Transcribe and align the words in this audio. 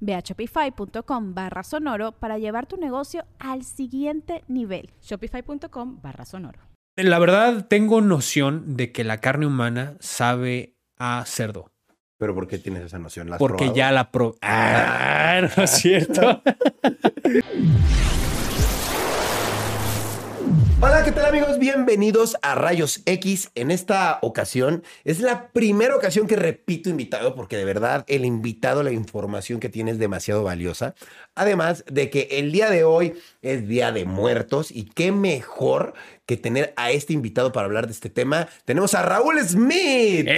Ve 0.00 0.14
a 0.14 0.20
shopify.com 0.20 1.34
barra 1.34 1.62
sonoro 1.62 2.12
para 2.12 2.38
llevar 2.38 2.66
tu 2.66 2.76
negocio 2.76 3.24
al 3.38 3.64
siguiente 3.64 4.44
nivel. 4.48 4.90
Shopify.com 5.02 6.00
barra 6.02 6.24
sonoro. 6.24 6.60
La 6.96 7.18
verdad, 7.18 7.66
tengo 7.68 8.00
noción 8.00 8.76
de 8.76 8.90
que 8.90 9.04
la 9.04 9.20
carne 9.20 9.46
humana 9.46 9.96
sabe 10.00 10.74
a 10.96 11.24
cerdo. 11.26 11.70
¿Pero 12.18 12.34
por 12.34 12.48
qué 12.48 12.58
tienes 12.58 12.82
esa 12.82 12.98
noción? 12.98 13.30
Porque 13.38 13.72
ya 13.72 13.92
la 13.92 14.10
pro... 14.10 14.34
Ah, 14.42 15.48
no 15.56 15.62
es 15.62 15.70
cierto. 15.70 16.42
Hola, 20.80 21.02
¿qué 21.04 21.10
tal 21.10 21.26
amigos? 21.26 21.58
Bienvenidos 21.58 22.36
a 22.40 22.54
Rayos 22.54 23.02
X. 23.04 23.50
En 23.56 23.72
esta 23.72 24.20
ocasión 24.22 24.84
es 25.02 25.18
la 25.18 25.48
primera 25.48 25.96
ocasión 25.96 26.28
que 26.28 26.36
repito 26.36 26.88
invitado 26.88 27.34
porque 27.34 27.56
de 27.56 27.64
verdad 27.64 28.04
el 28.06 28.24
invitado, 28.24 28.84
la 28.84 28.92
información 28.92 29.58
que 29.58 29.68
tiene 29.68 29.90
es 29.90 29.98
demasiado 29.98 30.44
valiosa. 30.44 30.94
Además 31.34 31.84
de 31.90 32.10
que 32.10 32.28
el 32.30 32.52
día 32.52 32.70
de 32.70 32.84
hoy 32.84 33.14
es 33.42 33.66
Día 33.66 33.90
de 33.90 34.04
Muertos 34.04 34.70
y 34.70 34.84
qué 34.84 35.10
mejor 35.10 35.94
que 36.26 36.36
tener 36.36 36.74
a 36.76 36.92
este 36.92 37.12
invitado 37.12 37.50
para 37.50 37.66
hablar 37.66 37.88
de 37.88 37.92
este 37.92 38.08
tema. 38.08 38.48
Tenemos 38.64 38.94
a 38.94 39.02
Raúl 39.02 39.40
Smith. 39.40 40.28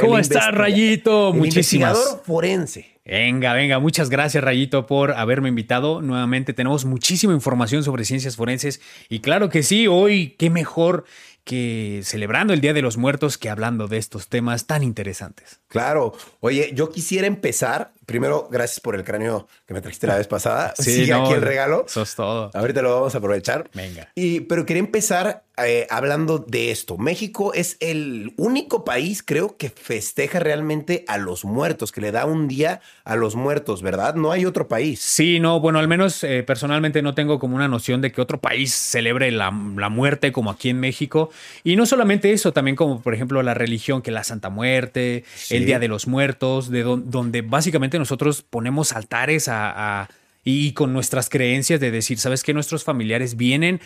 ¿Cómo 0.00 0.18
estás, 0.18 0.52
Rayito? 0.52 1.32
Muchísimas. 1.32 1.96
Investigador 1.96 2.22
forense. 2.26 2.91
Venga, 3.04 3.52
venga, 3.54 3.80
muchas 3.80 4.10
gracias 4.10 4.44
Rayito 4.44 4.86
por 4.86 5.12
haberme 5.12 5.48
invitado. 5.48 6.00
Nuevamente 6.02 6.52
tenemos 6.52 6.84
muchísima 6.84 7.32
información 7.32 7.82
sobre 7.82 8.04
ciencias 8.04 8.36
forenses 8.36 8.80
y 9.08 9.20
claro 9.20 9.48
que 9.48 9.64
sí, 9.64 9.88
hoy 9.88 10.36
qué 10.38 10.50
mejor 10.50 11.04
que 11.44 12.02
celebrando 12.04 12.52
el 12.52 12.60
Día 12.60 12.72
de 12.72 12.82
los 12.82 12.96
Muertos 12.96 13.38
que 13.38 13.50
hablando 13.50 13.88
de 13.88 13.98
estos 13.98 14.28
temas 14.28 14.66
tan 14.66 14.84
interesantes. 14.84 15.60
Claro. 15.66 16.12
Oye, 16.40 16.70
yo 16.74 16.90
quisiera 16.90 17.26
empezar. 17.26 17.92
Primero, 18.06 18.48
gracias 18.50 18.80
por 18.80 18.94
el 18.96 19.04
cráneo 19.04 19.46
que 19.66 19.74
me 19.74 19.80
trajiste 19.80 20.06
la 20.06 20.16
vez 20.16 20.26
pasada. 20.26 20.74
Sí, 20.82 21.10
aquí 21.10 21.32
el 21.32 21.42
regalo. 21.42 21.84
Sos 21.86 22.14
todo. 22.16 22.50
Ahorita 22.54 22.82
lo 22.82 22.92
vamos 22.92 23.14
a 23.14 23.18
aprovechar. 23.18 23.70
Venga. 23.72 24.08
Y, 24.14 24.40
pero 24.40 24.66
quería 24.66 24.80
empezar 24.80 25.44
eh, 25.58 25.86
hablando 25.90 26.38
de 26.38 26.70
esto. 26.70 26.96
México 26.96 27.52
es 27.52 27.76
el 27.80 28.32
único 28.36 28.84
país, 28.84 29.22
creo, 29.22 29.56
que 29.58 29.68
festeja 29.68 30.38
realmente 30.38 31.04
a 31.08 31.18
los 31.18 31.44
muertos, 31.44 31.92
que 31.92 32.00
le 32.00 32.10
da 32.10 32.24
un 32.24 32.48
día 32.48 32.80
a 33.04 33.16
los 33.16 33.36
muertos, 33.36 33.82
¿verdad? 33.82 34.14
No 34.14 34.32
hay 34.32 34.46
otro 34.46 34.66
país. 34.66 35.00
Sí, 35.00 35.40
no, 35.40 35.60
bueno, 35.60 35.78
al 35.78 35.88
menos 35.88 36.24
eh, 36.24 36.42
personalmente 36.42 37.02
no 37.02 37.14
tengo 37.14 37.38
como 37.38 37.54
una 37.54 37.68
noción 37.68 38.00
de 38.00 38.12
que 38.12 38.22
otro 38.22 38.40
país 38.40 38.72
celebre 38.72 39.30
la, 39.30 39.50
muerte 39.50 40.32
como 40.32 40.50
aquí 40.50 40.70
en 40.70 40.80
México. 40.80 41.30
Y 41.64 41.76
no 41.76 41.84
solamente 41.84 42.32
eso, 42.32 42.52
también 42.54 42.74
como 42.74 43.02
por 43.02 43.12
ejemplo 43.12 43.42
la 43.42 43.52
religión, 43.52 44.00
que 44.00 44.10
la 44.10 44.24
Santa 44.24 44.48
Muerte, 44.48 45.24
el 45.50 45.66
Día 45.66 45.78
de 45.78 45.88
los 45.88 46.06
Muertos, 46.06 46.70
de 46.70 46.82
donde 46.82 47.42
básicamente 47.42 47.91
nosotros 47.98 48.42
ponemos 48.42 48.92
altares 48.92 49.48
a 49.48 50.08
y 50.44 50.72
con 50.72 50.92
nuestras 50.92 51.28
creencias 51.28 51.78
de 51.78 51.90
decir, 51.90 52.18
sabes 52.18 52.42
que 52.42 52.52
nuestros 52.52 52.82
familiares 52.84 53.36
vienen 53.36 53.80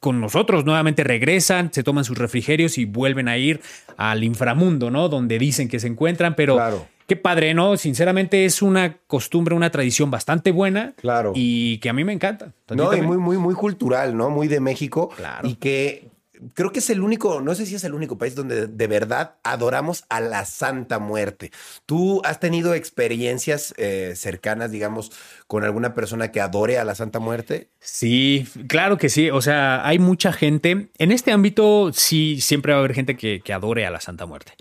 con 0.00 0.20
nosotros, 0.20 0.64
nuevamente 0.64 1.04
regresan, 1.04 1.70
se 1.72 1.82
toman 1.82 2.04
sus 2.04 2.16
refrigerios 2.16 2.78
y 2.78 2.86
vuelven 2.86 3.28
a 3.28 3.36
ir 3.36 3.60
al 3.96 4.24
inframundo, 4.24 4.90
¿no? 4.90 5.08
Donde 5.08 5.38
dicen 5.38 5.68
que 5.68 5.80
se 5.80 5.86
encuentran, 5.86 6.34
pero 6.34 6.86
qué 7.06 7.16
padre, 7.16 7.52
¿no? 7.52 7.76
Sinceramente 7.76 8.46
es 8.46 8.62
una 8.62 8.96
costumbre, 9.06 9.54
una 9.54 9.70
tradición 9.70 10.10
bastante 10.10 10.50
buena. 10.50 10.94
Claro. 10.96 11.32
Y 11.34 11.78
que 11.78 11.90
a 11.90 11.92
mí 11.92 12.02
me 12.02 12.14
encanta. 12.14 12.54
No, 12.70 12.94
y 12.96 13.02
muy, 13.02 13.18
muy, 13.18 13.36
muy 13.36 13.54
cultural, 13.54 14.16
¿no? 14.16 14.30
Muy 14.30 14.48
de 14.48 14.60
México. 14.60 15.10
Claro. 15.14 15.46
Y 15.46 15.56
que 15.56 16.08
creo 16.54 16.72
que 16.72 16.80
es 16.80 16.90
el 16.90 17.00
único, 17.00 17.40
no 17.40 17.54
sé 17.54 17.66
si 17.66 17.74
es 17.74 17.84
el 17.84 17.94
único 17.94 18.18
país 18.18 18.34
donde 18.34 18.66
de 18.66 18.86
verdad 18.86 19.36
adoramos 19.42 20.04
a 20.08 20.20
la 20.20 20.44
Santa 20.44 20.98
Muerte. 20.98 21.50
¿Tú 21.86 22.20
has 22.24 22.40
tenido 22.40 22.74
experiencias 22.74 23.74
eh, 23.76 24.14
cercanas, 24.16 24.70
digamos, 24.70 25.12
con 25.46 25.64
alguna 25.64 25.94
persona 25.94 26.32
que 26.32 26.40
adore 26.40 26.78
a 26.78 26.84
la 26.84 26.94
Santa 26.94 27.18
Muerte? 27.18 27.70
Sí, 27.80 28.46
claro 28.68 28.98
que 28.98 29.08
sí. 29.08 29.30
O 29.30 29.42
sea, 29.42 29.86
hay 29.86 29.98
mucha 29.98 30.32
gente. 30.32 30.88
En 30.98 31.12
este 31.12 31.32
ámbito, 31.32 31.92
sí, 31.92 32.40
siempre 32.40 32.72
va 32.72 32.78
a 32.78 32.80
haber 32.80 32.94
gente 32.94 33.16
que, 33.16 33.40
que 33.40 33.52
adore 33.52 33.86
a 33.86 33.90
la 33.90 34.00
Santa 34.00 34.26
Muerte. 34.26 34.52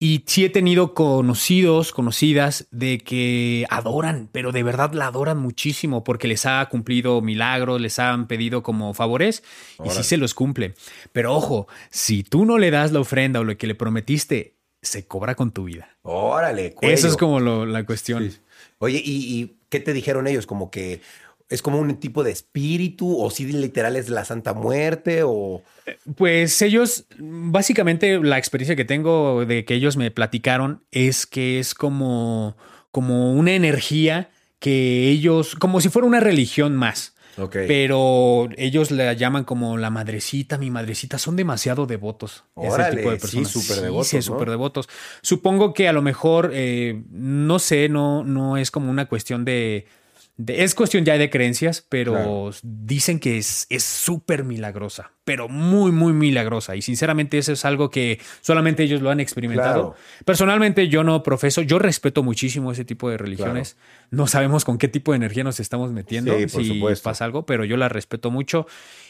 Y 0.00 0.22
sí 0.26 0.44
he 0.44 0.48
tenido 0.48 0.94
conocidos, 0.94 1.92
conocidas 1.92 2.68
de 2.70 2.98
que 2.98 3.66
adoran, 3.68 4.28
pero 4.30 4.52
de 4.52 4.62
verdad 4.62 4.92
la 4.92 5.08
adoran 5.08 5.38
muchísimo 5.38 6.04
porque 6.04 6.28
les 6.28 6.46
ha 6.46 6.64
cumplido 6.66 7.20
milagros, 7.20 7.80
les 7.80 7.98
han 7.98 8.28
pedido 8.28 8.62
como 8.62 8.94
favores 8.94 9.42
y 9.84 9.90
sí 9.90 10.04
se 10.04 10.16
los 10.16 10.34
cumple. 10.34 10.74
Pero 11.12 11.34
ojo, 11.34 11.66
si 11.90 12.22
tú 12.22 12.44
no 12.44 12.58
le 12.58 12.70
das 12.70 12.92
la 12.92 13.00
ofrenda 13.00 13.40
o 13.40 13.44
lo 13.44 13.56
que 13.58 13.66
le 13.66 13.74
prometiste, 13.74 14.54
se 14.82 15.06
cobra 15.06 15.34
con 15.34 15.50
tu 15.50 15.64
vida. 15.64 15.96
Órale, 16.02 16.76
Eso 16.80 17.08
es 17.08 17.16
como 17.16 17.40
la 17.40 17.84
cuestión. 17.84 18.32
Oye, 18.78 19.02
¿y, 19.04 19.40
¿y 19.40 19.56
qué 19.68 19.80
te 19.80 19.92
dijeron 19.92 20.28
ellos? 20.28 20.46
Como 20.46 20.70
que 20.70 21.00
¿Es 21.48 21.62
como 21.62 21.78
un 21.78 21.96
tipo 21.96 22.24
de 22.24 22.30
espíritu 22.30 23.18
o 23.18 23.30
si 23.30 23.46
literal 23.46 23.96
es 23.96 24.10
la 24.10 24.24
Santa 24.24 24.52
Muerte 24.52 25.22
o...? 25.24 25.62
Pues 26.16 26.60
ellos, 26.60 27.06
básicamente 27.18 28.20
la 28.20 28.36
experiencia 28.36 28.76
que 28.76 28.84
tengo 28.84 29.46
de 29.46 29.64
que 29.64 29.74
ellos 29.74 29.96
me 29.96 30.10
platicaron 30.10 30.84
es 30.90 31.26
que 31.26 31.58
es 31.58 31.72
como, 31.74 32.56
como 32.90 33.32
una 33.32 33.52
energía 33.52 34.30
que 34.58 35.08
ellos, 35.08 35.54
como 35.54 35.80
si 35.80 35.88
fuera 35.88 36.06
una 36.06 36.20
religión 36.20 36.76
más. 36.76 37.14
Okay. 37.38 37.68
Pero 37.68 38.48
ellos 38.56 38.90
la 38.90 39.12
llaman 39.12 39.44
como 39.44 39.78
la 39.78 39.90
madrecita, 39.90 40.58
mi 40.58 40.70
madrecita. 40.70 41.18
Son 41.18 41.36
demasiado 41.36 41.86
devotos. 41.86 42.44
ese 42.60 42.96
tipo 42.96 43.10
de 43.10 43.16
personas. 43.16 43.50
Sí, 43.50 43.60
súper 43.60 43.82
devotos. 43.84 44.08
Sí, 44.08 44.22
súper 44.22 44.50
devotos. 44.50 44.88
Supongo 45.22 45.72
que 45.72 45.88
a 45.88 45.92
lo 45.92 46.02
mejor, 46.02 46.50
eh, 46.52 47.00
no 47.10 47.60
sé, 47.60 47.88
no, 47.88 48.24
no 48.24 48.56
es 48.56 48.72
como 48.72 48.90
una 48.90 49.06
cuestión 49.06 49.44
de, 49.44 49.86
es 50.46 50.74
cuestión 50.76 51.04
ya 51.04 51.18
de 51.18 51.30
creencias, 51.30 51.84
pero 51.88 52.50
dicen 52.62 53.18
que 53.18 53.38
es 53.38 53.66
súper 53.78 54.44
milagrosa, 54.44 55.12
pero 55.24 55.48
muy, 55.48 55.90
muy 55.90 56.12
milagrosa. 56.12 56.76
Y 56.76 56.82
sinceramente 56.82 57.38
eso 57.38 57.52
es 57.52 57.64
algo 57.64 57.90
que 57.90 58.20
solamente 58.40 58.84
ellos 58.84 59.02
lo 59.02 59.10
han 59.10 59.18
experimentado. 59.18 59.96
Personalmente 60.24 60.88
yo 60.88 61.02
no 61.02 61.24
profeso, 61.24 61.62
yo 61.62 61.80
respeto 61.80 62.22
muchísimo 62.22 62.70
ese 62.70 62.84
tipo 62.84 63.10
de 63.10 63.18
religiones. 63.18 63.76
No 64.10 64.28
sabemos 64.28 64.64
con 64.64 64.78
qué 64.78 64.86
tipo 64.86 65.12
de 65.12 65.16
energía 65.16 65.42
nos 65.42 65.58
estamos 65.58 65.90
metiendo 65.90 66.32
si 66.48 66.80
pasa 67.02 67.24
algo, 67.24 67.44
pero 67.44 67.64
yo 67.64 67.76
la 67.76 67.88
respeto 67.88 68.30
mucho. 68.30 68.66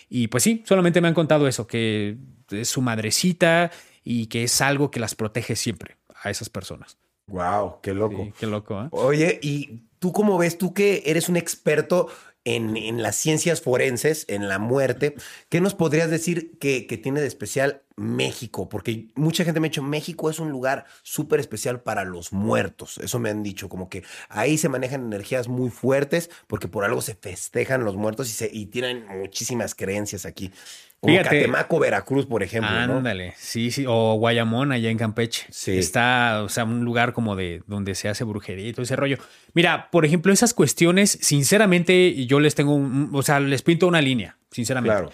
Y 0.09 0.29
pues 0.29 0.43
sí, 0.43 0.63
solamente 0.67 1.03
me 1.03 1.09
han 1.09 1.15
contado 1.15 1.47
eso, 1.47 1.67
que 1.67 2.17
es 2.51 2.69
su 2.69 2.81
madrecita 2.81 3.71
y 4.03 4.27
que 4.29 4.45
es 4.45 4.61
algo 4.63 4.91
que 4.91 5.01
las 5.01 5.15
protege 5.15 5.57
siempre 5.57 5.99
a 6.23 6.31
esas 6.31 6.49
personas. 6.49 6.97
Wow, 7.27 7.81
qué 7.83 7.93
loco. 7.93 8.33
qué 8.41 8.47
loco, 8.47 8.83
¿eh? 8.83 8.89
Oye, 8.93 9.39
y 9.43 9.83
¿Tú 9.99 10.13
cómo 10.13 10.39
ves? 10.39 10.59
Tú 10.59 10.75
que 10.75 11.03
eres 11.07 11.29
un 11.29 11.37
experto 11.37 12.09
en, 12.45 13.03
las 13.03 13.17
ciencias 13.17 13.61
forenses, 13.61 14.25
en 14.29 14.49
la 14.49 14.59
muerte, 14.59 15.15
¿qué 15.49 15.61
nos 15.61 15.75
podrías 15.75 16.11
decir 16.11 16.59
que, 16.59 16.83
tiene 17.03 17.21
de 17.21 17.27
especial 17.27 17.83
México? 17.99 18.69
Porque 18.69 19.09
mucha 19.15 19.45
gente 19.45 19.61
me 19.61 19.67
ha 19.67 19.71
dicho, 19.71 19.83
México 19.83 20.31
es 20.31 20.39
un 20.39 20.51
lugar 20.51 20.87
súper 21.03 21.41
especial 21.41 21.81
para 21.81 22.05
los 22.05 22.33
muertos. 22.33 22.99
Eso 22.99 23.19
me 23.19 23.31
han 23.31 23.43
dicho, 23.43 23.69
como 23.69 23.89
que 23.89 24.05
ahí 24.29 24.57
se 24.57 24.69
manejan 24.69 25.05
energías 25.05 25.49
muy 25.49 25.71
fuertes 25.71 26.31
porque 26.47 26.69
por 26.69 26.85
algo 26.85 27.01
se 27.03 27.15
festejan 27.15 27.85
los 27.85 27.97
muertos 27.97 28.29
y, 28.29 28.33
se, 28.33 28.51
y 28.53 28.67
tienen 28.67 29.07
muchísimas 29.19 29.75
creencias 29.75 30.25
aquí. 30.27 30.53
Como 31.01 31.17
Catemaco, 31.17 31.79
Veracruz, 31.79 32.27
por 32.27 32.43
ejemplo. 32.43 32.71
Ándale, 32.71 33.35
sí, 33.39 33.71
sí. 33.71 33.85
O 33.87 34.15
Guayamón, 34.15 34.73
allá 34.73 34.91
en 34.91 34.99
Campeche. 34.99 35.47
Sí. 35.51 35.79
Está, 35.79 36.43
o 36.43 36.49
sea, 36.49 36.65
un 36.65 36.85
lugar 36.85 37.13
como 37.13 37.37
de 37.37 37.63
donde 37.69 37.95
se 37.95 38.09
hace 38.09 38.25
brujería 38.25 38.67
y 38.67 38.73
todo 38.73 38.83
ese 38.83 38.97
rollo. 38.97 39.17
Mira, 39.55 39.91
por 39.93 40.05
ejemplo, 40.05 40.33
esas 40.33 40.55
cuestiones, 40.55 41.19
sinceramente, 41.23 42.27
yo 42.27 42.41
les 42.41 42.57
tengo, 42.57 42.75
un, 42.75 43.11
o 43.13 43.23
sea, 43.23 43.39
les 43.39 43.63
pinto 43.63 43.87
una 43.87 44.03
línea, 44.03 44.39
sinceramente. 44.51 44.97
Claro. 44.97 45.13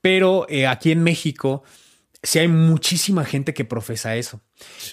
Pero 0.00 0.46
eh, 0.48 0.66
aquí 0.66 0.90
en 0.90 1.02
México 1.02 1.64
sí 2.22 2.38
hay 2.38 2.48
muchísima 2.48 3.24
gente 3.24 3.54
que 3.54 3.64
profesa 3.64 4.16
eso. 4.16 4.40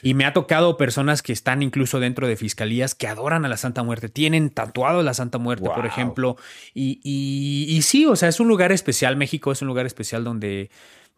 Y 0.02 0.14
me 0.14 0.26
ha 0.26 0.34
tocado 0.34 0.78
personas 0.78 1.22
que 1.22 1.34
están 1.34 1.62
incluso 1.62 2.00
dentro 2.00 2.28
de 2.28 2.36
fiscalías 2.36 2.96
que 2.96 3.08
adoran 3.08 3.46
a 3.46 3.50
la 3.50 3.58
Santa 3.58 3.84
Muerte, 3.84 4.10
tienen 4.10 4.50
tatuado 4.50 5.04
la 5.04 5.14
Santa 5.14 5.38
Muerte, 5.38 5.70
por 5.74 5.86
ejemplo. 5.86 6.38
Y, 6.74 7.00
y, 7.04 7.76
y 7.76 7.82
sí, 7.82 8.06
o 8.06 8.16
sea, 8.16 8.30
es 8.30 8.40
un 8.40 8.48
lugar 8.48 8.72
especial. 8.72 9.16
México 9.16 9.52
es 9.52 9.62
un 9.62 9.68
lugar 9.68 9.86
especial 9.86 10.24
donde, 10.24 10.70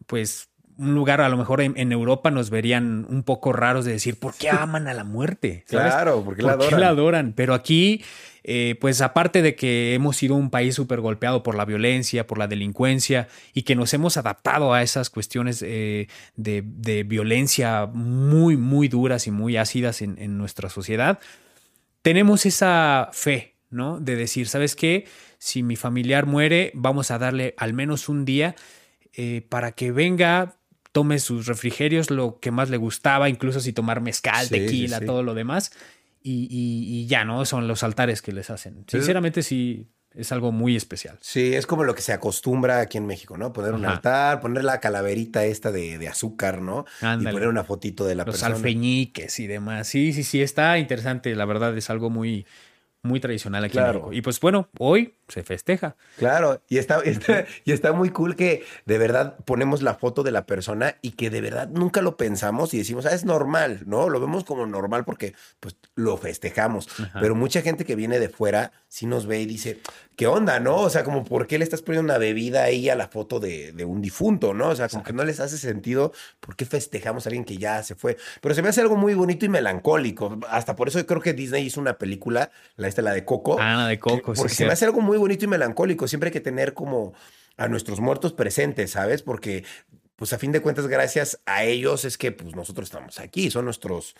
pues, 0.05 0.49
un 0.77 0.93
lugar 0.93 1.21
a 1.21 1.29
lo 1.29 1.37
mejor 1.37 1.61
en, 1.61 1.91
Europa 1.91 2.31
nos 2.31 2.49
verían 2.49 3.05
un 3.09 3.23
poco 3.23 3.53
raros 3.53 3.85
de 3.85 3.93
decir, 3.93 4.17
¿por 4.17 4.35
qué 4.35 4.49
aman 4.49 4.87
a 4.87 4.93
la 4.93 5.03
muerte? 5.03 5.63
Claro, 5.67 6.23
porque 6.23 6.41
la 6.41 6.53
adoran? 6.53 6.69
Qué 6.69 6.75
la 6.77 6.87
adoran? 6.89 7.33
Pero 7.33 7.53
aquí, 7.53 8.03
eh, 8.43 8.75
pues 8.81 9.01
aparte 9.01 9.41
de 9.41 9.55
que 9.55 9.93
hemos 9.93 10.17
sido 10.17 10.35
un 10.35 10.49
país 10.49 10.75
súper 10.75 10.99
golpeado 10.99 11.43
por 11.43 11.55
la 11.55 11.65
violencia, 11.65 12.27
por 12.27 12.37
la 12.37 12.47
delincuencia 12.47 13.27
y 13.53 13.63
que 13.63 13.75
nos 13.75 13.93
hemos 13.93 14.17
adaptado 14.17 14.73
a 14.73 14.81
esas 14.81 15.09
cuestiones 15.09 15.63
eh, 15.65 16.07
de, 16.35 17.03
violencia 17.03 17.85
muy, 17.85 18.57
muy 18.57 18.87
duras 18.87 19.27
y 19.27 19.31
muy 19.31 19.57
ácidas 19.57 20.01
en, 20.01 20.17
en 20.19 20.37
nuestra 20.37 20.69
sociedad, 20.69 21.19
tenemos 22.01 22.45
esa 22.45 23.09
fe, 23.13 23.55
¿no? 23.69 23.99
De 23.99 24.15
decir, 24.15 24.47
¿sabes 24.47 24.75
qué? 24.75 25.05
Si 25.37 25.63
mi 25.63 25.75
familiar 25.75 26.25
muere, 26.25 26.71
vamos 26.73 27.11
a 27.11 27.17
darle 27.17 27.55
al 27.57 27.73
menos 27.73 28.09
un 28.09 28.25
día. 28.25 28.55
Eh, 29.17 29.45
para 29.47 29.71
que 29.71 29.91
venga, 29.93 30.57
tome 30.95 31.19
sus 31.19 31.45
refrigerios, 31.45 32.09
lo 32.09 32.39
que 32.39 32.51
más 32.51 32.69
le 32.69 32.77
gustaba, 32.77 33.27
incluso 33.27 33.59
si 33.59 33.73
tomar 33.73 33.99
mezcal, 33.99 34.47
tequila, 34.47 35.01
todo 35.01 35.23
lo 35.23 35.33
demás. 35.33 35.73
Y, 36.23 37.05
ya, 37.07 37.25
¿no? 37.25 37.43
Son 37.43 37.67
los 37.67 37.83
altares 37.83 38.21
que 38.21 38.31
les 38.31 38.49
hacen. 38.49 38.85
Sinceramente, 38.87 39.43
sí, 39.43 39.89
es 40.11 40.31
algo 40.31 40.53
muy 40.53 40.77
especial. 40.77 41.17
Sí, 41.19 41.53
es 41.53 41.67
como 41.67 41.83
lo 41.83 41.95
que 41.95 42.01
se 42.01 42.13
acostumbra 42.13 42.79
aquí 42.79 42.97
en 42.97 43.07
México, 43.07 43.37
¿no? 43.37 43.51
Poner 43.51 43.73
un 43.73 43.85
altar, 43.85 44.39
poner 44.39 44.63
la 44.63 44.79
calaverita 44.79 45.43
esta 45.43 45.69
de, 45.69 46.07
azúcar, 46.07 46.61
¿no? 46.61 46.85
Y 47.01 47.25
poner 47.25 47.49
una 47.49 47.65
fotito 47.65 48.05
de 48.05 48.15
la 48.15 48.23
Los 48.23 48.35
persona. 48.35 48.55
alfeñiques 48.55 49.37
y 49.41 49.47
demás. 49.47 49.89
Sí, 49.89 50.13
sí, 50.13 50.23
sí, 50.23 50.41
está 50.41 50.77
interesante. 50.77 51.35
La 51.35 51.43
verdad 51.43 51.77
es 51.77 51.89
algo 51.89 52.09
muy, 52.09 52.45
muy 53.01 53.19
tradicional 53.19 53.65
aquí 53.65 53.77
en 53.77 53.83
México. 53.83 54.13
Y 54.13 54.21
pues 54.21 54.39
bueno, 54.39 54.69
hoy 54.79 55.15
se 55.27 55.43
festeja. 55.43 55.95
Claro, 56.17 56.61
y 56.69 56.77
está, 56.77 57.01
y 57.63 57.71
está 57.71 57.93
muy 57.93 58.09
cool 58.09 58.35
que 58.35 58.63
de 58.85 58.97
verdad 58.97 59.37
ponemos 59.45 59.81
la 59.81 59.95
foto 59.95 60.23
de 60.23 60.31
la 60.31 60.45
persona 60.45 60.95
y 61.01 61.11
que 61.11 61.29
de 61.29 61.41
verdad 61.41 61.67
nunca 61.69 62.01
lo 62.01 62.17
pensamos 62.17 62.73
y 62.73 62.77
decimos, 62.77 63.05
ah, 63.05 63.13
es 63.13 63.25
normal, 63.25 63.83
¿no? 63.85 64.09
Lo 64.09 64.19
vemos 64.19 64.43
como 64.43 64.65
normal 64.65 65.05
porque 65.05 65.33
pues 65.59 65.75
lo 65.95 66.17
festejamos. 66.17 66.87
Pero 67.19 67.35
mucha 67.35 67.61
gente 67.61 67.85
que 67.85 67.95
viene 67.95 68.19
de 68.19 68.29
fuera 68.29 68.71
sí 68.87 69.05
nos 69.05 69.25
ve 69.27 69.41
y 69.41 69.45
dice, 69.45 69.81
¿qué 70.15 70.27
onda, 70.27 70.59
no? 70.59 70.77
O 70.77 70.89
sea, 70.89 71.03
como, 71.03 71.23
¿por 71.23 71.47
qué 71.47 71.57
le 71.57 71.63
estás 71.63 71.81
poniendo 71.81 72.05
una 72.11 72.17
bebida 72.17 72.63
ahí 72.63 72.89
a 72.89 72.95
la 72.95 73.07
foto 73.07 73.39
de, 73.39 73.73
un 73.85 74.01
difunto, 74.01 74.53
no? 74.53 74.69
O 74.69 74.75
sea, 74.75 74.87
como 74.87 75.03
que 75.03 75.13
no 75.13 75.23
les 75.23 75.39
hace 75.39 75.57
sentido, 75.57 76.13
¿por 76.39 76.55
qué 76.55 76.65
festejamos 76.65 77.25
a 77.25 77.29
alguien 77.29 77.45
que 77.45 77.57
ya 77.57 77.83
se 77.83 77.95
fue? 77.95 78.17
Pero 78.41 78.55
se 78.55 78.61
me 78.61 78.69
hace 78.69 78.81
algo 78.81 78.95
muy 78.95 79.13
bonito 79.13 79.45
y 79.45 79.49
melancólico. 79.49 80.39
Hasta 80.49 80.75
por 80.75 80.87
eso 80.87 80.99
yo 80.99 81.05
creo 81.05 81.21
que 81.21 81.33
Disney 81.33 81.65
hizo 81.65 81.81
una 81.81 81.97
película, 81.97 82.51
la 82.77 82.87
esta, 82.87 83.01
la 83.01 83.11
de 83.11 83.25
Coco. 83.25 83.57
Ah, 83.59 83.75
la 83.75 83.87
de 83.87 83.99
Coco, 83.99 84.33
Porque 84.33 84.53
se 84.53 84.65
me 84.65 84.71
hace 84.71 84.85
algo 84.85 85.01
muy 85.01 85.14
bonito 85.17 85.45
y 85.45 85.47
melancólico. 85.47 86.07
Siempre 86.07 86.29
hay 86.29 86.33
que 86.33 86.41
tener 86.41 86.73
como 86.73 87.13
a 87.57 87.67
nuestros 87.67 87.99
muertos 87.99 88.33
presentes, 88.33 88.91
¿sabes? 88.91 89.21
Porque, 89.21 89.63
pues 90.15 90.33
a 90.33 90.37
fin 90.37 90.51
de 90.51 90.61
cuentas, 90.61 90.87
gracias 90.87 91.39
a 91.45 91.63
ellos 91.63 92.05
es 92.05 92.17
que 92.17 92.31
pues 92.31 92.55
nosotros 92.55 92.87
estamos 92.87 93.19
aquí, 93.19 93.51
son 93.51 93.65
nuestros... 93.65 94.15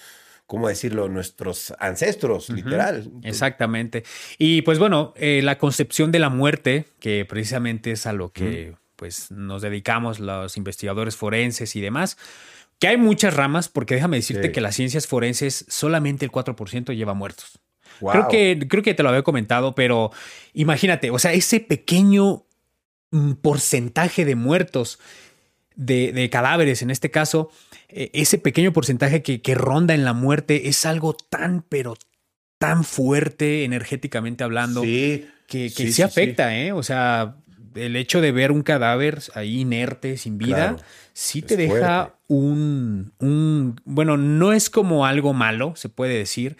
¿cómo 0.48 0.68
decirlo? 0.68 1.10
Nuestros 1.10 1.74
ancestros, 1.80 2.50
literal. 2.50 3.10
Exactamente. 3.24 4.04
Y 4.38 4.62
pues 4.62 4.78
bueno, 4.78 5.12
eh, 5.16 5.42
la 5.44 5.58
concepción 5.58 6.12
de 6.12 6.20
la 6.20 6.30
muerte, 6.30 6.86
que 7.00 7.26
precisamente 7.26 7.92
es 7.92 8.06
a 8.06 8.14
lo 8.14 8.32
que 8.32 8.76
pues 8.96 9.32
nos 9.32 9.62
dedicamos 9.62 10.20
los 10.20 10.58
investigadores 10.58 11.16
forenses 11.16 11.76
y 11.76 11.82
demás, 11.82 12.18
que 12.80 12.88
hay 12.88 12.98
muchas 12.98 13.34
ramas, 13.34 13.70
porque 13.70 13.96
déjame 13.96 14.18
decirte 14.18 14.52
que 14.52 14.62
las 14.62 14.76
ciencias 14.76 15.08
forenses 15.08 15.66
solamente 15.68 16.26
el 16.26 16.32
4% 16.32 16.96
lleva 16.96 17.14
muertos. 17.14 17.60
Creo, 18.00 18.28
que, 18.28 18.66
creo 18.68 18.84
que 18.84 18.94
te 18.94 19.04
lo 19.04 19.10
había 19.10 19.24
comentado, 19.24 19.76
pero 19.76 20.12
imagínate, 20.54 21.12
o 21.12 21.20
sea, 21.20 21.34
ese 21.34 21.60
pequeño 21.60 22.46
mm, 23.12 23.34
porcentaje 23.34 24.26
de 24.26 24.36
muertos, 24.36 25.00
de, 25.76 26.30
cadáveres 26.32 26.82
en 26.82 26.92
este 26.92 27.12
caso, 27.12 27.50
e, 27.90 28.10
ese 28.14 28.38
pequeño 28.38 28.74
porcentaje 28.74 29.22
que, 29.22 29.56
ronda 29.56 29.94
en 29.94 30.06
la 30.06 30.14
muerte 30.14 30.68
es 30.68 30.86
algo 30.86 31.14
tan, 31.14 31.62
pero 31.62 31.96
tan 32.58 32.84
fuerte 32.84 33.64
energéticamente 33.64 34.44
hablando 34.44 34.82
que, 34.82 35.28
que 35.48 35.70
sí, 35.70 36.02
afecta, 36.02 36.58
¿eh? 36.58 36.72
O 36.72 36.84
sea, 36.84 37.36
el 37.76 37.96
hecho 37.96 38.22
de 38.22 38.32
ver 38.32 38.52
un 38.52 38.64
cadáver 38.64 39.22
ahí 39.34 39.62
inerte, 39.62 40.18
sin 40.18 40.38
vida, 40.38 40.78
sí 41.14 41.42
te 41.42 41.58
deja 41.58 42.16
un, 42.28 43.14
un, 43.20 43.80
bueno, 43.86 44.18
no 44.18 44.54
es 44.54 44.70
como 44.70 45.06
algo 45.06 45.34
malo, 45.34 45.74
se 45.76 45.90
puede 45.90 46.18
decir, 46.18 46.58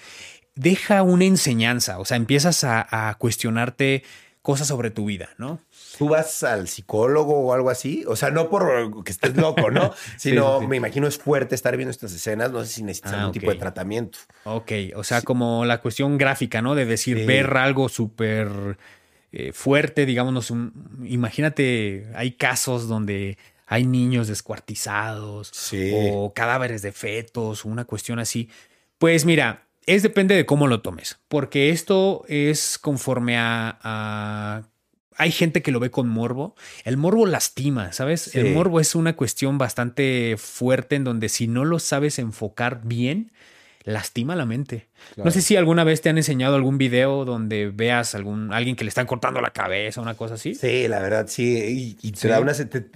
deja 0.56 1.04
una 1.04 1.26
enseñanza, 1.26 2.00
o 2.00 2.06
sea, 2.06 2.18
empiezas 2.18 2.64
a, 2.64 3.16
cuestionarte 3.20 4.04
cosas 4.42 4.68
sobre 4.68 4.92
tu 4.92 5.06
vida, 5.06 5.30
¿no? 5.38 5.60
¿Tú 5.98 6.10
vas 6.10 6.44
al 6.44 6.68
psicólogo 6.68 7.40
o 7.40 7.54
algo 7.54 7.72
así? 7.72 8.04
O 8.08 8.16
sea, 8.16 8.30
no 8.30 8.48
por 8.50 9.04
que 9.04 9.12
estés 9.12 9.36
loco, 9.36 9.72
¿no? 9.72 9.92
Sino, 10.18 10.62
me 10.62 10.78
imagino 10.78 11.08
es 11.08 11.18
fuerte 11.18 11.56
estar 11.56 11.76
viendo 11.76 11.90
estas 11.90 12.14
escenas, 12.14 12.52
no 12.52 12.64
sé 12.64 12.72
si 12.72 12.84
necesitas 12.84 13.14
ah, 13.14 13.20
algún 13.20 13.34
tipo 13.34 13.50
de 13.50 13.58
tratamiento. 13.58 14.20
Ok, 14.44 14.72
o 14.96 15.04
sea, 15.04 15.22
como 15.22 15.66
la 15.66 15.82
cuestión 15.82 16.18
gráfica, 16.18 16.62
¿no? 16.62 16.76
De 16.76 16.86
decir, 16.86 17.26
ver 17.26 17.58
algo 17.58 17.90
súper 17.90 18.78
eh, 19.32 19.52
fuerte, 19.52 20.06
digamos, 20.06 20.54
imagínate, 21.04 22.08
hay 22.16 22.34
casos 22.34 22.88
donde 22.88 23.38
hay 23.68 23.86
niños 23.86 24.28
descuartizados 24.28 25.52
o 25.92 26.34
cadáveres 26.34 26.82
de 26.82 26.92
fetos, 26.92 27.66
una 27.66 27.86
cuestión 27.86 28.20
así. 28.20 28.50
Pues 28.98 29.26
mira, 29.26 29.65
es 29.86 30.04
depende 30.04 30.36
de 30.36 30.46
cómo 30.46 30.68
lo 30.68 30.82
tomes, 30.82 31.20
porque 31.28 31.70
esto 31.70 32.24
es 32.28 32.78
conforme 32.78 33.36
a, 33.38 34.64
hay 35.18 35.32
gente 35.32 35.62
que 35.62 35.72
lo 35.72 35.80
ve 35.80 35.92
con 35.92 36.10
morbo. 36.10 36.56
El 36.84 36.98
morbo 36.98 37.26
lastima, 37.26 37.94
¿sabes? 37.94 38.36
El 38.36 38.54
morbo 38.54 38.80
es 38.80 38.96
una 38.96 39.16
cuestión 39.16 39.58
bastante 39.58 40.36
fuerte 40.38 40.96
en 40.96 41.04
donde 41.04 41.30
si 41.30 41.48
no 41.48 41.66
lo 41.66 41.80
sabes 41.80 42.20
enfocar 42.20 42.82
bien, 42.84 43.32
lastima 43.86 44.36
la 44.36 44.46
mente. 44.46 44.88
No 45.16 45.30
sé 45.30 45.42
si 45.42 45.56
alguna 45.56 45.84
vez 45.84 46.02
te 46.02 46.10
han 46.10 46.18
enseñado 46.18 46.56
algún 46.56 46.80
video 46.80 47.24
donde 47.24 47.70
veas 47.72 48.16
algún 48.16 48.52
alguien 48.52 48.76
que 48.76 48.84
le 48.84 48.90
están 48.90 49.06
cortando 49.06 49.40
la 49.40 49.52
cabeza, 49.52 50.02
una 50.02 50.16
cosa 50.16 50.34
así. 50.34 50.56
Sí, 50.56 50.88
la 50.88 51.00
verdad, 51.00 51.28
sí. 51.28 51.96
Y, 52.02 52.12
te 52.14 52.28
da 52.28 52.40
una, 52.40 52.54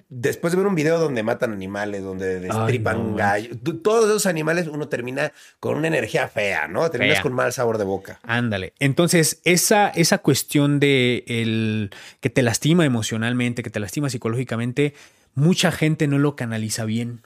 después 0.09 0.51
de 0.51 0.57
ver 0.57 0.65
un 0.65 0.74
video 0.74 1.00
donde 1.00 1.21
matan 1.21 1.53
animales, 1.53 2.01
donde 2.01 2.39
destripan 2.39 3.16
gallos, 3.16 3.57
todos 3.83 4.06
esos 4.06 4.25
animales 4.25 4.68
uno 4.68 4.87
termina 4.87 5.31
con 5.59 5.78
una 5.78 5.87
energía 5.87 6.28
fea, 6.28 6.68
¿no? 6.68 6.90
Terminas 6.90 7.21
con 7.21 7.33
mal 7.33 7.54
sabor 7.54 7.78
de 7.78 7.83
boca. 7.83 8.19
Ándale. 8.23 8.73
Entonces, 8.80 9.42
esa, 9.44 9.90
esa 9.90 10.18
cuestión 10.18 10.80
de 10.80 11.23
el 11.28 11.92
que 12.19 12.31
te 12.31 12.42
lastima 12.42 12.83
emocionalmente, 12.83 13.61
que 13.61 13.69
te 13.69 13.80
lastima 13.80 14.09
psicológicamente, 14.09 14.95
mucha 15.35 15.71
gente 15.71 16.07
no 16.07 16.18
lo 16.18 16.35
canaliza 16.35 16.85
bien. 16.85 17.21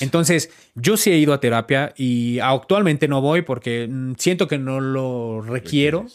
Entonces, 0.00 0.50
yo 0.74 0.96
sí 0.96 1.10
he 1.10 1.18
ido 1.18 1.32
a 1.32 1.40
terapia 1.40 1.92
y 1.96 2.38
actualmente 2.40 3.08
no 3.08 3.20
voy 3.20 3.42
porque 3.42 3.88
mm, 3.90 4.14
siento 4.18 4.46
que 4.46 4.58
no 4.58 4.80
lo 4.80 5.40
requiero, 5.42 6.06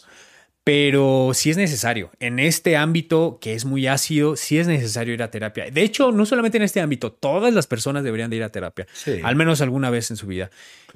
pero 0.64 1.32
sí 1.34 1.50
es 1.50 1.58
necesario. 1.58 2.10
En 2.20 2.38
este 2.38 2.76
ámbito 2.76 3.38
que 3.40 3.54
es 3.54 3.66
muy 3.66 3.86
ácido, 3.86 4.36
sí 4.36 4.58
es 4.58 4.66
necesario 4.66 5.12
ir 5.12 5.22
a 5.22 5.30
terapia. 5.30 5.70
De 5.70 5.82
hecho, 5.82 6.10
no 6.10 6.24
solamente 6.24 6.56
en 6.56 6.62
este 6.62 6.80
ámbito, 6.80 7.12
todas 7.12 7.52
las 7.52 7.66
personas 7.66 8.02
deberían 8.04 8.30
de 8.30 8.36
ir 8.36 8.42
a 8.44 8.48
terapia, 8.48 8.86
al 9.22 9.36
menos 9.36 9.60
alguna 9.60 9.90
vez 9.90 10.10
en 10.10 10.16
su 10.16 10.26
vida. 10.26 10.50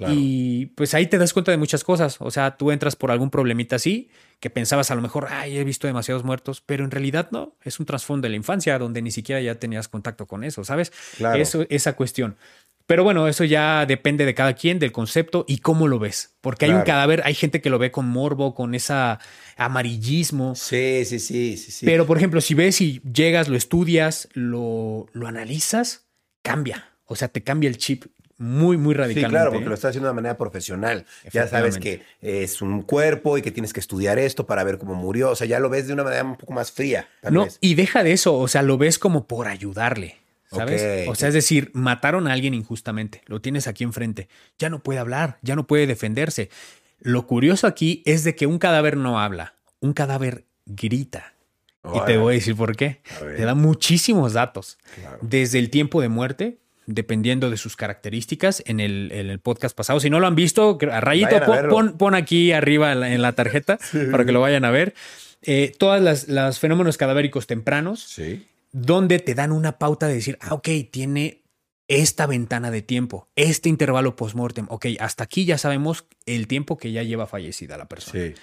Y 0.07 0.67
pues 0.67 0.93
ahí 0.93 1.05
te 1.07 1.17
das 1.17 1.33
cuenta 1.33 1.51
de 1.51 1.57
muchas 1.57 1.83
cosas. 1.83 2.17
O 2.19 2.31
sea, 2.31 2.57
tú 2.57 2.71
entras 2.71 2.95
por 2.95 3.11
algún 3.11 3.29
problemita 3.29 3.75
así, 3.75 4.09
que 4.39 4.49
pensabas 4.49 4.89
a 4.89 4.95
lo 4.95 5.01
mejor, 5.01 5.27
ay, 5.29 5.57
he 5.57 5.63
visto 5.63 5.85
demasiados 5.85 6.23
muertos, 6.23 6.63
pero 6.65 6.83
en 6.83 6.91
realidad 6.91 7.27
no, 7.31 7.55
es 7.63 7.79
un 7.79 7.85
trasfondo 7.85 8.25
de 8.25 8.29
la 8.29 8.37
infancia 8.37 8.79
donde 8.79 9.01
ni 9.01 9.11
siquiera 9.11 9.41
ya 9.41 9.55
tenías 9.55 9.87
contacto 9.87 10.25
con 10.27 10.43
eso, 10.43 10.63
¿sabes? 10.63 10.93
Eso, 11.35 11.65
esa 11.69 11.93
cuestión. 11.93 12.37
Pero 12.89 13.03
bueno, 13.03 13.27
eso 13.27 13.43
ya 13.43 13.85
depende 13.85 14.25
de 14.25 14.33
cada 14.33 14.53
quien, 14.53 14.79
del 14.79 14.91
concepto 14.91 15.45
y 15.47 15.59
cómo 15.59 15.87
lo 15.87 15.99
ves. 15.99 16.33
Porque 16.41 16.65
hay 16.65 16.71
un 16.71 16.81
cadáver, 16.81 17.21
hay 17.23 17.35
gente 17.35 17.61
que 17.61 17.69
lo 17.69 17.77
ve 17.77 17.91
con 17.91 18.07
morbo, 18.07 18.55
con 18.55 18.73
esa 18.73 19.19
amarillismo. 19.57 20.55
Sí, 20.55 21.05
sí, 21.05 21.19
sí, 21.19 21.55
sí, 21.55 21.85
Pero 21.85 22.07
por 22.07 22.17
ejemplo, 22.17 22.41
si 22.41 22.55
ves 22.55 22.81
y 22.81 22.99
llegas, 23.01 23.47
lo 23.47 23.57
estudias, 23.57 24.27
lo, 24.33 25.05
lo 25.13 25.27
analizas, 25.27 26.07
cambia. 26.41 26.89
O 27.05 27.15
sea, 27.15 27.27
te 27.27 27.43
cambia 27.43 27.69
el 27.69 27.77
chip 27.77 28.05
muy, 28.39 28.75
muy 28.75 28.95
radicalmente. 28.95 29.27
Sí, 29.27 29.31
claro, 29.33 29.51
porque 29.51 29.67
lo 29.69 29.75
estás 29.75 29.89
haciendo 29.89 30.07
de 30.07 30.15
manera 30.15 30.35
profesional. 30.35 31.05
Ya 31.31 31.47
sabes 31.47 31.77
que 31.77 32.01
es 32.21 32.59
un 32.59 32.81
cuerpo 32.81 33.37
y 33.37 33.43
que 33.43 33.51
tienes 33.51 33.71
que 33.71 33.81
estudiar 33.81 34.17
esto 34.17 34.47
para 34.47 34.63
ver 34.63 34.79
cómo 34.79 34.95
murió. 34.95 35.29
O 35.29 35.35
sea, 35.35 35.45
ya 35.45 35.59
lo 35.59 35.69
ves 35.69 35.85
de 35.85 35.93
una 35.93 36.05
manera 36.05 36.23
un 36.23 36.37
poco 36.37 36.53
más 36.53 36.71
fría. 36.71 37.07
no, 37.29 37.47
y 37.61 37.75
deja 37.75 38.01
de 38.01 38.13
eso. 38.13 38.35
O 38.35 38.47
sea, 38.47 38.63
lo 38.63 38.79
ves 38.79 38.97
como 38.97 39.27
por 39.27 39.47
ayudarle. 39.47 40.17
¿Sabes? 40.51 41.07
O 41.07 41.15
sea, 41.15 41.27
es 41.27 41.33
decir, 41.33 41.69
mataron 41.73 42.27
a 42.27 42.33
alguien 42.33 42.53
injustamente, 42.53 43.21
lo 43.27 43.39
tienes 43.39 43.67
aquí 43.67 43.83
enfrente, 43.83 44.29
ya 44.57 44.69
no 44.69 44.81
puede 44.81 44.99
hablar, 44.99 45.37
ya 45.41 45.55
no 45.55 45.67
puede 45.67 45.85
defenderse. 45.85 46.49
Lo 46.99 47.27
curioso 47.27 47.67
aquí 47.67 48.01
es 48.05 48.23
de 48.23 48.35
que 48.35 48.47
un 48.47 48.57
cadáver 48.57 48.97
no 48.97 49.19
habla, 49.19 49.55
un 49.79 49.93
cadáver 49.93 50.45
grita. 50.65 51.33
Y 51.93 52.05
te 52.05 52.17
voy 52.17 52.33
a 52.33 52.35
decir 52.35 52.55
por 52.55 52.75
qué. 52.75 53.01
Te 53.19 53.45
da 53.45 53.55
muchísimos 53.55 54.33
datos. 54.33 54.77
Desde 55.21 55.59
el 55.59 55.69
tiempo 55.69 56.01
de 56.01 56.09
muerte, 56.09 56.57
dependiendo 56.85 57.49
de 57.49 57.57
sus 57.57 57.75
características, 57.75 58.63
en 58.65 58.79
el, 58.79 59.39
podcast 59.41 59.75
pasado. 59.75 59.99
Si 59.99 60.09
no 60.09 60.19
lo 60.19 60.27
han 60.27 60.35
visto, 60.35 60.77
a 60.91 60.99
rayito, 60.99 61.39
pon, 61.97 62.15
aquí 62.15 62.51
arriba 62.51 62.91
en 62.91 63.21
la, 63.21 63.33
tarjeta 63.33 63.79
para 64.11 64.25
que 64.25 64.31
lo 64.31 64.41
vayan 64.41 64.65
a 64.65 64.71
ver. 64.71 64.93
Eh, 65.41 65.71
todas 65.77 66.27
las, 66.27 66.59
fenómenos 66.59 66.97
cadavéricos 66.97 67.47
tempranos, 67.47 68.19
donde 68.71 69.19
te 69.19 69.35
dan 69.35 69.51
una 69.51 69.77
pauta 69.77 70.07
de 70.07 70.15
decir, 70.15 70.37
ah, 70.41 70.53
ok, 70.53 70.69
tiene 70.91 71.43
esta 71.87 72.27
ventana 72.27 72.69
de 72.69 72.83
tiempo, 72.83 73.27
este 73.35 73.67
intervalo 73.67 74.15
post-mortem. 74.15 74.67
Ok, 74.69 74.85
hasta 74.99 75.23
aquí 75.23 75.45
ya 75.45 75.57
sabemos 75.57 76.05
el 76.25 76.47
tiempo 76.47 76.77
que 76.77 76.91
ya 76.91 77.03
lleva 77.03 77.25
fallecida 77.25 77.77
la 77.77 77.87
persona. 77.87 78.33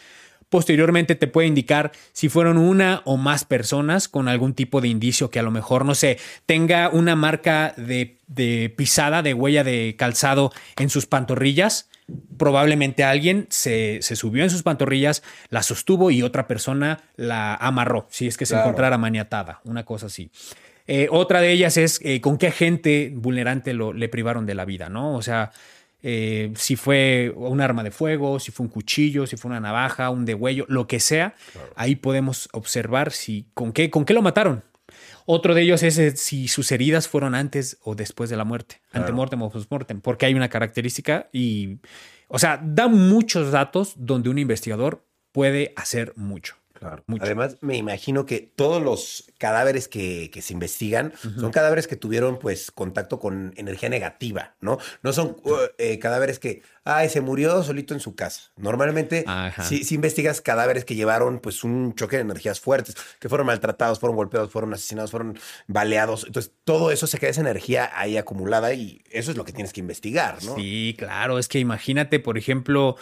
Posteriormente 0.48 1.16
te 1.16 1.26
puede 1.26 1.48
indicar 1.48 1.92
si 2.12 2.28
fueron 2.28 2.56
una 2.56 3.02
o 3.04 3.16
más 3.16 3.44
personas 3.44 4.08
con 4.08 4.28
algún 4.28 4.54
tipo 4.54 4.80
de 4.80 4.88
indicio 4.88 5.30
que 5.30 5.40
a 5.40 5.42
lo 5.42 5.50
mejor, 5.50 5.84
no 5.84 5.94
sé, 5.94 6.18
tenga 6.44 6.88
una 6.88 7.16
marca 7.16 7.74
de, 7.76 8.18
de 8.28 8.72
pisada, 8.76 9.22
de 9.22 9.34
huella 9.34 9.64
de 9.64 9.96
calzado 9.98 10.52
en 10.76 10.88
sus 10.88 11.06
pantorrillas. 11.06 11.88
Probablemente 12.38 13.02
alguien 13.02 13.46
se, 13.50 14.00
subió 14.02 14.44
en 14.44 14.50
sus 14.50 14.62
pantorrillas, 14.62 15.22
la 15.50 15.62
sostuvo 15.62 16.10
y 16.10 16.22
otra 16.22 16.46
persona 16.46 17.00
la 17.16 17.54
amarró, 17.56 18.06
si 18.10 18.26
es 18.26 18.36
que 18.36 18.46
se 18.46 18.56
encontrara 18.56 18.96
maniatada, 18.98 19.60
una 19.64 19.84
cosa 19.84 20.06
así. 20.06 20.30
Eh, 20.86 21.08
otra 21.10 21.40
de 21.40 21.50
ellas 21.50 21.76
es 21.76 22.00
eh, 22.04 22.20
con 22.20 22.38
qué 22.38 22.46
agente 22.46 23.12
vulnerante 23.12 23.74
lo, 23.74 23.92
le 23.92 24.08
privaron 24.08 24.46
de 24.46 24.54
la 24.54 24.64
vida, 24.64 24.88
¿no? 24.88 25.16
O 25.16 25.22
sea, 25.22 25.50
eh, 26.02 26.52
si 26.54 26.76
fue 26.76 27.32
un 27.34 27.60
arma 27.60 27.82
de 27.82 27.90
fuego, 27.90 28.38
si 28.38 28.52
fue 28.52 28.64
un 28.64 28.70
cuchillo, 28.70 29.26
si 29.26 29.36
fue 29.36 29.50
una 29.50 29.58
navaja, 29.58 30.10
un 30.10 30.24
degüello, 30.24 30.64
lo 30.68 30.86
que 30.86 31.00
sea, 31.00 31.34
ahí 31.74 31.96
podemos 31.96 32.48
observar 32.52 33.10
si 33.10 33.46
con 33.54 33.72
qué, 33.72 33.90
con 33.90 34.04
qué 34.04 34.14
lo 34.14 34.22
mataron. 34.22 34.62
Otro 35.26 35.54
de 35.54 35.62
ellos 35.62 35.82
es 35.82 36.20
si 36.20 36.48
sus 36.48 36.70
heridas 36.72 37.08
fueron 37.08 37.34
antes 37.34 37.78
o 37.82 37.94
después 37.94 38.30
de 38.30 38.36
la 38.36 38.44
muerte, 38.44 38.80
claro. 38.90 39.06
antemortem 39.06 39.42
o 39.42 39.50
postmortem, 39.50 40.00
porque 40.00 40.26
hay 40.26 40.34
una 40.34 40.48
característica 40.48 41.28
y, 41.32 41.80
o 42.28 42.38
sea, 42.38 42.60
da 42.64 42.86
muchos 42.86 43.50
datos 43.50 43.94
donde 43.96 44.30
un 44.30 44.38
investigador 44.38 45.04
puede 45.32 45.72
hacer 45.76 46.12
mucho. 46.16 46.56
Claro. 46.78 47.04
Además, 47.20 47.56
me 47.62 47.76
imagino 47.76 48.26
que 48.26 48.40
todos 48.40 48.82
los 48.82 49.32
cadáveres 49.38 49.88
que, 49.88 50.30
se 50.40 50.52
investigan 50.52 51.12
son 51.38 51.50
cadáveres 51.50 51.86
que 51.86 51.96
tuvieron 51.96 52.38
pues 52.38 52.70
contacto 52.70 53.18
con 53.18 53.52
energía 53.56 53.88
negativa, 53.88 54.54
¿no? 54.60 54.78
No 55.02 55.12
son 55.12 55.36
uh, 55.44 55.54
eh, 55.78 55.98
cadáveres 55.98 56.38
que, 56.38 56.62
ay, 56.84 57.08
se 57.08 57.20
murió 57.20 57.62
solito 57.62 57.94
en 57.94 58.00
su 58.00 58.14
casa. 58.14 58.50
Normalmente, 58.56 59.24
si, 59.62 59.94
investigas 59.94 60.40
cadáveres 60.40 60.84
que 60.84 60.94
llevaron 60.94 61.40
pues 61.40 61.64
un 61.64 61.94
choque 61.94 62.16
de 62.16 62.22
energías 62.22 62.60
fuertes, 62.60 62.94
que 63.18 63.28
fueron 63.28 63.46
maltratados, 63.46 63.98
fueron 63.98 64.16
golpeados, 64.16 64.50
fueron 64.50 64.74
asesinados, 64.74 65.10
fueron 65.10 65.38
baleados. 65.66 66.24
Entonces, 66.26 66.52
todo 66.64 66.90
eso 66.90 67.06
se 67.06 67.18
queda 67.18 67.30
esa 67.30 67.40
energía 67.40 67.90
ahí 67.94 68.16
acumulada 68.16 68.72
y 68.74 69.02
eso 69.10 69.30
es 69.30 69.36
lo 69.36 69.44
que 69.44 69.52
tienes 69.52 69.72
que 69.72 69.80
investigar, 69.80 70.42
¿no? 70.44 70.56
Sí, 70.56 70.94
claro. 70.98 71.38
Es 71.38 71.48
que 71.48 71.58
imagínate, 71.58 72.20
por 72.20 72.36
ejemplo, 72.36 72.96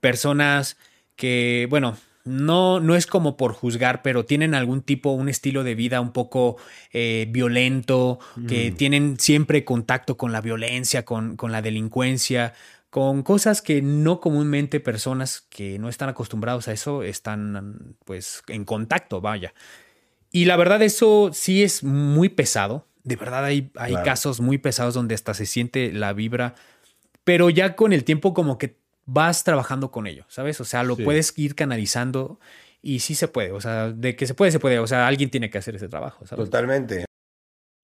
personas 0.00 0.76
que, 1.16 1.66
bueno, 1.70 1.96
no, 2.24 2.80
no 2.80 2.96
es 2.96 3.06
como 3.06 3.36
por 3.36 3.52
juzgar, 3.52 4.02
pero 4.02 4.24
tienen 4.24 4.54
algún 4.54 4.82
tipo, 4.82 5.10
un 5.10 5.28
estilo 5.28 5.62
de 5.62 5.74
vida 5.74 6.00
un 6.00 6.12
poco 6.12 6.56
eh, 6.92 7.26
violento, 7.28 8.18
que 8.48 8.70
tienen 8.70 9.18
siempre 9.18 9.64
contacto 9.64 10.16
con 10.16 10.32
la 10.32 10.40
violencia, 10.40 11.04
con, 11.04 11.36
con, 11.36 11.52
la 11.52 11.60
delincuencia, 11.60 12.54
con 12.88 13.22
cosas 13.22 13.60
que 13.60 13.82
no 13.82 14.20
comúnmente 14.20 14.80
personas 14.80 15.42
que 15.50 15.78
no 15.78 15.88
están 15.88 16.08
acostumbrados 16.08 16.68
a 16.68 16.72
eso 16.72 17.02
están 17.02 17.96
pues 18.04 18.42
en 18.48 18.64
contacto, 18.64 19.20
vaya. 19.20 19.52
Y 20.30 20.46
la 20.46 20.56
verdad 20.56 20.80
eso 20.82 21.30
sí 21.32 21.62
es 21.62 21.84
muy 21.84 22.30
pesado. 22.30 22.86
De 23.02 23.16
verdad 23.16 23.44
hay, 23.44 23.70
hay 23.76 23.94
casos 24.02 24.40
muy 24.40 24.56
pesados 24.56 24.94
donde 24.94 25.14
hasta 25.14 25.34
se 25.34 25.44
siente 25.44 25.92
la 25.92 26.14
vibra, 26.14 26.54
pero 27.22 27.50
ya 27.50 27.76
con 27.76 27.92
el 27.92 28.04
tiempo 28.04 28.32
como 28.32 28.56
que 28.56 28.78
vas 29.06 29.44
trabajando 29.44 29.90
con 29.90 30.06
ello, 30.06 30.24
¿sabes? 30.28 30.60
O 30.60 30.64
sea, 30.64 30.82
lo 30.82 30.96
puedes 30.96 31.36
ir 31.36 31.54
canalizando 31.54 32.38
y 32.82 33.00
sí 33.00 33.14
se 33.14 33.28
puede, 33.28 33.52
o 33.52 33.60
sea, 33.60 33.90
de 33.90 34.16
que 34.16 34.26
se 34.26 34.34
puede, 34.34 34.52
se 34.52 34.60
puede, 34.60 34.78
o 34.78 34.86
sea, 34.86 35.06
alguien 35.06 35.30
tiene 35.30 35.50
que 35.50 35.58
hacer 35.58 35.76
ese 35.76 35.88
trabajo, 35.88 36.26
¿sabes? 36.26 36.44
Totalmente. 36.44 37.06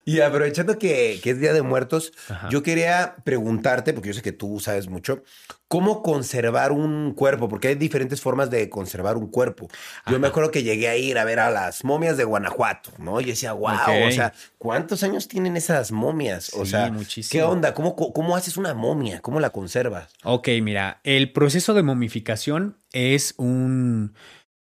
Y 0.04 0.20
aprovechando 0.20 0.78
que, 0.78 1.20
es 1.22 1.40
Día 1.40 1.52
de 1.52 1.62
Muertos, 1.62 2.12
yo 2.48 2.62
quería 2.62 3.16
preguntarte, 3.22 3.92
porque 3.92 4.08
yo 4.08 4.14
sé 4.14 4.22
que 4.22 4.32
tú 4.32 4.58
sabes 4.58 4.88
mucho, 4.88 5.22
¿cómo 5.68 6.02
conservar 6.02 6.72
un 6.72 7.12
cuerpo? 7.12 7.48
Porque 7.48 7.68
hay 7.68 7.74
diferentes 7.74 8.20
formas 8.20 8.50
de 8.50 8.70
conservar 8.70 9.16
un 9.16 9.26
cuerpo. 9.28 9.68
Yo 10.06 10.18
me 10.18 10.28
acuerdo 10.28 10.50
que 10.50 10.62
llegué 10.62 10.88
a 10.88 10.96
ir 10.96 11.18
a 11.18 11.24
ver 11.24 11.38
a 11.38 11.50
las 11.50 11.84
momias 11.84 12.16
de 12.16 12.24
Guanajuato, 12.24 12.90
¿no? 12.98 13.20
Y 13.20 13.26
decía, 13.26 13.52
wow, 13.52 14.06
o 14.08 14.10
sea, 14.10 14.32
¿cuántos 14.58 15.02
años 15.02 15.28
tienen 15.28 15.56
esas 15.56 15.92
momias? 15.92 16.50
O 16.54 16.64
sea, 16.64 16.90
¿qué 17.30 17.42
onda? 17.42 17.74
¿Cómo, 17.74 17.94
¿Cómo 17.94 18.36
haces 18.36 18.56
una 18.56 18.72
momia? 18.72 19.20
¿Cómo 19.20 19.38
la 19.38 19.50
conservas? 19.50 20.08
Ok, 20.24 20.48
mira, 20.62 21.00
el 21.04 21.30
proceso 21.32 21.74
de 21.74 21.82
momificación 21.82 22.78
es 22.92 23.34
un 23.36 24.14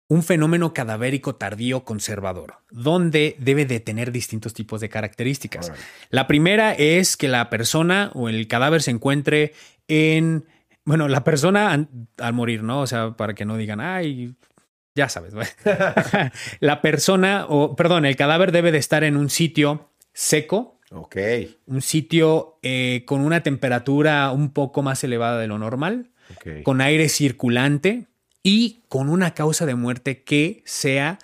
un 0.09 0.23
fenómeno 0.23 0.73
cadavérico 0.73 1.35
tardío 1.35 1.85
conservador, 1.85 2.55
donde 2.71 3.35
debe 3.39 3.65
de 3.65 3.79
tener 3.79 4.11
distintos 4.11 4.55
tipos 4.55 4.81
de 4.81 4.89
características. 4.89 5.71
La 6.09 6.25
primera 6.25 6.73
es 6.73 7.15
que 7.15 7.27
la 7.27 7.49
persona 7.51 8.11
o 8.15 8.27
el 8.27 8.47
cadáver 8.47 8.81
se 8.81 8.89
encuentre 8.89 9.53
en, 9.87 10.45
bueno, 10.83 11.07
la 11.07 11.23
persona 11.23 11.87
al 12.17 12.33
morir, 12.33 12.63
¿no? 12.63 12.81
O 12.81 12.87
sea, 12.87 13.11
para 13.11 13.35
que 13.35 13.45
no 13.45 13.55
digan, 13.55 13.81
ay, 13.81 14.33
ya 14.95 15.09
sabes, 15.09 15.33
la 16.59 16.81
persona, 16.81 17.45
o 17.47 17.75
perdón, 17.75 18.05
el 18.05 18.15
cadáver 18.15 18.51
debe 18.51 18.71
de 18.71 18.79
estar 18.79 19.03
en 19.03 19.15
un 19.15 19.29
sitio 19.29 19.91
seco. 20.11 20.79
Ok. 20.89 21.17
Un 21.67 21.83
sitio 21.83 22.57
eh, 22.63 23.03
con 23.05 23.21
una 23.21 23.43
temperatura 23.43 24.31
un 24.31 24.53
poco 24.53 24.81
más 24.81 25.03
elevada 25.03 25.39
de 25.39 25.45
lo 25.45 25.59
normal, 25.59 26.09
con 26.63 26.81
aire 26.81 27.09
circulante, 27.09 28.08
y 28.43 28.81
con 28.87 29.09
una 29.09 29.33
causa 29.33 29.65
de 29.65 29.75
muerte 29.75 30.23
que 30.23 30.61
sea 30.65 31.19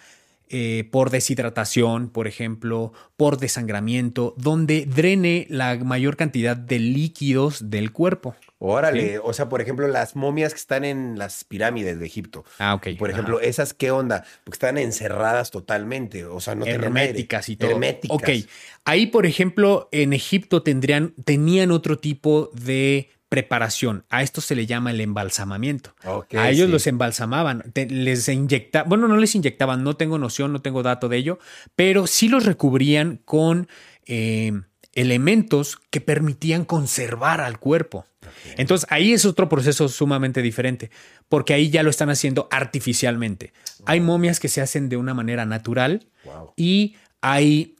eh, 0.48 0.88
por 0.92 1.10
deshidratación, 1.10 2.10
por 2.10 2.28
ejemplo, 2.28 2.94
por 3.18 3.40
desangramiento, 3.40 4.36
donde 4.38 4.86
drene 4.86 5.48
la 5.50 5.76
mayor 5.78 6.18
cantidad 6.18 6.56
de 6.56 6.78
líquidos 6.78 7.72
del 7.72 7.92
cuerpo. 7.92 8.36
Órale, 8.60 9.18
o 9.18 9.34
sea, 9.34 9.50
por 9.50 9.62
ejemplo, 9.62 9.88
las 9.88 10.16
momias 10.16 10.54
que 10.54 10.60
están 10.60 10.86
en 10.86 11.18
las 11.18 11.44
pirámides 11.46 12.00
de 12.00 12.06
Egipto. 12.06 12.46
Ah, 12.60 12.76
ok. 12.76 12.90
Por 13.00 13.10
ejemplo, 13.10 13.40
esas, 13.40 13.74
¿qué 13.74 13.90
onda? 13.90 14.24
Porque 14.44 14.56
están 14.56 14.78
encerradas 14.78 15.50
totalmente, 15.50 16.26
o 16.26 16.40
sea, 16.40 16.54
no 16.54 16.66
herméticas 16.68 17.50
y 17.50 17.56
todo. 17.58 17.72
Herméticas. 17.72 18.16
Ok, 18.16 18.30
ahí, 18.86 19.08
por 19.08 19.26
ejemplo, 19.26 19.90
en 19.92 20.14
Egipto 20.14 20.62
tendrían, 20.62 21.16
tenían 21.26 21.72
otro 21.72 21.98
tipo 21.98 22.52
de 22.54 23.10
preparación. 23.30 24.06
A 24.10 24.22
esto 24.24 24.42
se 24.42 24.56
le 24.56 24.66
llama 24.66 24.92
el 24.92 25.02
embalsamamiento. 25.02 25.96
a 26.38 26.50
ellos 26.50 26.70
los 26.70 26.88
embalsamaban, 26.88 27.72
les 27.76 28.28
inyectaban, 28.30 28.90
bueno, 28.90 29.08
no 29.08 29.18
les 29.18 29.36
inyectaban, 29.36 29.84
no 29.84 29.96
tengo 29.96 30.18
noción, 30.18 30.54
no 30.54 30.62
tengo 30.62 30.84
dato 30.84 31.10
de 31.10 31.18
ello, 31.18 31.40
pero 31.76 32.08
sí 32.08 32.30
los 32.30 32.46
recubrían 32.46 33.20
con 33.26 33.68
eh, 34.06 34.54
elementos 34.94 35.78
que 35.90 36.02
permitían 36.02 36.66
conservar 36.66 37.42
al 37.42 37.60
cuerpo. 37.60 38.06
Entonces 38.58 38.88
ahí 38.90 39.14
es 39.14 39.26
otro 39.26 39.50
proceso 39.50 39.88
sumamente 39.90 40.42
diferente, 40.42 40.90
porque 41.30 41.54
ahí 41.54 41.70
ya 41.70 41.84
lo 41.84 41.90
están 41.90 42.10
haciendo 42.10 42.48
artificialmente. 42.52 43.54
Hay 43.86 44.00
momias 44.00 44.40
que 44.40 44.48
se 44.48 44.62
hacen 44.62 44.90
de 44.90 44.98
una 44.98 45.14
manera 45.14 45.46
natural 45.46 46.08
y 46.56 46.96
hay 47.22 47.75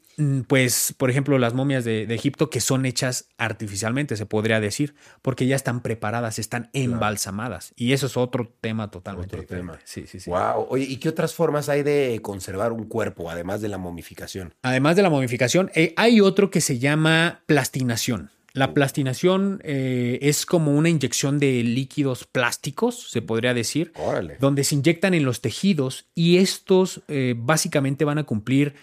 pues, 0.46 0.94
por 0.96 1.10
ejemplo, 1.10 1.38
las 1.38 1.52
momias 1.54 1.84
de, 1.84 2.02
Egipto 2.14 2.48
que 2.48 2.60
son 2.60 2.86
hechas 2.86 3.28
artificialmente, 3.36 4.16
se 4.16 4.24
podría 4.24 4.60
decir, 4.60 4.94
porque 5.20 5.46
ya 5.46 5.56
están 5.56 5.82
preparadas, 5.82 6.38
están 6.38 6.70
embalsamadas. 6.72 7.72
Y 7.76 7.92
eso 7.92 8.06
es 8.06 8.16
otro 8.16 8.50
tema 8.60 8.90
totalmente 8.90 9.36
otro 9.36 9.46
Tema. 9.46 9.78
Sí, 9.84 10.06
sí, 10.06 10.18
sí. 10.20 10.30
Wow. 10.30 10.66
Oye, 10.70 10.84
¿y 10.84 10.96
qué 10.96 11.08
otras 11.08 11.34
formas 11.34 11.68
hay 11.68 11.82
de 11.82 12.18
conservar 12.22 12.72
un 12.72 12.84
cuerpo, 12.84 13.30
además 13.30 13.60
de 13.60 13.68
la 13.68 13.78
momificación? 13.78 14.54
Además 14.62 14.96
de 14.96 15.02
la 15.02 15.10
momificación, 15.10 15.70
eh, 15.74 15.92
hay 15.96 16.20
otro 16.20 16.50
que 16.50 16.60
se 16.60 16.78
llama 16.78 17.42
plastinación. 17.46 18.30
La 18.56 18.72
plastinación 18.72 19.60
eh, 19.64 20.18
es 20.22 20.46
como 20.46 20.72
una 20.72 20.88
inyección 20.88 21.38
de 21.38 21.62
líquidos 21.62 22.24
plásticos, 22.24 23.10
se 23.10 23.20
podría 23.20 23.52
decir, 23.52 23.92
donde 24.40 24.64
se 24.64 24.76
inyectan 24.76 25.12
en 25.12 25.26
los 25.26 25.42
tejidos 25.42 26.06
y 26.14 26.38
estos 26.38 27.02
eh, 27.08 27.34
básicamente 27.36 28.06
van 28.06 28.16
a 28.16 28.24
cumplir 28.24 28.74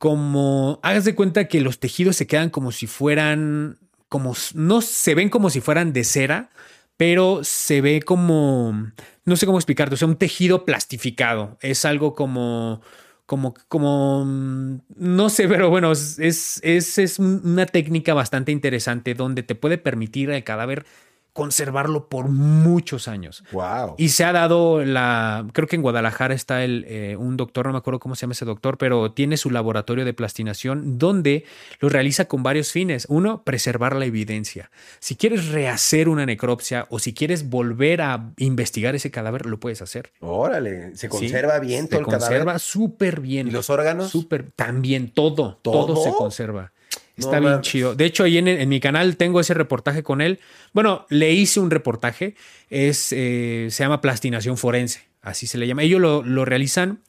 como, 0.00 0.80
hagas 0.82 1.04
de 1.04 1.14
cuenta 1.14 1.46
que 1.46 1.60
los 1.60 1.78
tejidos 1.78 2.16
se 2.16 2.26
quedan 2.26 2.48
como 2.48 2.72
si 2.72 2.86
fueran, 2.86 3.78
como, 4.08 4.34
no 4.54 4.80
se 4.80 5.14
ven 5.14 5.28
como 5.28 5.50
si 5.50 5.60
fueran 5.60 5.92
de 5.92 6.04
cera, 6.04 6.48
pero 6.96 7.44
se 7.44 7.82
ve 7.82 8.00
como, 8.00 8.92
no 9.26 9.36
sé 9.36 9.44
cómo 9.44 9.58
explicarte, 9.58 9.96
o 9.96 9.98
sea, 9.98 10.08
un 10.08 10.16
tejido 10.16 10.64
plastificado. 10.64 11.58
Es 11.60 11.84
algo 11.84 12.14
como, 12.14 12.80
como, 13.26 13.52
como, 13.68 14.24
no 14.24 15.28
sé, 15.28 15.46
pero 15.48 15.68
bueno, 15.68 15.92
es, 15.92 16.18
es, 16.18 16.96
es 16.98 17.18
una 17.18 17.66
técnica 17.66 18.14
bastante 18.14 18.52
interesante 18.52 19.12
donde 19.12 19.42
te 19.42 19.54
puede 19.54 19.76
permitir 19.76 20.32
al 20.32 20.44
cadáver 20.44 20.86
conservarlo 21.32 22.08
por 22.08 22.28
muchos 22.28 23.08
años. 23.08 23.44
Wow. 23.52 23.94
Y 23.98 24.10
se 24.10 24.24
ha 24.24 24.32
dado 24.32 24.84
la, 24.84 25.46
creo 25.52 25.68
que 25.68 25.76
en 25.76 25.82
Guadalajara 25.82 26.34
está 26.34 26.64
el, 26.64 26.84
eh, 26.88 27.16
un 27.18 27.36
doctor, 27.36 27.66
no 27.66 27.72
me 27.72 27.78
acuerdo 27.78 28.00
cómo 28.00 28.14
se 28.14 28.22
llama 28.22 28.32
ese 28.32 28.44
doctor, 28.44 28.78
pero 28.78 29.12
tiene 29.12 29.36
su 29.36 29.50
laboratorio 29.50 30.04
de 30.04 30.12
plastinación 30.14 30.98
donde 30.98 31.44
lo 31.80 31.88
realiza 31.88 32.26
con 32.26 32.42
varios 32.42 32.72
fines. 32.72 33.06
Uno, 33.08 33.42
preservar 33.44 33.96
la 33.96 34.04
evidencia. 34.06 34.70
Si 34.98 35.16
quieres 35.16 35.48
rehacer 35.48 36.08
una 36.08 36.26
necropsia 36.26 36.86
o 36.90 36.98
si 36.98 37.14
quieres 37.14 37.48
volver 37.48 38.02
a 38.02 38.32
investigar 38.38 38.94
ese 38.94 39.10
cadáver, 39.10 39.46
lo 39.46 39.60
puedes 39.60 39.82
hacer. 39.82 40.12
Órale, 40.20 40.96
se 40.96 41.08
conserva 41.08 41.60
Sí, 41.60 41.66
bien 41.66 41.82
se 41.82 41.88
todo 41.88 42.00
el 42.00 42.06
conserva 42.06 42.38
cadáver. 42.38 42.60
súper 42.60 43.20
bien. 43.20 43.48
¿Y 43.48 43.50
los 43.50 43.70
órganos? 43.70 44.10
Súper, 44.10 44.50
también 44.54 45.10
todo, 45.10 45.58
todo, 45.62 45.86
¿Todo? 45.86 46.04
se 46.04 46.10
conserva. 46.12 46.72
No 47.20 47.26
Está 47.26 47.40
bien 47.40 47.60
chido. 47.60 47.94
De 47.94 48.04
hecho, 48.04 48.24
ahí 48.24 48.38
en, 48.38 48.48
en 48.48 48.68
mi 48.68 48.80
canal 48.80 49.16
tengo 49.16 49.40
ese 49.40 49.54
reportaje 49.54 50.02
con 50.02 50.20
él. 50.20 50.40
Bueno, 50.72 51.06
le 51.08 51.32
hice 51.32 51.60
un 51.60 51.70
reportaje. 51.70 52.34
Es, 52.68 53.12
eh, 53.12 53.68
se 53.70 53.82
llama 53.82 54.00
plastinación 54.00 54.56
forense. 54.56 55.08
Así 55.22 55.46
se 55.46 55.58
le 55.58 55.66
llama. 55.66 55.82
Ellos 55.82 56.00
lo, 56.00 56.22
lo 56.22 56.44
realizan 56.44 57.00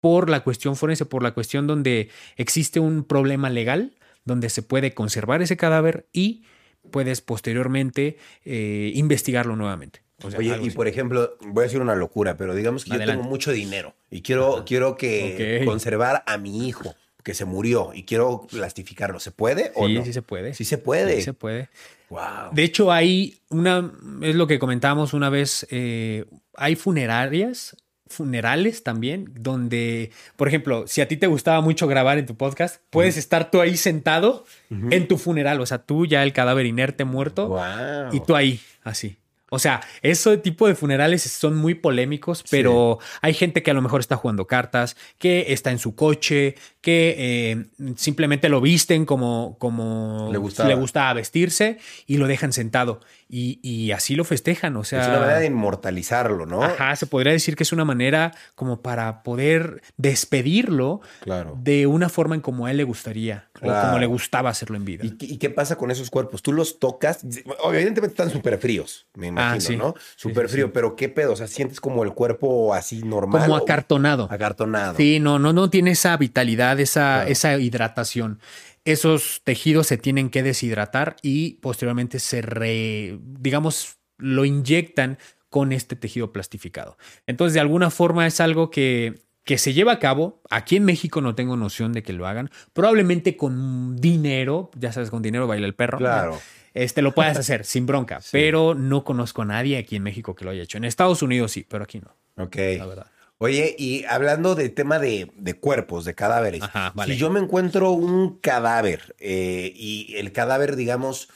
por 0.00 0.28
la 0.28 0.40
cuestión 0.40 0.74
forense, 0.76 1.06
por 1.06 1.22
la 1.22 1.32
cuestión 1.32 1.66
donde 1.66 2.10
existe 2.36 2.80
un 2.80 3.04
problema 3.04 3.50
legal, 3.50 3.94
donde 4.24 4.48
se 4.48 4.62
puede 4.62 4.94
conservar 4.94 5.42
ese 5.42 5.56
cadáver 5.56 6.06
y 6.12 6.42
puedes 6.90 7.20
posteriormente 7.20 8.18
eh, 8.44 8.90
investigarlo 8.94 9.54
nuevamente. 9.54 10.02
O 10.24 10.30
sea, 10.30 10.38
Oye, 10.38 10.48
y 10.48 10.52
así. 10.52 10.70
por 10.70 10.88
ejemplo, 10.88 11.36
voy 11.40 11.62
a 11.62 11.66
decir 11.66 11.80
una 11.80 11.94
locura, 11.94 12.36
pero 12.36 12.54
digamos 12.54 12.84
que 12.84 12.92
yo 12.92 13.04
tengo 13.04 13.22
mucho 13.22 13.52
dinero 13.52 13.94
y 14.10 14.22
quiero, 14.22 14.64
quiero 14.66 14.96
que 14.96 15.62
conservar 15.64 16.22
a 16.26 16.38
mi 16.38 16.68
hijo 16.68 16.94
que 17.22 17.34
se 17.34 17.44
murió 17.44 17.90
y 17.94 18.04
quiero 18.04 18.46
plastificarlo. 18.50 19.20
¿Se 19.20 19.30
puede 19.30 19.72
o 19.74 19.86
Sí, 19.86 19.94
no? 19.94 20.04
sí 20.04 20.12
se 20.12 20.22
puede. 20.22 20.54
Sí 20.54 20.64
se 20.64 20.78
puede. 20.78 21.16
Sí 21.16 21.22
se 21.22 21.32
puede. 21.32 21.68
Wow. 22.10 22.50
De 22.52 22.62
hecho, 22.64 22.92
hay 22.92 23.38
una, 23.48 23.90
es 24.22 24.34
lo 24.34 24.46
que 24.46 24.58
comentábamos 24.58 25.14
una 25.14 25.30
vez, 25.30 25.66
eh, 25.70 26.26
hay 26.56 26.76
funerarias, 26.76 27.76
funerales 28.06 28.82
también, 28.82 29.32
donde, 29.34 30.10
por 30.36 30.46
ejemplo, 30.46 30.86
si 30.86 31.00
a 31.00 31.08
ti 31.08 31.16
te 31.16 31.26
gustaba 31.26 31.62
mucho 31.62 31.86
grabar 31.86 32.18
en 32.18 32.26
tu 32.26 32.36
podcast, 32.36 32.82
puedes 32.90 33.16
estar 33.16 33.50
tú 33.50 33.62
ahí 33.62 33.78
sentado 33.78 34.44
en 34.68 35.08
tu 35.08 35.16
funeral, 35.16 35.60
o 35.62 35.66
sea, 35.66 35.78
tú 35.78 36.04
ya 36.04 36.22
el 36.22 36.34
cadáver 36.34 36.66
inerte 36.66 37.04
muerto 37.06 37.48
Wow. 37.48 38.12
y 38.12 38.20
tú 38.20 38.36
ahí, 38.36 38.60
así. 38.82 39.16
O 39.54 39.58
sea, 39.58 39.82
ese 40.00 40.38
tipo 40.38 40.66
de 40.66 40.74
funerales 40.74 41.22
son 41.24 41.58
muy 41.58 41.74
polémicos, 41.74 42.42
pero 42.50 42.98
hay 43.20 43.34
gente 43.34 43.62
que 43.62 43.70
a 43.70 43.74
lo 43.74 43.82
mejor 43.82 44.00
está 44.00 44.16
jugando 44.16 44.46
cartas, 44.46 44.96
que 45.18 45.52
está 45.52 45.70
en 45.70 45.78
su 45.78 45.94
coche, 45.94 46.54
que 46.80 47.14
eh, 47.18 47.66
simplemente 47.96 48.48
lo 48.48 48.62
visten 48.62 49.04
como, 49.04 49.56
como 49.58 50.30
Le 50.32 50.38
gustaba. 50.38 50.72
gusta 50.72 51.12
vestirse 51.12 51.76
y 52.06 52.16
lo 52.16 52.28
dejan 52.28 52.54
sentado. 52.54 53.00
Y, 53.34 53.60
y 53.62 53.92
así 53.92 54.14
lo 54.14 54.24
festejan. 54.24 54.76
O 54.76 54.84
sea, 54.84 55.00
es 55.00 55.08
una 55.08 55.20
manera 55.20 55.38
de 55.38 55.46
inmortalizarlo, 55.46 56.44
¿no? 56.44 56.62
Ajá, 56.62 56.94
se 56.96 57.06
podría 57.06 57.32
decir 57.32 57.56
que 57.56 57.62
es 57.62 57.72
una 57.72 57.86
manera 57.86 58.32
como 58.54 58.82
para 58.82 59.22
poder 59.22 59.80
despedirlo 59.96 61.00
Claro. 61.20 61.56
de 61.58 61.86
una 61.86 62.10
forma 62.10 62.34
en 62.34 62.42
como 62.42 62.66
a 62.66 62.70
él 62.70 62.76
le 62.76 62.84
gustaría 62.84 63.48
o 63.62 63.72
como 63.72 63.98
le 63.98 64.04
gustaba 64.06 64.50
hacerlo 64.50 64.76
en 64.76 64.84
vida. 64.84 65.06
¿Y, 65.06 65.12
qué- 65.12 65.24
y 65.26 65.38
qué 65.38 65.48
pasa 65.48 65.76
con 65.76 65.90
esos 65.90 66.10
cuerpos? 66.10 66.42
Tú 66.42 66.52
los 66.52 66.78
tocas, 66.78 67.20
evidentemente 67.24 68.08
están 68.08 68.28
súper 68.30 68.58
fríos, 68.58 69.06
me 69.14 69.28
imagino, 69.28 69.54
Ah, 69.56 69.60
sí. 69.60 69.76
¿no? 69.76 69.94
Súper 70.16 70.48
sí, 70.48 70.52
frío, 70.52 70.66
sí. 70.66 70.70
pero 70.74 70.94
¿qué 70.94 71.08
pedo? 71.08 71.32
O 71.32 71.36
sea, 71.36 71.46
sientes 71.46 71.80
como 71.80 72.04
el 72.04 72.12
cuerpo 72.12 72.74
así 72.74 73.02
normal. 73.02 73.42
Como 73.42 73.54
o- 73.54 73.62
acartonado. 73.62 74.28
Acartonado. 74.30 74.96
Sí, 74.96 75.20
no, 75.20 75.38
no, 75.38 75.52
no 75.54 75.70
tiene 75.70 75.92
esa 75.92 76.14
vitalidad, 76.18 76.78
esa, 76.80 77.00
Claro. 77.20 77.30
esa 77.30 77.56
hidratación. 77.58 78.40
Esos 78.84 79.42
tejidos 79.44 79.86
se 79.86 79.96
tienen 79.98 80.28
que 80.30 80.42
deshidratar 80.42 81.16
y 81.22 81.54
posteriormente 81.60 82.18
se 82.18 82.42
re, 82.42 83.18
digamos, 83.22 83.98
lo 84.18 84.44
inyectan 84.44 85.18
con 85.48 85.72
este 85.72 85.96
tejido 85.96 86.32
plastificado. 86.32 86.96
Entonces, 87.26 87.54
de 87.54 87.60
alguna 87.60 87.90
forma 87.90 88.26
es 88.26 88.40
algo 88.40 88.70
que, 88.70 89.22
que 89.44 89.58
se 89.58 89.72
lleva 89.72 89.92
a 89.92 89.98
cabo. 89.98 90.40
Aquí 90.50 90.76
en 90.76 90.84
México 90.84 91.20
no 91.20 91.34
tengo 91.34 91.56
noción 91.56 91.92
de 91.92 92.02
que 92.02 92.12
lo 92.12 92.26
hagan. 92.26 92.50
Probablemente 92.72 93.36
con 93.36 93.96
dinero, 93.96 94.70
ya 94.76 94.92
sabes, 94.92 95.10
con 95.10 95.22
dinero 95.22 95.46
baila 95.46 95.66
el 95.66 95.74
perro. 95.74 95.98
Claro. 95.98 96.40
Este 96.74 97.02
lo 97.02 97.12
puedes 97.14 97.36
hacer 97.36 97.66
sin 97.66 97.84
bronca, 97.84 98.20
pero 98.32 98.74
no 98.74 99.04
conozco 99.04 99.42
a 99.42 99.44
nadie 99.44 99.76
aquí 99.76 99.96
en 99.96 100.02
México 100.04 100.34
que 100.34 100.46
lo 100.46 100.52
haya 100.52 100.62
hecho. 100.62 100.78
En 100.78 100.84
Estados 100.84 101.20
Unidos 101.20 101.52
sí, 101.52 101.66
pero 101.68 101.84
aquí 101.84 102.00
no, 102.00 102.16
Ok. 102.42 102.56
la 102.78 102.86
verdad. 102.86 103.06
Oye, 103.42 103.74
y 103.76 104.04
hablando 104.04 104.54
del 104.54 104.72
tema 104.72 104.98
de, 105.00 105.30
de 105.34 105.54
cuerpos, 105.54 106.04
de 106.04 106.14
cadáveres, 106.14 106.62
Ajá, 106.62 106.92
vale. 106.94 107.12
si 107.14 107.18
yo 107.18 107.28
me 107.28 107.40
encuentro 107.40 107.90
un 107.90 108.38
cadáver 108.38 109.16
eh, 109.18 109.72
y 109.74 110.14
el 110.16 110.30
cadáver, 110.30 110.76
digamos, 110.76 111.28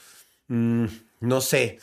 mm, 0.47 0.85
no 1.21 1.40
sé, 1.40 1.79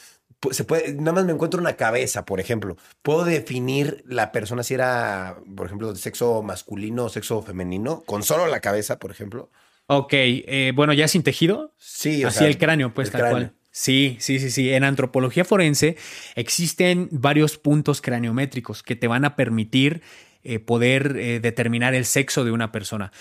se 0.51 0.63
puede, 0.63 0.93
nada 0.93 1.11
más 1.11 1.25
me 1.25 1.33
encuentro 1.33 1.59
una 1.59 1.73
cabeza, 1.75 2.23
por 2.23 2.39
ejemplo, 2.39 2.77
¿puedo 3.01 3.25
definir 3.25 4.03
la 4.07 4.31
persona 4.31 4.63
si 4.63 4.73
era, 4.75 5.37
por 5.57 5.65
ejemplo, 5.65 5.91
de 5.91 5.99
sexo 5.99 6.41
masculino 6.41 7.05
o 7.05 7.09
sexo 7.09 7.41
femenino? 7.41 8.01
Con 8.05 8.23
solo 8.23 8.47
la 8.47 8.61
cabeza, 8.61 8.99
por 8.99 9.11
ejemplo. 9.11 9.49
Ok, 9.87 10.13
eh, 10.13 10.71
bueno, 10.73 10.93
ya 10.93 11.09
sin 11.09 11.23
tejido. 11.23 11.73
Sí, 11.77 12.23
o 12.23 12.29
Así 12.29 12.39
sea, 12.39 12.47
el 12.47 12.57
cráneo, 12.57 12.93
pues 12.93 13.07
el 13.09 13.11
tal 13.11 13.21
cráneo. 13.21 13.37
cual. 13.49 13.53
Sí, 13.75 14.17
sí, 14.19 14.39
sí, 14.39 14.51
sí. 14.51 14.71
En 14.71 14.83
antropología 14.83 15.43
forense 15.43 15.97
existen 16.35 17.09
varios 17.11 17.57
puntos 17.57 18.01
craniométricos 18.01 18.83
que 18.83 18.95
te 18.95 19.07
van 19.07 19.25
a 19.25 19.35
permitir 19.35 20.03
eh, 20.43 20.59
poder 20.59 21.17
eh, 21.17 21.39
determinar 21.39 21.95
el 21.95 22.05
sexo 22.05 22.45
de 22.45 22.51
una 22.51 22.71
persona. 22.71 23.11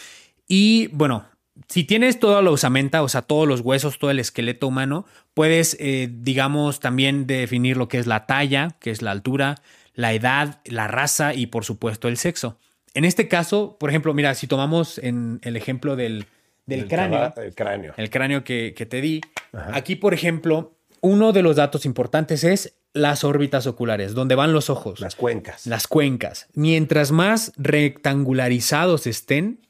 Y 0.47 0.89
bueno, 0.89 1.25
si 1.69 1.85
tienes 1.85 2.21
toda 2.21 2.43
la 2.43 2.51
osamenta, 2.51 3.03
o 3.03 3.09
sea, 3.09 3.23
todos 3.23 3.49
los 3.49 3.63
huesos, 3.63 3.99
todo 3.99 4.11
el 4.11 4.19
esqueleto 4.19 4.69
humano, 4.69 5.07
puedes, 5.33 5.75
eh, 5.81 6.11
digamos, 6.13 6.81
también 6.81 7.27
definir 7.27 7.79
lo 7.79 7.89
que 7.89 7.99
es 7.99 8.07
la 8.07 8.27
talla, 8.27 8.77
que 8.79 8.91
es 8.91 9.01
la 9.01 9.11
altura, 9.11 9.55
la 9.95 10.13
edad, 10.13 10.61
la 10.67 10.87
raza 10.87 11.33
y 11.33 11.47
por 11.47 11.65
supuesto 11.65 12.09
el 12.09 12.19
sexo. 12.19 12.59
En 12.93 13.07
este 13.07 13.27
caso, 13.27 13.79
por 13.81 13.89
ejemplo, 13.89 14.13
mira, 14.13 14.35
si 14.35 14.47
tomamos 14.47 14.99
en 14.99 15.41
el 15.45 15.57
ejemplo 15.57 15.97
del, 15.97 16.27
del 16.67 16.81
El 16.81 16.89
cráneo, 16.89 17.33
El 17.37 17.55
cráneo. 17.55 17.95
el 17.97 18.11
cráneo 18.11 18.45
que, 18.45 18.75
que 18.77 18.87
te 18.87 19.01
di. 19.01 19.21
Ajá. 19.53 19.71
Aquí, 19.77 19.97
por 19.97 20.15
ejemplo, 20.15 20.77
uno 21.01 21.33
de 21.33 21.43
los 21.43 21.57
datos 21.57 21.85
importantes 21.85 22.45
es 22.45 22.75
las 22.95 23.25
órbitas 23.25 23.67
oculares, 23.67 24.13
donde 24.15 24.35
van 24.35 24.53
los 24.53 24.69
ojos, 24.71 25.01
Las 25.01 25.17
cuencas. 25.17 25.67
las 25.67 25.87
cuencas. 25.89 26.49
Mientras 26.55 27.11
más 27.11 27.53
rectangularizados 27.57 29.07
estén, 29.07 29.67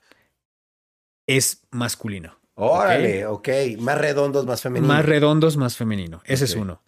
es 1.27 1.63
masculino. 1.71 2.39
Órale, 2.55 3.27
ok. 3.27 3.49
Más 3.79 3.99
redondos, 3.99 4.45
más 4.45 4.61
femeninos. 4.61 4.89
Más 4.95 5.05
redondos, 5.07 5.57
más 5.57 5.77
femenino. 5.77 6.21
Ese 6.27 6.45
es 6.45 6.55
uno. 6.55 6.83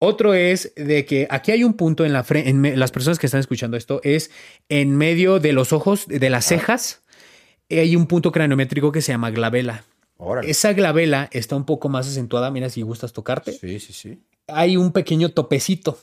Otro 0.00 0.34
es 0.34 0.72
de 0.74 1.04
que 1.06 1.26
aquí 1.30 1.52
hay 1.52 1.64
un 1.64 1.74
punto 1.74 2.04
en 2.04 2.12
la 2.12 2.24
frente, 2.24 2.76
las 2.76 2.90
personas 2.90 3.18
que 3.18 3.26
están 3.26 3.40
escuchando 3.40 3.76
esto, 3.76 4.00
es 4.02 4.30
en 4.68 4.96
medio 4.96 5.38
de 5.38 5.52
los 5.52 5.72
ojos, 5.72 6.06
de 6.08 6.30
las 6.30 6.46
cejas, 6.46 7.03
hay 7.70 7.96
un 7.96 8.06
punto 8.06 8.32
craniométrico 8.32 8.92
que 8.92 9.02
se 9.02 9.12
llama 9.12 9.30
glabela. 9.30 9.84
Órale. 10.16 10.50
Esa 10.50 10.72
glabela 10.72 11.28
está 11.32 11.56
un 11.56 11.64
poco 11.64 11.88
más 11.88 12.06
acentuada. 12.06 12.50
Mira 12.50 12.70
si 12.70 12.82
gustas 12.82 13.12
tocarte. 13.12 13.52
Sí, 13.52 13.80
sí, 13.80 13.92
sí. 13.92 14.20
Hay 14.46 14.76
un 14.76 14.92
pequeño 14.92 15.30
topecito. 15.30 15.98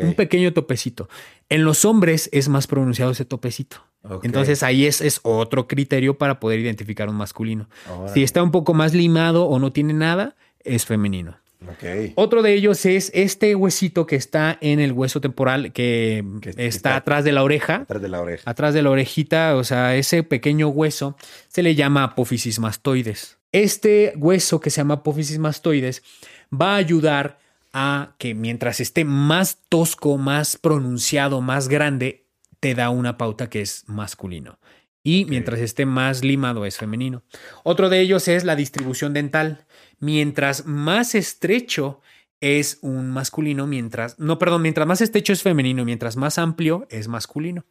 Un 0.00 0.14
pequeño 0.14 0.52
topecito. 0.52 1.08
En 1.48 1.64
los 1.64 1.84
hombres 1.84 2.28
es 2.32 2.48
más 2.48 2.66
pronunciado 2.66 3.10
ese 3.10 3.24
topecito. 3.24 3.78
Entonces 4.22 4.62
ahí 4.62 4.86
es, 4.86 5.00
es 5.00 5.20
otro 5.22 5.68
criterio 5.68 6.18
para 6.18 6.40
poder 6.40 6.60
identificar 6.60 7.08
un 7.08 7.16
masculino. 7.16 7.68
Órale. 7.90 8.12
Si 8.14 8.22
está 8.22 8.42
un 8.42 8.50
poco 8.50 8.74
más 8.74 8.94
limado 8.94 9.46
o 9.46 9.58
no 9.58 9.72
tiene 9.72 9.92
nada, 9.92 10.36
es 10.60 10.86
femenino. 10.86 11.36
Otro 12.16 12.42
de 12.42 12.54
ellos 12.54 12.84
es 12.86 13.10
este 13.14 13.54
huesito 13.54 14.06
que 14.06 14.16
está 14.16 14.58
en 14.60 14.80
el 14.80 14.92
hueso 14.92 15.20
temporal 15.20 15.72
que, 15.72 16.24
Que- 16.40 16.66
está, 16.66 16.96
atrás 16.96 17.24
de 17.24 17.32
la 17.32 17.42
oreja. 17.42 17.76
Atrás 17.82 18.02
de 18.02 18.08
la 18.08 18.20
oreja. 18.20 18.50
Atrás 18.50 18.74
de 18.74 18.82
la 18.82 18.90
orejita, 18.90 19.56
o 19.56 19.64
sea, 19.64 19.96
ese 19.96 20.22
pequeño 20.22 20.68
hueso 20.68 21.16
se 21.48 21.62
le 21.62 21.74
llama 21.74 22.04
apófisis 22.04 22.58
mastoides. 22.58 23.38
Este 23.52 24.14
hueso 24.16 24.60
que 24.60 24.70
se 24.70 24.78
llama 24.80 24.94
apófisis 24.94 25.38
mastoides 25.38 26.02
va 26.52 26.74
a 26.74 26.76
ayudar 26.76 27.38
a 27.72 28.14
que 28.18 28.34
mientras 28.34 28.80
esté 28.80 29.04
más 29.04 29.58
tosco, 29.68 30.18
más 30.18 30.56
pronunciado, 30.56 31.40
más 31.40 31.68
grande, 31.68 32.26
te 32.60 32.74
da 32.74 32.90
una 32.90 33.16
pauta 33.18 33.48
que 33.50 33.60
es 33.60 33.84
masculino. 33.86 34.58
Y 35.04 35.24
mientras 35.24 35.58
esté 35.58 35.84
más 35.84 36.22
limado 36.22 36.64
es 36.64 36.76
femenino. 36.76 37.24
Otro 37.64 37.88
de 37.88 38.00
ellos 38.00 38.28
es 38.28 38.44
la 38.44 38.54
distribución 38.54 39.12
dental. 39.12 39.64
Mientras 40.02 40.66
más 40.66 41.14
estrecho 41.14 42.00
es 42.40 42.80
un 42.82 43.08
masculino, 43.12 43.68
mientras, 43.68 44.18
no, 44.18 44.36
perdón, 44.36 44.62
mientras 44.62 44.84
más 44.84 45.00
estrecho 45.00 45.32
es 45.32 45.42
femenino, 45.42 45.84
mientras 45.84 46.16
más 46.16 46.38
amplio 46.38 46.88
es 46.90 47.06
masculino. 47.06 47.64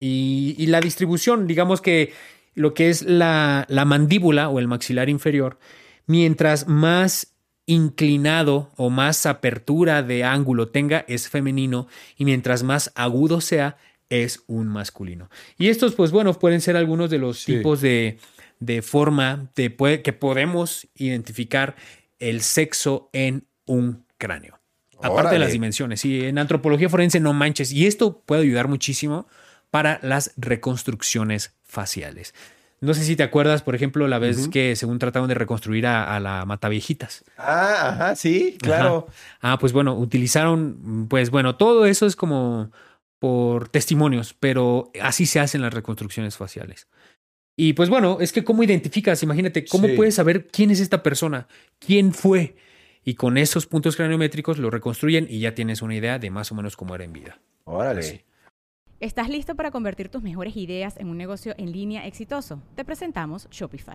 Y, 0.00 0.56
y 0.58 0.66
la 0.66 0.80
distribución, 0.80 1.46
digamos 1.46 1.80
que 1.80 2.12
lo 2.54 2.74
que 2.74 2.90
es 2.90 3.02
la, 3.02 3.66
la 3.68 3.84
mandíbula 3.84 4.48
o 4.48 4.58
el 4.58 4.66
maxilar 4.66 5.08
inferior, 5.08 5.60
mientras 6.06 6.66
más 6.66 7.34
inclinado 7.66 8.72
o 8.76 8.90
más 8.90 9.24
apertura 9.24 10.02
de 10.02 10.24
ángulo 10.24 10.68
tenga, 10.68 11.04
es 11.06 11.28
femenino, 11.28 11.86
y 12.16 12.24
mientras 12.24 12.64
más 12.64 12.90
agudo 12.96 13.40
sea, 13.40 13.76
es 14.08 14.42
un 14.48 14.66
masculino. 14.66 15.30
Y 15.56 15.68
estos, 15.68 15.94
pues 15.94 16.10
bueno, 16.10 16.34
pueden 16.34 16.60
ser 16.60 16.76
algunos 16.76 17.10
de 17.10 17.18
los 17.18 17.38
Sí. 17.42 17.56
tipos 17.56 17.80
de, 17.80 18.18
de 18.58 18.82
forma 18.82 19.50
de, 19.54 20.02
que 20.02 20.12
podemos 20.12 20.88
identificar 20.94 21.76
el 22.18 22.42
sexo 22.42 23.10
en 23.12 23.46
un 23.66 24.04
cráneo. 24.18 24.60
Aparte 24.98 25.20
Órale. 25.20 25.34
de 25.34 25.38
las 25.40 25.52
dimensiones. 25.52 26.00
Sí, 26.00 26.24
en 26.24 26.38
antropología 26.38 26.88
forense 26.88 27.20
no 27.20 27.32
manches. 27.32 27.72
Y 27.72 27.86
esto 27.86 28.22
puede 28.24 28.42
ayudar 28.42 28.68
muchísimo 28.68 29.26
para 29.70 29.98
las 30.02 30.32
reconstrucciones 30.36 31.54
faciales. 31.64 32.34
No 32.80 32.94
sé 32.94 33.04
si 33.04 33.16
te 33.16 33.22
acuerdas, 33.22 33.62
por 33.62 33.74
ejemplo, 33.74 34.06
la 34.06 34.18
vez 34.18 34.48
que 34.48 34.76
según 34.76 34.98
trataron 34.98 35.28
de 35.28 35.34
reconstruir 35.34 35.86
a, 35.86 36.14
a 36.14 36.20
la 36.20 36.44
Mataviejitas. 36.44 37.24
Ah, 37.38 37.88
ajá, 37.88 38.16
sí, 38.16 38.58
claro. 38.60 39.06
Ajá. 39.08 39.52
Ah, 39.52 39.58
pues 39.58 39.72
bueno, 39.72 39.94
utilizaron, 39.94 41.06
pues 41.08 41.30
bueno, 41.30 41.56
todo 41.56 41.86
eso 41.86 42.06
es 42.06 42.16
como 42.16 42.70
por 43.18 43.68
testimonios, 43.70 44.34
pero 44.38 44.90
así 45.00 45.24
se 45.24 45.40
hacen 45.40 45.62
las 45.62 45.72
reconstrucciones 45.72 46.36
faciales. 46.36 46.86
Y 47.56 47.72
pues 47.72 47.88
bueno, 47.88 48.18
es 48.20 48.32
que 48.32 48.44
cómo 48.44 48.62
identificas, 48.62 49.22
imagínate, 49.22 49.64
cómo 49.64 49.86
Sí. 49.88 49.94
puedes 49.96 50.14
saber 50.14 50.46
quién 50.46 50.70
es 50.70 50.80
esta 50.80 51.02
persona, 51.02 51.48
quién 51.78 52.12
fue. 52.12 52.56
Y 53.02 53.14
con 53.14 53.38
esos 53.38 53.66
puntos 53.66 53.96
craniométricos 53.96 54.58
lo 54.58 54.68
reconstruyen 54.68 55.26
y 55.30 55.38
ya 55.40 55.54
tienes 55.54 55.80
una 55.80 55.94
idea 55.94 56.18
de 56.18 56.28
más 56.30 56.52
o 56.52 56.54
menos 56.54 56.76
cómo 56.76 56.94
era 56.94 57.04
en 57.04 57.12
vida. 57.12 57.40
Órale. 57.64 58.24
¿Estás 59.00 59.28
listo 59.28 59.54
para 59.54 59.70
convertir 59.70 60.08
tus 60.08 60.22
mejores 60.22 60.56
ideas 60.56 60.96
en 60.98 61.08
un 61.08 61.16
negocio 61.16 61.54
en 61.56 61.72
línea 61.72 62.06
exitoso? 62.06 62.62
Te 62.74 62.84
presentamos 62.84 63.48
Shopify. 63.50 63.94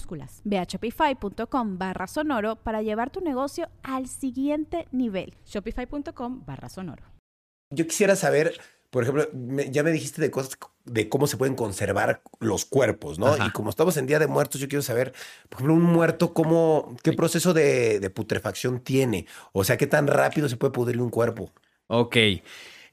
Ve 0.43 0.57
a 0.57 0.63
shopify.com 0.63 1.77
barra 1.77 2.07
sonoro 2.07 2.55
para 2.57 2.81
llevar 2.81 3.09
tu 3.09 3.21
negocio 3.21 3.69
al 3.83 4.07
siguiente 4.07 4.87
nivel. 4.91 5.33
Shopify.com 5.45 6.43
barra 6.45 6.69
sonoro. 6.69 7.03
Yo 7.73 7.85
quisiera 7.87 8.15
saber, 8.15 8.53
por 8.89 9.03
ejemplo, 9.03 9.27
me- 9.33 9.71
ya 9.71 9.83
me 9.83 9.91
dijiste 9.91 10.21
de 10.21 10.29
cosas 10.31 10.57
de 10.83 11.07
cómo 11.07 11.27
se 11.27 11.37
pueden 11.37 11.55
conservar 11.55 12.21
los 12.39 12.65
cuerpos, 12.65 13.17
¿no? 13.19 13.27
Ajá. 13.27 13.45
Y 13.47 13.51
como 13.51 13.69
estamos 13.69 13.95
en 13.97 14.07
Día 14.07 14.19
de 14.19 14.27
Muertos, 14.27 14.59
yo 14.59 14.67
quiero 14.67 14.81
saber, 14.81 15.13
por 15.47 15.59
ejemplo, 15.59 15.75
un 15.75 15.83
muerto, 15.83 16.33
cómo, 16.33 16.95
qué 17.03 17.13
proceso 17.13 17.53
de, 17.53 17.99
de 17.99 18.09
putrefacción 18.09 18.79
tiene. 18.81 19.27
O 19.53 19.63
sea, 19.63 19.77
qué 19.77 19.87
tan 19.87 20.07
rápido 20.07 20.49
se 20.49 20.57
puede 20.57 20.71
pudrir 20.73 20.99
un 21.01 21.09
cuerpo. 21.09 21.51
Ok. 21.87 22.17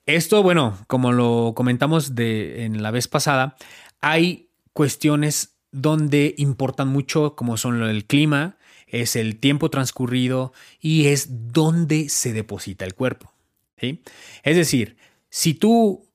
Esto, 0.07 0.43
bueno, 0.43 0.79
como 0.87 1.13
lo 1.13 1.53
comentamos 1.57 2.15
de, 2.15 2.65
en 2.65 2.83
la 2.83 2.91
vez 2.91 3.09
pasada, 3.09 3.57
hay 4.01 4.51
cuestiones 4.73 5.58
donde 5.73 6.35
importan 6.39 6.89
mucho, 6.89 7.35
como 7.37 7.57
son 7.57 7.81
del 7.81 8.05
clima, 8.05 8.57
es 8.87 9.17
el 9.17 9.37
tiempo 9.37 9.71
transcurrido 9.71 10.53
y 10.81 11.07
es 11.07 11.53
dónde 11.53 12.09
se 12.09 12.33
deposita 12.33 12.85
el 12.85 12.95
cuerpo. 12.95 13.33
Es 13.77 14.57
decir, 14.57 14.97
si 15.31 15.55
tú, 15.55 16.07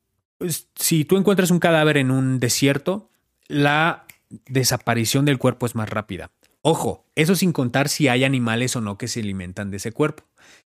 si 0.75 1.05
tú 1.05 1.17
encuentras 1.17 1.51
un 1.51 1.59
cadáver 1.59 1.97
en 1.97 2.11
un 2.11 2.39
desierto, 2.39 3.09
la 3.47 4.05
desaparición 4.29 5.25
del 5.25 5.37
cuerpo 5.37 5.65
es 5.65 5.75
más 5.75 5.89
rápida. 5.89 6.31
Ojo, 6.61 7.05
eso 7.15 7.35
sin 7.35 7.51
contar 7.51 7.89
si 7.89 8.07
hay 8.07 8.23
animales 8.23 8.75
o 8.75 8.81
no 8.81 8.97
que 8.97 9.07
se 9.07 9.19
alimentan 9.19 9.69
de 9.69 9.77
ese 9.77 9.91
cuerpo. 9.91 10.23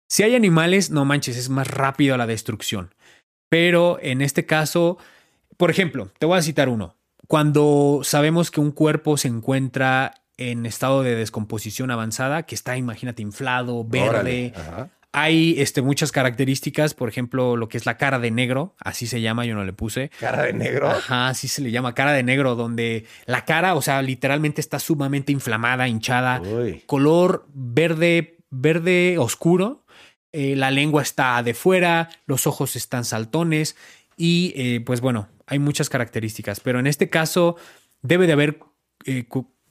Si 0.08 0.24
hay 0.24 0.36
animales, 0.36 0.92
no 0.92 1.06
manches, 1.06 1.38
es 1.38 1.50
más 1.50 1.68
rápido 1.68 2.18
la 2.18 2.28
destrucción. 2.28 2.94
Pero 3.50 4.00
en 4.02 4.22
este 4.22 4.46
caso, 4.46 4.98
por 5.58 5.72
ejemplo, 5.72 6.12
te 6.20 6.26
voy 6.26 6.38
a 6.38 6.44
citar 6.44 6.70
uno. 6.70 6.96
Cuando 7.28 8.02
sabemos 8.04 8.52
que 8.52 8.60
un 8.60 8.72
cuerpo 8.72 9.18
se 9.18 9.28
encuentra 9.28 10.14
en 10.38 10.66
estado 10.66 11.02
de 11.02 11.16
descomposición 11.16 11.92
avanzada, 11.92 12.44
que 12.44 12.56
está, 12.56 12.78
imagínate, 12.78 13.22
inflado, 13.22 13.84
verde, 13.86 14.10
Órale. 14.10 14.54
Hay 15.18 15.56
este, 15.62 15.82
muchas 15.82 16.12
características, 16.12 16.94
por 16.94 17.08
ejemplo, 17.08 17.56
lo 17.56 17.70
que 17.70 17.78
es 17.78 17.86
la 17.86 17.96
cara 17.96 18.20
de 18.20 18.32
negro, 18.32 18.76
así 18.80 19.08
se 19.08 19.22
llama, 19.22 19.46
yo 19.46 19.56
no 19.56 19.64
le 19.64 19.72
puse. 19.72 20.10
Cara 20.20 20.44
de 20.44 20.52
negro. 20.52 20.90
Ajá, 20.90 21.30
así 21.30 21.48
se 21.48 21.62
le 21.62 21.72
llama 21.72 21.96
cara 21.96 22.12
de 22.12 22.22
negro, 22.22 22.56
donde 22.56 23.06
la 23.26 23.46
cara, 23.46 23.76
o 23.76 23.82
sea, 23.82 24.02
literalmente 24.02 24.60
está 24.60 24.78
sumamente 24.78 25.32
inflamada, 25.32 25.88
hinchada, 25.88 26.42
Uy. 26.42 26.84
color 26.86 27.48
verde, 27.54 28.40
verde 28.50 29.18
oscuro. 29.18 29.86
eh, 30.34 30.58
la 30.58 30.70
lengua 30.70 31.02
está 31.02 31.42
de 31.44 31.54
fuera, 31.54 32.10
los 32.26 32.46
ojos 32.46 32.76
están 32.76 33.06
saltones 33.06 33.78
y 34.18 34.52
eh, 34.58 34.82
pues 34.82 35.00
bueno, 35.00 35.30
hay 35.48 35.60
muchas 35.60 35.90
características, 35.90 36.60
pero 36.60 36.80
en 36.80 36.88
este 36.88 37.10
caso 37.10 37.56
debe 38.02 38.28
de 38.28 38.34
haber, 38.34 38.60
eh, 39.06 39.26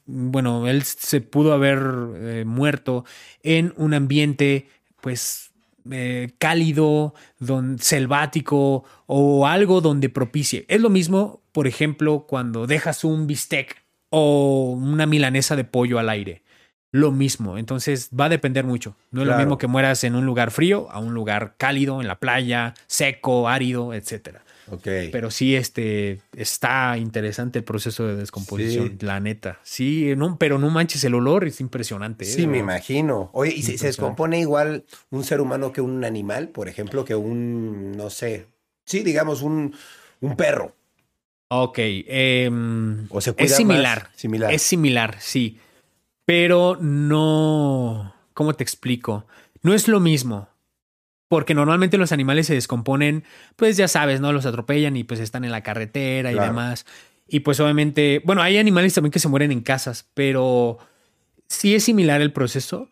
bueno, 0.06 0.68
él 0.68 0.82
se 0.82 1.20
pudo 1.20 1.52
haber 1.52 1.80
eh, 2.16 2.44
muerto 2.46 3.04
en 3.42 3.72
un 3.76 3.94
ambiente 3.94 4.68
pues 5.00 5.50
eh, 5.90 6.30
cálido, 6.38 7.14
don, 7.38 7.78
selvático 7.78 8.84
o 9.06 9.46
algo 9.46 9.80
donde 9.80 10.08
propicie. 10.08 10.64
Es 10.68 10.80
lo 10.80 10.88
mismo, 10.88 11.42
por 11.52 11.66
ejemplo, 11.66 12.26
cuando 12.26 12.66
dejas 12.66 13.04
un 13.04 13.26
bistec 13.26 13.84
o 14.08 14.70
una 14.72 15.06
milanesa 15.06 15.56
de 15.56 15.64
pollo 15.64 15.98
al 15.98 16.08
aire. 16.08 16.42
Lo 16.90 17.10
mismo, 17.10 17.58
entonces 17.58 18.08
va 18.18 18.26
a 18.26 18.28
depender 18.28 18.64
mucho. 18.64 18.96
No 19.10 19.22
es 19.22 19.26
lo 19.26 19.36
mismo 19.36 19.58
que 19.58 19.66
mueras 19.66 20.04
en 20.04 20.14
un 20.14 20.24
lugar 20.26 20.52
frío 20.52 20.88
a 20.92 21.00
un 21.00 21.12
lugar 21.12 21.56
cálido, 21.58 22.00
en 22.00 22.06
la 22.06 22.20
playa, 22.20 22.74
seco, 22.86 23.48
árido, 23.48 23.92
etcétera. 23.92 24.43
Ok. 24.70 24.88
Pero 25.12 25.30
sí, 25.30 25.54
este 25.56 26.20
está 26.36 26.96
interesante 26.96 27.58
el 27.58 27.64
proceso 27.64 28.06
de 28.06 28.16
descomposición, 28.16 28.96
Sí. 28.98 29.06
la 29.06 29.20
neta. 29.20 29.60
Sí, 29.62 30.14
no, 30.16 30.38
pero 30.38 30.58
no 30.58 30.70
manches, 30.70 31.04
el 31.04 31.14
olor 31.14 31.44
es 31.46 31.60
impresionante. 31.60 32.24
¿eh? 32.24 32.28
Sí, 32.28 32.46
me 32.46 32.58
imagino. 32.58 33.30
Oye, 33.34 33.52
¿y 33.54 33.62
se, 33.62 33.76
se 33.76 33.86
descompone 33.86 34.40
igual 34.40 34.84
un 35.10 35.22
ser 35.24 35.40
humano 35.40 35.72
que 35.72 35.80
un 35.80 36.04
animal? 36.04 36.48
Por 36.48 36.68
ejemplo, 36.68 37.04
que 37.04 37.14
un, 37.14 37.92
no 37.92 38.08
sé, 38.10 38.46
sí, 38.86 39.02
digamos, 39.02 39.42
un, 39.42 39.74
un 40.20 40.36
perro. 40.36 40.74
Ok, 41.48 41.78
em, 41.78 43.06
O 43.10 43.20
se 43.20 43.30
es 43.36 43.36
más 43.50 43.56
similar. 43.56 44.10
similar. 44.16 44.52
Es 44.52 44.62
similar, 44.62 45.16
sí. 45.20 45.58
Pero 46.24 46.78
no. 46.80 48.14
¿Cómo 48.32 48.54
te 48.54 48.64
explico? 48.64 49.26
No 49.62 49.74
es 49.74 49.86
lo 49.88 50.00
mismo. 50.00 50.48
Porque 51.34 51.52
normalmente 51.52 51.98
los 51.98 52.12
animales 52.12 52.46
se 52.46 52.54
descomponen, 52.54 53.24
pues 53.56 53.76
ya 53.76 53.88
sabes, 53.88 54.20
¿no? 54.20 54.32
Los 54.32 54.46
atropellan 54.46 54.96
y 54.96 55.02
pues 55.02 55.18
están 55.18 55.44
en 55.44 55.50
la 55.50 55.64
carretera 55.64 56.30
y 56.30 56.36
demás. 56.36 56.86
Y 57.26 57.40
pues 57.40 57.58
obviamente, 57.58 58.22
bueno, 58.24 58.40
hay 58.40 58.56
animales 58.56 58.94
también 58.94 59.10
que 59.10 59.18
se 59.18 59.26
mueren 59.26 59.50
en 59.50 59.60
casas, 59.60 60.06
pero 60.14 60.78
sí 61.48 61.74
es 61.74 61.82
similar 61.82 62.20
el 62.20 62.32
proceso, 62.32 62.88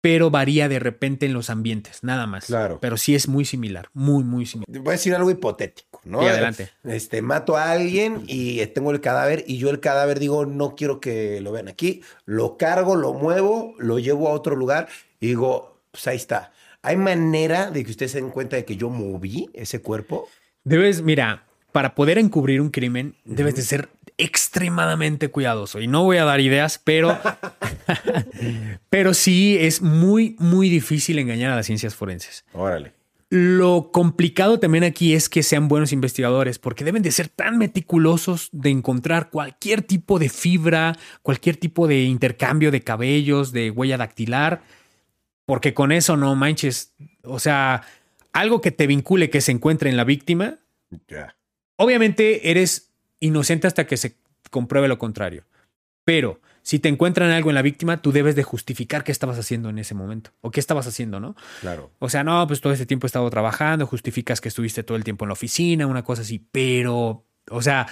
pero 0.00 0.28
varía 0.28 0.68
de 0.68 0.80
repente 0.80 1.24
en 1.24 1.34
los 1.34 1.50
ambientes, 1.50 2.02
nada 2.02 2.26
más. 2.26 2.46
Claro. 2.46 2.80
Pero 2.80 2.96
sí 2.96 3.14
es 3.14 3.28
muy 3.28 3.44
similar, 3.44 3.90
muy, 3.92 4.24
muy 4.24 4.44
similar. 4.44 4.82
Voy 4.82 4.90
a 4.90 4.96
decir 4.96 5.14
algo 5.14 5.30
hipotético, 5.30 6.00
¿no? 6.02 6.18
Sí, 6.18 6.26
adelante. 6.26 6.70
Este, 6.82 7.22
mato 7.22 7.56
a 7.56 7.70
alguien 7.70 8.24
y 8.26 8.66
tengo 8.66 8.90
el 8.90 9.00
cadáver 9.00 9.44
y 9.46 9.58
yo 9.58 9.70
el 9.70 9.78
cadáver 9.78 10.18
digo, 10.18 10.46
no 10.46 10.74
quiero 10.74 11.00
que 11.00 11.40
lo 11.40 11.52
vean 11.52 11.68
aquí. 11.68 12.02
Lo 12.24 12.56
cargo, 12.56 12.96
lo 12.96 13.12
muevo, 13.12 13.76
lo 13.78 14.00
llevo 14.00 14.30
a 14.30 14.32
otro 14.32 14.56
lugar 14.56 14.88
y 15.20 15.28
digo, 15.28 15.80
pues 15.92 16.08
ahí 16.08 16.16
está. 16.16 16.50
¿Hay 16.84 16.98
manera 16.98 17.70
de 17.70 17.82
que 17.82 17.90
ustedes 17.90 18.12
se 18.12 18.20
den 18.20 18.28
cuenta 18.28 18.56
de 18.56 18.66
que 18.66 18.76
yo 18.76 18.90
moví 18.90 19.48
ese 19.54 19.80
cuerpo? 19.80 20.28
Debes, 20.64 21.00
mira, 21.00 21.46
para 21.72 21.94
poder 21.94 22.18
encubrir 22.18 22.60
un 22.60 22.68
crimen, 22.68 23.16
debes 23.24 23.56
de 23.56 23.62
ser 23.62 23.88
extremadamente 24.18 25.28
cuidadoso. 25.28 25.80
Y 25.80 25.86
no 25.86 26.04
voy 26.04 26.18
a 26.18 26.24
dar 26.24 26.40
ideas, 26.40 26.78
pero, 26.84 27.18
pero 28.90 29.14
sí 29.14 29.56
es 29.58 29.80
muy, 29.80 30.36
muy 30.38 30.68
difícil 30.68 31.18
engañar 31.18 31.52
a 31.52 31.56
las 31.56 31.64
ciencias 31.64 31.94
forenses. 31.94 32.44
Órale. 32.52 32.92
Lo 33.30 33.90
complicado 33.90 34.60
también 34.60 34.84
aquí 34.84 35.14
es 35.14 35.30
que 35.30 35.42
sean 35.42 35.68
buenos 35.68 35.90
investigadores, 35.90 36.58
porque 36.58 36.84
deben 36.84 37.02
de 37.02 37.12
ser 37.12 37.28
tan 37.28 37.56
meticulosos 37.56 38.50
de 38.52 38.68
encontrar 38.68 39.30
cualquier 39.30 39.80
tipo 39.80 40.18
de 40.18 40.28
fibra, 40.28 40.98
cualquier 41.22 41.56
tipo 41.56 41.88
de 41.88 42.02
intercambio 42.02 42.70
de 42.70 42.82
cabellos, 42.82 43.52
de 43.52 43.70
huella 43.70 43.96
dactilar, 43.96 44.62
porque 45.46 45.74
con 45.74 45.92
eso 45.92 46.16
no 46.16 46.34
manches. 46.34 46.94
O 47.22 47.38
sea, 47.38 47.82
algo 48.32 48.60
que 48.60 48.70
te 48.70 48.86
vincule 48.86 49.30
que 49.30 49.40
se 49.40 49.52
encuentre 49.52 49.90
en 49.90 49.96
la 49.96 50.04
víctima, 50.04 50.58
obviamente 51.76 52.50
eres 52.50 52.92
inocente 53.20 53.66
hasta 53.66 53.86
que 53.86 53.96
se 53.96 54.16
compruebe 54.50 54.88
lo 54.88 54.98
contrario. 54.98 55.44
Pero 56.04 56.40
si 56.62 56.78
te 56.78 56.88
encuentran 56.88 57.30
algo 57.30 57.50
en 57.50 57.54
la 57.54 57.62
víctima, 57.62 58.00
tú 58.00 58.10
debes 58.10 58.36
de 58.36 58.42
justificar 58.42 59.04
qué 59.04 59.12
estabas 59.12 59.38
haciendo 59.38 59.68
en 59.68 59.78
ese 59.78 59.94
momento 59.94 60.30
o 60.40 60.50
qué 60.50 60.60
estabas 60.60 60.86
haciendo, 60.86 61.20
¿no? 61.20 61.36
Claro. 61.60 61.90
O 61.98 62.08
sea, 62.08 62.24
no, 62.24 62.46
pues 62.46 62.60
todo 62.60 62.72
ese 62.72 62.86
tiempo 62.86 63.06
he 63.06 63.08
estado 63.08 63.28
trabajando, 63.28 63.86
justificas 63.86 64.40
que 64.40 64.48
estuviste 64.48 64.82
todo 64.82 64.96
el 64.96 65.04
tiempo 65.04 65.24
en 65.24 65.28
la 65.28 65.34
oficina, 65.34 65.86
una 65.86 66.04
cosa 66.04 66.22
así, 66.22 66.42
pero, 66.50 67.24
o 67.50 67.62
sea, 67.62 67.86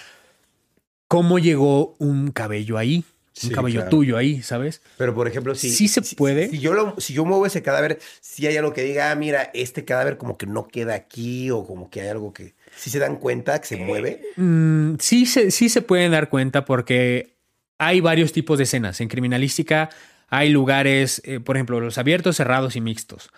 ¿cómo 1.06 1.38
llegó 1.38 1.94
un 1.98 2.30
cabello 2.30 2.78
ahí? 2.78 3.04
Un 3.34 3.48
Sí, 3.48 3.54
cabello 3.54 3.76
claro. 3.80 3.90
tuyo 3.90 4.16
ahí, 4.18 4.42
¿sabes? 4.42 4.82
Pero, 4.98 5.14
por 5.14 5.26
ejemplo, 5.26 5.54
si... 5.54 5.70
Sí 5.70 5.88
se 5.88 6.02
si- 6.04 6.16
puede. 6.16 6.50
Si, 6.50 6.58
yo 6.58 6.74
lo- 6.74 6.94
si 7.00 7.14
yo 7.14 7.24
muevo 7.24 7.46
ese 7.46 7.62
cadáver, 7.62 7.98
si 8.20 8.46
hay 8.46 8.56
algo 8.58 8.72
que 8.74 8.82
diga, 8.82 9.10
ah, 9.10 9.14
mira, 9.14 9.50
este 9.54 9.84
cadáver 9.86 10.18
como 10.18 10.36
que 10.36 10.46
no 10.46 10.68
queda 10.68 10.94
aquí 10.94 11.50
o 11.50 11.66
como 11.66 11.88
que 11.88 12.02
hay 12.02 12.08
algo 12.08 12.32
que... 12.34 12.54
Si 12.76 12.90
se 12.90 12.98
dan 12.98 13.16
cuenta 13.16 13.58
que 13.60 13.66
se 13.66 13.76
mueve. 13.76 14.22
Mm, 14.36 14.96
sí, 14.98 15.24
se, 15.26 15.50
sí 15.50 15.68
se 15.70 15.80
pueden 15.82 16.12
dar 16.12 16.28
cuenta 16.28 16.64
porque 16.66 17.36
hay 17.78 18.00
varios 18.02 18.32
tipos 18.32 18.58
de 18.58 18.64
escenas. 18.64 19.00
En 19.00 19.08
criminalística 19.08 19.88
hay 20.28 20.50
lugares, 20.50 21.22
eh, 21.24 21.40
por 21.40 21.56
ejemplo, 21.56 21.80
los 21.80 21.96
abiertos, 21.98 22.36
cerrados 22.36 22.76
y 22.76 22.80
mixtos. 22.82 23.30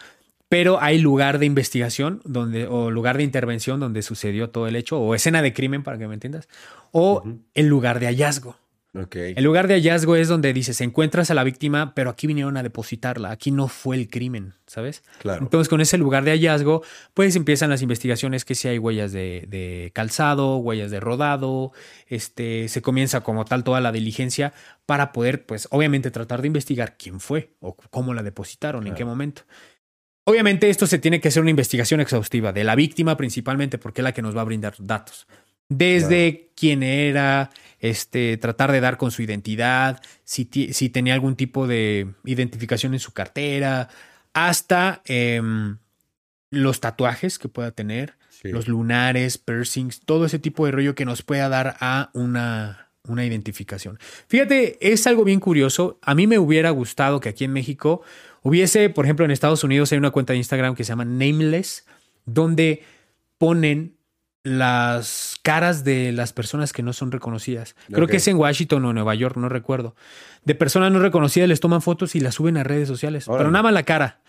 Pero 0.49 0.81
hay 0.83 0.99
lugar 0.99 1.39
de 1.39 1.47
investigación 1.47 2.21
donde, 2.25 2.67
o 2.67 2.91
lugar 2.91 3.17
de 3.17 3.23
intervención 3.25 3.81
donde 3.81 4.03
sucedió 4.03 4.51
todo 4.51 4.67
el 4.69 4.77
hecho, 4.77 5.01
o 5.01 5.15
escena 5.15 5.41
de 5.41 5.53
crimen, 5.53 5.83
para 5.83 5.99
que 5.99 6.07
me 6.07 6.15
entiendas, 6.15 6.49
o 6.93 7.25
el 7.55 7.67
lugar 7.67 7.99
de 7.99 8.07
hallazgo. 8.07 8.57
Ok. 8.95 9.17
El 9.17 9.43
lugar 9.43 9.67
de 9.67 9.75
hallazgo 9.75 10.15
es 10.15 10.29
donde 10.29 10.53
dices, 10.53 10.81
encuentras 10.81 11.31
a 11.31 11.35
la 11.35 11.43
víctima, 11.43 11.95
pero 11.95 12.11
aquí 12.11 12.29
vinieron 12.29 12.57
a 12.57 12.63
depositarla, 12.63 13.33
aquí 13.33 13.51
no 13.51 13.67
fue 13.67 13.97
el 13.97 14.09
crimen, 14.09 14.55
¿sabes? 14.67 15.03
Claro. 15.19 15.43
Entonces, 15.43 15.69
con 15.69 15.81
ese 15.81 15.99
lugar 15.99 16.25
de 16.25 16.31
hallazgo, 16.31 16.83
pues 17.13 17.35
empiezan 17.35 17.71
las 17.71 17.83
investigaciones, 17.83 18.45
que 18.45 18.55
si 18.55 18.69
hay 18.69 18.79
huellas 18.79 19.11
de, 19.13 19.47
de 19.49 19.91
calzado, 19.95 20.59
huellas 20.59 20.93
de 20.93 21.01
rodado, 21.01 21.73
este, 22.07 22.69
se 22.69 22.83
comienza 22.83 23.23
como 23.23 23.45
tal 23.45 23.65
toda 23.65 23.81
la 23.81 23.91
diligencia 23.91 24.53
para 24.87 25.13
poder, 25.13 25.45
pues, 25.45 25.67
obviamente 25.73 26.13
tratar 26.13 26.41
de 26.41 26.47
investigar 26.47 26.97
quién 26.97 27.19
fue 27.19 27.51
o 27.59 27.77
cómo 27.77 28.15
la 28.15 28.23
depositaron, 28.23 28.87
en 28.87 28.95
qué 28.95 29.05
momento. 29.05 29.43
Obviamente 30.25 30.71
esto 30.71 30.87
se 30.87 30.99
tiene 30.99 31.21
que 31.21 31.29
hacer 31.29 31.43
una 31.43 31.51
investigación 31.51 32.01
exhaustiva 32.01 32.53
de 32.53 32.65
la 32.65 32.75
víctima 32.75 33.17
principalmente 33.17 33.77
porque 33.77 34.01
es 34.01 34.05
la 34.05 34.13
que 34.13 34.23
nos 34.23 34.37
va 34.37 34.41
a 34.41 34.45
brindar 34.45 34.75
datos. 34.79 35.27
Desde 35.69 36.51
quién 36.57 36.83
era, 36.83 37.51
este, 37.81 38.37
tratar 38.37 38.71
de 38.73 38.81
dar 38.81 38.97
con 38.97 39.11
su 39.11 39.23
identidad, 39.23 40.01
si, 40.25 40.49
si 40.73 40.89
tenía 40.89 41.15
algún 41.15 41.37
tipo 41.37 41.67
de 41.67 42.09
identificación 42.25 42.95
en 42.95 43.01
su 43.01 43.13
cartera, 43.13 43.89
hasta 44.33 45.03
em, 45.07 45.79
los 46.51 46.81
tatuajes 46.81 47.39
que 47.39 47.49
pueda 47.49 47.71
tener, 47.71 48.15
Sí. 48.29 48.49
los 48.51 48.69
lunares, 48.69 49.39
piercings, 49.39 50.01
todo 50.01 50.27
ese 50.27 50.39
tipo 50.39 50.67
de 50.67 50.73
rollo 50.73 50.95
que 50.95 51.05
nos 51.07 51.23
pueda 51.23 51.49
dar 51.49 51.77
a 51.81 52.11
una, 52.15 52.89
una 53.07 53.25
identificación. 53.25 53.99
Fíjate, 54.29 54.77
es 54.93 55.07
algo 55.07 55.25
bien 55.25 55.41
curioso. 55.41 55.99
A 56.03 56.15
mí 56.15 56.27
me 56.27 56.39
hubiera 56.39 56.71
gustado 56.71 57.21
que 57.21 57.29
aquí 57.31 57.45
en 57.45 57.53
México 57.53 58.03
hubiese, 58.43 58.91
por 58.91 59.07
ejemplo, 59.07 59.25
en 59.25 59.31
Estados 59.31 59.65
Unidos 59.65 59.93
hay 59.93 59.99
una 59.99 60.11
cuenta 60.11 60.33
de 60.35 60.39
Instagram 60.39 60.75
que 60.75 60.85
se 60.85 60.91
llama 60.91 61.05
Nameless, 61.07 61.87
donde 62.27 62.83
ponen 63.39 63.95
las 64.45 65.39
caras 65.43 65.85
de 65.85 66.13
las 66.13 66.35
personas 66.35 66.73
que 66.75 66.83
no 66.83 66.93
son 66.93 67.11
reconocidas. 67.11 67.75
Creo 67.91 68.07
que 68.07 68.19
es 68.19 68.29
en 68.29 68.37
Washington 68.37 68.85
o 68.85 68.93
Nueva 68.93 69.15
York, 69.15 69.37
no 69.37 69.49
recuerdo. 69.49 69.97
De 70.45 70.55
personas 70.55 70.93
no 70.93 71.01
reconocidas 71.01 71.49
les 71.49 71.61
toman 71.61 71.81
fotos 71.81 72.15
y 72.15 72.21
las 72.21 72.35
suben 72.35 72.59
a 72.59 72.63
redes 72.63 72.87
sociales, 72.87 73.27
Órale. 73.27 73.41
pero 73.41 73.51
nada 73.51 73.63
más 73.65 73.73
la 73.73 73.83
cara. 73.85 74.21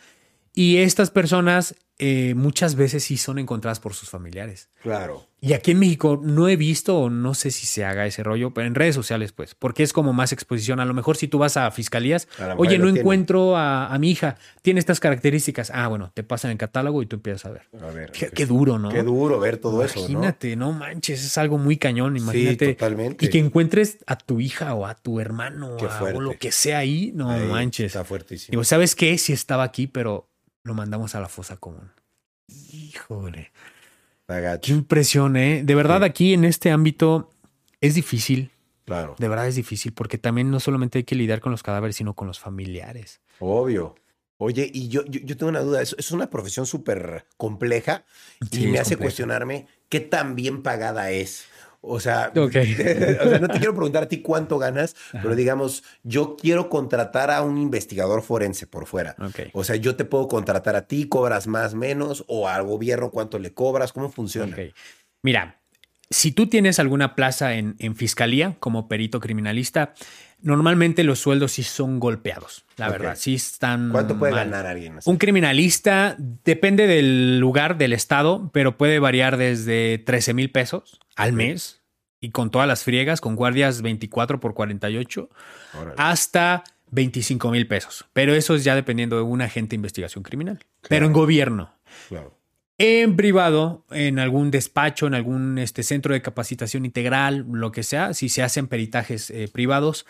Y 0.54 0.78
estas 0.78 1.12
personas 1.12 1.75
eh, 1.99 2.34
muchas 2.34 2.75
veces 2.75 3.04
sí 3.04 3.17
son 3.17 3.39
encontradas 3.39 3.82
por 3.82 3.93
sus 3.93 4.10
familiares. 4.10 4.69
Claro. 4.82 5.28
Y 5.45 5.53
aquí 5.53 5.71
en 5.71 5.79
México 5.79 6.19
no 6.23 6.47
he 6.47 6.55
visto, 6.55 6.97
o 6.97 7.10
no 7.12 7.36
sé 7.36 7.51
si 7.51 7.67
se 7.67 7.86
haga 7.86 8.08
ese 8.08 8.23
rollo, 8.23 8.51
pero 8.51 8.65
en 8.65 8.73
redes 8.73 8.95
sociales, 8.95 9.31
pues, 9.31 9.53
porque 9.53 9.84
es 9.84 9.93
como 9.93 10.12
más 10.12 10.31
exposición. 10.31 10.79
A 10.79 10.86
lo 10.86 10.95
mejor 10.95 11.17
si 11.17 11.27
tú 11.27 11.38
vas 11.38 11.55
a 11.55 11.69
fiscalías, 11.69 12.27
A 12.39 12.55
oye, 12.58 12.79
no 12.79 12.89
encuentro 12.89 13.55
a, 13.55 13.93
a 13.93 13.99
mi 13.99 14.10
hija, 14.10 14.38
tiene 14.63 14.79
estas 14.79 14.99
características. 14.99 15.69
Ah, 15.71 15.88
bueno, 15.88 16.10
te 16.15 16.23
pasan 16.23 16.49
el 16.49 16.58
catálogo 16.58 17.03
y 17.03 17.05
tú 17.05 17.17
empiezas 17.17 17.45
a 17.45 17.51
ver. 17.51 17.62
A 17.79 17.91
ver. 17.91 18.12
Qué, 18.12 18.45
duro, 18.47 18.79
¿no? 18.79 18.89
Qué 18.89 19.03
duro 19.03 19.39
ver 19.39 19.58
todo 19.58 19.86
eso. 19.86 19.99
Imagínate, 19.99 20.55
¿no? 20.55 20.71
manches, 20.71 21.23
es 21.23 21.38
algo 21.38 21.60
muy 21.60 21.77
cañón. 21.77 22.17
Imagínate. 22.17 22.73
totalmente. 22.73 23.23
Y 23.23 23.29
que 23.29 23.38
encuentres 23.38 23.99
a 24.08 24.17
tu 24.17 24.39
hija 24.39 24.73
o 24.73 24.88
a 24.88 24.95
tu 24.95 25.19
hermano 25.19 25.77
o 25.77 26.21
lo 26.21 26.39
que 26.39 26.51
sea 26.51 26.79
ahí, 26.79 27.12
no 27.13 27.29
Ahí 27.29 27.47
manches. 27.47 27.88
Está 27.88 28.03
fuertísimo. 28.03 28.49
Digo, 28.49 28.63
¿sabes 28.63 28.95
qué? 28.95 29.15
Sí 29.19 29.31
estaba 29.31 29.63
aquí, 29.63 29.86
pero 29.86 30.27
lo 30.63 30.73
mandamos 30.73 31.13
a 31.13 31.19
la 31.19 31.29
fosa 31.29 31.58
común. 31.58 31.91
Híjole. 32.47 33.51
Qué 34.62 34.72
impresión, 34.72 35.38
¿eh? 35.38 35.62
De 35.64 35.76
verdad, 35.76 36.00
Sí. 36.00 36.06
aquí 36.06 36.34
en 36.34 36.46
este 36.46 36.72
ámbito 36.72 37.30
es 37.82 37.96
difícil. 37.96 38.52
Claro. 38.86 39.16
De 39.18 39.28
verdad 39.28 39.48
es 39.48 39.56
difícil 39.56 39.94
porque 39.94 40.18
también 40.18 40.52
no 40.52 40.60
solamente 40.60 41.00
hay 41.00 41.04
que 41.04 41.16
lidiar 41.16 41.42
con 41.42 41.52
los 41.52 41.64
cadáveres, 41.64 41.96
sino 41.96 42.14
con 42.14 42.28
los 42.28 42.40
familiares. 42.40 43.22
Obvio. 43.40 43.96
Oye, 44.38 44.70
y 44.74 44.90
yo, 44.90 45.06
yo, 45.06 45.22
yo 45.24 45.38
tengo 45.38 45.50
una 45.50 45.62
duda. 45.62 45.82
Es, 45.82 45.96
es 45.98 46.12
una 46.12 46.30
profesión 46.30 46.66
súper 46.66 47.26
compleja 47.38 48.04
y 48.52 48.56
Sí, 48.58 48.68
me 48.68 48.80
hace 48.80 48.98
cuestionarme 48.98 49.68
qué 49.90 50.02
tan 50.02 50.36
bien 50.36 50.62
pagada 50.62 51.10
es. 51.12 51.46
O 51.88 52.00
sea, 52.00 52.32
Ok. 52.36 52.56
o 53.26 53.30
sea, 53.30 53.39
no 53.39 53.48
te 53.48 53.58
quiero 53.60 53.74
preguntar 53.74 54.04
a 54.04 54.08
ti 54.08 54.21
cuánto 54.21 54.58
ganas, 54.58 54.95
pero 55.12 55.36
digamos, 55.36 55.84
yo 56.04 56.36
quiero 56.36 56.69
contratar 56.69 57.32
a 57.32 57.41
un 57.41 57.58
investigador 57.58 58.21
forense 58.21 58.67
por 58.67 58.86
fuera. 58.88 59.15
O 59.54 59.63
sea, 59.63 59.76
yo 59.76 59.95
te 59.95 60.06
puedo 60.06 60.28
contratar 60.28 60.76
a 60.76 60.88
ti, 60.88 61.08
cobras 61.08 61.48
más, 61.48 61.76
menos, 61.76 62.24
o 62.28 62.48
al 62.48 62.63
gobierno 62.63 63.12
cuánto 63.12 63.39
le 63.39 63.54
cobras, 63.54 63.93
¿cómo 63.93 64.12
funciona? 64.12 64.56
Mira, 65.21 65.60
si 66.10 66.32
tú 66.32 66.48
tienes 66.48 66.80
alguna 66.80 67.15
plaza 67.15 67.56
en, 67.56 67.76
en 67.80 67.95
fiscalía 67.95 68.56
como 68.60 68.88
perito 68.88 69.19
criminalista, 69.19 69.93
normalmente 70.41 71.04
los 71.04 71.19
sueldos 71.19 71.54
sí 71.54 71.63
son 71.63 72.00
golpeados, 72.00 72.65
la 72.78 72.89
verdad, 72.89 73.15
sí 73.17 73.34
están 73.36 73.89
¿Cuánto 73.91 74.17
puede 74.19 74.34
mal. 74.34 74.45
ganar 74.45 74.67
alguien? 74.67 75.00
así? 75.00 75.10
Un 75.10 75.17
criminalista 75.17 76.15
depende 76.19 76.86
del 76.86 77.39
lugar, 77.39 77.78
del 77.78 77.93
estado, 77.93 78.52
pero 78.54 78.78
puede 78.78 79.00
variar 79.00 79.38
desde 79.38 79.98
13 79.98 80.34
mil 80.36 80.52
pesos 80.52 81.00
al 81.15 81.34
mes 81.34 81.82
y 82.19 82.32
con 82.32 82.49
todas 82.49 82.67
las 82.67 82.84
friegas, 82.84 83.21
con 83.21 83.36
guardias 83.36 83.82
24 83.82 84.39
por 84.39 84.54
48, 84.54 85.30
Órale. 85.73 85.95
hasta 85.97 86.63
25 86.91 87.51
mil 87.51 87.67
pesos. 87.67 88.06
Pero 88.13 88.34
eso 88.34 88.56
es 88.56 88.63
ya 88.63 88.75
dependiendo 88.75 89.15
de 89.17 89.23
un 89.23 89.41
agente 89.41 89.71
de 89.71 89.78
investigación 89.78 90.23
criminal. 90.23 90.60
Pero 90.88 91.06
en 91.06 91.13
gobierno. 91.13 91.73
Claro. 92.10 92.38
En 92.78 93.15
privado, 93.15 93.86
en 93.91 94.19
algún 94.19 94.51
despacho, 94.51 95.08
en 95.08 95.13
algún 95.13 95.58
este, 95.58 95.82
centro 95.84 96.13
de 96.13 96.21
capacitación 96.21 96.86
integral, 96.86 97.45
lo 97.49 97.71
que 97.71 97.84
sea, 97.84 98.13
si 98.13 98.28
se 98.28 98.43
hacen 98.43 98.67
peritajes 98.67 99.30
eh, 99.30 99.47
privados, 99.47 100.06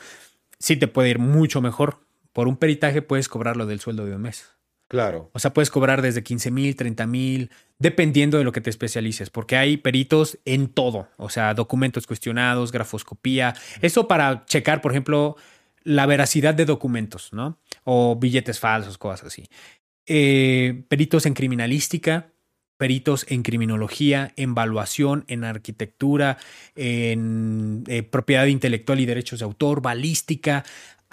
sí 0.58 0.76
te 0.76 0.88
puede 0.88 1.10
ir 1.12 1.20
mucho 1.20 1.62
mejor. 1.62 2.00
Por 2.34 2.48
un 2.48 2.58
peritaje 2.58 3.02
puedes 3.04 3.30
cobrarlo 3.30 3.68
del 3.68 3.80
sueldo 3.80 4.06
de 4.06 4.16
un 4.16 4.24
mes. 4.24 4.50
Claro. 4.96 5.30
O 5.34 5.40
sea, 5.40 5.54
puedes 5.54 5.70
cobrar 5.70 6.02
desde 6.02 6.24
15 6.24 6.52
mil, 6.52 6.74
30 6.78 7.06
mil, 7.06 7.52
dependiendo 7.80 8.38
de 8.38 8.46
lo 8.46 8.54
que 8.54 8.62
te 8.62 8.70
especialices, 8.70 9.30
porque 9.30 9.58
hay 9.58 9.76
peritos 9.76 10.40
en 10.46 10.70
todo. 10.70 11.10
O 11.18 11.30
sea, 11.30 11.54
documentos 11.54 12.08
cuestionados, 12.08 12.72
grafoscopía. 12.72 13.56
Eso 13.82 14.08
para 14.08 14.46
checar, 14.46 14.80
por 14.80 14.94
ejemplo, 14.94 15.36
la 15.84 16.06
veracidad 16.06 16.54
de 16.54 16.64
documentos, 16.64 17.34
¿no? 17.34 17.60
O 17.84 18.16
billetes 18.16 18.58
falsos, 18.58 18.98
cosas 18.98 19.28
así. 19.28 19.44
Eh, 20.06 20.86
peritos 20.88 21.26
en 21.26 21.34
criminalística, 21.34 22.32
peritos 22.78 23.26
en 23.30 23.44
criminología, 23.44 24.32
en 24.38 24.52
evaluación, 24.52 25.26
en 25.28 25.44
arquitectura, 25.44 26.38
en 26.76 27.84
eh, 27.88 28.04
propiedad 28.04 28.46
intelectual 28.46 29.02
y 29.02 29.06
derechos 29.06 29.40
de 29.40 29.46
autor, 29.46 29.82
balística. 29.82 30.64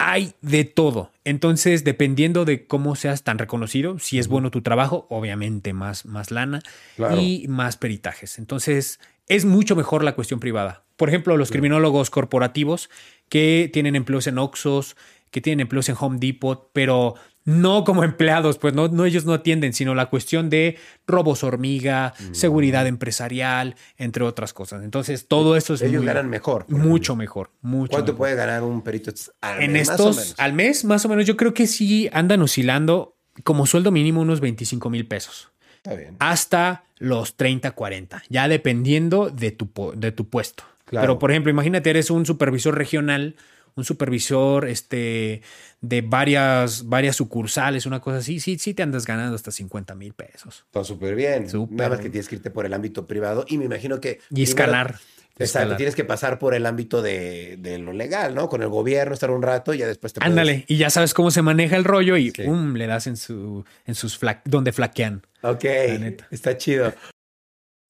Hay 0.05 0.33
de 0.41 0.65
todo. 0.65 1.11
Entonces, 1.23 1.83
dependiendo 1.83 2.45
de 2.45 2.67
cómo 2.67 2.95
seas 2.95 3.23
tan 3.23 3.37
reconocido, 3.37 3.99
si 3.99 4.19
es 4.19 4.27
bueno 4.27 4.51
tu 4.51 4.61
trabajo, 4.61 5.07
obviamente 5.09 5.73
más, 5.73 6.05
más 6.05 6.31
lana 6.31 6.61
Claro. 6.95 7.19
y 7.19 7.47
más 7.47 7.77
peritajes. 7.77 8.37
Entonces, 8.37 8.99
es 9.27 9.45
mucho 9.45 9.75
mejor 9.75 10.03
la 10.03 10.15
cuestión 10.15 10.39
privada. 10.39 10.83
Por 10.97 11.09
ejemplo, 11.09 11.37
los 11.37 11.49
criminólogos 11.51 12.09
corporativos 12.09 12.89
que 13.29 13.69
tienen 13.71 13.95
empleos 13.95 14.27
en 14.27 14.37
Oxxos, 14.37 14.95
que 15.31 15.41
tienen 15.41 15.61
empleos 15.61 15.89
en 15.89 15.95
Home 15.99 16.19
Depot, 16.19 16.69
pero 16.73 17.15
no 17.45 17.83
como 17.83 18.03
empleados, 18.03 18.57
pues 18.57 18.73
no, 18.73 18.87
no 18.87 19.05
ellos 19.05 19.25
no 19.25 19.33
atienden, 19.33 19.73
sino 19.73 19.95
la 19.95 20.05
cuestión 20.09 20.49
de 20.49 20.77
robos 21.05 21.43
hormiga, 21.43 22.13
Mm. 22.19 22.33
seguridad 22.33 22.87
empresarial, 22.87 23.75
entre 23.97 24.23
otras 24.23 24.53
cosas. 24.53 24.83
Entonces, 24.83 25.27
todo 25.27 25.57
eso 25.57 25.73
es 25.73 25.81
Ellos 25.81 25.97
muy- 25.97 26.05
ganan 26.07 26.29
mejor. 26.29 26.65
mucho 26.69 27.15
mejor, 27.15 27.51
mucho 27.61 27.91
¿Cuánto 27.91 28.13
mejor. 28.13 28.17
puede 28.17 28.35
ganar 28.35 28.63
un 28.63 28.81
perito 28.81 29.11
al 29.41 29.61
En 29.61 29.73
mes, 29.73 29.89
estos, 29.89 30.35
al 30.37 30.53
mes, 30.53 30.85
más 30.85 31.03
o 31.05 31.09
menos, 31.09 31.25
yo 31.25 31.35
creo 31.35 31.53
que 31.53 31.67
sí 31.67 32.09
andan 32.13 32.41
oscilando 32.41 33.17
como 33.43 33.65
sueldo 33.65 33.91
mínimo 33.91 34.21
unos 34.21 34.39
25 34.39 34.89
mil 34.89 35.07
pesos 35.07 35.51
Está 35.77 35.95
bien. 35.95 36.15
hasta 36.19 36.85
los 36.97 37.35
30, 37.35 37.71
40, 37.71 38.23
ya 38.29 38.47
dependiendo 38.47 39.29
de 39.29 39.51
tu, 39.51 39.69
de 39.97 40.11
tu 40.13 40.29
puesto. 40.29 40.63
Claro. 40.85 41.03
Pero, 41.07 41.19
por 41.19 41.31
ejemplo, 41.31 41.49
imagínate, 41.49 41.89
eres 41.89 42.09
un 42.11 42.25
supervisor 42.25 42.77
regional, 42.77 43.35
un 43.75 43.83
supervisor 43.85 44.67
este, 44.67 45.41
de 45.81 46.01
varias, 46.01 46.87
varias 46.87 47.15
sucursales, 47.15 47.85
una 47.85 47.99
cosa 47.99 48.17
así, 48.17 48.39
sí, 48.39 48.57
sí 48.59 48.73
te 48.73 48.83
andas 48.83 49.05
ganando 49.05 49.35
hasta 49.35 49.51
50 49.51 49.95
mil 49.95 50.13
pesos. 50.13 50.63
Está 50.67 50.83
súper 50.83 51.15
bien. 51.15 51.49
Súper 51.49 51.77
Nada 51.77 51.89
más 51.91 51.99
que 51.99 52.09
tienes 52.09 52.27
que 52.29 52.35
irte 52.35 52.51
por 52.51 52.65
el 52.65 52.73
ámbito 52.73 53.05
privado 53.07 53.45
y 53.47 53.57
me 53.57 53.65
imagino 53.65 53.99
que... 53.99 54.19
Y 54.29 54.43
escalar. 54.43 54.99
Exacto, 55.39 55.75
tienes 55.77 55.95
que 55.95 56.03
pasar 56.03 56.37
por 56.37 56.53
el 56.53 56.63
ámbito 56.67 57.01
de, 57.01 57.57
de 57.57 57.79
lo 57.79 57.91
legal, 57.91 58.35
¿no? 58.35 58.49
Con 58.49 58.61
el 58.61 58.67
gobierno, 58.69 59.15
estar 59.15 59.31
un 59.31 59.41
rato 59.41 59.73
y 59.73 59.79
ya 59.79 59.87
después 59.87 60.13
te 60.13 60.19
puedes- 60.19 60.29
Ándale, 60.29 60.63
y 60.67 60.77
ya 60.77 60.91
sabes 60.91 61.15
cómo 61.15 61.31
se 61.31 61.41
maneja 61.41 61.75
el 61.75 61.85
rollo 61.85 62.17
y 62.17 62.29
Sí. 62.29 62.43
pum, 62.43 62.75
le 62.75 62.85
das 62.85 63.07
en 63.07 63.17
su 63.17 63.65
en 63.87 63.95
sus 63.95 64.19
fla- 64.21 64.43
donde 64.45 64.71
flaquean. 64.71 65.23
Ok, 65.41 65.63
La 65.63 65.97
neta. 65.97 66.27
está 66.29 66.55
chido. 66.55 66.93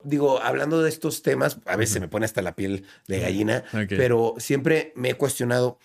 Digo, 0.04 0.42
hablando 0.42 0.82
de 0.82 0.90
estos 0.90 1.22
temas, 1.22 1.60
a 1.66 1.76
veces 1.76 1.94
se 1.94 2.00
me 2.00 2.08
pone 2.08 2.26
hasta 2.26 2.42
la 2.42 2.56
piel 2.56 2.86
de 3.08 3.20
gallina, 3.20 3.64
pero 3.90 4.36
siempre 4.38 4.94
me 4.96 5.12
he 5.12 5.14
cuestionado 5.16 5.80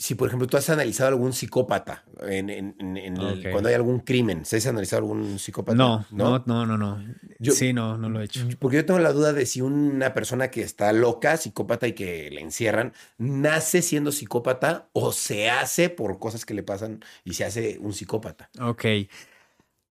si, 0.00 0.14
por 0.14 0.28
ejemplo, 0.28 0.46
tú 0.46 0.56
has 0.56 0.70
analizado 0.70 1.08
algún 1.08 1.32
psicópata 1.32 2.04
en, 2.22 2.50
en- 2.50 2.76
en- 2.78 2.96
en 2.96 3.16
el- 3.16 3.40
Ok. 3.46 3.50
cuando 3.50 3.68
hay 3.68 3.74
algún 3.74 3.98
crimen. 3.98 4.44
¿Se 4.44 4.58
has 4.58 4.66
analizado 4.68 5.02
algún 5.02 5.40
psicópata? 5.40 5.76
No, 5.76 6.06
no, 6.12 6.44
no, 6.46 6.64
no, 6.66 6.78
no. 6.78 7.04
Yo- 7.40 7.50
sí, 7.52 7.72
no, 7.72 7.98
no 7.98 8.08
lo 8.08 8.20
he 8.20 8.24
hecho. 8.26 8.46
Porque 8.60 8.76
yo 8.76 8.86
tengo 8.86 9.00
la 9.00 9.12
duda 9.12 9.32
de 9.32 9.44
si 9.44 9.60
una 9.60 10.14
persona 10.14 10.52
que 10.52 10.62
está 10.62 10.92
loca, 10.92 11.36
psicópata 11.36 11.88
y 11.88 11.94
que 11.94 12.30
le 12.30 12.40
encierran, 12.42 12.92
nace 13.18 13.82
siendo 13.82 14.12
psicópata 14.12 14.88
o 14.92 15.10
se 15.10 15.50
hace 15.50 15.90
por 15.90 16.20
cosas 16.20 16.44
que 16.44 16.54
le 16.54 16.62
pasan 16.62 17.04
y 17.24 17.34
se 17.34 17.44
hace 17.44 17.78
un 17.80 17.92
psicópata. 17.92 18.50
Ok. 18.60 18.84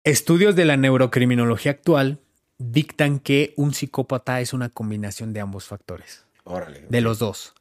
Estudios 0.04 0.54
de 0.54 0.66
la 0.66 0.76
neurocriminología 0.76 1.72
actual 1.72 2.20
dictan 2.58 3.18
que 3.18 3.52
un 3.56 3.74
psicópata 3.74 4.40
es 4.40 4.52
una 4.52 4.68
combinación 4.68 5.32
de 5.32 5.40
ambos 5.40 5.66
factores, 5.66 6.24
Órale. 6.44 6.84
de 6.88 7.00
los 7.00 7.18
dos. 7.18 7.54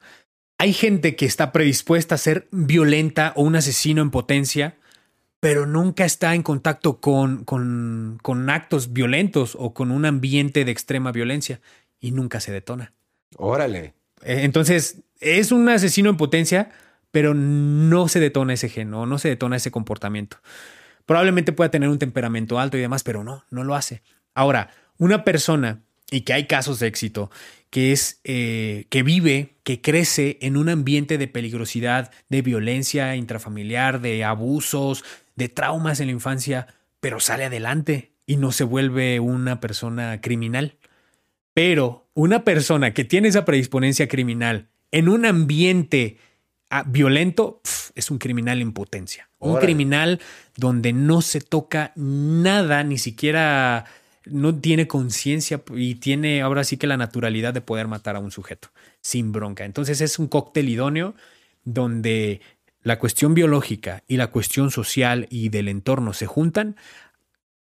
Hay 0.58 0.73
gente 0.73 1.15
que 1.15 1.25
está 1.25 1.51
predispuesta 1.51 2.15
a 2.15 2.19
ser 2.19 2.47
violenta 2.51 3.34
o 3.36 3.43
un 3.43 3.56
asesino 3.56 4.01
en 4.01 4.12
potencia, 4.12 4.77
pero 5.39 5.65
nunca 5.65 6.06
está 6.06 6.36
en 6.36 6.43
contacto 6.43 7.01
con, 7.01 7.43
con, 7.43 8.17
con 8.21 8.49
actos 8.49 8.93
violentos 8.93 9.58
o 9.60 9.73
con 9.73 9.91
un 9.91 10.06
ambiente 10.06 10.63
de 10.63 10.71
extrema 10.71 11.12
violencia 11.12 11.60
y 11.99 12.12
nunca 12.12 12.39
se 12.39 12.51
detona. 12.51 12.93
Órale. 13.36 13.93
Eh, 14.21 14.43
Entonces, 14.43 15.01
es 15.19 15.51
un 15.51 15.67
asesino 15.67 16.10
en 16.10 16.17
potencia, 16.17 16.71
pero 17.12 17.34
no 17.34 18.08
se 18.08 18.19
detona 18.21 18.53
ese 18.53 18.69
gen 18.69 18.93
o 18.93 19.06
no 19.06 19.17
se 19.17 19.27
detona 19.29 19.58
ese 19.58 19.71
comportamiento. 19.71 20.38
Probablemente 21.06 21.51
pueda 21.51 21.71
tener 21.71 21.89
un 21.89 21.99
temperamento 21.99 22.58
alto 22.60 22.77
y 22.77 22.82
demás, 22.82 23.03
pero 23.03 23.23
no, 23.23 23.43
no 23.49 23.63
lo 23.65 23.75
hace. 23.75 24.01
Ahora, 24.34 24.69
una 24.97 25.23
persona, 25.23 25.82
y 26.12 26.21
que 26.21 26.34
hay 26.34 26.45
casos 26.45 26.79
de 26.79 26.88
éxito, 26.88 27.32
que 27.69 27.91
es 27.91 28.19
eh, 28.23 28.86
que 28.89 29.01
vive, 29.01 29.56
que 29.63 29.82
crece 29.82 30.38
en 30.41 30.58
un 30.58 30.69
ambiente 30.69 31.17
de 31.17 31.27
peligrosidad, 31.27 32.12
de 32.29 32.43
violencia 32.43 33.15
intrafamiliar, 33.15 33.99
de 33.99 34.23
abusos, 34.23 35.03
de 35.36 35.49
traumas 35.49 35.99
en 35.99 36.08
la 36.08 36.13
infancia, 36.13 36.67
pero 36.99 37.19
sale 37.19 37.45
adelante 37.45 38.12
y 38.27 38.38
no 38.38 38.51
se 38.51 38.63
vuelve 38.63 39.19
una 39.19 39.60
persona 39.60 40.21
criminal. 40.21 40.77
Pero 41.53 42.08
una 42.13 42.43
persona 42.43 42.93
que 42.93 43.06
tiene 43.06 43.27
esa 43.29 43.45
predisponencia 43.45 44.08
criminal 44.08 44.69
en 44.91 45.10
un 45.10 45.25
ambiente 45.25 46.17
ah, 46.69 46.84
violento 46.86 47.62
pf, 47.63 47.91
es 47.95 48.12
un 48.12 48.19
criminal 48.19 48.62
en 48.62 48.73
potencia. 48.73 49.29
Un 49.39 49.53
Órale. 49.53 49.65
criminal 49.65 50.21
donde 50.56 50.93
no 50.93 51.21
se 51.21 51.41
toca 51.41 51.91
nada, 51.95 52.84
ni 52.84 52.97
siquiera 52.97 53.86
no 54.26 54.56
tiene 54.60 54.88
conciencia 54.88 55.62
y 55.76 55.96
tiene 55.96 56.42
ahora 56.42 56.64
sí 56.64 56.78
que 56.78 56.88
la 56.88 56.98
naturalidad 56.98 57.54
de 57.54 57.62
poder 57.62 57.88
matar 57.88 58.16
a 58.16 58.20
un 58.20 58.32
sujeto 58.32 58.70
sin 59.02 59.32
bronca. 59.32 59.66
Entonces 59.66 60.02
es 60.02 60.20
un 60.20 60.28
cóctel 60.28 60.70
idóneo 60.70 61.16
donde 61.64 62.42
la 62.82 63.00
cuestión 63.00 63.34
biológica 63.34 64.04
y 64.08 64.18
la 64.18 64.28
cuestión 64.28 64.72
social 64.72 65.28
y 65.30 65.50
del 65.50 65.68
entorno 65.68 66.14
se 66.14 66.26
juntan 66.26 66.76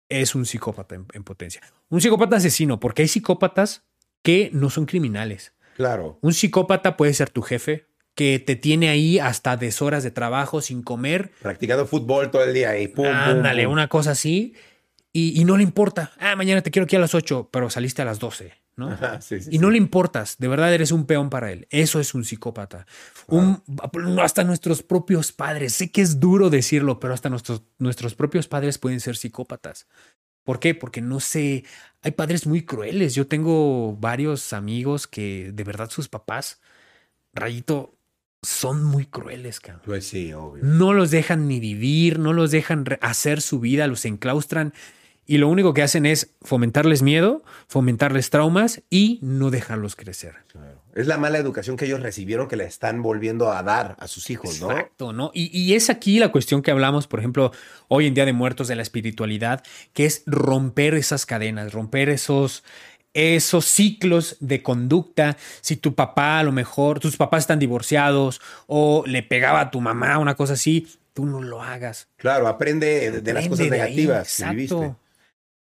es 0.10 0.36
un 0.36 0.46
psicópata 0.46 0.96
en, 0.96 1.06
en 1.14 1.24
potencia. 1.24 1.62
Un 1.90 2.02
psicópata 2.02 2.36
asesino, 2.36 2.80
porque 2.80 3.04
hay 3.04 3.08
psicópatas 3.08 3.84
que 4.22 4.50
no 4.54 4.70
son 4.70 4.86
criminales. 4.86 5.54
Claro. 5.76 6.20
Un 6.22 6.34
psicópata 6.34 6.98
puede 6.98 7.14
ser 7.14 7.30
tu 7.30 7.42
jefe, 7.42 7.88
que 8.16 8.40
te 8.40 8.56
tiene 8.56 8.90
ahí 8.90 9.20
hasta 9.20 9.58
deshoras 9.58 10.04
de 10.04 10.12
trabajo 10.12 10.62
sin 10.62 10.84
comer. 10.84 11.32
Practicando 11.42 11.86
fútbol 11.88 12.30
todo 12.30 12.44
el 12.44 12.54
día 12.54 12.78
y 12.80 12.88
pum, 12.88 13.06
pum, 13.06 13.14
Ándale, 13.14 13.64
pum. 13.64 13.74
una 13.74 13.88
cosa 13.88 14.12
así. 14.12 14.54
Y, 15.16 15.40
y 15.40 15.46
no 15.46 15.58
le 15.58 15.64
importa. 15.64 16.12
Ah, 16.20 16.36
mañana 16.36 16.62
te 16.62 16.72
quiero 16.72 16.86
aquí 16.86 16.96
a 16.96 17.00
las 17.00 17.14
8, 17.14 17.50
pero 17.52 17.70
saliste 17.70 18.02
a 18.02 18.06
las 18.06 18.18
12, 18.18 18.52
¿no? 18.76 18.90
Ajá, 18.90 19.22
sí, 19.22 19.40
sí, 19.40 19.50
Y 19.52 19.60
no 19.60 19.68
sí. 19.68 19.74
le 19.74 19.78
importas, 19.78 20.38
de 20.40 20.48
verdad 20.48 20.74
eres 20.74 20.92
un 20.92 21.06
peón 21.06 21.30
para 21.30 21.52
él. 21.52 21.68
Eso 21.70 22.00
es 22.00 22.16
un 22.16 22.26
psicópata. 22.26 22.88
Un, 23.28 23.62
hasta 24.20 24.44
nuestros 24.44 24.82
propios 24.82 25.32
padres, 25.32 25.74
sé 25.74 25.92
que 25.92 26.02
es 26.02 26.20
duro 26.20 26.50
decirlo, 26.50 27.00
pero 27.00 27.14
hasta 27.14 27.30
nuestros, 27.30 27.62
nuestros 27.78 28.16
propios 28.16 28.48
padres 28.48 28.80
pueden 28.80 29.00
ser 29.00 29.16
psicópatas. 29.16 29.88
¿Por 30.44 30.60
qué? 30.60 30.74
Porque 30.74 31.00
no 31.00 31.20
sé, 31.20 31.64
hay 32.02 32.12
padres 32.12 32.48
muy 32.48 32.66
crueles. 32.66 33.14
Yo 33.14 33.28
tengo 33.28 33.96
varios 33.96 34.52
amigos 34.52 35.06
que 35.08 35.52
de 35.54 35.64
verdad 35.64 35.92
sus 35.92 36.10
papás, 36.10 36.60
rayito, 37.34 37.96
son 38.42 38.84
muy 38.84 39.06
crueles, 39.06 39.60
cabrón. 39.60 39.84
Pues 39.86 40.08
sí, 40.08 40.34
obvio. 40.34 40.64
No 40.64 40.94
los 40.94 41.12
dejan 41.12 41.48
ni 41.48 41.60
vivir, 41.60 42.20
no 42.20 42.34
los 42.34 42.52
dejan 42.52 42.84
hacer 43.00 43.42
su 43.42 43.60
vida, 43.60 43.88
los 43.88 44.06
enclaustran 44.06 44.74
y 45.26 45.38
lo 45.38 45.48
único 45.48 45.74
que 45.74 45.84
hacen 45.84 46.06
es 46.06 46.32
fomentarles 46.42 47.02
miedo, 47.02 47.44
fomentarles 47.68 48.30
traumas 48.30 48.82
y 48.90 49.20
no 49.22 49.52
dejarlos 49.52 49.96
crecer. 49.96 50.36
Claro. 50.52 50.82
Es 50.96 51.08
la 51.08 51.18
mala 51.18 51.38
educación 51.38 51.76
que 51.76 51.86
ellos 51.86 52.02
recibieron 52.02 52.48
que 52.48 52.56
le 52.56 52.66
están 52.66 53.02
volviendo 53.02 53.52
a 53.52 53.64
dar 53.64 53.96
a 54.00 54.08
sus 54.08 54.30
hijos, 54.30 54.62
¿no? 54.62 54.72
Exacto, 54.72 55.12
¿no? 55.12 55.32
Y, 55.34 55.50
y 55.58 55.74
es 55.74 55.90
aquí 55.90 56.20
la 56.20 56.32
cuestión 56.32 56.62
que 56.62 56.72
hablamos, 56.72 57.08
por 57.08 57.20
ejemplo, 57.20 57.52
hoy 57.88 58.06
en 58.06 58.14
Día 58.14 58.26
de 58.26 58.34
Muertos 58.34 58.68
de 58.68 58.76
la 58.76 58.84
espiritualidad, 58.84 59.64
que 59.94 60.06
es 60.06 60.24
romper 60.28 60.94
esas 60.94 61.26
cadenas, 61.26 61.74
romper 61.74 62.10
esos, 62.10 62.64
esos 63.14 63.66
ciclos 63.66 64.38
de 64.40 64.62
conducta. 64.62 65.38
Si 65.62 65.78
tu 65.78 65.96
papá, 65.96 66.40
a 66.40 66.44
lo 66.44 66.52
mejor, 66.52 67.00
tus 67.00 67.18
papás 67.18 67.44
están 67.44 67.60
divorciados 67.60 68.40
o 68.68 69.04
le 69.08 69.24
pegaba 69.24 69.62
a 69.62 69.72
tu 69.72 69.82
mamá, 69.82 70.20
una 70.20 70.36
cosa 70.36 70.54
así, 70.54 70.88
tú 71.14 71.26
no 71.26 71.42
lo 71.42 71.64
hagas. 71.64 72.08
Claro, 72.18 72.48
aprende 72.48 73.10
de, 73.10 73.22
de 73.22 73.34
las 73.34 73.48
cosas 73.48 73.70
de 73.70 73.82
ahí, 73.82 73.96
negativas 73.96 74.38
que 74.38 74.50
viviste. 74.50 74.96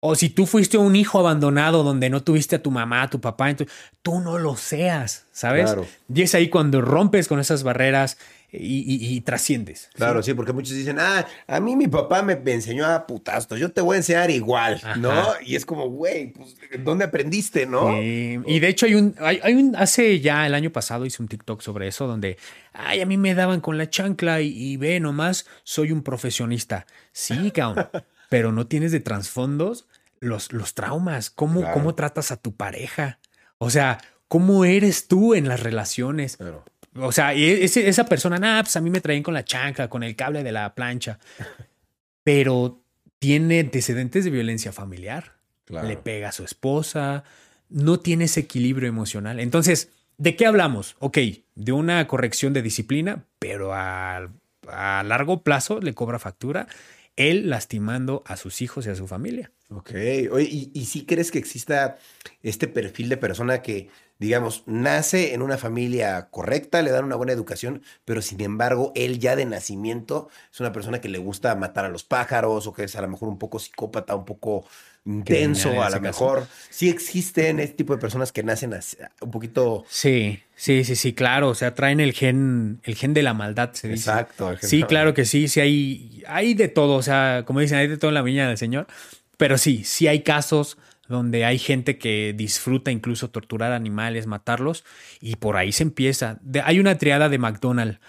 O 0.05 0.15
si 0.15 0.27
tú 0.29 0.45
fuiste 0.45 0.77
un 0.77 0.97
hijo 0.97 1.17
abandonado 1.17 1.81
donde 1.81 2.09
no 2.09 2.21
tuviste 2.23 2.57
a 2.57 2.61
tu 2.61 2.71
mamá, 2.71 3.03
a 3.03 3.09
tu 3.09 3.21
papá, 3.21 3.49
entonces, 3.49 3.73
tú 4.01 4.19
no 4.19 4.37
lo 4.37 4.57
seas, 4.57 5.27
¿sabes? 5.31 5.65
Claro. 5.65 5.87
Y 6.13 6.23
es 6.23 6.35
ahí 6.35 6.49
cuando 6.49 6.81
rompes 6.81 7.29
con 7.29 7.39
esas 7.39 7.63
barreras 7.63 8.17
y, 8.51 8.79
y- 8.81 9.15
y 9.15 9.21
trasciendes. 9.21 9.89
Claro, 9.93 10.21
sí, 10.21 10.33
porque 10.33 10.51
muchos 10.51 10.75
dicen, 10.75 10.97
ah, 10.99 11.25
a 11.47 11.59
mí 11.61 11.77
mi 11.77 11.87
papá 11.87 12.21
me, 12.21 12.35
me 12.35 12.51
enseñó 12.51 12.85
a 12.85 13.07
putastos, 13.07 13.57
yo 13.61 13.71
te 13.71 13.79
voy 13.79 13.93
a 13.95 13.97
enseñar 13.99 14.29
igual, 14.29 14.75
Ajá. 14.83 14.95
¿no? 14.97 15.23
Y 15.45 15.55
es 15.55 15.65
como, 15.65 15.89
güey, 15.89 16.33
pues, 16.33 16.57
¿dónde 16.83 17.05
aprendiste, 17.05 17.65
no? 17.65 17.89
Sí, 17.93 18.39
Y 18.45 18.59
de 18.59 18.67
hecho 18.67 18.85
hay 18.87 18.95
un, 18.95 19.15
hay, 19.19 19.39
hay 19.41 19.53
un, 19.55 19.73
hace 19.77 20.19
ya 20.19 20.45
el 20.45 20.53
año 20.53 20.69
pasado 20.71 21.05
hice 21.05 21.21
un 21.23 21.29
TikTok 21.29 21.61
sobre 21.61 21.87
eso 21.87 22.07
donde, 22.07 22.37
ay, 22.73 22.99
a 22.99 23.05
mí 23.05 23.15
me 23.17 23.33
daban 23.35 23.61
con 23.61 23.77
la 23.77 23.89
chancla 23.89 24.41
y, 24.41 24.49
y 24.49 24.75
ve 24.75 24.99
nomás, 24.99 25.45
soy 25.63 25.93
un 25.93 26.03
profesionista. 26.03 26.85
Sí, 27.13 27.51
cabrón, 27.51 27.87
pero 28.29 28.51
no 28.51 28.67
tienes 28.67 28.91
de 28.91 28.99
trasfondos 28.99 29.87
los, 30.23 30.51
los 30.53 30.73
traumas, 30.73 31.29
cómo, 31.29 31.59
Claro. 31.61 31.73
cómo 31.73 31.95
tratas 31.95 32.31
a 32.31 32.37
tu 32.37 32.55
pareja, 32.55 33.19
o 33.57 33.69
sea, 33.69 33.99
cómo 34.27 34.65
eres 34.65 35.07
tú 35.07 35.35
en 35.35 35.47
las 35.47 35.61
relaciones. 35.61 36.37
Claro. 36.37 36.63
O 36.95 37.11
sea, 37.11 37.33
ese- 37.33 37.87
esa 37.89 38.05
persona, 38.05 38.37
nada, 38.37 38.63
pues 38.63 38.75
a 38.75 38.81
mí 38.81 38.89
me 38.89 39.01
traían 39.01 39.23
con 39.23 39.33
la 39.33 39.43
chancla, 39.45 39.89
con 39.89 40.03
el 40.03 40.15
cable 40.15 40.43
de 40.43 40.51
la 40.51 40.73
plancha, 40.75 41.19
pero 42.23 42.81
tiene 43.19 43.59
antecedentes 43.59 44.23
de 44.25 44.31
violencia 44.31 44.71
familiar 44.71 45.33
Claro. 45.65 45.87
le 45.87 45.95
pega 45.97 46.29
a 46.29 46.31
su 46.33 46.43
esposa, 46.43 47.23
no 47.69 47.99
tiene 47.99 48.25
ese 48.25 48.41
equilibrio 48.41 48.89
emocional. 48.89 49.39
Entonces, 49.39 49.89
¿de 50.17 50.35
qué 50.35 50.45
hablamos? 50.45 50.97
Ok, 50.99 51.17
de 51.55 51.71
una 51.71 52.05
corrección 52.05 52.51
de 52.53 52.61
disciplina, 52.61 53.23
pero 53.39 53.73
a, 53.73 54.29
a 54.67 55.03
largo 55.03 55.41
plazo 55.41 55.79
le 55.79 55.93
cobra 55.93 56.19
factura 56.19 56.67
él 57.15 57.49
lastimando 57.49 58.23
a 58.25 58.35
sus 58.37 58.61
hijos 58.61 58.85
y 58.87 58.89
a 58.89 58.95
su 58.95 59.07
familia. 59.07 59.51
Ok, 59.75 59.91
oye, 60.31 60.47
¿y, 60.49 60.71
y 60.73 60.85
sí 60.85 61.05
crees 61.05 61.31
que 61.31 61.39
exista 61.39 61.97
este 62.41 62.67
perfil 62.67 63.09
de 63.09 63.17
persona 63.17 63.61
que, 63.61 63.89
digamos, 64.19 64.63
nace 64.65 65.33
en 65.33 65.41
una 65.41 65.57
familia 65.57 66.29
correcta, 66.29 66.81
le 66.81 66.91
dan 66.91 67.05
una 67.05 67.15
buena 67.15 67.33
educación, 67.33 67.81
pero 68.05 68.21
sin 68.21 68.41
embargo, 68.41 68.91
él 68.95 69.19
ya 69.19 69.35
de 69.35 69.45
nacimiento 69.45 70.29
es 70.51 70.59
una 70.59 70.71
persona 70.71 71.01
que 71.01 71.09
le 71.09 71.17
gusta 71.17 71.55
matar 71.55 71.85
a 71.85 71.89
los 71.89 72.03
pájaros 72.03 72.67
o 72.67 72.73
que 72.73 72.83
es 72.83 72.95
a 72.95 73.01
lo 73.01 73.07
mejor 73.07 73.29
un 73.29 73.39
poco 73.39 73.59
psicópata, 73.59 74.15
un 74.15 74.25
poco 74.25 74.65
intenso, 75.05 75.69
a 75.81 75.89
lo 75.89 75.91
caso. 75.91 76.01
mejor. 76.01 76.47
Sí 76.69 76.89
existen 76.89 77.59
este 77.59 77.75
tipo 77.75 77.93
de 77.93 77.99
personas 77.99 78.31
que 78.31 78.43
nacen 78.43 78.73
un 79.21 79.31
poquito... 79.31 79.83
Sí, 79.89 80.41
sí, 80.55 80.83
sí, 80.83 80.95
sí, 80.95 81.13
claro. 81.13 81.49
O 81.49 81.55
sea, 81.55 81.75
traen 81.75 81.99
el 81.99 82.13
gen, 82.13 82.79
el 82.83 82.95
gen 82.95 83.13
de 83.13 83.23
la 83.23 83.33
maldad, 83.33 83.73
se 83.73 83.89
dice. 83.89 84.09
Exacto. 84.09 84.51
el 84.51 84.59
Sí, 84.59 84.83
claro 84.83 85.13
que 85.13 85.25
sí, 85.25 85.47
sí 85.47 85.59
hay, 85.59 86.23
hay 86.27 86.53
de 86.53 86.69
todo, 86.69 86.95
o 86.95 87.01
sea, 87.01 87.43
como 87.45 87.59
dicen, 87.59 87.79
hay 87.79 87.87
de 87.87 87.97
todo 87.97 88.11
en 88.11 88.15
la 88.15 88.21
viña 88.21 88.47
del 88.47 88.57
Señor, 88.57 88.87
pero 89.43 89.57
sí, 89.57 89.83
sí 89.83 90.07
hay 90.07 90.21
casos 90.21 90.77
donde 91.09 91.43
hay 91.43 91.59
gente 91.59 91.97
que 91.97 92.33
disfruta 92.33 92.91
incluso 92.91 93.29
torturar 93.29 93.73
animales, 93.73 94.25
matarlos, 94.25 94.85
y 95.19 95.35
por 95.35 95.57
ahí 95.57 95.73
se 95.73 95.83
empieza. 95.83 96.37
De- 96.39 96.61
hay 96.61 96.79
una 96.79 96.97
triada 96.97 97.27
de 97.27 97.37
McDonald 97.39 97.99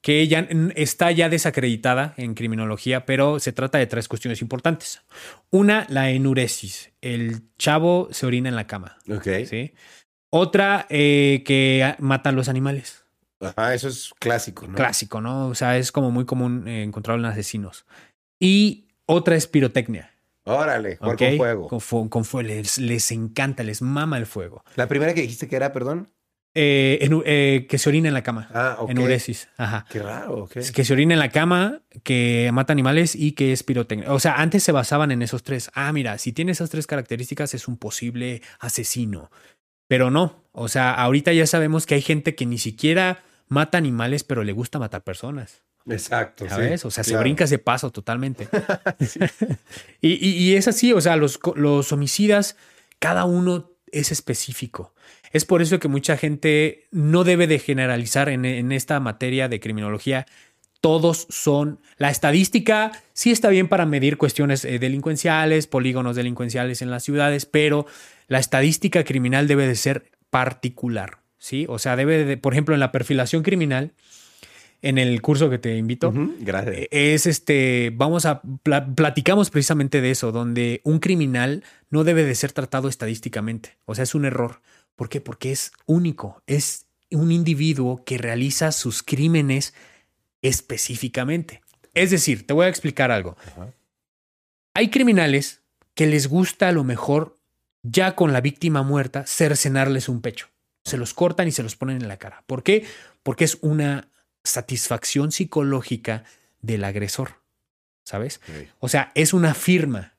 que 0.00 0.28
ya 0.28 0.46
está 0.76 1.10
ya 1.10 1.28
desacreditada 1.28 2.14
en 2.16 2.34
criminología, 2.34 3.06
pero 3.06 3.40
se 3.40 3.52
trata 3.52 3.78
de 3.78 3.88
tres 3.88 4.06
cuestiones 4.06 4.40
importantes. 4.40 5.02
Una, 5.50 5.84
la 5.90 6.10
enuresis. 6.10 6.92
El 7.00 7.42
chavo 7.58 8.06
se 8.12 8.26
orina 8.26 8.48
en 8.48 8.54
la 8.54 8.68
cama. 8.68 8.96
Ok. 9.10 9.26
¿sí? 9.50 9.74
Otra 10.30 10.86
eh, 10.90 11.42
que 11.44 11.96
matan 11.98 12.36
los 12.36 12.48
animales. 12.48 13.04
Ajá, 13.40 13.74
eso 13.74 13.88
es 13.88 14.12
clásico, 14.20 14.68
¿no? 14.68 14.76
Clásico, 14.76 15.20
¿no? 15.20 15.48
O 15.48 15.56
sea, 15.56 15.76
es 15.76 15.90
como 15.90 16.12
muy 16.12 16.24
común 16.24 16.68
eh, 16.68 16.84
encontrarlo 16.84 17.26
en 17.26 17.32
asesinos. 17.32 17.84
Y 18.38 18.86
otra 19.06 19.34
es 19.34 19.48
pirotecnia. 19.48 20.13
Órale, 20.44 20.96
jugar 20.96 21.16
con 21.16 21.36
fuego. 21.36 21.68
Con, 21.68 21.80
fu- 21.80 22.08
con 22.10 22.24
fuego. 22.24 22.48
Les, 22.48 22.78
les 22.78 23.10
encanta, 23.12 23.62
les 23.62 23.80
mama 23.82 24.18
el 24.18 24.26
fuego. 24.26 24.62
La 24.76 24.86
primera 24.88 25.14
que 25.14 25.22
dijiste 25.22 25.48
que 25.48 25.56
era, 25.56 25.72
perdón. 25.72 26.10
Eh, 26.56 27.08
eh, 27.24 27.66
que 27.68 27.78
se 27.78 27.88
orina 27.88 28.06
en 28.06 28.14
la 28.14 28.22
cama. 28.22 28.48
Ah, 28.54 28.76
ok. 28.78 28.90
Enuresis. 28.90 29.48
Ajá. 29.56 29.86
Qué 29.90 29.98
raro, 30.00 30.44
ok. 30.44 30.56
Es 30.58 30.70
Que 30.70 30.84
se 30.84 30.92
orina 30.92 31.14
en 31.14 31.18
la 31.18 31.30
cama, 31.30 31.80
que 32.04 32.48
mata 32.52 32.72
animales 32.72 33.16
y 33.16 33.32
que 33.32 33.52
es 33.52 33.64
pirotecnia. 33.64 34.12
O 34.12 34.20
sea, 34.20 34.34
antes 34.36 34.62
se 34.62 34.70
basaban 34.70 35.10
en 35.10 35.22
esos 35.22 35.42
tres. 35.42 35.70
Ah, 35.74 35.92
mira, 35.92 36.16
si 36.18 36.32
tiene 36.32 36.52
esas 36.52 36.70
tres 36.70 36.86
características 36.86 37.54
es 37.54 37.66
un 37.66 37.76
posible 37.76 38.40
asesino. 38.60 39.30
Pero 39.88 40.10
no. 40.12 40.44
O 40.52 40.68
sea, 40.68 40.92
ahorita 40.94 41.32
ya 41.32 41.46
sabemos 41.48 41.86
que 41.86 41.96
hay 41.96 42.02
gente 42.02 42.36
que 42.36 42.46
ni 42.46 42.58
siquiera 42.58 43.24
mata 43.48 43.76
animales, 43.76 44.22
pero 44.22 44.44
le 44.44 44.52
gusta 44.52 44.78
matar 44.78 45.02
personas. 45.02 45.64
Exacto. 45.88 46.48
¿Sabes? 46.48 46.80
sí, 46.80 46.86
o 46.86 46.90
sea, 46.90 47.04
se 47.04 47.16
brinca 47.16 47.44
ese 47.44 47.58
paso 47.58 47.90
totalmente. 47.90 48.48
y, 50.00 50.12
y- 50.12 50.36
y 50.50 50.56
es 50.56 50.68
así, 50.68 50.92
o 50.92 51.00
sea, 51.00 51.16
los, 51.16 51.38
homicidas, 51.92 52.56
cada 52.98 53.24
uno 53.24 53.70
es 53.92 54.12
específico. 54.12 54.94
Es 55.32 55.44
por 55.44 55.62
eso 55.62 55.78
que 55.78 55.88
mucha 55.88 56.16
gente 56.16 56.86
no 56.90 57.24
debe 57.24 57.46
de 57.46 57.58
generalizar 57.58 58.28
en, 58.28 58.44
en 58.44 58.72
esta 58.72 59.00
materia 59.00 59.48
de 59.48 59.60
criminología. 59.60 60.26
Todos 60.80 61.26
son. 61.30 61.80
La 61.96 62.10
estadística 62.10 62.92
sí 63.14 63.30
está 63.30 63.48
bien 63.48 63.68
para 63.68 63.84
medir 63.86 64.16
cuestiones 64.16 64.64
eh, 64.64 64.78
delincuenciales, 64.78 65.66
polígonos 65.66 66.14
delincuenciales 66.14 66.82
en 66.82 66.90
las 66.90 67.02
ciudades, 67.02 67.46
pero 67.46 67.86
la 68.28 68.38
estadística 68.38 69.02
criminal 69.04 69.48
debe 69.48 69.66
de 69.66 69.74
ser 69.74 70.10
particular. 70.30 71.18
¿Sí? 71.38 71.66
O 71.68 71.78
sea, 71.78 71.94
debe 71.96 72.24
de, 72.24 72.36
por 72.36 72.54
ejemplo, 72.54 72.74
en 72.74 72.80
la 72.80 72.90
perfilación 72.92 73.42
criminal, 73.42 73.92
en 74.88 74.98
el 74.98 75.20
curso 75.22 75.48
que 75.50 75.58
te 75.58 75.76
invito, 75.76 76.12
Gracias. 76.40 76.76
eh, 76.76 76.88
es 76.90 77.26
este, 77.26 77.90
vamos 77.94 78.26
a, 78.26 78.42
pla- 78.62 78.86
platicamos 78.94 79.50
precisamente 79.50 80.00
de 80.00 80.10
eso, 80.10 80.30
donde 80.32 80.80
un 80.84 80.98
criminal 80.98 81.64
no 81.90 82.04
debe 82.04 82.24
de 82.24 82.34
ser 82.34 82.52
tratado 82.52 82.88
estadísticamente, 82.88 83.76
o 83.86 83.94
sea, 83.94 84.04
es 84.04 84.14
un 84.14 84.24
error. 84.24 84.60
¿Por 84.96 85.08
qué? 85.08 85.20
Porque 85.20 85.50
es 85.52 85.72
único, 85.86 86.42
es 86.46 86.86
un 87.10 87.32
individuo 87.32 88.04
que 88.04 88.18
realiza 88.18 88.72
sus 88.72 89.02
crímenes 89.02 89.74
específicamente. 90.42 91.62
Es 91.94 92.10
decir, 92.10 92.46
te 92.46 92.52
voy 92.54 92.66
a 92.66 92.68
explicar 92.68 93.10
algo. 93.10 93.36
Hay 94.74 94.90
criminales 94.90 95.60
que 95.94 96.06
les 96.06 96.26
gusta 96.28 96.68
a 96.68 96.72
lo 96.72 96.84
mejor, 96.84 97.38
ya 97.82 98.14
con 98.16 98.32
la 98.32 98.40
víctima 98.40 98.82
muerta, 98.82 99.24
cercenarles 99.26 100.08
un 100.08 100.20
pecho. 100.20 100.48
Se 100.84 100.96
los 100.96 101.14
cortan 101.14 101.48
y 101.48 101.52
se 101.52 101.62
los 101.62 101.76
ponen 101.76 101.96
en 102.02 102.08
la 102.08 102.18
cara. 102.18 102.42
¿Por 102.46 102.62
qué? 102.62 102.84
Porque 103.22 103.44
es 103.44 103.58
una 103.62 104.08
satisfacción 104.44 105.32
psicológica 105.32 106.24
del 106.62 106.84
agresor. 106.84 107.40
¿Sabes? 108.04 108.40
O 108.80 108.88
sea, 108.88 109.10
es 109.14 109.32
una 109.32 109.54
firma. 109.54 110.12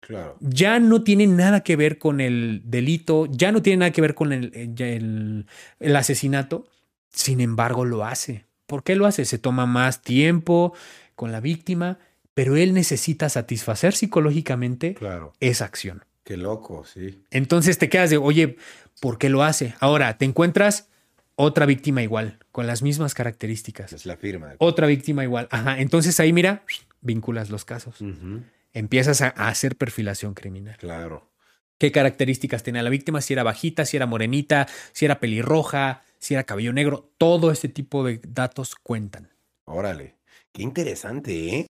Claro. 0.00 0.36
Ya 0.40 0.78
no 0.78 1.02
tiene 1.02 1.26
nada 1.26 1.62
que 1.62 1.76
ver 1.76 1.98
con 1.98 2.20
el 2.20 2.62
delito, 2.64 3.26
ya 3.26 3.50
no 3.52 3.60
tiene 3.62 3.78
nada 3.78 3.90
que 3.90 4.00
ver 4.02 4.14
con 4.14 4.32
el, 4.32 4.52
el- 4.78 5.46
el 5.80 5.96
asesinato. 5.96 6.66
Sin 7.10 7.40
embargo, 7.40 7.84
lo 7.84 8.04
hace. 8.04 8.44
¿Por 8.66 8.82
qué 8.84 8.94
lo 8.96 9.06
hace? 9.06 9.24
Se 9.24 9.38
toma 9.38 9.66
más 9.66 10.02
tiempo 10.02 10.74
con 11.16 11.32
la 11.32 11.40
víctima, 11.40 11.98
pero 12.34 12.56
él 12.56 12.74
necesita 12.74 13.28
satisfacer 13.28 13.94
psicológicamente 13.94 14.94
Claro. 14.94 15.32
esa 15.40 15.64
acción. 15.64 16.04
Qué 16.24 16.36
loco, 16.36 16.84
sí. 16.84 17.22
Entonces 17.30 17.78
te 17.78 17.88
quedas 17.88 18.10
de, 18.10 18.16
oye, 18.16 18.56
¿por 19.00 19.18
qué 19.18 19.28
lo 19.28 19.42
hace? 19.42 19.74
Ahora, 19.80 20.18
te 20.18 20.24
encuentras 20.24 20.88
otra 21.36 21.66
víctima 21.66 22.02
igual, 22.02 22.38
con 22.52 22.66
las 22.66 22.82
mismas 22.82 23.14
características. 23.14 23.92
Es 23.92 24.06
la 24.06 24.16
firma. 24.16 24.54
Otra 24.58 24.86
víctima 24.86 25.24
igual. 25.24 25.48
Ajá. 25.50 25.80
Entonces 25.80 26.18
ahí, 26.20 26.32
mira, 26.32 26.64
vinculas 27.00 27.50
los 27.50 27.64
casos. 27.64 28.00
Ujú, 28.00 28.42
Empiezas 28.72 29.20
a, 29.22 29.32
a 29.36 29.48
hacer 29.48 29.76
perfilación 29.76 30.34
criminal. 30.34 30.76
Claro. 30.78 31.30
¿Qué 31.78 31.92
características 31.92 32.62
tenía 32.62 32.82
la 32.82 32.90
víctima? 32.90 33.20
Si 33.20 33.32
era 33.32 33.42
bajita, 33.42 33.84
si 33.84 33.96
era 33.96 34.06
morenita, 34.06 34.66
si 34.92 35.04
era 35.04 35.20
pelirroja, 35.20 36.02
si 36.18 36.34
era 36.34 36.44
cabello 36.44 36.72
negro. 36.72 37.12
Todo 37.18 37.50
este 37.50 37.68
tipo 37.68 38.04
de 38.04 38.20
datos 38.26 38.74
cuentan. 38.76 39.30
Órale. 39.64 40.16
Qué 40.52 40.62
interesante, 40.62 41.56
¿eh? 41.56 41.66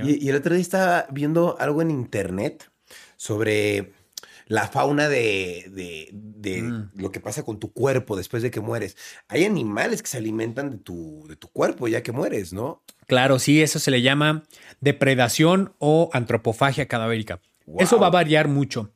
Y, 0.00 0.24
y 0.24 0.28
el 0.28 0.36
otro 0.36 0.54
día 0.54 0.62
estaba 0.62 1.06
viendo 1.10 1.58
algo 1.58 1.82
en 1.82 1.90
internet 1.90 2.70
sobre 3.16 3.92
la 4.48 4.66
fauna 4.68 5.08
de, 5.08 5.66
de- 5.70 6.10
de 6.12 6.62
Mm. 6.62 6.90
lo 6.94 7.12
que 7.12 7.20
pasa 7.20 7.44
con 7.44 7.58
tu 7.58 7.72
cuerpo 7.72 8.16
después 8.16 8.42
de 8.42 8.50
que 8.50 8.60
mueres. 8.60 8.96
Hay 9.28 9.44
animales 9.44 10.02
que 10.02 10.08
se 10.08 10.18
alimentan 10.18 10.70
de 10.70 10.78
tu, 10.78 11.24
de 11.28 11.36
tu 11.36 11.48
cuerpo 11.48 11.86
ya 11.88 12.02
que 12.02 12.12
mueres, 12.12 12.52
¿no? 12.52 12.82
Claro, 13.06 13.38
sí, 13.38 13.62
eso 13.62 13.78
se 13.78 13.90
le 13.90 14.02
llama 14.02 14.42
depredación 14.80 15.74
o 15.78 16.10
antropofagia 16.12 16.88
cadavérica. 16.88 17.40
Eso 17.78 17.98
va 17.98 18.06
a 18.08 18.10
variar 18.10 18.48
mucho. 18.48 18.92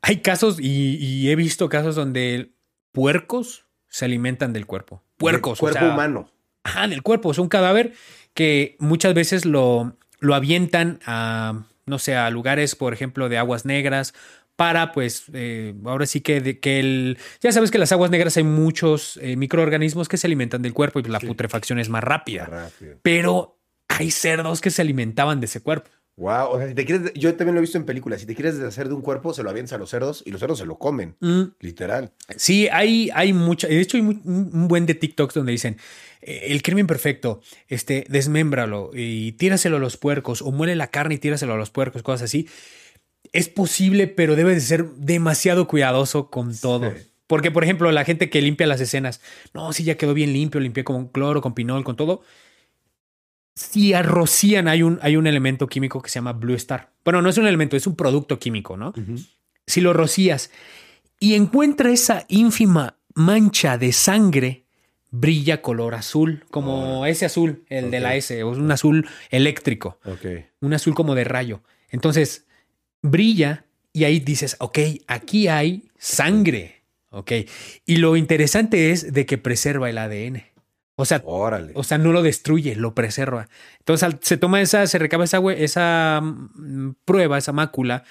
Hay 0.00 0.18
casos, 0.22 0.58
y, 0.60 0.96
y 0.96 1.30
he 1.30 1.36
visto 1.36 1.68
casos 1.68 1.94
donde 1.94 2.52
puercos 2.92 3.66
se 3.88 4.04
alimentan 4.04 4.52
del 4.52 4.66
cuerpo. 4.66 5.02
Puercos. 5.16 5.58
Del 5.58 5.68
o 5.68 5.70
cuerpo 5.72 5.78
sea, 5.80 5.92
humano. 5.94 6.30
Ajá, 6.64 6.88
del 6.88 7.02
cuerpo. 7.02 7.30
Es 7.30 7.38
un 7.38 7.48
cadáver 7.48 7.92
que 8.34 8.76
muchas 8.78 9.14
veces 9.14 9.44
lo, 9.44 9.96
lo 10.20 10.34
avientan 10.34 11.00
a, 11.04 11.64
no 11.86 11.98
sé, 11.98 12.14
a 12.16 12.30
lugares, 12.30 12.74
por 12.74 12.92
ejemplo, 12.92 13.28
de 13.28 13.38
aguas 13.38 13.64
negras 13.64 14.14
para, 14.58 14.90
pues, 14.90 15.22
eh, 15.34 15.72
ahora 15.84 16.04
sí 16.04 16.20
que, 16.20 16.40
de- 16.40 16.58
que 16.58 16.80
el... 16.80 17.16
Ya 17.40 17.52
sabes 17.52 17.70
que 17.70 17.76
en 17.76 17.80
las 17.82 17.92
aguas 17.92 18.10
negras 18.10 18.36
hay 18.38 18.42
muchos 18.42 19.16
eh, 19.22 19.36
microorganismos 19.36 20.08
que 20.08 20.16
se 20.16 20.26
alimentan 20.26 20.62
del 20.62 20.74
cuerpo 20.74 20.98
y 20.98 21.04
la 21.04 21.20
Sí. 21.20 21.28
putrefacción 21.28 21.78
es 21.78 21.88
más 21.88 22.02
rápida. 22.02 22.46
Rápido. 22.46 22.96
Pero 23.02 23.60
hay 23.86 24.10
cerdos 24.10 24.60
que 24.60 24.70
se 24.70 24.82
alimentaban 24.82 25.38
de 25.38 25.46
ese 25.46 25.60
cuerpo. 25.60 25.90
Wow. 26.16 26.48
O 26.50 26.58
sea, 26.58 26.66
si 26.66 26.74
te 26.74 26.84
quieres, 26.84 27.12
yo 27.14 27.32
también 27.36 27.54
lo 27.54 27.60
he 27.60 27.62
visto 27.62 27.78
en 27.78 27.84
películas. 27.84 28.18
Si 28.20 28.26
te 28.26 28.34
quieres 28.34 28.58
deshacer 28.58 28.88
de 28.88 28.94
un 28.94 29.02
cuerpo, 29.02 29.32
se 29.32 29.44
lo 29.44 29.50
avientas 29.50 29.74
a 29.74 29.78
los 29.78 29.90
cerdos 29.90 30.24
y 30.26 30.32
los 30.32 30.40
cerdos 30.40 30.58
se 30.58 30.66
lo 30.66 30.76
comen. 30.76 31.14
Literal. 31.60 32.10
Sí, 32.34 32.66
hay, 32.72 33.10
hay 33.14 33.32
mucha. 33.32 33.68
De 33.68 33.80
hecho, 33.80 33.96
hay 33.96 34.02
un 34.02 34.66
buen 34.66 34.86
de 34.86 34.94
TikToks 34.94 35.34
donde 35.34 35.52
dicen 35.52 35.76
eh, 36.20 36.46
el 36.48 36.62
crimen 36.62 36.88
perfecto, 36.88 37.40
este, 37.68 38.04
desmémbralo 38.08 38.90
y 38.92 39.30
tíraselo 39.32 39.76
a 39.76 39.80
los 39.80 39.96
puercos, 39.96 40.42
o 40.42 40.50
muele 40.50 40.74
la 40.74 40.88
carne 40.88 41.14
y 41.14 41.18
tíraselo 41.18 41.54
a 41.54 41.56
los 41.56 41.70
puercos, 41.70 42.02
cosas 42.02 42.22
así. 42.24 42.48
Es 43.32 43.48
posible, 43.48 44.06
pero 44.06 44.36
debes 44.36 44.54
de 44.56 44.60
ser 44.60 44.90
demasiado 44.92 45.68
cuidadoso 45.68 46.30
con 46.30 46.56
todo. 46.56 46.90
Sí. 46.90 46.96
Porque, 47.26 47.50
por 47.50 47.62
ejemplo, 47.62 47.92
la 47.92 48.04
gente 48.04 48.30
que 48.30 48.40
limpia 48.40 48.66
las 48.66 48.80
escenas, 48.80 49.20
no, 49.52 49.72
sí, 49.72 49.84
ya 49.84 49.96
quedó 49.96 50.14
bien 50.14 50.32
limpio, 50.32 50.60
limpié 50.60 50.82
con 50.82 51.08
cloro, 51.08 51.42
con 51.42 51.54
pinol, 51.54 51.84
con 51.84 51.94
todo. 51.94 52.22
Si 53.54 53.92
arrocían, 53.92 54.66
hay 54.66 54.82
un, 54.82 54.98
hay 55.02 55.16
un 55.16 55.26
elemento 55.26 55.66
químico 55.66 56.00
que 56.00 56.08
se 56.08 56.14
llama 56.14 56.32
Blue 56.32 56.54
Star. 56.54 56.90
Bueno, 57.04 57.20
no 57.20 57.28
es 57.28 57.36
un 57.36 57.46
elemento, 57.46 57.76
es 57.76 57.86
un 57.86 57.96
producto 57.96 58.38
químico, 58.38 58.76
¿no? 58.76 58.94
si 59.68 59.82
lo 59.82 59.92
rocías 59.92 60.50
y 61.20 61.34
encuentra 61.34 61.90
esa 61.90 62.24
ínfima 62.28 62.96
mancha 63.14 63.78
de 63.78 63.92
sangre, 63.92 64.64
brilla 65.10 65.62
color 65.62 65.94
azul, 65.94 66.44
como 66.50 67.06
ese 67.06 67.26
azul, 67.26 67.64
el 67.68 67.90
de 67.90 68.00
la. 68.00 68.16
S, 68.16 68.42
un 68.44 68.70
azul 68.72 69.08
eléctrico, 69.30 69.98
un 70.60 70.74
azul 70.74 70.94
como 70.94 71.14
de 71.14 71.24
rayo. 71.24 71.60
Entonces, 71.90 72.46
brilla 73.02 73.64
y 73.92 74.04
ahí 74.04 74.20
dices, 74.20 74.56
ok, 74.60 74.78
aquí 75.06 75.48
hay 75.48 75.88
sangre, 75.98 76.82
ok. 77.10 77.32
Y 77.86 77.96
lo 77.96 78.16
interesante 78.16 78.90
es 78.90 79.12
de 79.12 79.26
que 79.26 79.38
preserva 79.38 79.90
el 79.90 79.98
ADN. 79.98 80.42
O 81.00 81.04
sea, 81.04 81.22
Órale. 81.24 81.72
o 81.76 81.84
sea, 81.84 81.96
no 81.96 82.10
lo 82.10 82.22
destruye, 82.22 82.74
lo 82.74 82.92
preserva. 82.94 83.48
Entonces 83.78 84.16
se 84.20 84.36
toma 84.36 84.60
esa, 84.60 84.86
se 84.88 84.98
recaba 84.98 85.24
esa, 85.24 85.38
esa 85.56 86.20
mm, 86.20 86.96
prueba, 87.04 87.38
esa 87.38 87.52
mácula, 87.52 88.02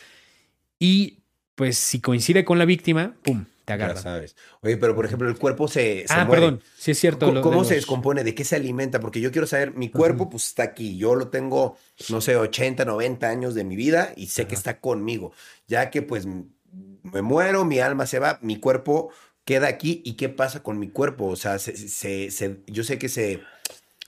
y 0.79 1.19
pues 1.55 1.77
si 1.77 1.99
coincide 1.99 2.45
con 2.45 2.59
la 2.59 2.65
víctima, 2.65 3.15
¡pum! 3.23 3.45
Te 3.67 3.77
Ya 3.77 3.95
sabes. 3.97 4.37
Oye, 4.61 4.77
pero 4.77 4.95
por 4.95 5.05
ejemplo, 5.05 5.27
el 5.27 5.37
cuerpo 5.37 5.67
se, 5.67 6.05
se 6.07 6.13
Ah, 6.13 6.23
muere. 6.23 6.41
perdón, 6.43 6.63
sí 6.77 6.91
es 6.91 6.99
cierto. 6.99 7.25
¿Cómo, 7.25 7.33
lo 7.33 7.39
de 7.39 7.43
cómo 7.43 7.63
se 7.65 7.71
los- 7.75 7.81
descompone? 7.81 8.23
¿De 8.23 8.33
qué 8.33 8.45
se 8.45 8.55
alimenta? 8.55 9.01
Porque 9.01 9.19
yo 9.19 9.29
quiero 9.29 9.45
saber, 9.45 9.73
mi 9.75 9.89
cuerpo 9.89 10.29
pues 10.29 10.47
está 10.47 10.63
aquí. 10.63 10.97
Yo 10.97 11.15
lo 11.15 11.27
tengo, 11.27 11.77
no 12.09 12.21
sé, 12.21 12.37
80, 12.37 12.85
90 12.85 13.27
años 13.29 13.55
de 13.55 13.65
mi 13.65 13.75
vida 13.75 14.13
y 14.15 14.27
sé 14.27 14.47
que 14.47 14.55
está 14.55 14.79
conmigo. 14.79 15.33
Ya 15.67 15.89
que 15.89 16.01
pues 16.01 16.25
me 16.25 17.21
muero, 17.21 17.65
mi 17.65 17.79
alma 17.79 18.05
se 18.07 18.19
va, 18.19 18.39
mi 18.41 18.57
cuerpo 18.57 19.09
queda 19.43 19.67
aquí. 19.67 20.01
¿Y 20.05 20.13
qué 20.13 20.29
pasa 20.29 20.63
con 20.63 20.79
mi 20.79 20.87
cuerpo? 20.87 21.25
O 21.25 21.35
sea, 21.35 21.59
se, 21.59 21.75
se- 21.75 22.31
se- 22.31 22.61
yo 22.67 22.85
sé 22.85 22.97
que 22.97 23.09
se, 23.09 23.41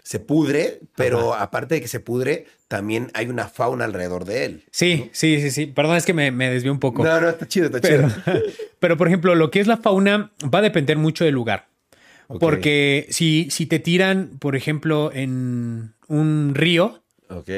se 0.10 0.20
pudre, 0.20 0.80
pero 0.96 1.36
aparte 1.36 1.76
de 1.76 1.82
que 1.82 1.88
se 1.88 2.00
pudre, 2.00 2.48
también 2.68 3.12
hay 3.14 3.28
una 3.28 3.48
fauna 3.48 3.86
alrededor 3.86 4.26
de 4.26 4.44
él. 4.44 4.64
Sí, 4.72 5.12
sí, 5.14 5.40
sí, 5.40 5.52
sí. 5.52 5.68
Perdón, 5.68 5.98
es 5.98 6.06
que 6.08 6.16
me, 6.16 6.32
me 6.32 6.50
desvió 6.50 6.72
un 6.72 6.80
poco. 6.80 7.04
No, 7.04 7.22
no, 7.22 7.30
está 7.30 7.48
chido, 7.48 7.68
está 7.68 7.80
pero, 7.80 8.10
chido. 8.10 8.42
pero, 8.80 8.98
por 8.98 9.06
ejemplo, 9.06 9.36
lo 9.36 9.52
que 9.52 9.60
es 9.60 9.68
la 9.68 9.78
fauna 9.78 10.32
va 10.44 10.60
a 10.60 10.62
depender 10.64 10.98
mucho 10.98 11.26
del 11.26 11.36
lugar. 11.36 11.68
Porque 12.40 13.06
si, 13.12 13.52
si 13.52 13.68
te 13.68 13.78
tiran, 13.78 14.40
por 14.40 14.56
ejemplo, 14.56 15.12
en 15.14 15.94
un 16.08 16.56
río, 16.56 17.04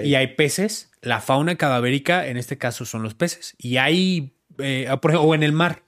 y 0.03 0.15
hay 0.15 0.35
peces, 0.35 0.91
la 1.01 1.21
fauna 1.21 1.55
cadavérica 1.55 2.27
en 2.27 2.35
este 2.35 2.57
caso 2.57 2.83
son 2.83 3.01
los 3.01 3.13
peces. 3.13 3.55
Y 3.59 3.77
hay, 3.77 4.33
eh, 4.57 4.89
por 5.01 5.11
ejemplo, 5.11 5.29
o 5.29 5.35
en 5.35 5.43
el 5.43 5.53
mar. 5.53 5.83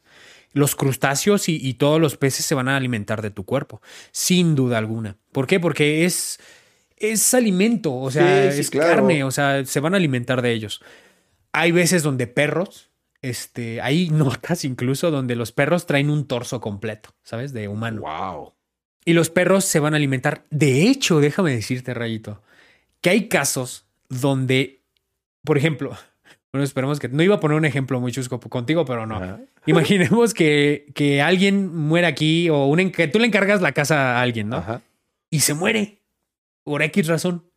los 0.53 0.77
crustáceos 0.77 1.49
y, 1.49 1.57
y 1.61 1.73
todos 1.73 1.99
los 1.99 2.15
peces 2.15 2.45
se 2.45 2.55
van 2.55 2.69
a 2.69 2.77
alimentar 2.77 3.21
de 3.21 3.31
tu 3.31 3.43
cuerpo, 3.43 3.81
sin 4.13 4.55
duda 4.55 4.77
alguna. 4.77 5.17
¿Por 5.33 5.47
qué? 5.47 5.59
Porque 5.59 6.05
es, 6.05 6.39
es 6.97 7.33
alimento, 7.33 7.93
o 7.93 8.09
sea, 8.11 8.51
Sí, 8.51 8.55
sí, 8.55 8.61
es 8.61 8.69
claro. 8.69 8.95
carne, 8.95 9.23
o 9.23 9.31
sea, 9.31 9.65
se 9.65 9.79
van 9.79 9.93
a 9.93 9.97
alimentar 9.97 10.41
de 10.41 10.53
ellos. 10.53 10.81
Hay 11.51 11.71
veces 11.71 12.03
donde 12.03 12.27
perros, 12.27 12.89
este, 13.21 13.81
hay 13.81 14.09
notas 14.11 14.63
incluso 14.63 15.11
donde 15.11 15.35
los 15.35 15.51
perros 15.51 15.85
traen 15.85 16.09
un 16.09 16.25
torso 16.27 16.61
completo, 16.61 17.09
¿sabes? 17.23 17.51
De 17.53 17.67
humano. 17.67 18.01
Wow. 18.01 18.53
Y 19.05 19.13
los 19.13 19.29
perros 19.29 19.65
se 19.65 19.79
van 19.79 19.93
a 19.93 19.97
alimentar. 19.97 20.45
De 20.49 20.83
hecho, 20.83 21.19
déjame 21.19 21.53
decirte, 21.53 21.93
Rayito, 21.93 22.41
que 23.01 23.09
hay 23.09 23.27
casos 23.27 23.85
donde, 24.07 24.81
por 25.43 25.57
ejemplo, 25.57 25.97
bueno, 26.53 26.63
esperemos 26.63 26.99
que 26.99 27.09
no 27.09 27.21
iba 27.21 27.35
a 27.35 27.39
poner 27.39 27.57
un 27.57 27.65
ejemplo 27.65 27.99
muy 27.99 28.11
chusco 28.11 28.39
contigo, 28.39 28.85
pero 28.85 29.05
no. 29.05 29.17
Ajá. 29.17 29.39
Imaginemos 29.65 30.33
que, 30.33 30.87
que 30.93 31.21
alguien 31.21 31.73
muere 31.75 32.07
aquí 32.07 32.49
o 32.49 32.65
un, 32.65 32.91
que 32.91 33.07
tú 33.07 33.19
le 33.19 33.27
encargas 33.27 33.61
la 33.61 33.71
casa 33.71 34.17
a 34.17 34.21
alguien, 34.21 34.49
¿no? 34.49 34.57
Ajá. 34.57 34.81
Y 35.33 35.39
se 35.39 35.55
muere 35.55 35.99
por 36.63 36.83
X 36.83 37.07
razón. 37.07 37.49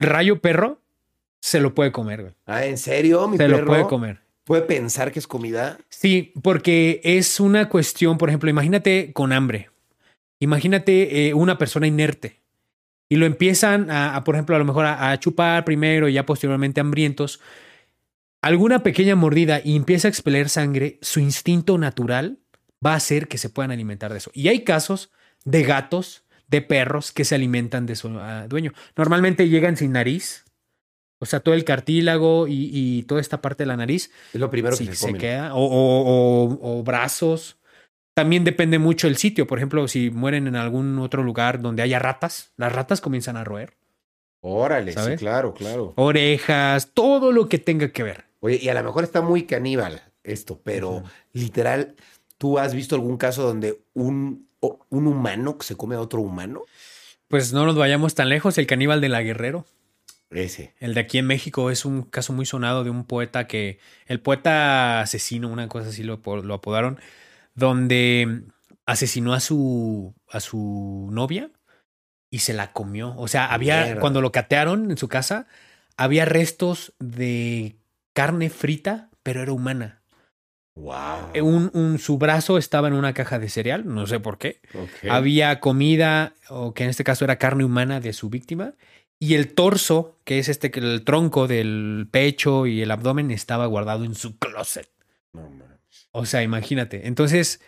Rayo 0.00 0.40
perro 0.40 0.80
se 1.40 1.60
lo 1.60 1.74
puede 1.74 1.92
comer, 1.92 2.22
güey. 2.22 2.34
Ah, 2.46 2.64
¿en 2.64 2.78
serio? 2.78 3.28
Mi 3.28 3.36
Se 3.36 3.44
perro 3.44 3.58
lo 3.58 3.66
puede 3.66 3.86
comer. 3.86 4.20
puede 4.44 4.62
pensar 4.62 5.12
que 5.12 5.18
es 5.18 5.26
comida. 5.26 5.76
Sí, 5.90 6.32
porque 6.42 7.02
es 7.04 7.40
una 7.40 7.68
cuestión, 7.68 8.16
por 8.16 8.30
ejemplo, 8.30 8.48
imagínate 8.48 9.12
con 9.12 9.32
hambre. 9.34 9.68
Imagínate 10.40 11.28
eh, 11.28 11.34
una 11.34 11.58
persona 11.58 11.86
inerte 11.86 12.40
y 13.10 13.16
lo 13.16 13.26
empiezan 13.26 13.90
a, 13.90 14.16
a, 14.16 14.24
por 14.24 14.34
ejemplo, 14.34 14.56
a 14.56 14.58
lo 14.58 14.64
mejor 14.64 14.86
a, 14.86 15.10
a 15.10 15.20
chupar 15.20 15.66
primero 15.66 16.08
y 16.08 16.14
ya 16.14 16.24
posteriormente 16.24 16.80
hambrientos. 16.80 17.38
Alguna 18.40 18.82
pequeña 18.82 19.14
mordida 19.14 19.60
y 19.62 19.76
empieza 19.76 20.08
a 20.08 20.10
expeler 20.10 20.48
sangre, 20.48 20.98
su 21.02 21.20
instinto 21.20 21.76
natural 21.76 22.38
va 22.84 22.94
a 22.94 22.96
hacer 22.96 23.28
que 23.28 23.36
se 23.36 23.50
puedan 23.50 23.70
alimentar 23.72 24.10
de 24.10 24.18
eso. 24.18 24.30
Y 24.34 24.48
hay 24.48 24.64
casos 24.64 25.10
de 25.44 25.62
gatos, 25.64 26.24
de 26.52 26.62
perros 26.62 27.10
que 27.10 27.24
se 27.24 27.34
alimentan 27.34 27.86
de 27.86 27.96
su 27.96 28.08
ah, 28.20 28.46
dueño. 28.48 28.72
Normalmente 28.96 29.48
llegan 29.48 29.76
sin 29.76 29.90
nariz, 29.92 30.44
o 31.18 31.26
sea, 31.26 31.40
todo 31.40 31.54
el 31.56 31.64
cartílago 31.64 32.46
y, 32.46 32.70
y 32.72 33.02
toda 33.04 33.20
esta 33.20 33.40
parte 33.42 33.62
de 33.64 33.66
la 33.68 33.76
nariz 33.76 34.10
Es 34.32 34.40
lo 34.40 34.50
primero 34.50 34.76
Sí, 34.76 34.86
que 34.86 34.94
se, 34.94 35.06
se 35.08 35.14
queda. 35.14 35.54
O, 35.54 35.64
o- 35.64 36.02
o- 36.60 36.78
o 36.78 36.82
brazos. 36.84 37.56
También 38.14 38.44
depende 38.44 38.78
mucho 38.78 39.08
el 39.08 39.16
sitio. 39.16 39.46
Por 39.46 39.58
ejemplo, 39.58 39.88
si 39.88 40.10
mueren 40.10 40.46
en 40.46 40.54
algún 40.56 40.98
otro 40.98 41.22
lugar 41.22 41.60
donde 41.62 41.82
haya 41.82 41.98
ratas, 41.98 42.52
las 42.56 42.72
ratas 42.72 43.00
comienzan 43.00 43.36
a 43.36 43.44
roer. 43.44 43.72
Órale, 44.44 44.92
sí, 44.92 45.16
claro, 45.16 45.54
claro. 45.54 45.92
Orejas, 45.96 46.90
todo 46.92 47.32
lo 47.32 47.48
que 47.48 47.58
tenga 47.58 47.88
que 47.92 48.02
ver. 48.02 48.24
Oye, 48.40 48.58
y 48.60 48.68
a 48.68 48.74
lo 48.74 48.82
mejor 48.82 49.04
está 49.04 49.22
muy 49.22 49.44
caníbal 49.44 50.02
esto, 50.24 50.60
pero 50.62 51.04
literal, 51.32 51.94
¿tú 52.38 52.58
has 52.58 52.74
visto 52.74 52.94
algún 52.96 53.16
caso 53.16 53.44
donde 53.44 53.80
un, 53.94 54.48
un 54.88 55.06
humano 55.06 55.56
se 55.60 55.76
come 55.76 55.94
a 55.96 56.00
otro 56.00 56.20
humano? 56.20 56.62
Pues 57.28 57.52
no 57.52 57.64
nos 57.66 57.76
vayamos 57.76 58.14
tan 58.14 58.28
lejos. 58.28 58.58
El 58.58 58.66
caníbal 58.66 59.00
de 59.00 59.08
la 59.08 59.22
Guerrero. 59.22 59.64
Ese. 60.30 60.74
El 60.80 60.94
de 60.94 61.00
aquí 61.00 61.18
en 61.18 61.26
México 61.26 61.70
es 61.70 61.84
un 61.84 62.02
caso 62.02 62.32
muy 62.32 62.46
sonado 62.46 62.84
de 62.84 62.90
un 62.90 63.04
poeta 63.04 63.46
que. 63.46 63.78
El 64.06 64.20
poeta 64.20 65.00
asesino, 65.00 65.48
una 65.48 65.68
cosa 65.68 65.88
así 65.90 66.02
lo, 66.02 66.14
apo- 66.22 66.42
lo 66.42 66.54
apodaron. 66.54 66.98
Donde 67.54 68.42
asesinó 68.86 69.34
a 69.34 69.40
su. 69.40 70.14
a 70.30 70.40
su 70.40 71.08
novia 71.12 71.50
y 72.30 72.38
se 72.40 72.52
la 72.54 72.72
comió. 72.72 73.14
O 73.16 73.28
sea, 73.28 73.46
había. 73.52 73.84
Mierda. 73.84 74.00
Cuando 74.00 74.20
lo 74.20 74.32
catearon 74.32 74.90
en 74.90 74.96
su 74.96 75.08
casa, 75.08 75.46
había 75.96 76.24
restos 76.24 76.92
de 76.98 77.76
carne 78.12 78.48
frita, 78.50 79.10
pero 79.22 79.42
era 79.42 79.52
humana. 79.52 80.01
Wow. 80.74 81.30
Eh, 81.34 81.42
Un, 81.42 81.70
un- 81.74 81.98
su 81.98 82.16
brazo 82.18 82.56
estaba 82.58 82.88
en 82.88 82.94
una 82.94 83.12
caja 83.12 83.38
de 83.38 83.48
cereal, 83.48 83.82
no 83.86 84.06
sé 84.06 84.20
por 84.20 84.38
qué. 84.38 84.60
Había 85.08 85.60
comida, 85.60 86.34
o 86.48 86.72
que 86.74 86.84
en 86.84 86.90
este 86.90 87.04
caso 87.04 87.24
era 87.24 87.36
carne 87.36 87.64
humana 87.64 88.00
de 88.00 88.12
su 88.12 88.30
víctima. 88.30 88.74
Y 89.18 89.34
el 89.34 89.54
torso, 89.54 90.18
que 90.24 90.38
es 90.38 90.48
este, 90.48 90.72
el 90.80 91.04
tronco 91.04 91.46
del 91.46 92.08
pecho 92.10 92.66
y 92.66 92.82
el 92.82 92.90
abdomen, 92.90 93.30
estaba 93.30 93.66
guardado 93.66 94.04
en 94.04 94.14
su 94.14 94.38
closet. 94.38 94.88
No. 95.32 95.48
O 96.10 96.26
sea, 96.26 96.42
imagínate. 96.42 97.06
Entonces, 97.06 97.60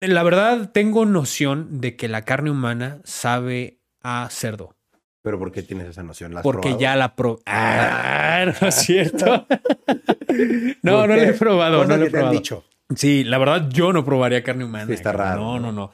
la 0.00 0.22
verdad, 0.22 0.70
tengo 0.72 1.04
noción 1.04 1.80
de 1.80 1.96
que 1.96 2.08
la 2.08 2.24
carne 2.24 2.50
humana 2.50 3.00
sabe 3.04 3.80
a 4.02 4.28
cerdo. 4.30 4.74
¿Pero 5.22 5.38
por 5.38 5.52
qué 5.52 5.62
tienes 5.62 5.88
esa 5.88 6.02
noción? 6.04 6.32
¿La 6.32 6.40
has 6.40 6.44
Porque 6.44 6.60
probado? 6.70 6.80
ya 6.80 6.96
la 6.96 7.14
pro. 7.16 7.40
Ah, 7.44 8.46
no 8.62 8.68
es 8.68 8.74
cierto. 8.76 9.46
no, 10.82 11.00
¿Por 11.00 11.08
no 11.08 11.16
la 11.16 11.28
he 11.28 11.32
probado. 11.34 11.84
No 11.84 11.96
la 11.96 12.02
he 12.02 12.06
que 12.06 12.10
te 12.10 12.16
han 12.16 12.20
probado. 12.22 12.32
dicho. 12.32 12.64
Sí, 12.94 13.24
la 13.24 13.38
verdad, 13.38 13.68
yo 13.70 13.92
no 13.92 14.04
probaría 14.04 14.42
carne 14.42 14.64
humana. 14.64 14.86
Sí, 14.86 14.92
está 14.94 15.12
raro, 15.12 15.40
No, 15.40 15.58
¿no? 15.58 15.60
no, 15.60 15.72
no. 15.72 15.92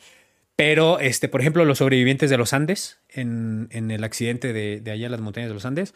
Pero, 0.57 1.01
este, 1.01 1.29
por 1.29 1.41
ejemplo, 1.41 1.65
los 1.65 1.79
sobrevivientes 1.79 2.31
de 2.31 2.37
los 2.39 2.53
Andes, 2.53 3.01
en, 3.09 3.67
en 3.73 3.91
el 3.91 4.05
accidente 4.05 4.53
de, 4.53 4.81
de 4.81 4.91
allá 4.93 5.07
en 5.07 5.13
las 5.13 5.21
montañas 5.21 5.49
de 5.51 5.55
los 5.55 5.65
Andes, 5.67 5.95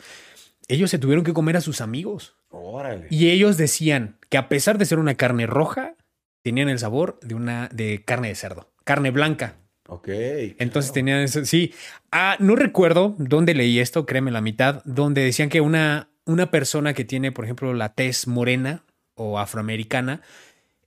ellos 0.66 0.90
se 0.90 0.98
tuvieron 0.98 1.24
que 1.24 1.32
comer 1.32 1.56
a 1.56 1.60
sus 1.60 1.80
amigos. 1.80 2.34
Órale. 2.50 3.06
Y 3.10 3.30
ellos 3.30 3.56
decían 3.56 4.16
que 4.28 4.36
a 4.36 4.48
pesar 4.48 4.76
de 4.76 4.84
ser 4.86 4.98
una 4.98 5.14
carne 5.14 5.46
roja, 5.46 5.94
tenían 6.42 6.68
el 6.68 6.80
sabor 6.80 7.20
de 7.22 7.36
una 7.36 7.68
de 7.72 8.02
carne 8.04 8.28
de 8.28 8.34
cerdo, 8.34 8.72
carne 8.84 9.12
blanca. 9.12 9.54
Ok. 9.86 10.08
Entonces 10.08 10.90
claro. 10.90 10.94
tenían 10.94 11.20
eso. 11.20 11.44
Sí. 11.44 11.72
Ah, 12.10 12.36
no 12.40 12.56
recuerdo 12.56 13.14
dónde 13.18 13.54
leí 13.54 13.78
esto, 13.78 14.06
créeme 14.06 14.32
la 14.32 14.40
mitad, 14.40 14.82
donde 14.84 15.22
decían 15.22 15.48
que 15.50 15.60
una, 15.60 16.08
una 16.28 16.50
persona 16.50 16.94
que 16.94 17.04
tiene, 17.04 17.32
por 17.32 17.44
ejemplo, 17.44 17.72
la 17.74 17.94
tez 17.94 18.26
morena 18.26 18.84
o 19.14 19.38
afroamericana 19.38 20.20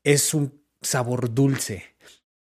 es 0.04 0.34
un 0.34 0.62
sabor 0.82 1.34
dulce. 1.34 1.96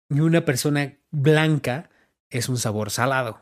Y 0.08 0.20
una 0.20 0.44
persona 0.44 0.94
blanca 1.10 1.90
es 2.30 2.48
un 2.48 2.56
sabor 2.56 2.90
salado. 2.90 3.40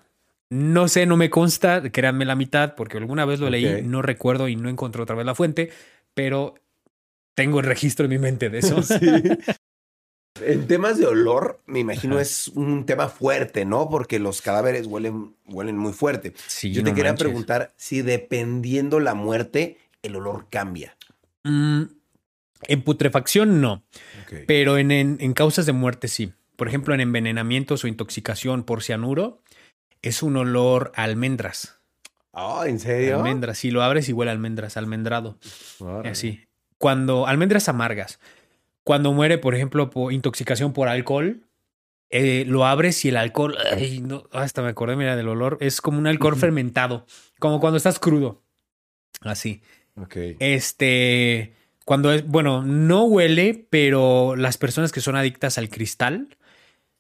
No 0.50 0.88
sé, 0.88 1.06
no 1.06 1.16
me 1.16 1.30
consta, 1.30 1.90
créanme 1.90 2.24
la 2.24 2.34
mitad, 2.34 2.74
porque 2.74 2.98
alguna 2.98 3.24
vez 3.24 3.40
lo 3.40 3.48
leí, 3.48 3.82
no 3.82 4.02
recuerdo 4.02 4.48
y 4.48 4.56
no 4.56 4.68
encontré 4.68 5.02
otra 5.02 5.16
vez 5.16 5.24
la 5.24 5.34
fuente, 5.34 5.70
pero 6.14 6.54
tengo 7.34 7.60
el 7.60 7.66
registro 7.66 8.04
en 8.06 8.10
mi 8.10 8.18
mente 8.18 8.50
de 8.50 8.58
eso. 8.58 8.76
En 10.40 10.66
temas 10.66 10.98
de 10.98 11.06
olor, 11.06 11.60
me 11.66 11.78
imagino 11.78 12.14
Ajá. 12.14 12.22
es 12.22 12.48
un 12.48 12.86
tema 12.86 13.08
fuerte, 13.08 13.64
¿no? 13.64 13.88
Porque 13.88 14.18
los 14.18 14.42
cadáveres 14.42 14.86
huelen, 14.86 15.36
huelen 15.46 15.78
muy 15.78 15.92
fuerte. 15.92 16.32
Sí, 16.48 16.72
Yo 16.72 16.82
te 16.82 16.90
no 16.90 16.96
quería 16.96 17.12
manches. 17.12 17.24
preguntar 17.24 17.72
si 17.76 18.02
dependiendo 18.02 18.98
la 18.98 19.14
muerte, 19.14 19.78
el 20.02 20.16
olor 20.16 20.46
cambia. 20.50 20.96
Mm, 21.44 21.82
en 22.62 22.82
putrefacción 22.82 23.60
no. 23.60 23.84
Pero 24.48 24.76
en, 24.78 24.90
en, 24.90 25.18
en 25.20 25.34
causas 25.34 25.66
de 25.66 25.72
muerte 25.72 26.08
sí. 26.08 26.32
Por 26.56 26.66
ejemplo, 26.68 26.94
en 26.94 27.00
envenenamientos 27.00 27.84
o 27.84 27.86
intoxicación 27.88 28.64
por 28.64 28.82
cianuro, 28.82 29.40
es 30.02 30.22
un 30.22 30.36
olor 30.36 30.90
a 30.96 31.04
almendras. 31.04 31.78
Ah, 32.32 32.64
¿en 32.66 32.80
serio? 32.80 33.18
Almendras. 33.18 33.58
Si 33.58 33.70
lo 33.70 33.82
abres 33.84 34.08
y 34.08 34.12
huele 34.12 34.30
a 34.30 34.34
almendras, 34.34 34.76
almendrado. 34.76 35.38
Así. 36.04 36.44
Cuando, 36.78 37.26
almendras 37.28 37.68
amargas. 37.68 38.18
Cuando 38.84 39.12
muere, 39.12 39.38
por 39.38 39.54
ejemplo, 39.54 39.90
por 39.90 40.12
intoxicación 40.12 40.72
por 40.72 40.88
alcohol, 40.88 41.40
eh, 42.10 42.44
lo 42.46 42.64
abres 42.66 43.04
y 43.04 43.08
el 43.08 43.16
alcohol, 43.16 43.56
ay, 43.72 44.00
no, 44.00 44.28
hasta 44.30 44.62
me 44.62 44.68
acordé, 44.68 44.94
mira, 44.94 45.16
del 45.16 45.28
olor, 45.28 45.58
es 45.60 45.80
como 45.80 45.98
un 45.98 46.06
alcohol 46.06 46.36
fermentado, 46.36 47.06
como 47.38 47.60
cuando 47.60 47.78
estás 47.78 47.98
crudo. 47.98 48.42
Así. 49.22 49.62
Ok. 49.96 50.16
Este, 50.38 51.54
cuando 51.84 52.12
es, 52.12 52.26
bueno, 52.26 52.62
no 52.62 53.04
huele, 53.04 53.66
pero 53.68 54.36
las 54.36 54.58
personas 54.58 54.92
que 54.92 55.00
son 55.00 55.16
adictas 55.16 55.58
al 55.58 55.70
cristal, 55.70 56.28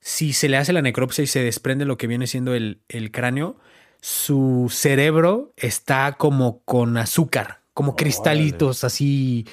si 0.00 0.32
se 0.32 0.48
le 0.48 0.56
hace 0.56 0.72
la 0.72 0.82
necropsia 0.82 1.22
y 1.22 1.26
se 1.26 1.42
desprende 1.42 1.84
lo 1.84 1.96
que 1.96 2.06
viene 2.06 2.26
siendo 2.26 2.54
el, 2.54 2.80
el 2.88 3.10
cráneo, 3.10 3.56
su 4.00 4.68
cerebro 4.70 5.54
está 5.56 6.16
como 6.18 6.62
con 6.64 6.96
azúcar, 6.96 7.60
como 7.72 7.92
Órale. 7.92 8.04
cristalitos 8.04 8.84
así. 8.84 9.46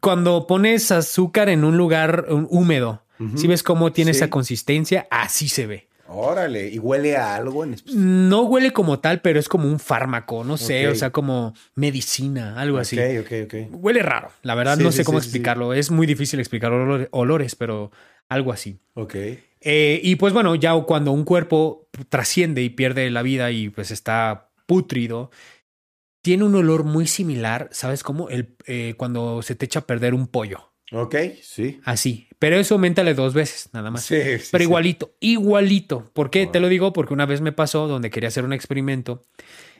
Cuando 0.00 0.46
pones 0.46 0.90
azúcar 0.90 1.48
en 1.48 1.64
un 1.64 1.76
lugar 1.76 2.26
húmedo, 2.50 3.02
si 3.36 3.46
ves 3.46 3.62
cómo 3.62 3.92
tiene 3.92 4.12
Sí. 4.12 4.18
esa 4.18 4.30
consistencia, 4.30 5.06
así 5.10 5.48
se 5.48 5.66
ve. 5.66 5.88
Órale. 6.08 6.68
¿Y 6.68 6.78
huele 6.78 7.16
a 7.16 7.34
algo 7.34 7.64
en 7.64 7.74
específico? 7.74 8.04
No 8.04 8.42
huele 8.42 8.72
como 8.72 9.00
tal, 9.00 9.20
pero 9.22 9.40
es 9.40 9.48
como 9.48 9.66
un 9.68 9.80
fármaco, 9.80 10.44
no 10.44 10.56
sé, 10.56 10.86
o 10.88 10.94
sea, 10.94 11.10
como 11.10 11.52
medicina, 11.74 12.60
algo 12.60 12.78
así. 12.78 12.98
Ok, 12.98 13.26
ok, 13.26 13.32
ok. 13.44 13.54
Huele 13.82 14.02
raro, 14.02 14.30
la 14.42 14.54
verdad 14.54 14.76
Sí, 14.76 14.82
no 14.84 14.92
sé 14.92 15.04
cómo 15.04 15.18
explicarlo. 15.18 15.72
Es 15.74 15.90
muy 15.90 16.06
difícil 16.06 16.38
explicar 16.40 16.70
olor- 16.72 17.08
olores, 17.10 17.54
pero 17.56 17.90
algo 18.28 18.52
así. 18.52 18.78
Ok. 18.94 19.14
Eh, 19.60 20.00
y 20.02 20.16
pues 20.16 20.32
bueno, 20.32 20.54
ya 20.54 20.74
cuando 20.82 21.10
un 21.12 21.24
cuerpo 21.24 21.88
trasciende 22.08 22.62
y 22.62 22.70
pierde 22.70 23.10
la 23.10 23.22
vida 23.22 23.50
y 23.50 23.70
pues 23.70 23.90
está 23.90 24.50
pútrido, 24.66 25.30
tiene 26.26 26.42
un 26.42 26.56
olor 26.56 26.82
muy 26.82 27.06
similar, 27.06 27.68
¿sabes 27.70 28.02
cómo? 28.02 28.28
El, 28.30 28.56
eh, 28.66 28.94
cuando 28.96 29.42
se 29.42 29.54
te 29.54 29.64
echa 29.66 29.78
a 29.78 29.86
perder 29.86 30.12
un 30.12 30.26
pollo, 30.26 30.72
Ok, 30.90 31.14
sí. 31.40 31.78
así. 31.84 32.26
Pero 32.40 32.56
eso 32.56 32.74
aumentale 32.74 33.14
dos 33.14 33.32
veces, 33.32 33.68
nada 33.72 33.92
más. 33.92 34.02
Sí, 34.04 34.16
sí, 34.40 34.48
Pero 34.50 34.62
sí. 34.62 34.68
igualito, 34.68 35.14
igualito. 35.20 36.10
¿Por 36.12 36.30
qué? 36.30 36.48
Te 36.48 36.58
lo 36.58 36.68
digo 36.68 36.92
porque 36.92 37.14
una 37.14 37.26
vez 37.26 37.40
me 37.42 37.52
pasó 37.52 37.86
donde 37.86 38.10
quería 38.10 38.26
hacer 38.26 38.42
un 38.44 38.52
experimento 38.52 39.22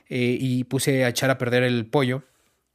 eh, 0.07 0.37
y 0.39 0.63
puse 0.63 1.03
a 1.03 1.09
echar 1.09 1.29
a 1.29 1.37
perder 1.37 1.63
el 1.63 1.85
pollo 1.85 2.23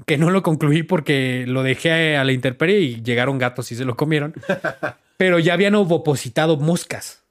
que 0.07 0.19
no 0.19 0.29
lo 0.31 0.43
concluí 0.43 0.83
porque 0.83 1.45
lo 1.49 1.63
dejé 1.63 2.17
a 2.19 2.25
la 2.25 2.33
intemperie 2.33 2.79
y 2.81 3.03
llegaron 3.03 3.39
gatos 3.39 3.73
y 3.73 3.75
se 3.77 3.87
lo 3.87 3.97
comieron. 3.97 4.35
Pero 5.17 5.39
ya 5.39 5.55
habían 5.55 5.77
ovopositado 5.77 6.59
moscas. 6.59 7.23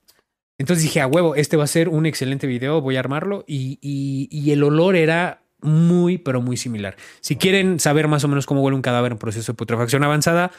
Entonces 0.58 0.84
dije, 0.84 1.02
a 1.02 1.08
huevo, 1.08 1.36
este 1.36 1.56
va 1.58 1.66
a 1.66 1.68
ser 1.68 1.88
un 1.90 2.06
excelente 2.08 2.48
video, 2.48 2.82
voy 2.82 2.96
a 2.96 3.00
armarlo. 3.00 3.44
Y, 3.48 3.78
y- 3.82 4.28
y 4.32 4.52
el 4.52 4.64
olor 4.64 4.96
era 4.96 5.41
muy, 5.62 6.18
pero 6.18 6.42
muy 6.42 6.58
similar. 6.58 6.96
Si 7.22 7.36
quieren 7.36 7.80
saber 7.80 8.08
más 8.08 8.24
o 8.24 8.28
menos 8.28 8.46
cómo 8.46 8.62
huele 8.62 8.76
un 8.76 8.82
cadáver 8.82 9.12
en 9.14 9.18
proceso 9.18 9.52
de 9.54 9.58
putrefacción 9.58 10.04
avanzada, 10.04 10.52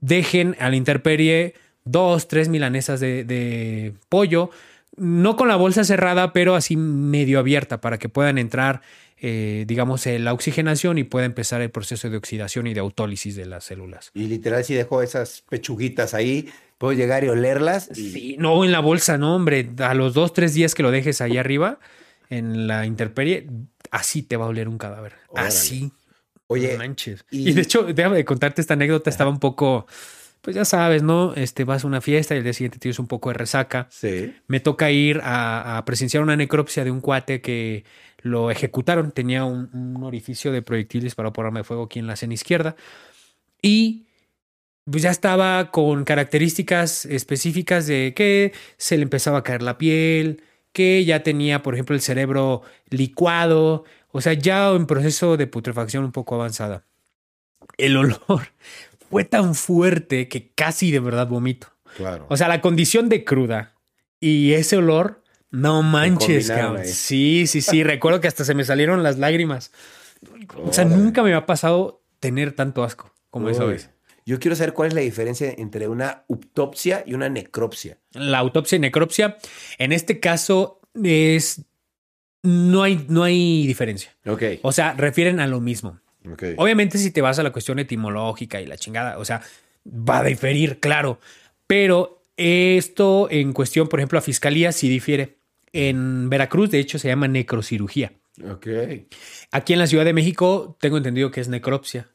dejen 0.00 0.56
a 0.60 0.68
la 0.70 0.76
intemperie 0.76 1.54
dos, 1.84 2.28
tres 2.28 2.48
milanesas 2.48 3.00
de, 3.00 3.24
de 3.24 3.94
pollo, 4.08 4.50
no 4.96 5.36
con 5.36 5.48
la 5.48 5.56
bolsa 5.56 5.84
cerrada, 5.84 6.32
pero 6.32 6.54
así 6.54 6.76
medio 6.76 7.38
abierta 7.38 7.80
para 7.80 7.98
que 7.98 8.08
puedan 8.08 8.36
entrar, 8.38 8.82
eh, 9.18 9.64
digamos, 9.66 10.04
la 10.06 10.32
oxigenación 10.34 10.98
y 10.98 11.04
pueda 11.04 11.24
empezar 11.26 11.62
el 11.62 11.70
proceso 11.70 12.10
de 12.10 12.16
oxidación 12.18 12.66
y 12.66 12.74
de 12.74 12.80
autólisis 12.80 13.34
de 13.36 13.46
las 13.46 13.64
células. 13.64 14.10
Y 14.14 14.26
literal, 14.26 14.62
si 14.64 14.74
dejo 14.74 15.00
esas 15.00 15.42
pechuguitas 15.48 16.12
ahí, 16.12 16.48
puedo 16.76 16.92
llegar 16.92 17.24
y 17.24 17.28
olerlas. 17.28 17.88
y- 17.96 18.10
Sí, 18.10 18.36
no 18.38 18.62
en 18.64 18.72
la 18.72 18.80
bolsa, 18.80 19.16
no, 19.16 19.34
hombre. 19.36 19.68
A 19.78 19.94
los 19.94 20.12
dos, 20.12 20.32
tres 20.34 20.52
días 20.54 20.74
que 20.74 20.82
lo 20.82 20.90
dejes 20.90 21.20
ahí 21.20 21.38
arriba, 21.38 21.78
en 22.28 22.66
la 22.66 22.84
intemperie, 22.84 23.46
así 23.90 24.22
te 24.22 24.36
va 24.36 24.44
a 24.44 24.48
oler 24.48 24.68
un 24.68 24.78
cadáver. 24.78 25.14
Órale. 25.28 25.48
Así. 25.48 25.92
Oye, 26.46 26.76
manches. 26.76 27.24
y- 27.30 27.50
Y... 27.50 27.52
de 27.52 27.62
hecho, 27.62 27.82
déjame 27.84 28.16
de 28.16 28.24
contarte 28.24 28.60
esta 28.60 28.74
anécdota. 28.74 29.08
Estaba 29.10 29.30
un 29.30 29.38
poco, 29.38 29.86
pues 30.40 30.56
ya 30.56 30.64
sabes, 30.64 31.02
¿no? 31.02 31.34
Este, 31.34 31.64
vas 31.64 31.84
a 31.84 31.86
una 31.86 32.00
fiesta 32.00 32.34
y 32.34 32.38
el 32.38 32.44
día 32.44 32.52
siguiente 32.52 32.78
tienes 32.78 32.98
un 32.98 33.06
poco 33.06 33.28
de 33.30 33.34
resaca. 33.34 33.86
Sí. 33.90 34.34
Me 34.48 34.58
toca 34.60 34.90
ir 34.90 35.20
a, 35.22 35.78
a 35.78 35.84
presenciar 35.84 36.22
una 36.22 36.36
necropsia 36.36 36.82
de 36.84 36.90
un 36.90 37.00
cuate 37.00 37.40
que 37.40 37.84
lo 38.22 38.50
ejecutaron. 38.50 39.12
Tenía 39.12 39.44
un, 39.44 39.70
un 39.72 40.02
orificio 40.02 40.50
de 40.50 40.62
proyectiles 40.62 41.14
para 41.14 41.32
por 41.32 41.46
arma 41.46 41.60
de 41.60 41.64
fuego 41.64 41.84
aquí 41.84 41.98
en 42.00 42.06
la 42.08 42.16
sena 42.16 42.34
izquierda. 42.34 42.74
Y 43.62 44.06
pues 44.90 45.02
ya 45.04 45.10
estaba 45.10 45.70
con 45.70 46.04
características 46.04 47.04
específicas 47.06 47.86
de 47.86 48.12
que 48.16 48.52
se 48.76 48.96
le 48.96 49.04
empezaba 49.04 49.38
a 49.38 49.42
caer 49.44 49.62
la 49.62 49.78
piel, 49.78 50.42
que 50.72 51.04
ya 51.04 51.22
tenía, 51.22 51.62
por 51.62 51.74
ejemplo, 51.74 51.94
el 51.94 52.02
cerebro 52.02 52.62
licuado, 52.88 53.84
o 54.12 54.20
sea, 54.20 54.32
ya 54.34 54.70
en 54.70 54.86
proceso 54.86 55.36
de 55.36 55.46
putrefacción 55.46 56.04
un 56.04 56.12
poco 56.12 56.34
avanzada. 56.34 56.84
El 57.76 57.96
olor 57.96 58.48
fue 59.10 59.24
tan 59.24 59.54
fuerte 59.54 60.28
que 60.28 60.52
casi 60.52 60.90
de 60.90 61.00
verdad 61.00 61.28
vomito. 61.28 61.68
Claro. 61.96 62.26
O 62.28 62.36
sea, 62.36 62.48
la 62.48 62.60
condición 62.60 63.08
de 63.08 63.24
cruda 63.24 63.74
y 64.20 64.52
ese 64.52 64.76
olor, 64.76 65.22
no 65.50 65.82
manches, 65.82 66.48
cabrón. 66.48 66.84
Sí, 66.84 67.46
sí, 67.46 67.60
sí. 67.60 67.82
Recuerdo 67.82 68.20
que 68.20 68.28
hasta 68.28 68.44
se 68.44 68.54
me 68.54 68.64
salieron 68.64 69.02
las 69.02 69.18
lágrimas. 69.18 69.72
O 70.56 70.72
sea, 70.72 70.84
nunca 70.84 71.22
me 71.22 71.34
ha 71.34 71.46
pasado 71.46 72.02
tener 72.20 72.52
tanto 72.52 72.84
asco 72.84 73.12
como 73.30 73.48
esa 73.48 73.64
Uy. 73.64 73.72
vez. 73.72 73.90
Yo 74.30 74.38
quiero 74.38 74.54
saber 74.54 74.74
cuál 74.74 74.86
es 74.86 74.94
la 74.94 75.00
diferencia 75.00 75.52
entre 75.58 75.88
una 75.88 76.22
autopsia 76.28 77.02
y 77.04 77.14
una 77.14 77.28
necropsia. 77.28 77.98
La 78.12 78.38
autopsia 78.38 78.76
y 78.76 78.78
necropsia, 78.78 79.38
en 79.76 79.90
este 79.90 80.20
caso, 80.20 80.80
es. 81.02 81.64
No 82.44 82.84
hay, 82.84 83.04
no 83.08 83.24
hay 83.24 83.66
diferencia. 83.66 84.16
Ok. 84.24 84.42
O 84.62 84.70
sea, 84.70 84.92
refieren 84.92 85.40
a 85.40 85.48
lo 85.48 85.60
mismo. 85.60 85.98
Ok. 86.30 86.44
Obviamente, 86.58 86.96
si 86.98 87.10
te 87.10 87.20
vas 87.20 87.40
a 87.40 87.42
la 87.42 87.50
cuestión 87.50 87.80
etimológica 87.80 88.60
y 88.60 88.66
la 88.66 88.76
chingada, 88.76 89.18
o 89.18 89.24
sea, 89.24 89.42
va 89.84 90.20
a 90.20 90.22
diferir, 90.24 90.78
claro. 90.78 91.18
Pero 91.66 92.22
esto 92.36 93.26
en 93.32 93.52
cuestión, 93.52 93.88
por 93.88 93.98
ejemplo, 93.98 94.20
a 94.20 94.22
fiscalía 94.22 94.70
sí 94.70 94.88
difiere. 94.88 95.38
En 95.72 96.30
Veracruz, 96.30 96.70
de 96.70 96.78
hecho, 96.78 97.00
se 97.00 97.08
llama 97.08 97.26
necrocirugía. 97.26 98.12
Ok. 98.48 98.68
Aquí 99.50 99.72
en 99.72 99.80
la 99.80 99.88
Ciudad 99.88 100.04
de 100.04 100.12
México 100.12 100.78
tengo 100.80 100.98
entendido 100.98 101.32
que 101.32 101.40
es 101.40 101.48
necropsia. 101.48 102.12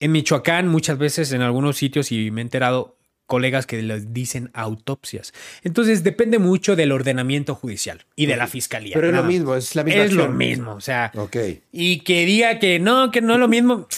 En 0.00 0.12
Michoacán 0.12 0.68
muchas 0.68 0.98
veces 0.98 1.32
en 1.32 1.42
algunos 1.42 1.76
sitios 1.76 2.12
y 2.12 2.30
me 2.30 2.40
he 2.40 2.42
enterado 2.42 2.96
colegas 3.26 3.66
que 3.66 3.82
les 3.82 4.12
dicen 4.12 4.50
autopsias. 4.54 5.32
Entonces 5.62 6.04
depende 6.04 6.38
mucho 6.38 6.76
del 6.76 6.92
ordenamiento 6.92 7.54
judicial 7.54 8.04
y 8.14 8.26
de 8.26 8.36
la 8.36 8.46
fiscalía. 8.46 8.92
Pero 8.94 9.08
es 9.08 9.14
lo 9.14 9.24
mismo, 9.24 9.54
es 9.56 9.74
la 9.74 9.82
misma 9.84 10.02
Es 10.04 10.12
lo 10.12 10.28
mismo, 10.28 10.74
o 10.74 10.80
sea, 10.80 11.10
Ok. 11.16 11.36
y 11.72 12.00
que 12.00 12.24
diga 12.24 12.58
que 12.60 12.78
no, 12.78 13.10
que 13.10 13.20
no 13.22 13.34
es 13.34 13.40
lo 13.40 13.48
mismo, 13.48 13.88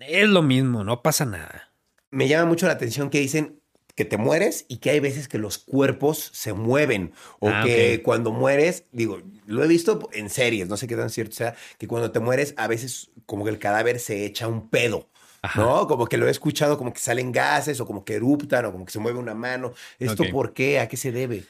es 0.00 0.28
lo 0.28 0.42
mismo, 0.42 0.84
no 0.84 1.02
pasa 1.02 1.26
nada. 1.26 1.70
Me 2.10 2.28
llama 2.28 2.46
mucho 2.46 2.66
la 2.66 2.72
atención 2.72 3.10
que 3.10 3.20
dicen 3.20 3.60
que 3.94 4.06
te 4.06 4.16
mueres 4.16 4.64
y 4.68 4.78
que 4.78 4.90
hay 4.90 5.00
veces 5.00 5.28
que 5.28 5.36
los 5.38 5.58
cuerpos 5.58 6.30
se 6.32 6.54
mueven 6.54 7.12
o 7.40 7.48
Ah, 7.48 7.62
que 7.66 7.96
ok. 7.98 8.02
cuando 8.04 8.30
mueres, 8.32 8.84
digo, 8.92 9.20
lo 9.44 9.62
he 9.64 9.66
visto 9.68 10.08
en 10.14 10.30
series, 10.30 10.68
no 10.68 10.76
sé 10.78 10.86
qué 10.86 10.96
tan 10.96 11.10
cierto 11.10 11.34
sea, 11.34 11.54
que 11.78 11.88
cuando 11.88 12.10
te 12.12 12.20
mueres 12.20 12.54
a 12.56 12.68
veces 12.68 13.10
como 13.26 13.44
que 13.44 13.50
el 13.50 13.58
cadáver 13.58 13.98
se 13.98 14.24
echa 14.24 14.46
un 14.48 14.70
pedo. 14.70 15.10
Ajá. 15.48 15.60
¿No? 15.62 15.86
Como 15.86 16.06
que 16.06 16.16
lo 16.18 16.26
he 16.28 16.30
escuchado, 16.30 16.76
como 16.76 16.92
que 16.92 17.00
salen 17.00 17.32
gases 17.32 17.80
o 17.80 17.86
como 17.86 18.04
que 18.04 18.14
eruptan 18.14 18.64
o 18.66 18.72
como 18.72 18.84
que 18.84 18.92
se 18.92 18.98
mueve 18.98 19.18
una 19.18 19.34
mano. 19.34 19.72
¿Esto 19.98 20.24
por 20.30 20.52
qué? 20.52 20.78
¿A 20.80 20.88
qué 20.88 20.96
se 20.96 21.10
debe? 21.12 21.44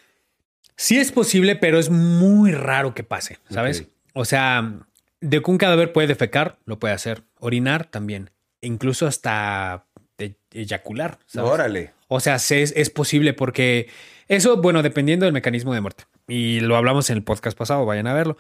Sí 0.77 0.99
es 0.99 1.11
posible, 1.11 1.57
pero 1.57 1.79
es 1.79 1.91
muy 1.91 2.53
raro 2.53 2.95
que 2.95 3.03
pase, 3.03 3.39
¿sabes? 3.51 3.85
O 4.15 4.25
sea, 4.25 4.73
de 5.21 5.43
que 5.43 5.51
un 5.51 5.59
cadáver 5.59 5.93
puede 5.93 6.07
defecar, 6.07 6.59
lo 6.65 6.79
puede 6.79 6.95
hacer. 6.95 7.25
Orinar 7.41 7.87
también. 7.87 8.31
Incluso 8.61 9.07
hasta 9.09 9.85
e- 10.19 10.35
eyacular, 10.53 11.19
¿sabes? 11.27 11.51
Órale. 11.51 11.93
O 12.07 12.21
sea, 12.21 12.39
se- 12.39 12.63
es, 12.63 12.73
es 12.77 12.91
posible 12.91 13.33
porque 13.35 13.89
eso, 14.29 14.59
bueno, 14.63 14.83
dependiendo 14.83 15.25
del 15.27 15.33
mecanismo 15.33 15.75
de 15.75 15.81
muerte. 15.81 16.05
Y 16.29 16.61
lo 16.61 16.77
hablamos 16.77 17.11
en 17.11 17.17
el 17.17 17.25
podcast 17.25 17.59
pasado, 17.59 17.85
vayan 17.85 18.07
a 18.07 18.15
verlo. 18.15 18.37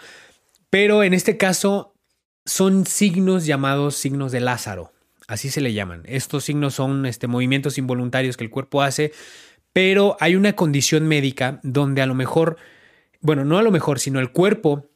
Pero 0.70 1.02
en 1.02 1.14
este 1.14 1.36
caso 1.36 1.94
son 2.44 2.86
signos 2.86 3.46
llamados 3.46 3.96
signos 3.96 4.30
de 4.32 4.40
Lázaro. 4.40 4.92
Así 5.28 5.50
se 5.50 5.60
le 5.60 5.74
llaman. 5.74 6.02
Estos 6.06 6.44
signos 6.44 6.74
son 6.74 7.06
este, 7.06 7.26
movimientos 7.26 7.78
involuntarios 7.78 8.36
que 8.36 8.44
el 8.44 8.50
cuerpo 8.50 8.82
hace, 8.82 9.12
pero 9.74 10.16
hay 10.20 10.34
una 10.34 10.54
condición 10.54 11.06
médica 11.06 11.60
donde 11.62 12.02
a 12.02 12.06
lo 12.06 12.14
mejor, 12.14 12.56
bueno, 13.20 13.44
no 13.44 13.58
a 13.58 13.62
lo 13.62 13.70
mejor, 13.70 14.00
sino 14.00 14.18
el 14.18 14.32
cuerpo 14.32 14.88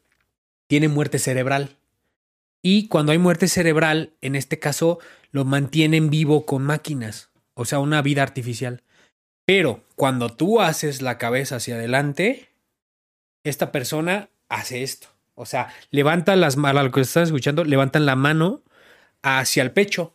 tiene 0.67 0.89
muerte 0.89 1.19
cerebral. 1.19 1.77
Y 2.63 2.89
cuando 2.89 3.13
hay 3.13 3.19
muerte 3.19 3.47
cerebral, 3.47 4.15
en 4.23 4.35
este 4.35 4.59
caso, 4.59 4.99
lo 5.33 5.45
mantienen 5.45 6.09
vivo 6.09 6.47
con 6.47 6.63
máquinas, 6.63 7.31
o 7.55 7.67
sea, 7.67 7.79
una 7.79 8.01
vida 8.01 8.23
artificial. 8.23 8.83
Pero 9.45 9.85
cuando 9.97 10.31
tú 10.31 10.63
haces 10.63 11.03
la 11.03 11.19
cabeza 11.19 11.57
hacia 11.57 11.75
adelante, 11.75 12.49
esta 13.45 13.71
persona 13.71 14.31
hace 14.49 14.83
esto. 14.83 15.09
O 15.35 15.45
sea, 15.45 15.75
levanta 15.91 16.37
las 16.37 16.57
manos, 16.57 16.85
lo 16.85 16.91
que 16.91 17.01
están 17.03 17.25
escuchando, 17.25 17.65
levantan 17.65 18.07
la 18.07 18.17
mano 18.17 18.63
hacia 19.23 19.63
el 19.63 19.73
pecho. 19.73 20.15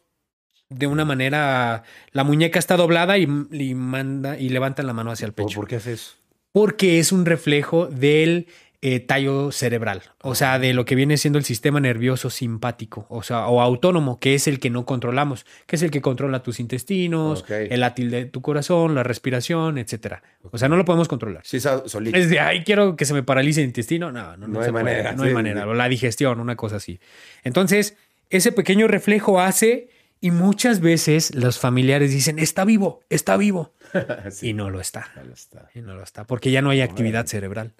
De 0.69 0.85
una 0.87 1.05
manera, 1.05 1.83
la 2.11 2.23
muñeca 2.23 2.59
está 2.59 2.75
doblada 2.75 3.17
y, 3.17 3.23
y 3.51 3.73
manda 3.73 4.37
y 4.37 4.49
levantan 4.49 4.85
la 4.87 4.93
mano 4.93 5.11
hacia 5.11 5.25
el 5.25 5.33
pecho. 5.33 5.55
¿Por 5.59 5.67
qué 5.67 5.77
haces 5.77 6.01
eso? 6.01 6.15
Porque 6.51 6.99
es 6.99 7.11
un 7.11 7.25
reflejo 7.25 7.85
del 7.87 8.47
eh, 8.81 8.99
tallo 8.99 9.51
cerebral, 9.51 10.01
o 10.21 10.35
sea, 10.35 10.59
de 10.59 10.73
lo 10.73 10.85
que 10.85 10.95
viene 10.95 11.17
siendo 11.17 11.39
el 11.39 11.45
sistema 11.45 11.79
nervioso 11.79 12.29
simpático, 12.29 13.05
o 13.09 13.23
sea, 13.23 13.47
o 13.47 13.61
autónomo, 13.61 14.19
que 14.19 14.35
es 14.35 14.47
el 14.47 14.59
que 14.59 14.69
no 14.69 14.85
controlamos, 14.85 15.45
que 15.65 15.77
es 15.77 15.83
el 15.83 15.89
que 15.91 16.01
controla 16.01 16.43
tus 16.43 16.59
intestinos, 16.59 17.43
el 17.49 17.79
látil 17.79 18.11
de 18.11 18.25
tu 18.25 18.41
corazón, 18.41 18.93
la 18.93 19.03
respiración, 19.03 19.77
etcétera. 19.77 20.21
O 20.51 20.57
sea, 20.57 20.67
no 20.69 20.77
lo 20.77 20.85
podemos 20.85 21.07
controlar. 21.07 21.41
Sí, 21.45 21.59
solito. 21.59 22.17
Es 22.17 22.29
de, 22.29 22.39
ay, 22.39 22.63
quiero 22.63 22.95
que 22.95 23.05
se 23.05 23.13
me 23.13 23.23
paralice 23.23 23.61
el 23.61 23.67
intestino. 23.67 24.11
No, 24.11 24.37
no, 24.37 24.47
no, 24.47 24.47
No 24.47 24.61
hay 24.61 24.71
puede, 24.71 24.83
manera, 24.83 25.13
no 25.13 25.23
hay 25.23 25.33
manera. 25.33 25.63
sí. 25.63 25.69
La 25.77 25.89
digestión, 25.89 26.39
una 26.39 26.55
cosa 26.55 26.75
así. 26.75 26.99
Entonces, 27.43 27.97
ese 28.29 28.51
pequeño 28.51 28.87
reflejo 28.87 29.39
hace 29.39 29.89
y 30.21 30.31
muchas 30.31 30.79
veces 30.79 31.33
los 31.35 31.59
familiares 31.59 32.11
dicen, 32.11 32.39
está 32.39 32.65
vivo, 32.65 33.01
está 33.09 33.37
vivo. 33.37 33.73
Sí. 34.31 34.49
Y 34.49 34.53
no 34.53 34.69
lo 34.69 34.81
está. 34.81 35.11
Ahí 35.15 35.29
está. 35.33 35.69
Y 35.73 35.81
no 35.81 35.95
lo 35.95 36.03
está, 36.03 36.25
porque 36.25 36.51
ya 36.51 36.61
no 36.61 36.69
hay 36.69 36.81
actividad 36.81 37.25
cerebral. 37.27 37.73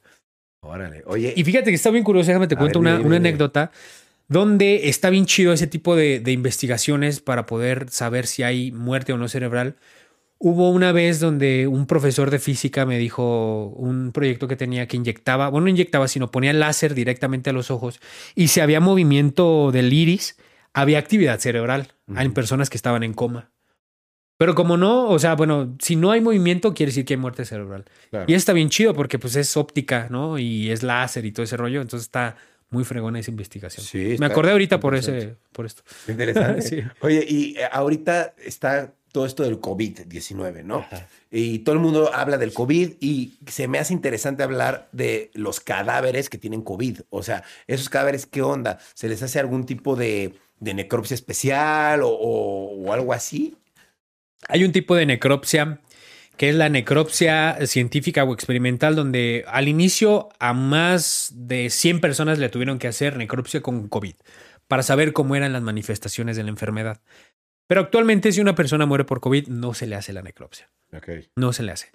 Órale. 0.62 1.04
Oye, 1.06 1.34
Y 1.36 1.44
fíjate 1.44 1.70
que 1.70 1.76
está 1.76 1.90
bien 1.92 2.04
curioso, 2.04 2.28
déjame 2.28 2.48
te 2.48 2.56
A 2.56 2.58
cuento 2.58 2.80
ver, 2.80 2.82
una, 2.82 2.92
dime, 2.98 3.08
una 3.08 3.16
dime. 3.18 3.30
anécdota 3.30 3.72
donde 4.30 4.90
está 4.90 5.10
bien 5.10 5.26
chido 5.26 5.54
ese 5.54 5.68
tipo 5.68 5.96
de, 5.96 6.20
de 6.20 6.32
investigaciones 6.34 7.22
para 7.22 7.46
poder 7.46 7.90
saber 7.90 8.28
si 8.28 8.44
hay 8.44 8.72
muerte 8.72 9.14
o 9.14 9.18
no 9.18 9.28
cerebral. 9.30 9.76
Hubo 10.40 10.70
una 10.70 10.92
vez 10.92 11.20
donde 11.20 11.66
un 11.68 11.88
profesor 11.88 12.30
de 12.30 12.40
física 12.40 12.86
me 12.86 13.00
dijo 13.00 13.68
un 13.76 14.12
proyecto 14.12 14.48
que 14.48 14.56
tenía 14.56 14.88
que 14.88 14.98
inyectaba, 14.98 15.50
bueno, 15.50 15.66
no 15.66 15.70
inyectaba, 15.72 16.08
sino 16.08 16.30
ponía 16.30 16.54
láser 16.54 16.94
directamente 16.94 17.50
a 17.50 17.54
los 17.54 17.72
ojos 17.72 18.00
y 18.36 18.50
si 18.50 18.60
había 18.60 18.80
movimiento 18.80 19.72
del 19.72 19.92
iris, 19.92 20.38
había 20.80 21.00
actividad 21.00 21.40
cerebral 21.40 21.94
en 22.08 22.18
Ujú. 22.28 22.34
personas 22.34 22.70
que 22.70 22.78
estaban 22.78 23.04
en 23.04 23.14
coma. 23.14 23.52
Pero 24.40 24.54
como 24.54 24.78
no, 24.78 25.10
o 25.10 25.18
sea, 25.18 25.34
bueno, 25.36 25.76
si 25.82 25.96
no 25.96 26.12
hay 26.12 26.22
movimiento, 26.22 26.74
quiere 26.76 26.92
decir 26.92 27.06
que 27.06 27.16
hay 27.16 27.20
muerte 27.20 27.44
cerebral. 27.44 27.86
claro. 28.12 28.26
Y 28.28 28.36
está 28.36 28.54
bien 28.54 28.70
chido 28.70 28.94
porque 28.94 29.18
pues 29.18 29.36
es 29.36 29.58
óptica, 29.58 30.08
¿no? 30.12 30.38
Y 30.38 30.70
es 30.70 30.84
láser 30.84 31.26
y 31.26 31.32
todo 31.32 31.44
ese 31.44 31.58
rollo. 31.58 31.82
Entonces 31.82 32.06
está 32.06 32.36
muy 32.70 32.84
fregona 32.84 33.20
esa 33.20 33.32
investigación. 33.32 33.84
Sí, 33.84 34.16
Me 34.20 34.28
acordé 34.28 34.52
ahorita 34.52 34.80
por 34.80 34.94
ese, 34.94 35.38
por 35.52 35.66
esto. 35.66 35.82
Interesante. 36.08 36.62
Sí. 36.70 36.82
Oye, 37.02 37.26
y 37.28 37.58
eh, 37.58 37.62
ahorita 37.72 38.36
está 38.46 38.94
todo 39.12 39.26
esto 39.26 39.42
del 39.42 39.60
COVID-19, 39.60 40.64
¿no? 40.64 40.86
Y 41.32 41.60
todo 41.60 41.74
el 41.74 41.82
mundo 41.82 42.14
habla 42.14 42.38
del 42.38 42.54
COVID 42.54 42.92
y 43.00 43.40
se 43.48 43.68
me 43.68 43.80
hace 43.80 43.94
interesante 43.94 44.44
hablar 44.44 44.90
de 44.92 45.32
los 45.34 45.60
cadáveres 45.62 46.30
que 46.30 46.38
tienen 46.38 46.62
COVID. 46.62 47.00
O 47.10 47.24
sea, 47.24 47.44
esos 47.66 47.90
cadáveres, 47.90 48.28
¿qué 48.28 48.44
onda? 48.44 48.78
¿Se 48.94 49.08
les 49.10 49.24
hace 49.24 49.40
algún 49.40 49.66
tipo 49.66 49.96
de 49.96 50.36
de 50.60 50.74
necropsia 50.74 51.16
especial 51.16 52.02
o, 52.04 52.10
o- 52.10 52.86
o 52.88 52.94
algo 52.94 53.14
así? 53.14 53.56
Hay 54.48 54.64
un 54.64 54.72
tipo 54.72 54.96
de 54.96 55.06
necropsia 55.06 55.82
que 56.38 56.50
es 56.50 56.56
la 56.56 56.70
necropsia 56.70 57.58
científica 57.66 58.24
o 58.24 58.32
experimental, 58.34 58.96
donde 58.96 59.44
al 59.48 59.68
inicio 59.68 60.30
a 60.40 60.54
más 60.54 61.32
de 61.34 61.72
100 61.72 62.00
personas 62.00 62.38
le 62.38 62.50
tuvieron 62.50 62.78
que 62.78 62.88
hacer 62.88 63.18
necropsia 63.18 63.62
con 63.62 63.88
COVID 63.88 64.14
para 64.68 64.84
saber 64.84 65.14
cómo 65.14 65.36
eran 65.36 65.54
las 65.54 65.64
manifestaciones 65.64 66.38
de 66.38 66.44
la 66.44 66.50
enfermedad. 66.50 67.02
Pero 67.68 67.82
actualmente 67.82 68.32
si 68.32 68.40
una 68.40 68.54
persona 68.54 68.86
muere 68.86 69.04
por 69.04 69.20
COVID 69.20 69.48
no 69.48 69.74
se 69.74 69.88
le 69.88 69.96
hace 69.96 70.14
la 70.14 70.22
necropsia, 70.22 70.70
Ok. 70.96 71.10
no 71.36 71.54
se 71.54 71.64
le 71.64 71.72
hace. 71.72 71.92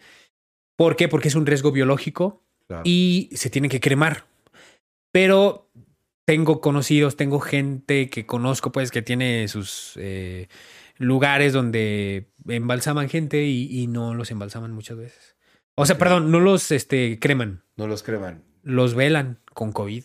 ¿Por 0.77 0.97
qué? 0.97 1.07
Porque 1.09 1.29
es 1.29 1.35
un 1.37 1.47
riesgo 1.47 1.71
biológico 1.71 2.43
Claro. 2.67 2.83
y 2.85 3.31
se 3.35 3.49
tiene 3.49 3.69
que 3.69 3.79
cremar. 3.81 4.25
Pero 5.13 5.71
tengo 6.25 6.61
conocidos, 6.61 7.17
tengo 7.17 7.41
gente 7.41 8.09
que 8.11 8.27
conozco, 8.27 8.73
pues, 8.73 8.91
que 8.91 9.03
tiene 9.03 9.49
sus 9.49 9.95
eh, 9.97 10.49
lugares 10.99 11.53
donde 11.53 12.29
embalsaman 12.49 13.09
gente 13.09 13.45
y, 13.45 13.69
y 13.83 13.87
no 13.87 14.15
los 14.15 14.31
embalsaman 14.31 14.73
muchas 14.73 14.97
veces. 14.99 15.37
O 15.75 15.87
sea, 15.87 15.99
perdón, 15.99 16.31
no 16.31 16.39
los 16.41 16.71
este, 16.71 17.19
creman, 17.19 17.63
No 17.77 17.87
los 17.87 18.03
creman. 18.03 18.45
los 18.63 18.95
velan 18.95 19.41
con 19.55 19.73
COVID. 19.73 20.05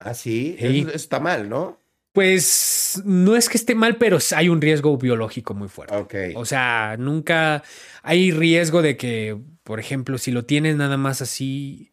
Ah, 0.00 0.12
sí. 0.14 0.56
Sí. 0.58 0.80
Eso, 0.80 0.88
eso 0.88 0.96
está 0.96 1.20
mal, 1.20 1.48
¿no? 1.48 1.78
Pues 2.12 3.02
no 3.04 3.34
es 3.34 3.48
que 3.48 3.56
esté 3.56 3.74
mal, 3.74 3.96
pero 3.96 4.18
hay 4.36 4.48
un 4.48 4.60
riesgo 4.60 4.96
biológico 4.98 5.54
muy 5.54 5.68
fuerte. 5.68 5.96
Ok. 5.96 6.14
O 6.36 6.44
sea, 6.44 6.96
nunca 6.98 7.62
hay 8.02 8.30
riesgo 8.30 8.82
de 8.82 8.96
que, 8.96 9.36
por 9.64 9.80
ejemplo, 9.80 10.18
si 10.18 10.30
lo 10.30 10.44
tienes 10.44 10.76
nada 10.76 10.96
más 10.96 11.22
así 11.22 11.90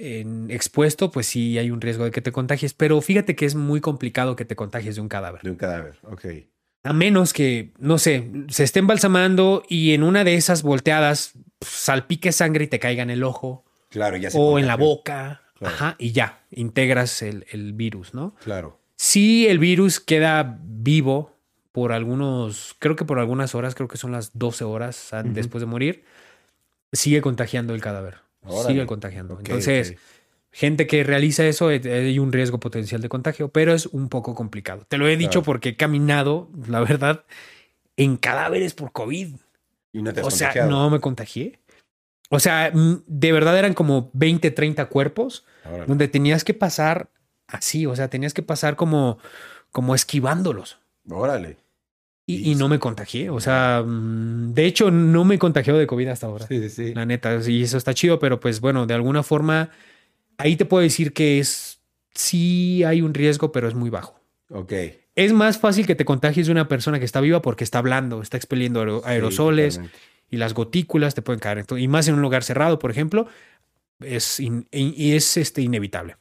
en 0.00 0.50
expuesto, 0.50 1.10
pues 1.10 1.26
sí 1.26 1.58
hay 1.58 1.70
un 1.70 1.80
riesgo 1.80 2.04
de 2.04 2.10
que 2.10 2.22
te 2.22 2.32
contagies. 2.32 2.74
Pero 2.74 3.00
fíjate 3.00 3.36
que 3.36 3.46
es 3.46 3.54
muy 3.54 3.80
complicado 3.80 4.34
que 4.36 4.44
te 4.44 4.56
contagies 4.56 4.94
de 4.96 5.02
un 5.02 5.08
cadáver. 5.08 5.42
De 5.42 5.50
un 5.50 5.56
cadáver. 5.56 5.98
Ok. 6.02 6.24
A 6.82 6.92
menos 6.94 7.32
que, 7.32 7.72
no 7.78 7.98
sé, 7.98 8.30
se 8.48 8.64
esté 8.64 8.78
embalsamando 8.78 9.62
y 9.68 9.92
en 9.92 10.02
una 10.02 10.24
de 10.24 10.34
esas 10.34 10.62
volteadas 10.62 11.32
pues, 11.58 11.70
salpique 11.70 12.32
sangre 12.32 12.64
y 12.64 12.68
te 12.68 12.78
caiga 12.78 13.02
en 13.02 13.10
el 13.10 13.22
ojo 13.22 13.64
Claro, 13.90 14.16
ya 14.16 14.30
se 14.30 14.38
o 14.38 14.58
en 14.58 14.66
la 14.66 14.76
boca. 14.76 15.42
Claro. 15.58 15.74
Ajá, 15.74 15.96
y 15.98 16.12
ya, 16.12 16.40
integras 16.50 17.20
el, 17.20 17.44
el 17.50 17.74
virus, 17.74 18.14
¿no? 18.14 18.34
Claro. 18.42 18.80
Si 18.96 19.46
el 19.46 19.58
virus 19.58 20.00
queda 20.00 20.58
vivo 20.62 21.36
por 21.72 21.92
algunos, 21.92 22.74
creo 22.78 22.96
que 22.96 23.04
por 23.04 23.18
algunas 23.18 23.54
horas, 23.54 23.74
creo 23.74 23.88
que 23.88 23.96
son 23.96 24.12
las 24.12 24.38
12 24.38 24.64
horas 24.64 25.10
después 25.24 25.60
de 25.60 25.66
morir, 25.66 26.04
sigue 26.92 27.20
contagiando 27.20 27.74
el 27.74 27.80
cadáver. 27.80 28.18
Órale. 28.42 28.68
Sigue 28.74 28.86
contagiando. 28.86 29.38
Entonces, 29.38 29.94
gente 30.52 30.86
que 30.86 31.04
realiza 31.04 31.44
eso, 31.46 31.70
eh, 31.70 31.80
hay 31.84 32.18
un 32.18 32.32
riesgo 32.32 32.58
potencial 32.58 33.00
de 33.00 33.08
contagio, 33.08 33.48
pero 33.48 33.72
es 33.74 33.86
un 33.86 34.08
poco 34.08 34.34
complicado. 34.34 34.84
Te 34.88 34.98
lo 34.98 35.06
he 35.08 35.16
dicho 35.16 35.30
Claro. 35.40 35.44
porque 35.44 35.68
he 35.70 35.76
caminado, 35.76 36.48
la 36.66 36.80
verdad, 36.80 37.24
en 37.96 38.16
cadáveres 38.16 38.74
por 38.74 38.92
COVID. 38.92 39.34
Y 39.92 40.02
no 40.02 40.12
te 40.12 40.20
has 40.20 40.26
O 40.26 40.30
sea, 40.30 40.48
contagiado. 40.48 40.70
no 40.70 40.90
me 40.90 41.00
contagié. 41.00 41.58
O 42.30 42.38
sea, 42.38 42.70
mm, 42.72 43.02
de 43.06 43.32
verdad 43.32 43.58
eran 43.58 43.74
como 43.74 44.10
20, 44.12 44.50
30 44.52 44.86
cuerpos 44.86 45.44
Órale. 45.64 45.86
donde 45.86 46.06
tenías 46.08 46.44
que 46.44 46.54
pasar 46.54 47.10
así, 47.48 47.86
o 47.86 47.96
sea, 47.96 48.08
tenías 48.08 48.32
que 48.34 48.42
pasar 48.44 48.76
como, 48.76 49.18
como 49.72 49.94
esquivándolos. 49.96 50.78
Órale. 51.10 51.56
Y, 52.30 52.48
Y- 52.48 52.52
y 52.52 52.54
no 52.54 52.68
me 52.68 52.78
contagié. 52.78 53.30
O 53.30 53.40
sea, 53.40 53.82
mm, 53.86 54.52
de 54.54 54.64
hecho, 54.66 54.90
no 54.90 55.24
me 55.24 55.34
he 55.36 55.38
contagiado 55.38 55.78
de 55.78 55.86
COVID 55.86 56.08
hasta 56.08 56.26
ahora. 56.26 56.46
Sí, 56.46 56.60
sí, 56.60 56.68
sí. 56.70 56.94
La 56.94 57.04
neta, 57.06 57.40
sí, 57.42 57.62
eso 57.62 57.76
está 57.78 57.94
chido, 57.94 58.18
pero 58.18 58.38
pues 58.40 58.60
bueno, 58.60 58.86
de 58.86 58.94
alguna 58.94 59.22
forma, 59.22 59.70
ahí 60.38 60.56
te 60.56 60.64
puedo 60.64 60.82
decir 60.82 61.12
que 61.12 61.38
es, 61.38 61.80
sí 62.14 62.84
hay 62.84 63.02
un 63.02 63.14
riesgo, 63.14 63.52
pero 63.52 63.68
es 63.68 63.74
muy 63.74 63.90
bajo. 63.90 64.20
Ok. 64.50 64.72
Es 65.16 65.32
más 65.32 65.58
fácil 65.58 65.86
que 65.86 65.94
te 65.94 66.04
contagies 66.04 66.46
de 66.46 66.52
una 66.52 66.68
persona 66.68 66.98
que 66.98 67.04
está 67.04 67.20
viva 67.20 67.42
porque 67.42 67.64
está 67.64 67.78
hablando, 67.78 68.22
está 68.22 68.36
expeliendo 68.36 68.80
aero- 68.80 69.02
aerosoles 69.04 69.74
Sí, 69.74 69.80
y 70.30 70.36
las 70.36 70.54
gotículas 70.54 71.14
te 71.14 71.22
pueden 71.22 71.40
caer. 71.40 71.64
Y 71.76 71.88
más 71.88 72.06
en 72.08 72.14
un 72.14 72.22
lugar 72.22 72.42
cerrado, 72.44 72.78
por 72.78 72.90
ejemplo, 72.90 73.26
es, 74.00 74.40
in- 74.40 74.66
y 74.70 75.12
es 75.12 75.36
este, 75.36 75.60
inevitable. 75.62 76.16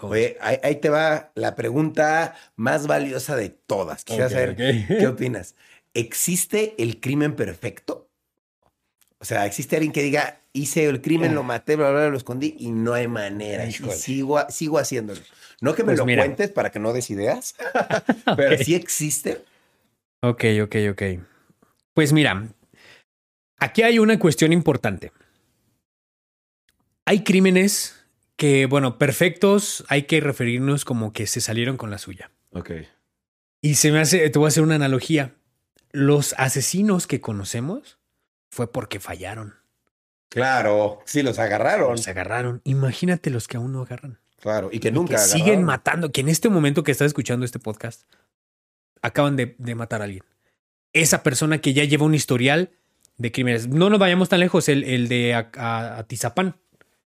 Oye, 0.00 0.36
ahí, 0.40 0.58
ahí 0.62 0.76
te 0.76 0.88
va 0.88 1.30
la 1.34 1.54
pregunta 1.54 2.34
más 2.56 2.86
valiosa 2.86 3.36
de 3.36 3.50
todas. 3.50 4.04
Quisiera 4.04 4.28
saber 4.28 4.56
qué 4.56 5.06
opinas. 5.06 5.54
¿Existe 5.94 6.74
el 6.78 7.00
crimen 7.00 7.34
perfecto? 7.34 8.08
O 9.18 9.24
sea, 9.24 9.46
¿existe 9.46 9.76
alguien 9.76 9.92
que 9.92 10.02
diga, 10.02 10.42
hice 10.52 10.84
el 10.84 11.00
crimen, 11.00 11.34
lo 11.34 11.42
maté, 11.42 11.76
bla, 11.76 11.90
bla, 11.90 12.00
bla, 12.00 12.10
lo 12.10 12.16
escondí 12.18 12.54
y 12.58 12.70
no 12.70 12.92
hay 12.92 13.08
manera? 13.08 13.66
Y 13.66 13.72
sigo, 13.72 14.38
sigo 14.50 14.78
haciéndolo. 14.78 15.20
No 15.62 15.74
que 15.74 15.82
me 15.82 15.86
Pues 15.88 15.98
lo 15.98 16.06
mira. 16.06 16.22
cuentes 16.22 16.50
para 16.50 16.70
que 16.70 16.78
no 16.78 16.92
des 16.92 17.10
ideas, 17.10 17.54
pero 18.36 18.62
sí 18.62 18.74
existe. 18.74 19.42
Ok, 20.22 20.44
ok, 20.62 20.76
ok. 20.90 21.02
Pues 21.94 22.12
mira, 22.12 22.46
aquí 23.58 23.82
hay 23.82 23.98
una 23.98 24.18
cuestión 24.18 24.52
importante. 24.52 25.12
Hay 27.06 27.24
crímenes 27.24 27.94
que, 28.36 28.66
bueno, 28.66 28.98
perfectos, 28.98 29.84
hay 29.88 30.02
que 30.02 30.20
referirnos 30.20 30.84
como 30.84 31.12
que 31.12 31.26
se 31.26 31.40
salieron 31.40 31.76
con 31.76 31.90
la 31.90 31.98
suya. 31.98 32.30
Ok. 32.50 32.70
Y 33.60 33.74
se 33.76 33.90
me 33.90 34.00
hace, 34.00 34.28
te 34.30 34.38
voy 34.38 34.46
a 34.46 34.48
hacer 34.48 34.62
una 34.62 34.74
analogía. 34.74 35.34
Los 35.90 36.34
asesinos 36.38 37.06
que 37.06 37.20
conocemos 37.20 37.98
fue 38.50 38.70
porque 38.70 39.00
fallaron. 39.00 39.54
Claro, 40.28 41.00
sí, 41.06 41.22
los 41.22 41.38
agarraron. 41.38 41.92
Los 41.92 42.08
agarraron. 42.08 42.60
Imagínate 42.64 43.30
los 43.30 43.48
que 43.48 43.56
aún 43.56 43.72
no 43.72 43.82
agarran. 43.82 44.18
Claro, 44.38 44.68
y 44.70 44.80
que 44.80 44.88
Y 44.88 44.92
nunca 44.92 45.14
que 45.14 45.22
siguen 45.22 45.64
matando, 45.64 46.12
que 46.12 46.20
en 46.20 46.28
este 46.28 46.50
momento 46.50 46.84
que 46.84 46.92
estás 46.92 47.06
escuchando 47.06 47.46
este 47.46 47.58
podcast, 47.58 48.02
acaban 49.00 49.36
de, 49.36 49.56
de 49.58 49.74
matar 49.74 50.02
a 50.02 50.04
alguien. 50.04 50.24
Esa 50.92 51.22
persona 51.22 51.58
que 51.60 51.72
ya 51.72 51.84
lleva 51.84 52.04
un 52.04 52.14
historial 52.14 52.70
de 53.18 53.32
crímenes. 53.32 53.68
No 53.68 53.90
nos 53.90 53.98
vayamos 53.98 54.28
tan 54.28 54.40
lejos, 54.40 54.68
el, 54.68 54.84
el 54.84 55.08
de 55.08 55.34
Atizapán, 55.34 56.56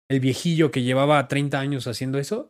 el 0.09 0.19
viejillo 0.19 0.71
que 0.71 0.83
llevaba 0.83 1.27
30 1.27 1.59
años 1.59 1.87
haciendo 1.87 2.19
eso, 2.19 2.49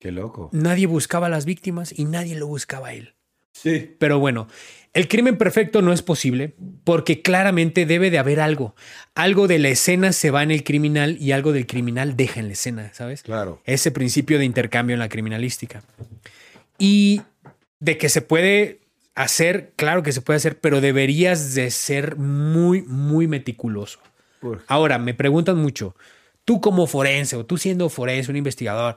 Qué 0.00 0.12
loco. 0.12 0.50
nadie 0.52 0.86
buscaba 0.86 1.26
a 1.26 1.30
las 1.30 1.44
víctimas 1.44 1.92
y 1.98 2.04
nadie 2.04 2.36
lo 2.36 2.46
buscaba 2.46 2.88
a 2.88 2.94
él. 2.94 3.14
Sí. 3.52 3.96
Pero 3.98 4.20
bueno, 4.20 4.46
el 4.92 5.08
crimen 5.08 5.36
perfecto 5.36 5.82
no 5.82 5.92
es 5.92 6.02
posible 6.02 6.54
porque 6.84 7.22
claramente 7.22 7.86
debe 7.86 8.10
de 8.10 8.18
haber 8.18 8.38
algo. 8.40 8.76
Algo 9.16 9.48
de 9.48 9.58
la 9.58 9.68
escena 9.70 10.12
se 10.12 10.30
va 10.30 10.44
en 10.44 10.52
el 10.52 10.62
criminal 10.62 11.16
y 11.20 11.32
algo 11.32 11.52
del 11.52 11.66
criminal 11.66 12.16
deja 12.16 12.38
en 12.38 12.46
la 12.46 12.52
escena, 12.52 12.94
¿sabes? 12.94 13.22
Claro. 13.22 13.60
ese 13.64 13.90
principio 13.90 14.38
de 14.38 14.44
intercambio 14.44 14.94
en 14.94 15.00
la 15.00 15.08
criminalística. 15.08 15.82
Y 16.78 17.22
de 17.80 17.98
que 17.98 18.08
se 18.08 18.22
puede 18.22 18.80
hacer, 19.16 19.72
claro 19.74 20.04
que 20.04 20.12
se 20.12 20.20
puede 20.20 20.36
hacer, 20.36 20.60
pero 20.60 20.80
deberías 20.80 21.54
de 21.54 21.72
ser 21.72 22.14
muy, 22.16 22.82
muy 22.82 23.26
meticuloso. 23.26 23.98
Ahora, 24.68 24.98
me 24.98 25.14
preguntan 25.14 25.56
mucho, 25.56 25.96
tú 26.48 26.62
como 26.62 26.86
forense 26.86 27.36
o 27.36 27.44
tú 27.44 27.58
siendo 27.58 27.90
forense, 27.90 28.30
un 28.30 28.38
investigador, 28.38 28.96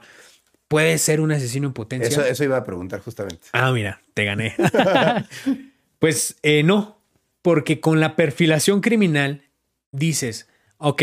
¿puedes 0.68 1.02
ser 1.02 1.20
un 1.20 1.32
asesino 1.32 1.66
en 1.66 1.74
potencia? 1.74 2.08
Eso, 2.08 2.24
eso 2.24 2.44
iba 2.44 2.56
a 2.56 2.64
preguntar 2.64 3.00
justamente. 3.00 3.46
Ah, 3.52 3.70
mira, 3.72 4.00
te 4.14 4.24
gané. 4.24 4.56
pues 5.98 6.36
eh, 6.42 6.62
no, 6.62 6.98
porque 7.42 7.78
con 7.78 8.00
la 8.00 8.16
perfilación 8.16 8.80
criminal 8.80 9.50
dices, 9.90 10.48
ok, 10.78 11.02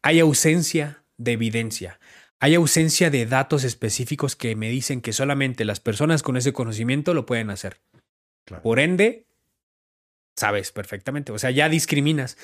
hay 0.00 0.18
ausencia 0.18 1.02
de 1.18 1.32
evidencia, 1.32 2.00
hay 2.40 2.54
ausencia 2.54 3.10
de 3.10 3.26
datos 3.26 3.62
específicos 3.62 4.34
que 4.34 4.56
me 4.56 4.70
dicen 4.70 5.02
que 5.02 5.12
solamente 5.12 5.66
las 5.66 5.80
personas 5.80 6.22
con 6.22 6.38
ese 6.38 6.54
conocimiento 6.54 7.12
lo 7.12 7.26
pueden 7.26 7.50
hacer. 7.50 7.82
Claro. 8.46 8.62
Por 8.62 8.80
ende, 8.80 9.26
sabes 10.36 10.72
perfectamente, 10.72 11.32
o 11.32 11.38
sea, 11.38 11.50
ya 11.50 11.68
discriminas. 11.68 12.38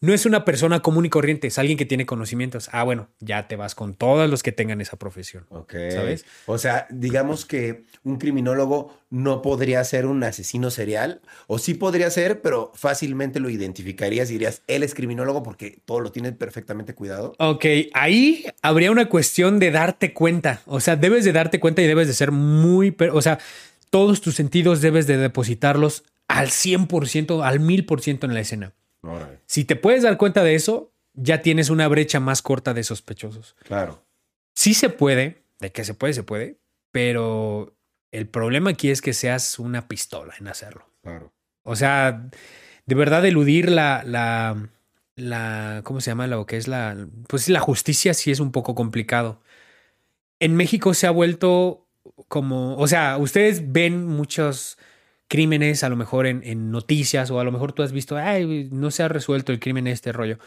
No 0.00 0.12
es 0.12 0.26
una 0.26 0.44
persona 0.44 0.80
común 0.80 1.06
y 1.06 1.10
corriente, 1.10 1.46
es 1.46 1.58
alguien 1.58 1.78
que 1.78 1.86
tiene 1.86 2.06
conocimientos. 2.06 2.68
Ah, 2.72 2.82
bueno, 2.84 3.08
ya 3.20 3.48
te 3.48 3.56
vas 3.56 3.74
con 3.74 3.94
todos 3.94 4.28
los 4.28 4.42
que 4.42 4.52
tengan 4.52 4.80
esa 4.80 4.96
profesión. 4.96 5.46
Ok. 5.48 5.74
¿Sabes? 5.90 6.24
O 6.46 6.58
sea, 6.58 6.86
digamos 6.90 7.44
que 7.46 7.84
un 8.04 8.18
criminólogo 8.18 8.94
no 9.10 9.40
podría 9.42 9.82
ser 9.84 10.06
un 10.06 10.22
asesino 10.24 10.70
serial, 10.70 11.20
o 11.46 11.58
sí 11.58 11.74
podría 11.74 12.10
ser, 12.10 12.42
pero 12.42 12.72
fácilmente 12.74 13.40
lo 13.40 13.48
identificarías 13.48 14.30
y 14.30 14.34
dirías, 14.34 14.62
él 14.66 14.82
es 14.82 14.94
criminólogo 14.94 15.42
porque 15.42 15.80
todo 15.84 16.00
lo 16.00 16.12
tiene 16.12 16.32
perfectamente 16.32 16.94
cuidado. 16.94 17.34
Ok, 17.38 17.64
ahí 17.94 18.46
habría 18.62 18.90
una 18.90 19.08
cuestión 19.08 19.58
de 19.58 19.70
darte 19.70 20.12
cuenta. 20.12 20.62
O 20.66 20.80
sea, 20.80 20.96
debes 20.96 21.24
de 21.24 21.32
darte 21.32 21.60
cuenta 21.60 21.82
y 21.82 21.86
debes 21.86 22.08
de 22.08 22.14
ser 22.14 22.32
muy... 22.32 22.94
O 23.12 23.22
sea, 23.22 23.38
todos 23.90 24.20
tus 24.20 24.34
sentidos 24.34 24.80
debes 24.80 25.06
de 25.06 25.16
depositarlos 25.16 26.04
al 26.28 26.48
100%, 26.48 27.44
al 27.44 27.60
1000% 27.60 28.24
en 28.24 28.34
la 28.34 28.40
escena. 28.40 28.72
Órale. 29.02 29.40
Si 29.46 29.64
te 29.64 29.76
puedes 29.76 30.02
dar 30.02 30.16
cuenta 30.16 30.42
de 30.42 30.54
eso, 30.54 30.92
ya 31.14 31.42
tienes 31.42 31.70
una 31.70 31.88
brecha 31.88 32.20
más 32.20 32.42
corta 32.42 32.74
de 32.74 32.84
sospechosos. 32.84 33.56
Claro. 33.64 34.02
Sí 34.54 34.74
se 34.74 34.90
puede, 34.90 35.42
de 35.60 35.72
que 35.72 35.84
se 35.84 35.94
puede, 35.94 36.12
se 36.12 36.22
puede, 36.22 36.58
pero 36.90 37.74
el 38.12 38.28
problema 38.28 38.70
aquí 38.70 38.90
es 38.90 39.02
que 39.02 39.12
seas 39.12 39.58
una 39.58 39.88
pistola 39.88 40.34
en 40.38 40.48
hacerlo. 40.48 40.88
Claro. 41.02 41.32
O 41.62 41.76
sea, 41.76 42.28
de 42.86 42.94
verdad 42.94 43.24
eludir 43.26 43.70
la, 43.70 44.02
la, 44.04 44.68
la, 45.16 45.80
¿cómo 45.84 46.00
se 46.00 46.10
llama? 46.10 46.26
Lo 46.26 46.46
que 46.46 46.56
es 46.56 46.68
la, 46.68 47.08
pues 47.28 47.48
la 47.48 47.60
justicia 47.60 48.14
sí 48.14 48.30
es 48.30 48.40
un 48.40 48.52
poco 48.52 48.74
complicado. 48.74 49.40
En 50.38 50.54
México 50.54 50.94
se 50.94 51.06
ha 51.06 51.10
vuelto 51.10 51.86
como, 52.28 52.76
o 52.76 52.86
sea, 52.86 53.16
ustedes 53.18 53.72
ven 53.72 54.06
muchos 54.06 54.78
crímenes 55.28 55.82
a 55.84 55.88
lo 55.88 55.96
mejor 55.96 56.26
en, 56.26 56.42
en, 56.44 56.70
noticias 56.70 57.30
o 57.30 57.40
a 57.40 57.44
lo 57.44 57.52
mejor 57.52 57.72
tú 57.72 57.82
has 57.82 57.92
visto, 57.92 58.16
ay, 58.16 58.68
no 58.70 58.90
se 58.90 59.02
ha 59.02 59.08
resuelto 59.08 59.52
el 59.52 59.60
crimen 59.60 59.86
este 59.86 60.12
rollo, 60.12 60.38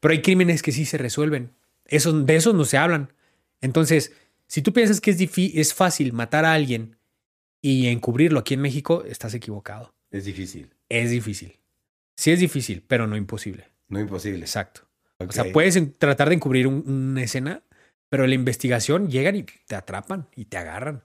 pero 0.00 0.12
hay 0.12 0.22
crímenes 0.22 0.62
que 0.62 0.72
sí 0.72 0.84
se 0.84 0.98
resuelven. 0.98 1.52
Eso, 1.86 2.12
de 2.12 2.36
esos 2.36 2.54
no 2.54 2.64
se 2.64 2.76
hablan. 2.76 3.12
Entonces, 3.60 4.12
si 4.46 4.62
tú 4.62 4.72
piensas 4.72 5.00
que 5.00 5.10
es, 5.10 5.20
es 5.20 5.74
fácil 5.74 6.12
matar 6.12 6.44
a 6.44 6.52
alguien 6.52 6.96
y 7.60 7.88
encubrirlo 7.88 8.40
aquí 8.40 8.54
en 8.54 8.60
México, 8.60 9.04
estás 9.04 9.34
equivocado. 9.34 9.94
Es 10.10 10.24
difícil. 10.24 10.70
Es 10.88 11.10
difícil. 11.10 11.58
Sí 12.16 12.30
es 12.30 12.40
difícil, 12.40 12.84
pero 12.86 13.06
no 13.06 13.16
imposible. 13.16 13.68
No 13.88 14.00
imposible. 14.00 14.40
Exacto. 14.40 14.82
Okay. 15.16 15.28
O 15.28 15.32
sea, 15.32 15.52
puedes 15.52 15.98
tratar 15.98 16.28
de 16.28 16.36
encubrir 16.36 16.66
un, 16.66 16.84
una 16.86 17.22
escena, 17.22 17.62
pero 18.08 18.24
en 18.24 18.30
la 18.30 18.36
investigación 18.36 19.10
llegan 19.10 19.36
y 19.36 19.42
te 19.42 19.74
atrapan 19.74 20.28
y 20.36 20.46
te 20.46 20.56
agarran. 20.56 21.02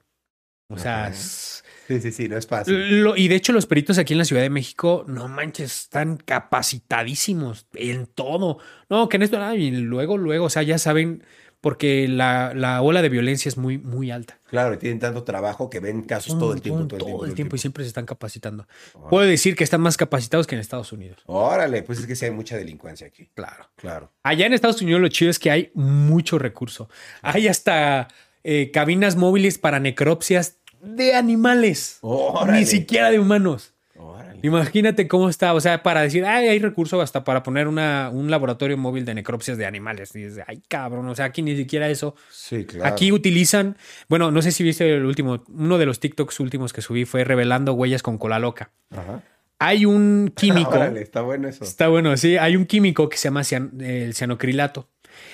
O 0.70 0.78
sea, 0.78 1.10
es, 1.10 1.64
sí, 1.88 2.02
sí, 2.02 2.12
sí, 2.12 2.30
no 2.30 2.38
es 2.38 2.48
fácil. 2.48 3.02
Lo, 3.04 3.16
y 3.16 3.28
de 3.28 3.36
hecho, 3.36 3.54
los 3.54 3.66
peritos 3.66 3.98
aquí 3.98 4.14
en 4.14 4.20
la 4.20 4.26
Ciudad 4.26 4.42
de 4.42 4.50
México, 4.50 5.06
no 5.08 5.28
manches, 5.28 5.84
están 5.84 6.18
capacitadísimos 6.18 7.68
en 7.74 8.08
todo. 8.08 8.60
No, 8.90 9.10
que 9.10 9.18
en 9.18 9.24
esto, 9.24 9.56
y 9.56 9.72
luego, 9.72 10.18
luego, 10.18 10.46
o 10.46 10.50
sea, 10.50 10.64
ya 10.64 10.78
saben, 10.78 11.24
porque 11.64 12.08
la, 12.10 12.54
la, 12.54 12.82
ola 12.82 13.02
de 13.02 13.08
violencia 13.08 13.48
es 13.48 13.58
muy, 13.58 13.78
muy 13.78 14.12
alta. 14.12 14.38
Claro, 14.50 14.74
y 14.74 14.78
tienen 14.78 15.00
tanto 15.00 15.24
trabajo 15.24 15.70
que 15.70 15.80
ven 15.80 16.02
casos 16.02 16.38
todo 16.38 16.54
el 16.54 16.62
tiempo. 16.62 16.88
Todo, 16.88 16.88
todo, 16.88 16.98
el 16.98 17.06
tiempo, 17.06 17.18
todo 17.20 17.26
el 17.30 17.36
tiempo 17.36 17.56
y 17.56 17.60
siempre 17.60 17.84
se 17.86 17.88
están 17.88 18.06
capacitando. 18.06 18.68
Órale. 18.94 19.10
Puedo 19.10 19.28
decir 19.28 19.56
que 19.56 19.64
están 19.64 19.80
más 19.80 19.96
capacitados 19.96 20.46
que 20.46 20.56
en 20.56 20.62
Estados 20.62 20.92
Unidos. 20.92 21.22
Órale, 21.26 21.84
pues 21.84 22.00
es 22.00 22.06
que 22.06 22.18
sí 22.18 22.26
hay 22.26 22.32
mucha 22.32 22.58
delincuencia 22.58 23.08
aquí. 23.08 23.30
Claro. 23.34 23.70
Claro. 23.78 24.12
Allá 24.24 24.46
en 24.46 24.52
Estados 24.52 24.82
Unidos 24.82 25.02
lo 25.02 25.08
chido 25.08 25.32
es 25.32 25.40
que 25.40 25.52
hay 25.52 25.72
mucho 25.74 26.38
recurso. 26.38 26.90
Hay 27.22 27.48
hasta 27.48 28.10
eh, 28.44 28.72
cabinas 28.72 29.16
móviles 29.16 29.58
para 29.58 29.80
necropsias 29.80 30.58
de 30.82 31.16
animales. 31.16 31.98
Órale. 32.02 32.60
Ni 32.60 32.66
siquiera 32.66 33.10
de 33.10 33.20
humanos. 33.20 33.74
Órale. 33.96 34.40
Imagínate 34.44 35.08
cómo 35.08 35.30
está, 35.30 35.54
o 35.54 35.62
sea, 35.62 35.82
para 35.82 36.02
decir, 36.02 36.26
ay, 36.26 36.50
hay 36.50 36.60
recurso 36.60 37.02
hasta 37.02 37.24
para 37.24 37.44
poner 37.44 37.68
una, 37.68 38.10
un 38.12 38.30
laboratorio 38.30 38.78
móvil 38.78 39.06
de 39.06 39.14
necropsias 39.14 39.58
de 39.58 39.66
animales. 39.66 40.14
Y 40.16 40.24
dices, 40.26 40.44
ay, 40.46 40.62
cabrón, 40.68 41.08
o 41.08 41.16
sea, 41.16 41.26
aquí 41.26 41.42
ni 41.42 41.56
siquiera 41.56 41.90
eso. 41.90 42.16
Sí, 42.30 42.66
claro. 42.66 42.94
Aquí 42.94 43.12
utilizan, 43.12 43.78
bueno, 44.10 44.32
no 44.32 44.42
sé 44.42 44.52
si 44.52 44.64
viste 44.64 44.94
el 44.94 45.06
último, 45.06 45.44
uno 45.48 45.78
de 45.78 45.86
los 45.86 46.02
TikToks 46.02 46.40
últimos 46.42 46.74
que 46.74 46.82
subí 46.82 47.06
fue 47.06 47.24
revelando 47.24 47.74
huellas 47.74 48.04
con 48.04 48.18
cola 48.18 48.40
loca. 48.40 48.72
Ajá. 48.92 49.22
Hay 49.60 49.86
un 49.86 50.34
químico. 50.36 50.72
Órale, 50.76 51.02
está 51.02 51.22
bueno 51.22 51.48
eso. 51.48 51.64
Está 51.64 51.88
bueno, 51.88 52.18
sí. 52.18 52.36
Hay 52.36 52.58
un 52.58 52.66
químico 52.66 53.08
que 53.08 53.16
se 53.16 53.30
llama 53.30 53.46
cian, 53.46 53.72
el 53.80 54.14
cianocrilato. 54.14 54.90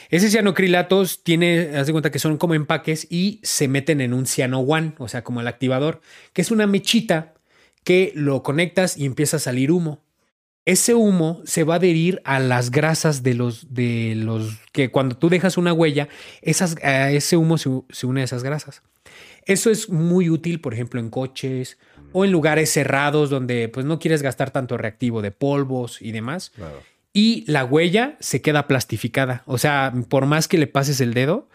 Ese 0.09 0.29
cianocrilatos 0.29 1.23
tiene, 1.23 1.77
haz 1.77 1.87
de 1.87 1.93
cuenta 1.93 2.11
que 2.11 2.19
son 2.19 2.37
como 2.37 2.55
empaques 2.55 3.07
y 3.09 3.39
se 3.43 3.67
meten 3.67 4.01
en 4.01 4.13
un 4.13 4.25
ciano 4.25 4.59
one, 4.59 4.93
o 4.97 5.07
sea, 5.07 5.23
como 5.23 5.41
el 5.41 5.47
activador, 5.47 6.01
que 6.33 6.41
es 6.41 6.51
una 6.51 6.67
mechita 6.67 7.33
que 7.83 8.11
lo 8.15 8.43
conectas 8.43 8.97
y 8.97 9.05
empieza 9.05 9.37
a 9.37 9.39
salir 9.39 9.71
humo. 9.71 10.03
Ese 10.65 10.93
humo 10.93 11.41
se 11.45 11.63
va 11.63 11.75
a 11.75 11.77
adherir 11.77 12.21
a 12.25 12.39
las 12.39 12.69
grasas 12.69 13.23
de 13.23 13.33
los, 13.33 13.73
de 13.73 14.13
los 14.15 14.57
que 14.71 14.91
cuando 14.91 15.17
tú 15.17 15.29
dejas 15.29 15.57
una 15.57 15.73
huella, 15.73 16.09
ese 16.41 17.37
humo 17.37 17.57
se, 17.57 17.69
se 17.89 18.05
une 18.05 18.21
a 18.21 18.25
esas 18.25 18.43
grasas. 18.43 18.83
Eso 19.45 19.71
es 19.71 19.89
muy 19.89 20.29
útil, 20.29 20.61
por 20.61 20.73
ejemplo, 20.73 20.99
en 20.99 21.09
coches 21.09 21.79
o 22.11 22.25
en 22.25 22.31
lugares 22.31 22.71
cerrados 22.71 23.29
donde 23.29 23.69
pues 23.69 23.85
no 23.85 23.97
quieres 23.97 24.21
gastar 24.21 24.51
tanto 24.51 24.77
reactivo 24.77 25.21
de 25.21 25.31
polvos 25.31 26.01
y 26.01 26.11
demás. 26.11 26.51
Claro. 26.55 26.81
Y 27.13 27.43
la 27.51 27.65
huella 27.65 28.15
se 28.19 28.41
queda 28.41 28.67
plastificada. 28.67 29.43
O 29.45 29.57
sea, 29.57 29.93
por 30.09 30.25
más 30.25 30.47
que 30.47 30.57
le 30.57 30.67
pases 30.67 31.01
el 31.01 31.13
dedo, 31.13 31.49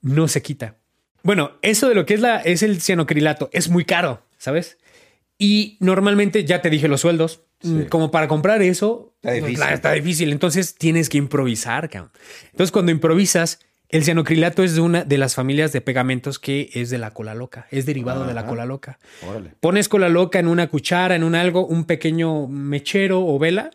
no 0.00 0.28
se 0.28 0.42
quita. 0.42 0.76
Bueno, 1.22 1.52
eso 1.62 1.88
de 1.88 1.94
lo 1.94 2.06
que 2.06 2.14
es, 2.14 2.20
la, 2.20 2.38
es 2.40 2.62
el 2.62 2.80
cianocrilato 2.80 3.48
es 3.52 3.68
muy 3.68 3.84
caro, 3.84 4.22
¿sabes? 4.38 4.78
Y 5.38 5.76
normalmente, 5.80 6.44
ya 6.44 6.62
te 6.62 6.70
dije 6.70 6.88
los 6.88 7.00
sueldos, 7.00 7.42
Sí. 7.60 7.86
como 7.88 8.10
para 8.10 8.26
comprar 8.26 8.60
eso, 8.60 9.14
Está 9.22 9.32
difícil. 9.34 9.54
claro, 9.56 9.74
está 9.74 9.92
difícil. 9.92 10.32
Entonces 10.32 10.74
tienes 10.74 11.08
que 11.08 11.18
improvisar, 11.18 11.88
cabrón. 11.88 12.10
Entonces 12.50 12.72
cuando 12.72 12.90
improvisas, 12.90 13.60
el 13.88 14.02
cianocrilato 14.02 14.64
es 14.64 14.74
de 14.74 14.80
una 14.80 15.04
de 15.04 15.16
las 15.16 15.36
familias 15.36 15.72
de 15.72 15.80
pegamentos 15.80 16.40
que 16.40 16.70
es 16.74 16.90
de 16.90 16.98
la 16.98 17.12
cola 17.12 17.34
loca, 17.34 17.68
es 17.70 17.86
derivado 17.86 18.26
de 18.26 18.34
la 18.34 18.46
cola 18.46 18.66
loca. 18.66 18.98
Órale. 19.28 19.52
Pones 19.60 19.88
cola 19.88 20.08
loca 20.08 20.40
en 20.40 20.48
una 20.48 20.66
cuchara, 20.68 21.14
en 21.14 21.22
un 21.22 21.36
algo, 21.36 21.64
un 21.64 21.84
pequeño 21.84 22.48
mechero 22.48 23.24
o 23.24 23.38
vela 23.38 23.70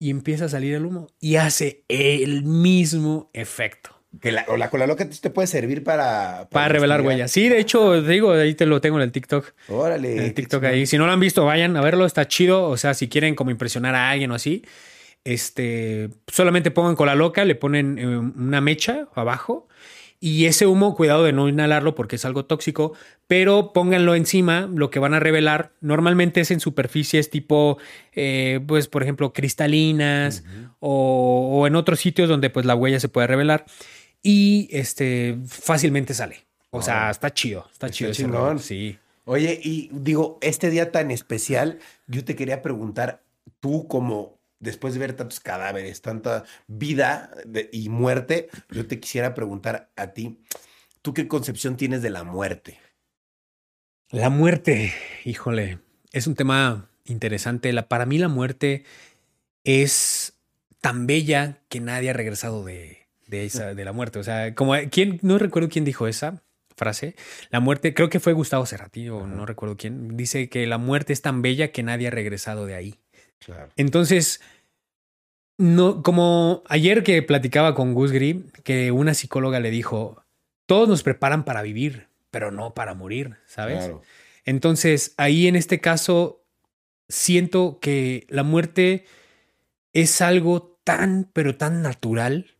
y 0.00 0.10
empieza 0.10 0.46
a 0.46 0.48
salir 0.48 0.74
el 0.74 0.86
humo 0.86 1.08
y 1.20 1.36
hace 1.36 1.84
el 1.88 2.42
mismo 2.42 3.30
efecto. 3.34 3.90
Que 4.20 4.32
la, 4.32 4.44
o 4.48 4.56
la 4.56 4.70
cola 4.70 4.88
loca 4.88 5.08
te 5.08 5.30
puede 5.30 5.46
servir 5.46 5.84
para... 5.84 6.48
Para 6.50 6.68
revelar 6.68 7.02
huellas. 7.02 7.30
Sí, 7.30 7.48
de 7.48 7.60
hecho, 7.60 8.02
te 8.02 8.10
digo, 8.10 8.32
ahí 8.32 8.54
te 8.54 8.66
lo 8.66 8.80
tengo 8.80 8.96
en 8.96 9.04
el 9.04 9.12
TikTok. 9.12 9.52
Órale. 9.68 10.16
En 10.16 10.24
el 10.24 10.34
TikTok 10.34 10.64
ahí. 10.64 10.86
Si 10.86 10.98
no 10.98 11.06
lo 11.06 11.12
han 11.12 11.20
visto, 11.20 11.44
vayan 11.44 11.76
a 11.76 11.80
verlo, 11.80 12.06
está 12.06 12.26
chido. 12.26 12.64
O 12.64 12.76
sea, 12.76 12.94
si 12.94 13.08
quieren 13.08 13.36
como 13.36 13.52
impresionar 13.52 13.94
a 13.94 14.10
alguien 14.10 14.32
o 14.32 14.34
así, 14.34 14.64
este, 15.22 16.08
solamente 16.26 16.72
pongan 16.72 16.96
cola 16.96 17.14
loca, 17.14 17.44
le 17.44 17.54
ponen 17.54 17.98
eh, 17.98 18.16
una 18.16 18.60
mecha 18.60 19.06
abajo 19.14 19.68
y 20.20 20.44
ese 20.44 20.66
humo, 20.66 20.94
cuidado 20.94 21.24
de 21.24 21.32
no 21.32 21.48
inhalarlo 21.48 21.94
porque 21.94 22.16
es 22.16 22.24
algo 22.26 22.44
tóxico, 22.44 22.92
pero 23.26 23.72
pónganlo 23.72 24.14
encima, 24.14 24.68
lo 24.72 24.90
que 24.90 24.98
van 24.98 25.14
a 25.14 25.20
revelar 25.20 25.72
normalmente 25.80 26.42
es 26.42 26.50
en 26.50 26.60
superficies 26.60 27.30
tipo, 27.30 27.78
eh, 28.12 28.60
pues 28.66 28.86
por 28.86 29.02
ejemplo, 29.02 29.32
cristalinas 29.32 30.44
o, 30.78 31.48
o 31.52 31.66
en 31.66 31.74
otros 31.74 32.00
sitios 32.00 32.28
donde 32.28 32.50
pues 32.50 32.66
la 32.66 32.74
huella 32.74 33.00
se 33.00 33.08
puede 33.08 33.26
revelar 33.26 33.64
y 34.22 34.68
este, 34.70 35.38
fácilmente 35.46 36.12
sale. 36.12 36.44
O 36.70 36.82
sea, 36.82 37.10
está 37.10 37.32
chido, 37.32 37.60
está, 37.72 37.86
Está 37.86 37.90
chido 37.90 38.12
chingón. 38.12 38.58
Sí. 38.58 38.98
Oye, 39.24 39.58
y 39.62 39.90
digo, 39.92 40.38
este 40.40 40.70
día 40.70 40.92
tan 40.92 41.10
especial, 41.10 41.78
yo 42.06 42.24
te 42.24 42.36
quería 42.36 42.62
preguntar, 42.62 43.22
tú 43.60 43.88
como 43.88 44.39
después 44.60 44.94
de 44.94 45.00
ver 45.00 45.14
tantos 45.14 45.40
cadáveres, 45.40 46.00
tanta 46.02 46.44
vida 46.68 47.30
de- 47.44 47.68
y 47.72 47.88
muerte, 47.88 48.48
yo 48.70 48.86
te 48.86 49.00
quisiera 49.00 49.34
preguntar 49.34 49.90
a 49.96 50.08
ti, 50.12 50.40
¿tú 51.02 51.12
qué 51.14 51.26
concepción 51.26 51.76
tienes 51.76 52.02
de 52.02 52.10
la 52.10 52.22
muerte? 52.24 52.78
La 54.10 54.28
muerte, 54.28 54.92
híjole, 55.24 55.78
es 56.12 56.26
un 56.26 56.34
tema 56.34 56.88
interesante. 57.04 57.72
La, 57.72 57.88
para 57.88 58.06
mí 58.06 58.18
la 58.18 58.28
muerte 58.28 58.84
es 59.64 60.34
tan 60.80 61.06
bella 61.06 61.58
que 61.68 61.80
nadie 61.80 62.10
ha 62.10 62.14
regresado 62.14 62.64
de, 62.64 63.06
de, 63.26 63.44
esa, 63.44 63.74
de 63.74 63.84
la 63.84 63.92
muerte. 63.92 64.18
O 64.18 64.24
sea, 64.24 64.54
como 64.54 64.74
quién, 64.90 65.18
no 65.22 65.38
recuerdo 65.38 65.68
quién 65.68 65.84
dijo 65.84 66.08
esa 66.08 66.42
frase. 66.76 67.14
La 67.50 67.60
muerte, 67.60 67.94
creo 67.94 68.08
que 68.08 68.20
fue 68.20 68.32
Gustavo 68.32 68.66
Cerati 68.66 69.08
o 69.10 69.26
no 69.26 69.46
recuerdo 69.46 69.76
quién, 69.76 70.16
dice 70.16 70.48
que 70.48 70.66
la 70.66 70.78
muerte 70.78 71.12
es 71.12 71.22
tan 71.22 71.42
bella 71.42 71.72
que 71.72 71.82
nadie 71.82 72.08
ha 72.08 72.10
regresado 72.10 72.66
de 72.66 72.74
ahí. 72.74 72.96
Claro. 73.44 73.70
Entonces, 73.76 74.40
no, 75.58 76.02
como 76.02 76.62
ayer 76.68 77.02
que 77.02 77.22
platicaba 77.22 77.74
con 77.74 77.94
Gus 77.94 78.12
Gris, 78.12 78.36
que 78.64 78.90
una 78.92 79.14
psicóloga 79.14 79.60
le 79.60 79.70
dijo, 79.70 80.24
todos 80.66 80.88
nos 80.88 81.02
preparan 81.02 81.44
para 81.44 81.62
vivir, 81.62 82.08
pero 82.30 82.50
no 82.50 82.74
para 82.74 82.94
morir, 82.94 83.36
¿sabes? 83.46 83.78
Claro. 83.78 84.02
Entonces, 84.44 85.14
ahí 85.16 85.46
en 85.46 85.56
este 85.56 85.80
caso, 85.80 86.44
siento 87.08 87.78
que 87.80 88.26
la 88.28 88.42
muerte 88.42 89.04
es 89.92 90.20
algo 90.20 90.78
tan, 90.84 91.28
pero 91.32 91.56
tan 91.56 91.82
natural, 91.82 92.56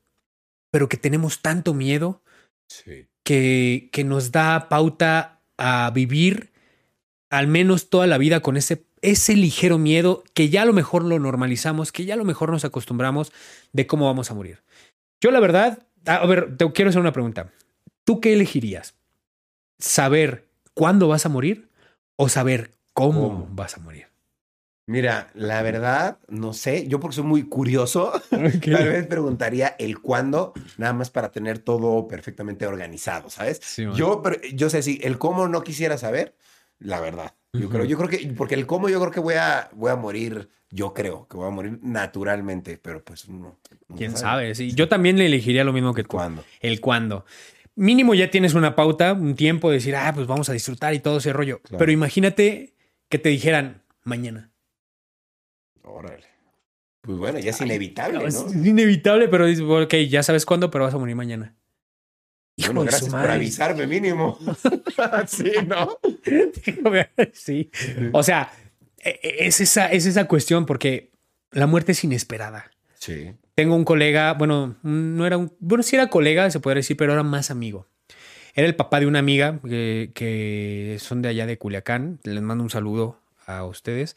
pero 0.70 0.88
que 0.88 0.96
tenemos 0.96 1.40
tanto 1.42 1.74
miedo 1.74 2.22
Sí. 2.68 3.06
que, 3.24 3.88
que 3.92 4.04
nos 4.04 4.30
da 4.30 4.68
pauta 4.68 5.40
a 5.56 5.90
vivir 5.90 6.52
al 7.30 7.46
menos 7.46 7.90
toda 7.90 8.06
la 8.06 8.18
vida 8.18 8.40
con 8.40 8.56
ese, 8.56 8.84
ese 9.02 9.34
ligero 9.34 9.78
miedo 9.78 10.24
que 10.34 10.48
ya 10.48 10.62
a 10.62 10.64
lo 10.64 10.72
mejor 10.72 11.04
lo 11.04 11.18
normalizamos, 11.18 11.92
que 11.92 12.04
ya 12.04 12.14
a 12.14 12.18
lo 12.18 12.24
mejor 12.24 12.50
nos 12.50 12.64
acostumbramos 12.64 13.32
de 13.72 13.86
cómo 13.86 14.06
vamos 14.06 14.30
a 14.30 14.34
morir. 14.34 14.62
Yo 15.20 15.30
la 15.30 15.40
verdad, 15.40 15.86
a 16.06 16.24
ver, 16.26 16.56
te 16.56 16.70
quiero 16.72 16.90
hacer 16.90 17.00
una 17.00 17.12
pregunta. 17.12 17.50
¿Tú 18.04 18.20
qué 18.20 18.32
elegirías? 18.32 18.94
¿Saber 19.78 20.48
cuándo 20.74 21.08
vas 21.08 21.26
a 21.26 21.28
morir 21.28 21.68
o 22.16 22.28
saber 22.28 22.72
cómo, 22.92 23.28
¿Cómo? 23.28 23.48
vas 23.52 23.76
a 23.76 23.80
morir? 23.80 24.10
Mira, 24.86 25.30
la 25.34 25.62
verdad, 25.62 26.18
no 26.26 26.52
sé, 26.52 26.88
yo 26.88 26.98
porque 26.98 27.14
soy 27.14 27.24
muy 27.24 27.44
curioso, 27.44 28.12
tal 28.30 28.88
vez 28.88 29.06
preguntaría 29.06 29.76
el 29.78 30.00
cuándo, 30.00 30.52
nada 30.78 30.92
más 30.92 31.10
para 31.10 31.30
tener 31.30 31.60
todo 31.60 32.08
perfectamente 32.08 32.66
organizado, 32.66 33.30
¿sabes? 33.30 33.60
Sí. 33.62 33.86
Yo, 33.94 34.20
pero, 34.20 34.40
yo 34.52 34.68
sé 34.68 34.82
si 34.82 34.98
el 35.04 35.16
cómo 35.16 35.46
no 35.46 35.62
quisiera 35.62 35.96
saber, 35.96 36.34
la 36.80 36.98
verdad. 36.98 37.34
Yo 37.52 37.68
creo, 37.68 37.84
yo 37.84 37.96
creo 37.96 38.08
que, 38.08 38.32
porque 38.36 38.54
el 38.54 38.66
cómo 38.66 38.88
yo 38.88 39.00
creo 39.00 39.10
que 39.12 39.20
voy 39.20 39.34
a, 39.34 39.68
voy 39.72 39.90
a 39.90 39.96
morir, 39.96 40.48
yo 40.70 40.94
creo 40.94 41.26
que 41.26 41.36
voy 41.36 41.48
a 41.48 41.50
morir 41.50 41.80
naturalmente, 41.82 42.78
pero 42.80 43.02
pues 43.04 43.28
no. 43.28 43.58
no 43.88 43.96
¿Quién 43.96 44.16
sabe? 44.16 44.54
Sí, 44.54 44.72
yo 44.72 44.88
también 44.88 45.18
le 45.18 45.26
elegiría 45.26 45.64
lo 45.64 45.72
mismo 45.72 45.92
que 45.92 46.02
tú. 46.02 46.10
¿Cuándo? 46.10 46.44
El 46.60 46.80
cuándo. 46.80 47.24
Mínimo 47.74 48.14
ya 48.14 48.30
tienes 48.30 48.54
una 48.54 48.76
pauta, 48.76 49.14
un 49.14 49.34
tiempo 49.34 49.70
de 49.70 49.76
decir, 49.76 49.96
ah, 49.96 50.12
pues 50.14 50.26
vamos 50.26 50.48
a 50.48 50.52
disfrutar 50.52 50.94
y 50.94 51.00
todo 51.00 51.18
ese 51.18 51.32
rollo. 51.32 51.60
Claro. 51.62 51.78
Pero 51.78 51.92
imagínate 51.92 52.74
que 53.08 53.18
te 53.18 53.30
dijeran 53.30 53.82
mañana. 54.04 54.52
Órale. 55.82 56.26
Pues 57.00 57.18
bueno, 57.18 57.38
ya 57.38 57.50
es 57.50 57.60
inevitable, 57.60 58.24
Es 58.26 58.44
¿no? 58.44 58.68
inevitable, 58.68 59.28
pero 59.28 59.46
dices, 59.46 59.64
ok, 59.66 59.94
ya 60.08 60.22
sabes 60.22 60.44
cuándo, 60.44 60.70
pero 60.70 60.84
vas 60.84 60.94
a 60.94 60.98
morir 60.98 61.16
mañana. 61.16 61.56
Hijo 62.60 62.72
Bueno, 62.74 62.90
gracias 62.90 63.10
por 63.10 63.30
avisarme 63.30 63.86
mínimo. 63.86 64.38
sí, 65.26 65.52
¿no? 65.66 65.98
sí. 67.32 67.70
O 68.12 68.22
sea, 68.22 68.52
e- 68.98 69.18
e- 69.22 69.46
es 69.46 69.60
esa, 69.60 69.86
es 69.90 70.04
esa 70.06 70.26
cuestión 70.26 70.66
porque 70.66 71.10
la 71.52 71.66
muerte 71.66 71.92
es 71.92 72.04
inesperada. 72.04 72.70
Sí. 72.98 73.32
Tengo 73.54 73.74
un 73.74 73.84
colega, 73.84 74.34
bueno, 74.34 74.76
no 74.82 75.26
era 75.26 75.38
un, 75.38 75.52
bueno, 75.58 75.82
sí 75.82 75.96
era 75.96 76.08
colega, 76.08 76.50
se 76.50 76.60
podría 76.60 76.80
decir, 76.80 76.96
pero 76.96 77.12
era 77.14 77.22
más 77.22 77.50
amigo. 77.50 77.86
Era 78.54 78.66
el 78.66 78.76
papá 78.76 79.00
de 79.00 79.06
una 79.06 79.20
amiga 79.20 79.58
que, 79.66 80.10
que 80.14 80.98
son 81.00 81.22
de 81.22 81.28
allá 81.28 81.46
de 81.46 81.56
Culiacán. 81.56 82.18
Les 82.24 82.42
mando 82.42 82.62
un 82.64 82.70
saludo 82.70 83.20
a 83.46 83.64
ustedes. 83.64 84.16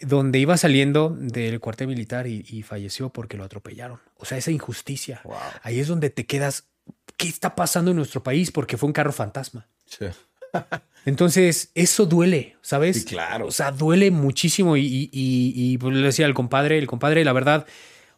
Donde 0.00 0.38
iba 0.38 0.56
saliendo 0.56 1.10
del 1.18 1.60
cuartel 1.60 1.86
militar 1.88 2.26
y, 2.26 2.44
y 2.48 2.62
falleció 2.62 3.10
porque 3.10 3.36
lo 3.36 3.44
atropellaron. 3.44 4.00
O 4.16 4.26
sea, 4.26 4.38
esa 4.38 4.50
injusticia. 4.50 5.20
Wow. 5.24 5.36
Ahí 5.62 5.80
es 5.80 5.88
donde 5.88 6.10
te 6.10 6.26
quedas. 6.26 6.68
¿Qué 7.16 7.28
está 7.28 7.54
pasando 7.54 7.90
en 7.90 7.96
nuestro 7.96 8.22
país? 8.22 8.50
Porque 8.50 8.76
fue 8.76 8.86
un 8.88 8.92
carro 8.92 9.12
fantasma. 9.12 9.66
Sí. 9.86 10.06
Entonces, 11.04 11.70
eso 11.74 12.06
duele, 12.06 12.56
¿sabes? 12.62 12.98
Sí, 13.00 13.04
claro. 13.04 13.46
O 13.46 13.50
sea, 13.50 13.70
duele 13.70 14.10
muchísimo. 14.10 14.76
Y, 14.76 14.82
y, 14.86 15.10
y- 15.12 15.52
y, 15.74 15.78
pues, 15.78 15.94
le 15.94 16.02
decía 16.06 16.26
al 16.26 16.34
compadre, 16.34 16.78
el 16.78 16.86
compadre, 16.86 17.24
la 17.24 17.32
verdad, 17.32 17.66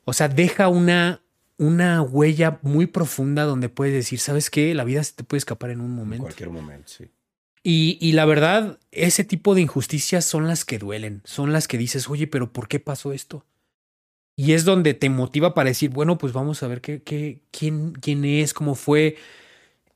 o 0.05 0.13
sea, 0.13 0.29
deja 0.29 0.69
una, 0.69 1.21
una 1.59 2.01
huella 2.03 2.59
muy 2.63 2.87
profunda 2.87 3.43
donde 3.45 3.69
puedes 3.69 3.93
decir, 3.95 4.19
¿sabes 4.21 4.51
qué? 4.51 4.75
La 4.75 4.85
vida 4.85 5.03
se 5.03 5.15
te 5.15 5.25
puede 5.25 5.39
escapar 5.39 5.71
en 5.71 5.81
un 5.81 5.91
En 5.91 5.97
momento. 5.97 6.23
cualquier 6.25 6.51
momento, 6.51 6.89
sí. 6.89 7.07
Y, 7.65 7.99
y 8.01 8.13
la 8.13 8.25
verdad, 8.27 8.79
ese 8.93 9.25
tipo 9.25 9.57
de 9.57 9.63
injusticias 9.63 10.25
son 10.25 10.47
las 10.47 10.65
que 10.65 10.79
duelen, 10.79 11.23
son 11.25 11.53
las 11.53 11.67
que 11.67 11.79
dices, 11.79 12.09
oye, 12.09 12.29
pero 12.29 12.53
¿por 12.53 12.69
qué 12.69 12.79
pasó 12.79 13.13
esto? 13.13 13.45
Y 14.37 14.53
es 14.53 14.65
donde 14.65 14.95
te 14.95 15.09
motiva 15.11 15.55
para 15.55 15.71
decir, 15.71 15.91
bueno, 15.91 16.19
pues 16.19 16.33
vamos 16.35 16.63
a 16.63 16.69
ver 16.69 16.81
qué, 16.83 17.03
qué, 17.03 17.43
quién, 17.51 17.93
quién 17.95 18.25
es, 18.25 18.53
cómo 18.55 18.75
fue. 18.75 19.17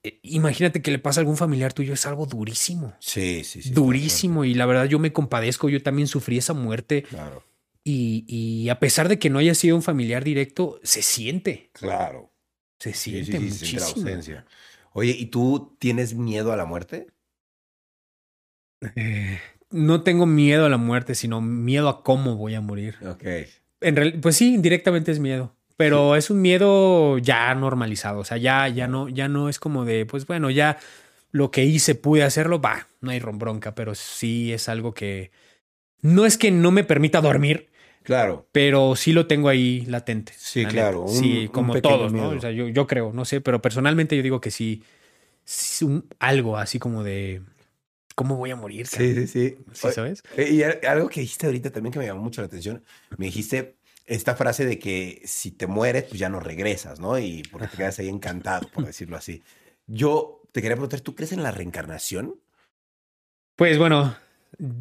Eh, 0.05 0.19
Imagínate 0.23 0.83
que 0.83 0.91
le 0.93 0.99
pasa 0.99 1.21
a 1.21 1.23
algún 1.23 1.37
familiar 1.39 1.73
tuyo, 1.75 1.95
es 1.95 2.07
algo 2.07 2.27
durísimo. 2.27 2.95
Sí, 3.01 3.45
sí, 3.45 3.63
sí. 3.63 3.71
durísimo. 3.75 4.45
Y 4.45 4.55
la 4.55 4.67
verdad, 4.67 4.87
yo 4.87 4.99
me 4.99 5.13
compadezco, 5.13 5.69
yo 5.69 5.83
también 5.83 6.09
sufrí 6.09 6.39
esa 6.39 6.55
muerte. 6.55 7.07
Claro, 7.09 7.45
Y, 7.85 8.25
y 8.29 8.69
a 8.71 8.81
pesar 8.81 9.09
de 9.09 9.19
que 9.19 9.31
no 9.31 9.39
haya 9.41 9.55
sido 9.55 9.77
un 9.77 9.83
familiar 9.83 10.25
directo, 10.25 10.81
se 10.85 11.03
siente. 11.03 11.71
claro. 11.73 12.33
Se 12.79 12.93
Sí, 12.93 13.23
siente 13.23 13.39
sí, 13.39 13.39
sí, 13.39 13.51
se 13.51 13.59
siente 13.59 13.81
la 13.81 13.87
muchísimo. 13.87 13.87
ausencia. 13.87 14.47
Oye, 14.93 15.13
¿y 15.13 15.27
tú 15.27 15.77
tienes 15.79 16.15
miedo 16.15 16.53
a 16.53 16.57
la 16.57 16.65
muerte? 16.65 17.07
Eh, 18.95 19.41
no 19.71 20.03
tengo 20.03 20.27
miedo 20.27 20.67
a 20.67 20.69
la 20.69 20.77
muerte, 20.79 21.15
sino 21.15 21.41
miedo 21.41 21.89
a 21.89 22.03
cómo 22.03 22.37
voy 22.37 22.55
a 22.55 22.61
morir. 22.61 22.97
Ok. 23.03 23.25
En 23.81 23.97
real- 23.97 24.19
pues 24.21 24.37
sí, 24.37 24.55
indirectamente 24.55 25.11
es 25.13 25.19
miedo. 25.21 25.55
Pero 25.77 26.15
es 26.17 26.29
un 26.29 26.43
miedo 26.43 27.17
ya 27.19 27.55
normalizado. 27.55 28.19
O 28.21 28.25
sea, 28.25 28.37
ya, 28.37 28.69
ya 28.69 28.87
no, 28.87 29.09
ya 29.09 29.29
no 29.29 29.49
es 29.49 29.59
como 29.59 29.85
de, 29.87 30.05
pues 30.05 30.27
bueno, 30.27 30.51
ya 30.51 30.79
lo 31.33 31.51
que 31.51 31.65
hice, 31.65 31.95
pude 31.95 32.23
hacerlo, 32.23 32.61
va, 32.61 32.87
no 33.01 33.11
hay 33.13 33.19
ron- 33.21 33.39
bronca, 33.39 33.75
pero 33.75 33.95
sí 33.95 34.53
es 34.53 34.69
algo 34.69 34.93
que 34.93 35.31
no 36.03 36.27
es 36.27 36.37
que 36.37 36.51
no 36.51 36.71
me 36.71 36.85
permita 36.85 37.21
dormir, 37.23 37.69
Claro. 38.03 38.47
pero 38.53 38.95
sí 38.97 39.13
lo 39.15 39.27
tengo 39.27 39.49
ahí 39.49 39.83
latente. 39.87 40.33
Sí, 40.37 40.65
la 40.65 40.69
claro, 40.69 41.03
un- 41.03 41.09
sí, 41.15 41.49
como 41.53 41.81
todos, 41.81 42.13
¿no? 42.13 42.31
O 42.31 42.41
sea, 42.41 42.51
yo, 42.51 42.69
yo 42.69 42.87
creo, 42.87 43.13
no 43.15 43.25
sé, 43.25 43.41
pero 43.41 43.63
personalmente 43.63 44.17
yo 44.17 44.23
digo 44.23 44.41
que 44.41 44.51
sí, 44.51 44.83
sí, 45.45 45.85
un- 45.87 46.05
algo 46.19 46.57
así 46.59 46.79
como 46.79 47.03
de, 47.05 47.41
¿cómo 48.21 48.37
voy 48.37 48.51
a 48.51 48.57
morir? 48.57 48.87
Sí, 48.87 49.15
sí, 49.15 49.27
sí. 49.27 49.57
¿Sí 49.73 49.87
Oye, 49.87 49.95
sabes? 49.95 50.23
eh, 50.37 50.51
Y 50.53 50.63
al- 50.63 50.79
algo 50.87 51.09
que 51.09 51.21
dijiste 51.23 51.47
ahorita 51.47 51.71
también 51.71 51.91
que 51.91 51.99
me 51.99 52.05
llamó 52.05 52.21
mucho 52.21 52.43
la 52.43 52.49
atención, 52.49 52.85
me 53.17 53.25
dijiste 53.25 53.77
esta 54.05 54.37
frase 54.37 54.67
de 54.67 54.79
que 54.79 55.23
si 55.25 55.53
te 55.53 55.67
mueres, 55.67 56.05
pues 56.05 56.19
ya 56.21 56.29
no 56.29 56.39
regresas, 56.39 57.01
¿no? 57.01 57.19
Y 57.19 57.43
porque 57.51 57.67
te 57.69 57.79
quedas 57.79 57.99
ahí 57.99 58.11
encantado, 58.11 58.69
por 58.71 58.85
decirlo 58.85 59.17
así. 59.17 59.43
Yo 59.87 60.43
te 60.53 60.61
quería 60.61 60.75
preguntar, 60.77 61.01
¿tú 61.01 61.15
crees 61.15 61.33
en 61.33 61.43
la 61.43 61.51
reencarnación? 61.51 62.35
Pues 63.57 63.79
bueno, 63.79 64.15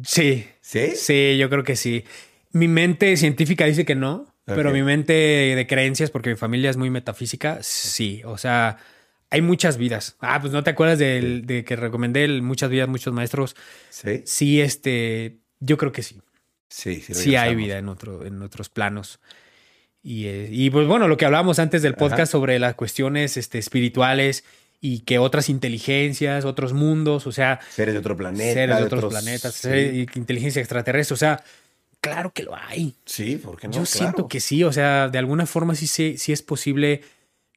sí, 0.02 0.46
¿Sí? 0.60 0.88
Sí, 0.96 1.38
yo 1.38 1.48
creo 1.48 1.64
que 1.64 1.76
sí. 1.76 2.04
Mi 2.52 2.68
mente 2.68 3.16
científica 3.16 3.64
dice 3.64 3.86
que 3.86 3.94
no, 3.94 4.26
pero 4.44 4.68
Ok. 4.68 4.74
mi 4.74 4.82
mente 4.82 5.12
de 5.14 5.66
creencias, 5.66 6.10
porque 6.10 6.28
mi 6.30 6.36
familia 6.36 6.68
es 6.68 6.76
muy 6.76 6.90
metafísica, 6.90 7.58
sí. 7.62 8.20
O 8.26 8.36
sea, 8.36 8.76
hay 9.30 9.40
muchas 9.42 9.76
vidas. 9.78 10.16
Ah, 10.20 10.40
pues 10.40 10.52
no 10.52 10.62
te 10.64 10.70
acuerdas 10.70 10.98
del- 10.98 11.46
de 11.46 11.64
que 11.64 11.76
recomendé 11.76 12.24
el 12.24 12.42
muchas 12.42 12.68
vidas, 12.70 12.88
muchos 12.88 13.12
maestros. 13.14 13.54
Sí. 13.90 14.22
Sí, 14.26 14.60
este, 14.60 15.38
yo 15.60 15.76
creo 15.76 15.92
que 15.92 16.02
sí. 16.02 16.20
Sí, 16.68 17.00
sí. 17.00 17.14
Sí 17.14 17.36
hay 17.36 17.54
vida 17.54 17.78
en, 17.78 17.88
otro, 17.88 18.24
en 18.24 18.42
otros 18.42 18.68
planos. 18.68 19.20
Y, 20.02 20.26
eh, 20.26 20.48
y 20.50 20.70
pues 20.70 20.86
bueno, 20.86 21.08
lo 21.08 21.16
que 21.16 21.26
hablábamos 21.26 21.58
antes 21.58 21.82
del 21.82 21.94
podcast 21.94 22.20
Ajá. 22.22 22.26
sobre 22.26 22.58
las 22.58 22.74
cuestiones 22.74 23.36
este, 23.36 23.58
espirituales 23.58 24.44
y 24.80 25.00
que 25.00 25.18
otras 25.18 25.48
inteligencias, 25.50 26.44
otros 26.46 26.72
mundos, 26.72 27.26
o 27.26 27.32
sea, 27.32 27.60
Seres 27.70 27.92
de 27.94 28.00
otro 28.00 28.16
planeta. 28.16 28.54
seres 28.54 28.76
de 28.78 28.82
otros, 28.84 29.04
otros- 29.04 29.12
planetas, 29.22 29.54
sí. 29.54 29.60
seres- 29.68 30.16
inteligencia 30.16 30.60
extraterrestre, 30.60 31.12
o 31.14 31.18
sea, 31.18 31.44
claro 32.00 32.32
que 32.32 32.44
lo 32.44 32.56
hay. 32.56 32.94
Sí, 33.04 33.36
¿por 33.36 33.58
qué 33.60 33.68
no? 33.68 33.74
Yo 33.74 33.84
siento 33.84 34.26
que 34.26 34.40
sí, 34.40 34.64
o 34.64 34.72
sea, 34.72 35.08
de 35.08 35.18
alguna 35.18 35.44
forma 35.44 35.74
sí, 35.74 35.86
se- 35.86 36.16
sí 36.16 36.32
es 36.32 36.40
posible 36.40 37.02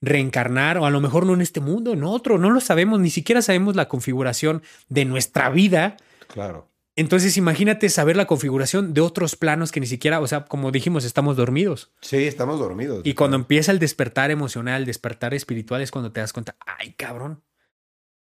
reencarnar, 0.03 0.77
o 0.77 0.85
a 0.85 0.91
lo 0.91 0.99
mejor 0.99 1.25
no 1.25 1.33
en 1.33 1.41
este 1.41 1.61
mundo, 1.61 1.93
en 1.93 2.03
otro, 2.03 2.37
no 2.37 2.49
lo 2.49 2.59
sabemos, 2.59 2.99
ni 2.99 3.09
siquiera 3.09 3.41
sabemos 3.41 3.75
la 3.75 3.87
configuración 3.87 4.61
de 4.89 5.05
nuestra 5.05 5.49
vida. 5.49 5.97
Claro. 6.27 6.67
Entonces 6.95 7.37
imagínate 7.37 7.89
saber 7.89 8.15
la 8.15 8.27
configuración 8.27 8.93
de 8.93 9.01
otros 9.01 9.35
planos 9.35 9.71
que 9.71 9.79
ni 9.79 9.87
siquiera, 9.87 10.19
o 10.19 10.27
sea, 10.27 10.45
como 10.45 10.71
dijimos, 10.71 11.05
estamos 11.05 11.37
dormidos. 11.37 11.91
Sí, 12.01 12.17
estamos 12.27 12.59
dormidos. 12.59 13.01
Y 13.03 13.15
cuando 13.15 13.35
empieza 13.37 13.71
el 13.71 13.79
despertar 13.79 14.29
emocional, 14.29 14.81
el 14.81 14.85
despertar 14.85 15.33
espiritual 15.33 15.81
es 15.81 15.89
cuando 15.89 16.11
te 16.11 16.19
das 16.19 16.33
cuenta, 16.33 16.55
ay 16.59 16.93
cabrón, 16.93 17.41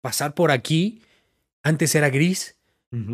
pasar 0.00 0.34
por 0.34 0.50
aquí, 0.50 1.02
antes 1.62 1.94
era 1.94 2.08
gris, 2.08 2.56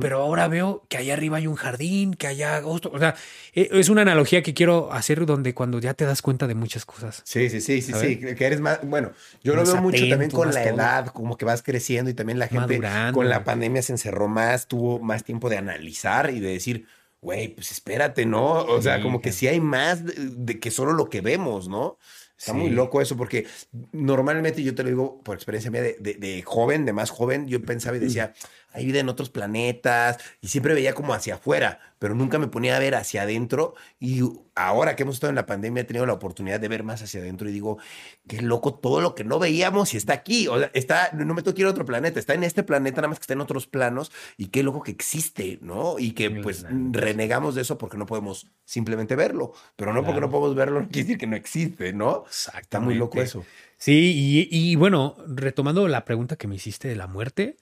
Pero 0.01 0.21
ahora 0.21 0.49
veo 0.49 0.85
que 0.89 0.97
allá 0.99 1.15
arriba 1.15 1.39
hay 1.39 1.47
un 1.47 1.55
jardín, 1.57 2.15
que 2.15 2.27
allá 2.27 2.61
otro, 2.65 2.91
o 2.93 2.99
sea, 2.99 3.15
eh, 3.55 3.69
es 3.73 3.89
una 3.89 4.03
analogía 4.03 4.43
que 4.43 4.55
quiero 4.55 4.93
hacer 4.93 5.27
donde 5.27 5.55
cuando 5.55 5.79
ya 5.81 5.95
te 5.95 6.05
das 6.05 6.23
cuenta 6.23 6.47
de 6.47 6.55
muchas 6.55 6.85
cosas. 6.85 7.23
Sí, 7.25 7.49
sí, 7.51 7.61
sí, 7.61 7.83
sí, 7.83 7.93
sí, 7.95 8.19
que 8.19 8.45
eres 8.47 8.61
más, 8.61 8.81
bueno, 8.83 9.13
yo 9.43 9.55
lo 9.57 9.65
veo 9.65 9.77
mucho 9.83 10.07
también 10.09 10.31
con 10.31 10.49
la 10.53 10.63
todo. 10.63 10.75
edad, 10.75 11.07
como 11.09 11.37
que 11.37 11.45
vas 11.45 11.63
creciendo 11.63 12.11
y 12.11 12.15
también 12.15 12.39
la 12.39 12.49
gente 12.49 12.79
Madurando. 12.79 13.19
con 13.19 13.29
la 13.29 13.45
pandemia 13.45 13.83
se 13.83 13.93
encerró 13.93 14.29
más, 14.29 14.67
tuvo 14.69 14.99
más 15.01 15.25
tiempo 15.25 15.49
de 15.49 15.59
analizar 15.59 16.31
y 16.31 16.41
de 16.41 16.49
decir, 16.53 16.87
güey, 17.21 17.49
pues 17.55 17.71
espérate, 17.73 18.27
¿no? 18.27 18.53
O 18.65 18.81
sea, 18.83 18.97
Sí, 18.97 19.03
como 19.03 19.21
que 19.21 19.33
sí 19.33 19.47
hay 19.47 19.61
más 19.61 20.05
de, 20.05 20.15
de 20.17 20.59
que 20.61 20.71
solo 20.71 20.93
lo 20.93 21.09
que 21.11 21.21
vemos, 21.21 21.69
¿no? 21.69 21.99
Está 22.39 22.55
muy 22.55 22.71
loco 22.71 23.03
eso, 23.03 23.19
porque 23.19 23.47
normalmente 23.93 24.63
yo 24.63 24.75
te 24.75 24.83
lo 24.83 24.89
digo 24.89 25.23
por 25.23 25.37
experiencia 25.37 25.71
mía 25.71 25.83
de, 25.83 25.97
de- 26.01 26.15
de 26.15 26.43
joven, 26.43 26.85
de 26.87 26.93
más 26.93 27.11
joven, 27.11 27.47
yo 27.49 27.63
pensaba 27.63 27.97
y 27.97 28.01
decía, 28.01 28.33
hay 28.73 28.87
vida 28.87 29.01
en 29.01 29.09
otros 29.09 29.31
planetas, 29.31 30.19
y 30.41 30.49
siempre 30.49 30.75
veía 30.75 30.95
como 30.95 31.15
hacia 31.15 31.35
afuera, 31.35 31.81
pero 31.99 32.15
nunca 32.15 32.39
me 32.39 32.47
ponía 32.47 32.77
a 32.77 32.79
ver 32.79 32.95
hacia 32.95 33.23
adentro. 33.23 33.75
Y 33.99 34.23
ahora 34.55 34.97
que 34.97 35.03
hemos 35.03 35.17
estado 35.17 35.31
en 35.31 35.37
la 35.37 35.47
pandemia, 35.47 35.83
he 35.83 35.85
tenido 35.85 36.07
la 36.07 36.15
oportunidad 36.15 36.59
de 36.59 36.69
ver 36.69 36.83
más 36.83 37.03
hacia 37.03 37.21
adentro 37.21 37.49
y 37.49 37.53
digo, 37.53 37.79
qué 38.27 38.41
loco 38.41 38.75
todo 38.75 39.01
lo 39.01 39.15
que 39.15 39.23
no 39.23 39.39
veíamos 39.39 39.93
y 39.93 39.99
está 39.99 40.15
aquí. 40.15 40.49
O 40.49 40.59
sea, 40.59 40.71
está, 40.73 41.11
no 41.13 41.35
me 41.35 41.43
tengo 41.43 41.55
que 41.55 41.63
ir 41.63 41.67
a 41.67 41.71
otro 41.71 41.85
planeta, 41.85 42.19
está 42.19 42.35
en 42.35 42.45
este 42.45 42.63
planeta, 42.63 43.03
nada 43.03 43.09
más 43.09 43.19
que 43.19 43.25
está 43.25 43.35
en 43.35 43.43
otros 43.43 43.67
planos, 43.67 44.13
y 44.37 44.47
qué 44.47 44.63
loco 44.63 44.83
que 44.83 44.93
existe, 44.93 45.59
¿no? 45.61 45.99
Y 45.99 46.13
que 46.13 46.31
pues 46.31 46.65
renegamos 46.71 47.55
de 47.55 47.63
eso 47.63 47.77
porque 47.77 47.99
no 47.99 48.07
podemos 48.07 48.47
simplemente 48.65 49.15
verlo, 49.17 49.53
pero 49.77 49.93
no 49.93 50.05
porque 50.05 50.21
no 50.21 50.31
podemos 50.31 50.55
verlo, 50.55 50.81
no 50.81 50.89
quiere 50.89 51.03
decir 51.03 51.19
que 51.19 51.27
no 51.27 51.37
existe, 51.37 51.93
¿no? 51.93 52.25
Está 52.59 52.81
muy 52.81 52.95
loco 52.95 53.21
eso. 53.21 53.45
Sí, 53.77 54.49
y, 54.51 54.73
y 54.73 54.77
bueno, 54.77 55.17
retomando 55.27 55.89
la 55.89 56.05
pregunta 56.05 56.37
que 56.37 56.47
me 56.47 56.55
hiciste 56.55 56.89
de 56.89 56.97
la 56.97 57.07
muerte, 57.07 57.57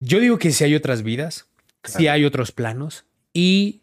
yo 0.00 0.20
digo 0.20 0.38
que 0.38 0.50
sí 0.52 0.64
hay 0.64 0.74
otras 0.74 1.02
vidas, 1.02 1.48
sí 1.84 1.92
Claro. 1.98 2.12
hay 2.12 2.24
otros 2.24 2.52
planos 2.52 3.04
y 3.32 3.82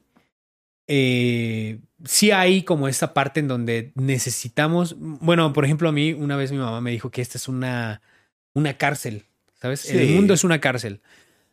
eh, 0.88 1.80
sí 2.04 2.32
hay 2.32 2.64
como 2.64 2.88
esta 2.88 3.14
parte 3.14 3.40
en 3.40 3.48
donde 3.48 3.92
necesitamos, 3.96 4.96
bueno, 5.00 5.52
por 5.54 5.66
ejemplo, 5.66 5.90
a 5.90 5.92
mí 5.92 6.14
una 6.14 6.36
vez 6.36 6.52
mi 6.52 6.58
mamá 6.58 6.82
me 6.82 6.92
dijo 6.92 7.10
que 7.10 7.22
esta 7.22 7.38
es 7.38 7.48
una, 7.48 8.02
una 8.54 8.78
cárcel, 8.78 9.26
¿sabes? 9.56 9.90
El 9.90 10.10
mundo 10.14 10.34
es 10.34 10.44
una 10.44 10.60
cárcel 10.62 11.02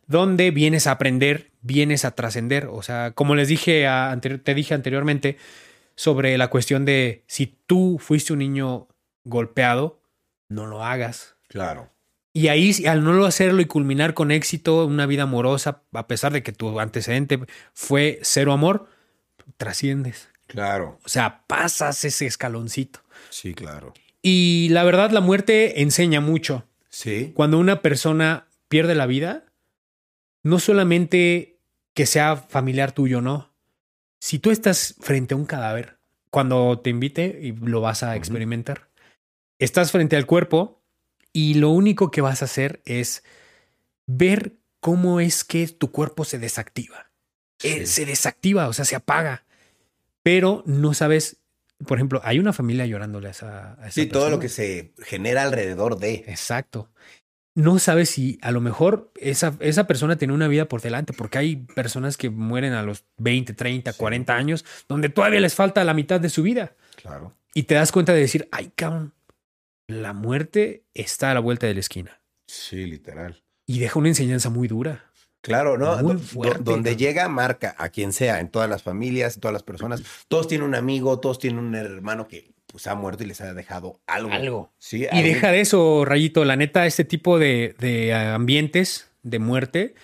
donde 0.05 0.51
vienes 0.51 0.85
a 0.87 0.91
aprender, 0.91 1.51
vienes 1.61 2.03
a 2.05 2.11
trascender, 2.11 2.67
o 2.67 2.81
sea, 2.83 3.11
como 3.11 3.35
les 3.35 3.47
dije, 3.47 3.87
a- 3.87 4.19
te 4.21 4.53
dije 4.53 4.73
anteriormente 4.73 5.37
sobre 5.95 6.37
la 6.37 6.49
cuestión 6.49 6.85
de 6.85 7.23
si 7.27 7.47
tú 7.65 7.97
fuiste 7.99 8.33
un 8.33 8.39
niño 8.39 8.87
golpeado, 9.23 10.01
no 10.49 10.67
lo 10.67 10.83
hagas. 10.83 11.35
Claro. 11.47 11.89
Y 12.35 12.47
ahí, 12.47 12.73
al 12.87 13.03
no 13.03 13.25
hacerlo 13.25 13.61
y 13.61 13.65
culminar 13.65 14.15
con 14.15 14.31
éxito 14.31 14.85
una 14.87 15.05
vida 15.05 15.23
amorosa, 15.23 15.83
a 15.93 16.07
pesar 16.07 16.33
de 16.33 16.41
que 16.41 16.51
tu 16.51 16.79
antecedente 16.79 17.39
fue 17.73 18.19
cero 18.23 18.53
amor, 18.53 18.87
trasciendes. 19.57 20.29
Claro. 20.47 20.99
O 21.05 21.09
sea, 21.09 21.43
pasas 21.45 22.03
ese 22.03 22.25
escaloncito. 22.25 23.01
Sí, 23.29 23.53
claro. 23.53 23.93
Y 24.23 24.69
la 24.71 24.83
verdad, 24.83 25.11
la 25.11 25.21
muerte 25.21 25.81
enseña 25.81 26.21
mucho. 26.21 26.65
Sí. 26.89 27.31
Cuando 27.35 27.59
una 27.59 27.81
persona 27.81 28.47
pierde 28.67 28.95
la 28.95 29.05
vida, 29.05 29.45
no 30.41 30.59
solamente 30.59 31.59
que 31.93 32.07
sea 32.07 32.35
familiar 32.35 32.93
tuyo, 32.93 33.21
no. 33.21 33.53
Si 34.19 34.39
tú 34.39 34.49
estás 34.49 34.95
frente 34.99 35.33
a 35.33 35.37
un 35.37 35.45
cadáver, 35.45 35.97
cuando 36.31 36.79
te 36.79 36.89
invite 36.89 37.39
y 37.43 37.51
lo 37.51 37.81
vas 37.81 38.01
a 38.01 38.15
experimentar, 38.15 38.89
estás 39.59 39.91
frente 39.91 40.15
al 40.15 40.25
cuerpo 40.25 40.82
y 41.33 41.55
lo 41.55 41.69
único 41.71 42.11
que 42.11 42.21
vas 42.21 42.41
a 42.41 42.45
hacer 42.45 42.81
es 42.85 43.23
ver 44.07 44.53
cómo 44.79 45.19
es 45.19 45.43
que 45.43 45.67
tu 45.67 45.91
cuerpo 45.91 46.25
se 46.25 46.39
desactiva. 46.39 47.09
Eh, 47.63 47.81
Sí. 47.81 47.87
se 47.87 48.05
desactiva, 48.05 48.67
o 48.67 48.73
sea, 48.73 48.85
se 48.85 48.95
apaga. 48.95 49.43
Pero 50.21 50.63
no 50.65 50.93
sabes, 50.93 51.37
por 51.87 51.97
ejemplo, 51.97 52.21
hay 52.23 52.39
una 52.39 52.53
familia 52.53 52.85
llorándole 52.85 53.29
a 53.29 53.31
esa, 53.31 53.73
a 53.73 53.87
esa 53.87 53.91
Sí, 53.91 54.05
todo 54.05 54.29
lo 54.29 54.39
que 54.39 54.49
se 54.49 54.93
genera 54.99 55.43
alrededor 55.43 55.97
de. 55.97 56.25
Exacto. 56.27 56.89
No 57.55 57.77
sabes 57.77 58.09
si 58.09 58.39
a 58.41 58.51
lo 58.51 58.61
mejor 58.61 59.11
esa, 59.15 59.55
esa 59.59 59.85
persona 59.85 60.17
tiene 60.17 60.33
una 60.33 60.47
vida 60.47 60.67
por 60.67 60.81
delante, 60.81 61.13
porque 61.13 61.37
hay 61.37 61.55
personas 61.57 62.17
que 62.17 62.29
mueren 62.31 62.73
a 62.73 62.81
los 62.83 63.05
20, 63.17 63.53
30, 63.53 63.91
Sí. 63.93 63.97
40 63.99 64.35
años, 64.35 64.65
donde 64.89 65.09
todavía 65.09 65.39
les 65.39 65.53
falta 65.53 65.83
la 65.83 65.93
mitad 65.93 66.19
de 66.19 66.29
su 66.29 66.41
vida. 66.41 66.73
Claro. 66.95 67.33
Y 67.53 67.63
te 67.63 67.75
das 67.75 67.91
cuenta 67.91 68.11
de 68.13 68.19
decir, 68.21 68.49
ay, 68.51 68.71
cabrón, 68.75 69.13
la 69.87 70.13
muerte 70.13 70.83
está 70.93 71.31
a 71.31 71.33
la 71.33 71.39
vuelta 71.39 71.67
de 71.67 71.73
la 71.73 71.79
esquina. 71.79 72.21
Sí, 72.47 72.85
literal. 72.85 73.43
Y 73.65 73.79
deja 73.79 73.99
una 73.99 74.09
enseñanza 74.09 74.49
muy 74.49 74.67
dura. 74.67 75.11
Claro, 75.41 75.77
¿no? 75.77 75.97
Muy 75.97 76.17
fuerte, 76.17 76.63
donde 76.63 76.95
llega, 76.95 77.27
marca 77.27 77.75
a 77.77 77.89
quien 77.89 78.13
sea, 78.13 78.39
en 78.39 78.49
todas 78.49 78.69
las 78.69 78.81
familias, 78.81 79.35
en 79.35 79.41
todas 79.41 79.53
las 79.53 79.63
personas. 79.63 80.01
Todos 80.29 80.47
tienen 80.47 80.67
un 80.67 80.75
amigo, 80.75 81.19
todos 81.19 81.37
tienen 81.37 81.59
un 81.59 81.75
hermano 81.75 82.27
que 82.27 82.53
pues 82.67 82.87
ha 82.87 82.95
muerto 82.95 83.23
y 83.23 83.27
les 83.27 83.41
ha 83.41 83.53
dejado 83.53 83.99
algo. 84.07 84.31
Algo. 84.31 84.73
Sí, 84.79 85.05
Y 85.11 85.21
deja 85.21 85.51
de 85.51 85.61
eso, 85.61 86.05
Rayito. 86.05 86.45
La 86.45 86.55
neta, 86.55 86.85
este 86.85 87.03
tipo 87.03 87.37
de, 87.37 87.75
de 87.77 88.13
ambientes 88.13 89.11
de 89.21 89.39
muerte 89.39 89.95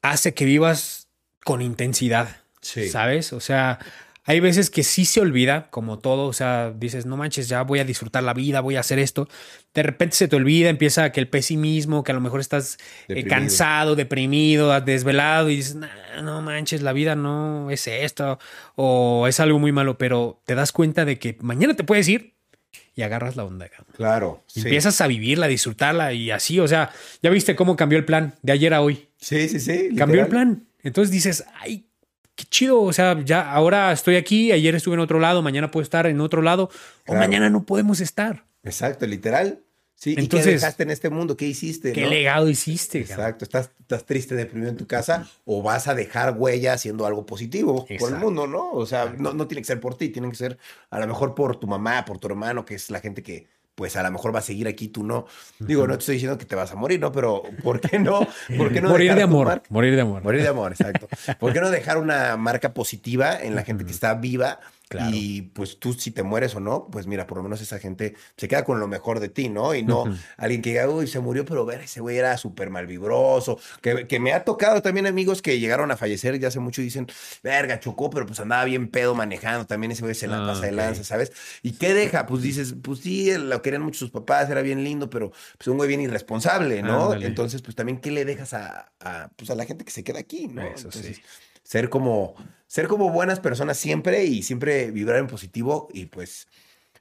hace 0.00 0.34
que 0.34 0.44
vivas 0.44 1.08
con 1.44 1.60
intensidad. 1.60 2.36
Sí. 2.62 2.88
¿Sabes? 2.88 3.32
O 3.32 3.40
sea, 3.40 3.80
hay 4.26 4.40
veces 4.40 4.70
que 4.70 4.82
sí 4.82 5.04
se 5.04 5.20
olvida, 5.20 5.68
como 5.70 5.98
todo. 5.98 6.26
O 6.26 6.32
sea, 6.32 6.72
dices, 6.74 7.04
no 7.04 7.16
manches, 7.16 7.48
ya 7.48 7.62
voy 7.62 7.78
a 7.78 7.84
disfrutar 7.84 8.22
la 8.22 8.32
vida, 8.32 8.60
voy 8.60 8.76
a 8.76 8.80
hacer 8.80 8.98
esto. 8.98 9.28
De 9.74 9.82
repente 9.82 10.16
se 10.16 10.28
te 10.28 10.36
olvida, 10.36 10.70
empieza 10.70 11.12
que 11.12 11.20
el 11.20 11.28
pesimismo, 11.28 12.02
que 12.04 12.12
a 12.12 12.14
lo 12.14 12.20
mejor 12.22 12.40
estás 12.40 12.78
eh, 13.08 13.24
cansado, 13.24 13.96
deprimido, 13.96 14.80
desvelado 14.80 15.50
y 15.50 15.56
dices, 15.56 15.74
"Nah, 15.74 15.88
no 16.22 16.40
manches, 16.40 16.80
la 16.80 16.92
vida 16.92 17.16
no 17.16 17.70
es 17.70 17.86
esto 17.86 18.38
o 18.76 19.26
es 19.28 19.40
algo 19.40 19.58
muy 19.58 19.72
malo, 19.72 19.98
pero 19.98 20.40
te 20.46 20.54
das 20.54 20.72
cuenta 20.72 21.04
de 21.04 21.18
que 21.18 21.36
mañana 21.40 21.74
te 21.74 21.84
puedes 21.84 22.08
ir 22.08 22.34
y 22.96 23.02
agarras 23.02 23.36
la 23.36 23.44
onda. 23.44 23.68
Claro. 23.96 24.42
Sí. 24.46 24.60
Empiezas 24.60 25.00
a 25.00 25.06
vivirla, 25.06 25.46
a 25.46 25.48
disfrutarla 25.48 26.12
y 26.12 26.30
así, 26.30 26.60
o 26.60 26.68
sea, 26.68 26.90
ya 27.22 27.30
viste 27.30 27.56
cómo 27.56 27.76
cambió 27.76 27.98
el 27.98 28.04
plan 28.04 28.34
de 28.42 28.52
ayer 28.52 28.72
a 28.72 28.80
hoy. 28.80 29.08
Sí, 29.18 29.48
sí, 29.48 29.60
sí. 29.60 29.90
Cambió 29.96 30.22
el 30.22 30.28
plan. 30.28 30.66
Entonces 30.82 31.10
dices, 31.10 31.44
ay, 31.54 31.86
qué 32.34 32.44
chido, 32.44 32.82
o 32.82 32.92
sea, 32.92 33.20
ya 33.24 33.50
ahora 33.50 33.92
estoy 33.92 34.16
aquí, 34.16 34.52
ayer 34.52 34.74
estuve 34.74 34.94
en 34.94 35.00
otro 35.00 35.20
lado, 35.20 35.42
mañana 35.42 35.70
puedo 35.70 35.82
estar 35.82 36.06
en 36.06 36.20
otro 36.20 36.42
lado 36.42 36.70
o 37.06 37.14
mañana 37.14 37.50
no 37.50 37.64
podemos 37.64 38.00
estar. 38.00 38.44
Exacto, 38.62 39.06
literal. 39.06 39.60
Sí. 39.94 40.10
¿Y 40.10 40.14
qué 40.16 40.20
Entonces, 40.22 40.60
dejaste 40.60 40.82
en 40.82 40.90
este 40.90 41.08
mundo? 41.08 41.36
¿Qué 41.36 41.46
hiciste? 41.46 41.92
¿Qué 41.92 42.02
no? 42.02 42.10
legado 42.10 42.48
hiciste? 42.48 43.00
Exacto. 43.00 43.44
¿Estás, 43.44 43.70
estás 43.78 44.04
triste, 44.04 44.34
deprimido 44.34 44.70
en 44.70 44.76
tu 44.76 44.86
casa 44.86 45.28
o 45.44 45.62
vas 45.62 45.86
a 45.86 45.94
dejar 45.94 46.36
huella 46.36 46.72
haciendo 46.72 47.06
algo 47.06 47.24
positivo 47.24 47.82
por 47.84 47.90
el 47.90 47.96
Exacto. 47.96 48.18
mundo, 48.18 48.46
¿no? 48.46 48.72
O 48.72 48.86
sea, 48.86 49.14
no, 49.16 49.32
no 49.32 49.46
tiene 49.46 49.62
que 49.62 49.66
ser 49.66 49.80
por 49.80 49.96
ti, 49.96 50.08
tiene 50.08 50.28
que 50.28 50.36
ser 50.36 50.58
a 50.90 50.98
lo 50.98 51.06
mejor 51.06 51.34
por 51.34 51.58
tu 51.58 51.66
mamá, 51.66 52.04
por 52.04 52.18
tu 52.18 52.26
hermano, 52.26 52.64
que 52.64 52.74
es 52.74 52.90
la 52.90 53.00
gente 53.00 53.22
que 53.22 53.46
pues 53.74 53.96
a 53.96 54.02
lo 54.02 54.10
mejor 54.10 54.34
va 54.34 54.38
a 54.38 54.42
seguir 54.42 54.68
aquí, 54.68 54.88
tú 54.88 55.04
no. 55.04 55.26
Digo, 55.58 55.86
no 55.86 55.94
te 55.94 56.00
estoy 56.00 56.14
diciendo 56.14 56.38
que 56.38 56.44
te 56.44 56.54
vas 56.54 56.72
a 56.72 56.76
morir, 56.76 57.00
¿no? 57.00 57.12
Pero 57.12 57.42
¿por 57.62 57.80
qué 57.80 57.98
no? 57.98 58.26
¿Por 58.56 58.72
qué 58.72 58.80
no 58.80 58.90
morir 58.90 59.14
de 59.14 59.22
amor, 59.22 59.46
marca? 59.46 59.66
morir 59.70 59.94
de 59.94 60.00
amor. 60.00 60.22
Morir 60.22 60.42
de 60.42 60.48
amor, 60.48 60.72
exacto. 60.72 61.08
¿Por 61.38 61.52
qué 61.52 61.60
no 61.60 61.70
dejar 61.70 61.98
una 61.98 62.36
marca 62.36 62.74
positiva 62.74 63.40
en 63.40 63.54
la 63.54 63.62
gente 63.62 63.84
que 63.84 63.90
está 63.90 64.14
viva? 64.14 64.60
Claro. 64.88 65.10
Y 65.16 65.42
pues 65.42 65.78
tú 65.78 65.94
si 65.94 66.10
te 66.10 66.22
mueres 66.22 66.54
o 66.54 66.60
no, 66.60 66.88
pues 66.90 67.06
mira, 67.06 67.26
por 67.26 67.38
lo 67.38 67.42
menos 67.42 67.60
esa 67.60 67.78
gente 67.78 68.14
se 68.36 68.48
queda 68.48 68.64
con 68.64 68.78
lo 68.80 68.86
mejor 68.86 69.18
de 69.18 69.28
ti, 69.28 69.48
¿no? 69.48 69.74
Y 69.74 69.82
no 69.82 70.04
alguien 70.36 70.60
que 70.62 70.70
diga, 70.70 70.88
uy, 70.88 71.06
se 71.06 71.20
murió, 71.20 71.44
pero 71.44 71.64
ver, 71.64 71.80
ese 71.80 72.00
güey 72.00 72.18
era 72.18 72.36
súper 72.36 72.70
malvibroso. 72.70 73.58
Que, 73.80 74.06
que 74.06 74.20
me 74.20 74.32
ha 74.32 74.44
tocado 74.44 74.82
también 74.82 75.06
amigos 75.06 75.40
que 75.42 75.58
llegaron 75.58 75.90
a 75.90 75.96
fallecer 75.96 76.38
ya 76.38 76.48
hace 76.48 76.60
mucho 76.60 76.80
y 76.82 76.84
dicen, 76.84 77.06
verga, 77.42 77.80
chocó, 77.80 78.10
pero 78.10 78.26
pues 78.26 78.38
andaba 78.40 78.64
bien 78.64 78.88
pedo 78.88 79.14
manejando. 79.14 79.66
También 79.66 79.92
ese 79.92 80.02
güey 80.02 80.14
se 80.14 80.26
la 80.26 80.44
Ah, 80.44 80.46
pasa 80.48 80.66
de 80.66 80.72
lanza, 80.72 81.02
¿sabes? 81.02 81.32
¿Y 81.62 81.72
qué 81.72 81.94
deja? 81.94 82.26
Pues 82.26 82.42
dices, 82.42 82.74
pues 82.82 83.00
sí, 83.00 83.32
lo 83.36 83.62
querían 83.62 83.82
mucho 83.82 84.00
sus 84.00 84.10
papás, 84.10 84.50
era 84.50 84.62
bien 84.62 84.84
lindo, 84.84 85.08
pero 85.08 85.32
pues 85.56 85.66
un 85.68 85.76
güey 85.76 85.88
bien 85.88 86.02
irresponsable, 86.02 86.82
¿no? 86.82 87.14
Entonces, 87.14 87.62
pues 87.62 87.74
también, 87.74 87.98
¿qué 88.00 88.10
le 88.10 88.24
dejas 88.24 88.52
a, 88.52 88.92
a, 89.00 89.30
pues, 89.36 89.50
a 89.50 89.54
la 89.54 89.64
gente 89.64 89.84
que 89.84 89.90
se 89.90 90.04
queda 90.04 90.18
aquí, 90.18 90.46
¿no? 90.48 90.62
Eso 90.62 90.88
Entonces, 90.88 91.16
sí. 91.16 91.22
Ser 91.64 91.88
como, 91.88 92.34
ser 92.66 92.86
como 92.86 93.10
buenas 93.10 93.40
personas 93.40 93.76
siempre 93.76 94.24
y 94.24 94.42
siempre 94.42 94.90
vibrar 94.92 95.18
en 95.18 95.26
positivo 95.26 95.88
y 95.92 96.06
pues, 96.06 96.46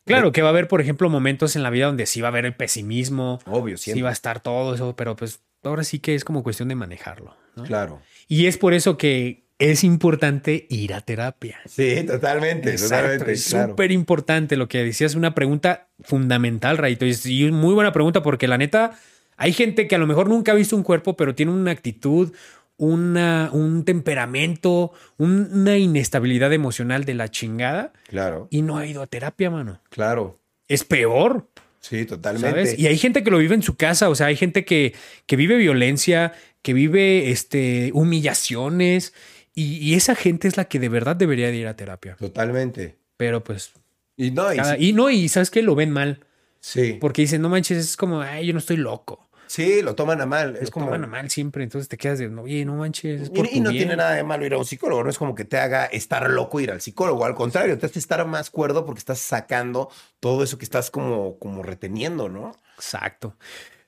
Claro 0.05 0.31
que 0.31 0.41
va 0.41 0.49
a 0.49 0.51
haber, 0.51 0.67
por 0.67 0.81
ejemplo, 0.81 1.09
momentos 1.09 1.55
en 1.55 1.63
la 1.63 1.69
vida 1.69 1.85
donde 1.85 2.05
sí 2.05 2.19
va 2.21 2.27
a 2.27 2.31
haber 2.31 2.45
el 2.45 2.55
pesimismo, 2.55 3.39
obvio, 3.45 3.77
sí 3.77 3.85
siempre. 3.85 4.03
va 4.03 4.09
a 4.09 4.13
estar 4.13 4.41
todo 4.41 4.75
eso, 4.75 4.95
pero 4.95 5.15
pues 5.15 5.39
ahora 5.63 5.83
sí 5.83 5.99
que 5.99 6.15
es 6.15 6.25
como 6.25 6.43
cuestión 6.43 6.67
de 6.67 6.75
manejarlo. 6.75 7.35
¿no? 7.55 7.63
Claro. 7.63 8.01
Y 8.27 8.47
es 8.47 8.57
por 8.57 8.73
eso 8.73 8.97
que 8.97 9.43
es 9.59 9.83
importante 9.83 10.67
ir 10.69 10.93
a 10.93 11.01
terapia. 11.01 11.59
Sí, 11.65 12.03
totalmente, 12.05 12.71
Exacto, 12.71 12.95
totalmente. 12.95 13.31
es 13.31 13.47
claro. 13.47 13.69
súper 13.69 13.91
importante 13.91 14.57
lo 14.57 14.67
que 14.67 14.83
decías, 14.83 15.15
una 15.15 15.33
pregunta 15.33 15.87
fundamental, 16.01 16.77
Raito. 16.77 17.05
Y 17.05 17.15
y 17.25 17.51
muy 17.51 17.73
buena 17.73 17.93
pregunta 17.93 18.21
porque 18.23 18.49
la 18.49 18.57
neta, 18.57 18.97
hay 19.37 19.53
gente 19.53 19.87
que 19.87 19.95
a 19.95 19.99
lo 19.99 20.07
mejor 20.07 20.27
nunca 20.27 20.51
ha 20.51 20.55
visto 20.55 20.75
un 20.75 20.83
cuerpo, 20.83 21.15
pero 21.15 21.33
tiene 21.33 21.53
una 21.53 21.71
actitud, 21.71 22.33
una, 22.77 23.49
un 23.53 23.85
temperamento, 23.85 24.91
un- 25.17 25.49
una 25.53 25.77
inestabilidad 25.77 26.51
emocional 26.53 27.05
de 27.05 27.13
la 27.13 27.29
chingada 27.29 27.93
Claro, 28.07 28.47
y 28.49 28.61
no 28.61 28.77
ha 28.77 28.85
ido 28.85 29.01
a 29.01 29.07
terapia, 29.07 29.49
mano. 29.49 29.81
claro. 29.89 30.39
Es 30.67 30.83
peor, 30.83 31.47
Sí, 31.79 32.05
totalmente. 32.05 32.49
¿sabes? 32.49 32.79
Y 32.79 32.87
hay 32.87 32.97
gente 32.97 33.23
que 33.23 33.29
lo 33.31 33.37
vive 33.37 33.55
en 33.55 33.61
su 33.61 33.75
casa, 33.75 34.07
o 34.09 34.15
sea, 34.15 34.27
hay 34.27 34.37
gente 34.37 34.63
que, 34.63 34.93
que 35.25 35.35
vive 35.35 35.57
violencia, 35.57 36.31
que 36.61 36.73
vive 36.73 37.29
este, 37.29 37.91
humillaciones, 37.93 39.13
y, 39.53 39.75
y 39.77 39.93
esa 39.95 40.15
gente 40.15 40.47
es 40.47 40.57
la 40.57 40.65
que 40.65 40.79
de 40.79 40.89
verdad 40.89 41.15
debería 41.15 41.47
de 41.47 41.57
ir 41.57 41.67
a 41.67 41.75
terapia. 41.75 42.15
Totalmente. 42.15 42.95
Pero 43.17 43.43
pues 43.43 43.73
Y 44.17 44.31
no, 44.31 44.51
y 44.53 44.57
Cada- 44.57 44.75
sí, 44.77 44.89
y 44.89 44.93
no, 44.93 45.09
y 45.09 45.27
sabes 45.29 45.51
que 45.51 45.61
lo 45.61 45.75
ven 45.75 45.91
mal. 45.91 46.19
sí. 46.59 46.97
Porque 46.99 47.21
dicen, 47.23 47.41
no 47.41 47.49
manches, 47.49 47.77
es 47.77 47.97
como, 47.97 48.21
ay, 48.21 48.47
yo 48.47 48.53
no 48.53 48.59
estoy 48.59 48.77
loco. 48.77 49.29
Sí, 49.47 49.81
lo 49.81 49.93
toman 49.95 50.19
a 50.21 50.25
mal. 50.25 50.55
Es 50.55 50.63
Es 50.63 50.71
como. 50.71 50.89
como, 50.89 51.07
mal 51.07 51.29
siempre. 51.29 51.63
Entonces 51.63 51.87
te 51.87 51.97
quedas 51.97 52.19
de, 52.19 52.27
oye, 52.27 52.65
no 52.65 52.75
manches, 52.75 53.21
es 53.21 53.27
Y, 53.27 53.31
por 53.31 53.45
y 53.51 53.59
no 53.59 53.69
bien". 53.69 53.83
tiene 53.83 53.95
nada 53.97 54.13
de 54.13 54.23
malo 54.23 54.45
ir 54.45 54.53
a 54.53 54.57
un 54.57 54.65
psicólogo, 54.65 55.03
no 55.03 55.09
es 55.09 55.17
como 55.17 55.35
que 55.35 55.45
te 55.45 55.57
haga 55.57 55.85
estar 55.85 56.29
loco 56.29 56.59
ir 56.59 56.71
al 56.71 56.81
psicólogo, 56.81 57.25
al 57.25 57.35
contrario, 57.35 57.77
te 57.77 57.85
hace 57.85 57.99
estar 57.99 58.25
más 58.25 58.49
cuerdo 58.49 58.85
porque 58.85 58.99
estás 58.99 59.19
sacando 59.19 59.89
todo 60.19 60.43
eso 60.43 60.57
que 60.57 60.65
estás 60.65 60.89
como, 60.89 61.37
como 61.37 61.61
reteniendo, 61.63 62.29
¿no? 62.29 62.55
Exacto. 62.77 63.35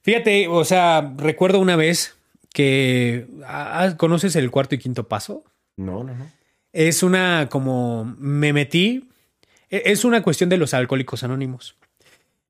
Fíjate, 0.04 0.48
o 0.48 0.64
sea, 0.66 1.14
recuerdo 1.18 1.60
una 1.60 1.76
vez 1.76 2.16
que 2.54 3.28
ah, 3.46 3.94
conoces 3.98 4.36
el 4.36 4.52
cuarto 4.52 4.76
y 4.76 4.78
quinto 4.78 5.08
paso. 5.08 5.44
No, 5.78 6.04
no, 6.04 6.14
no. 6.16 6.30
Es 6.72 7.04
una 7.04 7.48
como 7.50 8.16
me 8.20 8.54
metí. 8.54 9.10
e- 9.70 9.84
Es 9.86 10.06
una 10.06 10.22
cuestión 10.22 10.50
de 10.50 10.58
los 10.58 10.74
alcohólicos 10.74 11.24
anónimos. 11.24 11.76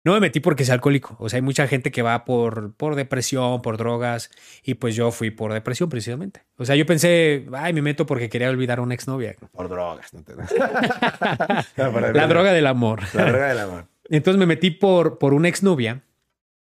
No 0.06 0.14
me 0.14 0.20
metí 0.20 0.40
porque 0.40 0.66
sea 0.66 0.76
alcohólico. 0.76 1.18
O 1.20 1.30
sea, 1.30 1.38
hay 1.38 1.42
mucha 1.42 1.68
gente 1.68 1.92
que 1.92 2.04
va 2.04 2.26
por, 2.26 2.74
por 2.76 2.94
depresión, 2.96 3.64
por 3.64 3.78
drogas, 3.78 4.30
y 4.64 4.76
pues 4.76 4.96
yo 4.96 5.10
fui 5.10 5.32
por 5.32 5.52
depresión 5.52 5.90
precisamente. 5.90 6.44
O 6.58 6.66
sea, 6.66 6.76
yo 6.76 6.86
pensé, 6.86 7.48
ay, 7.54 7.74
me 7.74 7.82
meto 7.82 8.06
porque 8.06 8.30
quería 8.30 8.52
olvidar 8.52 8.78
a 8.78 8.84
una 8.84 8.94
exnovia. 8.94 9.36
Por 9.52 9.68
drogas. 9.68 10.14
No 10.14 10.24
te... 10.24 10.34
No, 11.78 12.00
La 12.00 12.28
droga 12.28 12.54
del 12.54 12.68
amor. 12.68 13.02
La 13.14 13.26
droga 13.26 13.48
del 13.50 13.60
amor. 13.60 13.88
Entonces 14.08 14.40
me 14.40 14.46
metí 14.46 14.70
por, 14.70 15.18
por 15.18 15.34
una 15.34 15.48
exnovia 15.48 16.04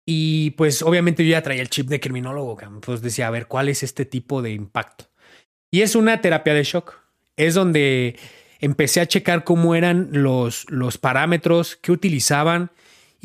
y 0.05 0.51
pues 0.51 0.81
obviamente 0.81 1.25
yo 1.25 1.31
ya 1.31 1.41
traía 1.41 1.61
el 1.61 1.69
chip 1.69 1.89
de 1.89 1.99
criminólogo. 1.99 2.57
Pues 2.79 3.01
decía, 3.01 3.27
a 3.27 3.31
ver, 3.31 3.47
¿cuál 3.47 3.67
es 3.67 3.83
este 3.83 4.05
tipo 4.05 4.41
de 4.41 4.51
impacto? 4.51 5.09
Y 5.69 5.81
es 5.81 5.95
una 5.97 6.21
terapia 6.21 6.53
de 6.53 6.63
shock. 6.63 6.95
Es 7.35 7.55
donde 7.55 8.17
empecé 8.61 9.01
a 9.01 9.05
checar 9.05 9.43
cómo 9.43 9.75
eran 9.75 10.09
los, 10.11 10.65
los 10.69 10.97
parámetros 10.97 11.75
que 11.75 11.91
utilizaban 11.91 12.71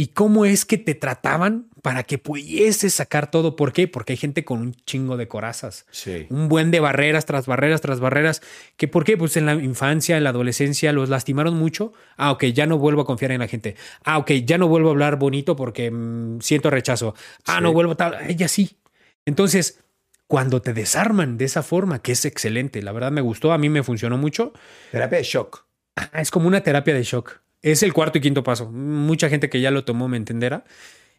y 0.00 0.08
cómo 0.08 0.44
es 0.44 0.64
que 0.64 0.78
te 0.78 0.94
trataban 0.94 1.66
para 1.82 2.04
que 2.04 2.18
pudieses 2.18 2.94
sacar 2.94 3.32
todo. 3.32 3.56
¿Por 3.56 3.72
qué? 3.72 3.88
Porque 3.88 4.12
hay 4.12 4.16
gente 4.16 4.44
con 4.44 4.60
un 4.60 4.72
chingo 4.86 5.16
de 5.16 5.26
corazas 5.26 5.86
Sí. 5.90 6.26
un 6.30 6.48
buen 6.48 6.70
de 6.70 6.78
barreras 6.78 7.26
tras 7.26 7.46
barreras 7.46 7.80
tras 7.80 7.98
barreras. 7.98 8.40
¿Que 8.76 8.86
¿Por 8.86 9.02
qué? 9.02 9.16
Pues 9.16 9.36
en 9.36 9.44
la 9.46 9.54
infancia, 9.54 10.16
en 10.16 10.22
la 10.22 10.30
adolescencia 10.30 10.92
los 10.92 11.08
lastimaron 11.08 11.56
mucho. 11.56 11.92
Ah, 12.16 12.30
ok, 12.30 12.44
ya 12.44 12.66
no 12.66 12.78
vuelvo 12.78 13.02
a 13.02 13.06
confiar 13.06 13.32
en 13.32 13.40
la 13.40 13.48
gente. 13.48 13.74
Ah, 14.04 14.18
ok, 14.18 14.30
ya 14.44 14.56
no 14.56 14.68
vuelvo 14.68 14.88
a 14.88 14.92
hablar 14.92 15.18
bonito 15.18 15.56
porque 15.56 15.90
mm, 15.90 16.40
siento 16.42 16.70
rechazo. 16.70 17.14
Ah, 17.44 17.56
Sí. 17.56 17.62
no 17.64 17.72
vuelvo 17.72 17.96
tal. 17.96 18.18
Ella 18.30 18.46
sí. 18.46 18.78
Entonces, 19.26 19.80
cuando 20.28 20.62
te 20.62 20.74
desarman 20.74 21.38
de 21.38 21.46
esa 21.46 21.64
forma, 21.64 22.02
que 22.02 22.12
es 22.12 22.24
excelente, 22.24 22.82
la 22.82 22.92
verdad 22.92 23.10
me 23.10 23.20
gustó, 23.20 23.50
a 23.52 23.58
mí 23.58 23.68
me 23.68 23.82
funcionó 23.82 24.16
mucho. 24.16 24.52
Terapia 24.92 25.18
de 25.18 25.24
shock. 25.24 25.64
Ah, 25.96 26.20
es 26.20 26.30
como 26.30 26.46
una 26.46 26.60
terapia 26.60 26.94
de 26.94 27.02
shock. 27.02 27.40
Es 27.62 27.82
el 27.82 27.92
cuarto 27.92 28.18
y 28.18 28.20
quinto 28.20 28.42
paso. 28.44 28.70
Mucha 28.70 29.28
gente 29.28 29.48
que 29.50 29.60
ya 29.60 29.70
lo 29.70 29.84
tomó 29.84 30.08
me 30.08 30.16
entenderá. 30.16 30.64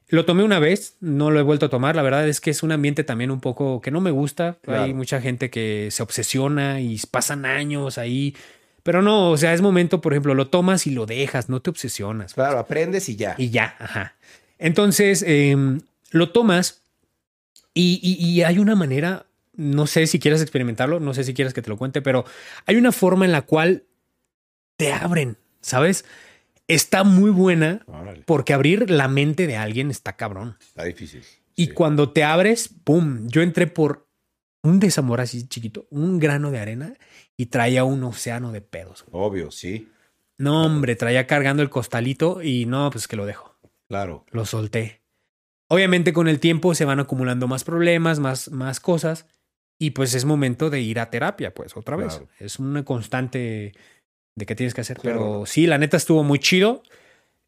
Lo 0.07 0.25
tomé 0.25 0.43
una 0.43 0.57
vez, 0.59 0.95
no 1.01 1.29
lo 1.29 1.39
he 1.39 1.43
vuelto 1.43 1.67
a 1.67 1.69
tomar. 1.69 1.95
La 1.95 2.01
verdad 2.01 2.27
es 2.27 2.41
que 2.41 2.49
es 2.49 2.63
un 2.63 2.71
ambiente 2.71 3.03
también 3.03 3.29
un 3.29 3.41
poco 3.41 3.79
que 3.81 3.91
no 3.91 4.01
me 4.01 4.09
gusta. 4.11 4.57
Claro. 4.63 4.83
Hay 4.83 4.93
mucha 4.93 5.21
gente 5.21 5.49
que 5.49 5.89
se 5.91 6.01
obsesiona 6.01 6.81
y 6.81 6.99
pasan 7.11 7.45
años 7.45 7.97
ahí. 7.97 8.35
Pero 8.81 9.01
no, 9.03 9.29
o 9.29 9.37
sea, 9.37 9.53
es 9.53 9.61
momento, 9.61 10.01
por 10.01 10.13
ejemplo, 10.13 10.33
lo 10.33 10.47
tomas 10.47 10.87
y 10.87 10.91
lo 10.91 11.05
dejas, 11.05 11.49
no 11.49 11.61
te 11.61 11.69
obsesionas. 11.69 12.33
Claro, 12.33 12.57
aprendes 12.57 13.07
y 13.09 13.17
ya. 13.17 13.35
Y 13.37 13.49
ya, 13.51 13.75
ajá. 13.77 14.15
Entonces, 14.57 15.23
eh, 15.27 15.55
lo 16.11 16.31
tomas 16.31 16.81
y, 17.73 17.99
y- 18.01 18.25
y 18.25 18.41
hay 18.43 18.57
una 18.57 18.75
manera, 18.75 19.25
no 19.55 19.85
sé 19.85 20.07
si 20.07 20.17
quieres 20.17 20.41
experimentarlo, 20.41 20.99
no 20.99 21.13
sé 21.13 21.23
si 21.23 21.33
quieres 21.33 21.53
que 21.53 21.61
te 21.61 21.69
lo 21.69 21.77
cuente, 21.77 22.01
pero 22.01 22.25
hay 22.65 22.77
una 22.77 22.91
forma 22.91 23.25
en 23.25 23.31
la 23.31 23.43
cual 23.43 23.83
te 24.77 24.91
abren, 24.91 25.37
¿sabes? 25.61 26.03
Está 26.69 27.03
muy 27.03 27.29
buena 27.31 27.81
Órale, 27.87 28.23
porque 28.25 28.53
abrir 28.53 28.89
la 28.89 29.07
mente 29.09 29.45
de 29.47 29.57
alguien 29.57 29.91
está 29.91 30.15
cabrón. 30.15 30.55
está 30.61 30.85
difícil. 30.85 31.21
Y 31.55 31.65
Sí. 31.65 31.71
cuando 31.73 32.11
te 32.13 32.23
abres, 32.23 32.69
¡pum! 32.85 33.27
Yo 33.27 33.41
entré 33.41 33.67
por 33.67 34.07
un 34.63 34.79
desamor 34.79 35.19
así 35.19 35.47
chiquito, 35.47 35.87
un 35.89 36.19
grano 36.19 36.51
de 36.51 36.59
arena 36.59 36.93
y 37.35 37.47
traía 37.47 37.83
un 37.83 38.03
océano 38.03 38.51
de 38.53 38.61
pedos. 38.61 39.03
Obvio, 39.11 39.51
sí, 39.51 39.89
No, 40.37 40.65
hombre, 40.65 40.95
traía 40.95 41.27
cargando 41.27 41.61
el 41.63 41.69
costalito 41.69 42.41
y 42.41 42.65
no, 42.65 42.89
pues 42.91 43.07
que 43.09 43.17
lo 43.17 43.25
dejo. 43.25 43.57
claro. 43.89 44.25
Lo 44.31 44.45
solté. 44.45 45.01
Obviamente 45.67 46.13
con 46.13 46.27
el 46.29 46.39
tiempo 46.39 46.73
se 46.75 46.85
van 46.85 46.99
acumulando 47.01 47.47
más 47.47 47.63
problemas, 47.65 48.19
más, 48.19 48.49
más 48.51 48.79
cosas 48.79 49.25
y 49.77 49.91
pues 49.91 50.13
es 50.13 50.23
momento 50.25 50.69
de 50.69 50.81
ir 50.81 50.99
a 50.99 51.09
terapia, 51.09 51.53
pues 51.53 51.75
otra 51.75 51.95
vez. 51.97 52.15
Claro. 52.15 52.29
Es 52.39 52.57
una 52.59 52.83
constante 52.85 53.73
de 54.39 54.47
que 54.47 54.55
tienes 54.55 54.73
que 54.73 54.81
hacer. 54.81 54.97
Claro. 54.97 55.19
Pero 55.19 55.45
sí, 55.45 55.67
la 55.67 55.77
neta 55.77 55.97
estuvo 55.97 56.23
muy 56.23 56.39
chido. 56.39 56.81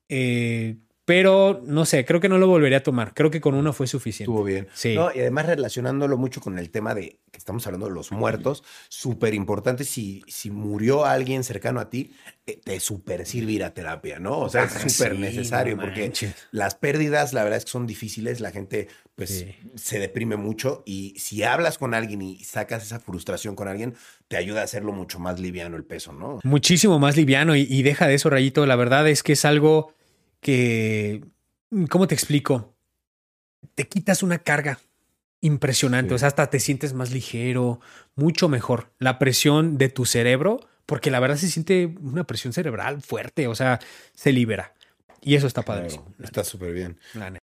eh, 0.09 0.75
pero 1.05 1.61
no 1.65 1.85
sé, 1.85 2.05
creo 2.05 2.19
que 2.19 2.29
no 2.29 2.37
lo 2.37 2.47
volvería 2.47 2.77
a 2.79 2.83
tomar. 2.83 3.13
Creo 3.13 3.31
que 3.31 3.41
con 3.41 3.55
uno 3.55 3.73
fue 3.73 3.87
suficiente. 3.87 4.31
Estuvo 4.31 4.43
bien. 4.43 4.67
Sí. 4.73 4.95
No, 4.95 5.09
y 5.13 5.19
además 5.19 5.47
relacionándolo 5.47 6.17
mucho 6.17 6.41
con 6.41 6.59
el 6.59 6.69
tema 6.69 6.93
de 6.93 7.19
que 7.31 7.37
estamos 7.37 7.65
hablando 7.65 7.87
de 7.87 7.93
los 7.93 8.11
muertos, 8.11 8.63
súper 8.89 9.33
importante 9.33 9.83
si, 9.83 10.21
si 10.27 10.51
murió 10.51 11.05
alguien 11.05 11.43
cercano 11.43 11.79
a 11.79 11.89
ti, 11.89 12.13
eh, 12.45 12.59
te 12.63 12.79
súper 12.79 13.25
sirve 13.25 13.53
ir 13.53 13.63
a 13.63 13.73
terapia, 13.73 14.19
¿no? 14.19 14.39
O 14.39 14.49
sea, 14.49 14.63
Ah, 14.63 14.65
es 14.65 14.93
súper 14.93 15.15
sí, 15.15 15.21
necesario 15.21 15.75
no 15.75 15.81
porque 15.81 16.11
las 16.51 16.75
pérdidas, 16.75 17.33
la 17.33 17.43
verdad 17.43 17.57
es 17.57 17.65
que 17.65 17.71
son 17.71 17.87
difíciles, 17.87 18.39
la 18.39 18.51
gente 18.51 18.87
pues 19.15 19.29
Sí. 19.29 19.55
se 19.75 19.99
deprime 19.99 20.35
mucho 20.35 20.83
y 20.85 21.13
si 21.17 21.43
hablas 21.43 21.77
con 21.77 21.93
alguien 21.93 22.21
y 22.21 22.43
sacas 22.43 22.83
esa 22.83 22.99
frustración 22.99 23.55
con 23.55 23.67
alguien, 23.67 23.95
te 24.27 24.37
ayuda 24.37 24.61
a 24.61 24.63
hacerlo 24.65 24.91
mucho 24.93 25.19
más 25.19 25.39
liviano 25.39 25.77
el 25.77 25.83
peso, 25.83 26.11
¿no? 26.13 26.39
Muchísimo 26.43 26.99
más 26.99 27.15
liviano 27.17 27.55
y, 27.55 27.61
y 27.69 27.81
deja 27.83 28.07
de 28.07 28.15
eso, 28.15 28.29
Rayito. 28.29 28.65
La 28.65 28.75
verdad 28.75 29.07
es 29.09 29.23
que 29.23 29.33
es 29.33 29.45
algo 29.45 29.93
que, 30.41 31.23
¿cómo 31.89 32.07
te 32.07 32.15
explico? 32.15 32.73
Te 33.75 33.87
quitas 33.87 34.23
una 34.23 34.39
carga 34.39 34.79
impresionante, 35.39 36.09
Sí. 36.09 36.15
o 36.15 36.17
sea, 36.19 36.27
hasta 36.27 36.49
te 36.49 36.59
sientes 36.59 36.93
más 36.93 37.11
ligero, 37.11 37.79
mucho 38.15 38.49
mejor. 38.49 38.91
La 38.99 39.17
presión 39.17 39.77
de 39.77 39.89
tu 39.89 40.05
cerebro, 40.05 40.59
porque 40.85 41.09
la 41.09 41.19
verdad 41.19 41.37
se 41.37 41.49
siente 41.49 41.85
una 42.01 42.25
presión 42.25 42.53
cerebral 42.53 43.01
fuerte, 43.01 43.47
o 43.47 43.55
sea, 43.55 43.79
se 44.13 44.31
libera. 44.33 44.73
Y 45.21 45.35
eso 45.35 45.47
está 45.47 45.61
padrísimo. 45.61 46.05
Claro, 46.05 46.23
está 46.25 46.43
súper 46.43 46.73
bien. 46.73 46.99
La 47.13 47.29
neta. 47.29 47.39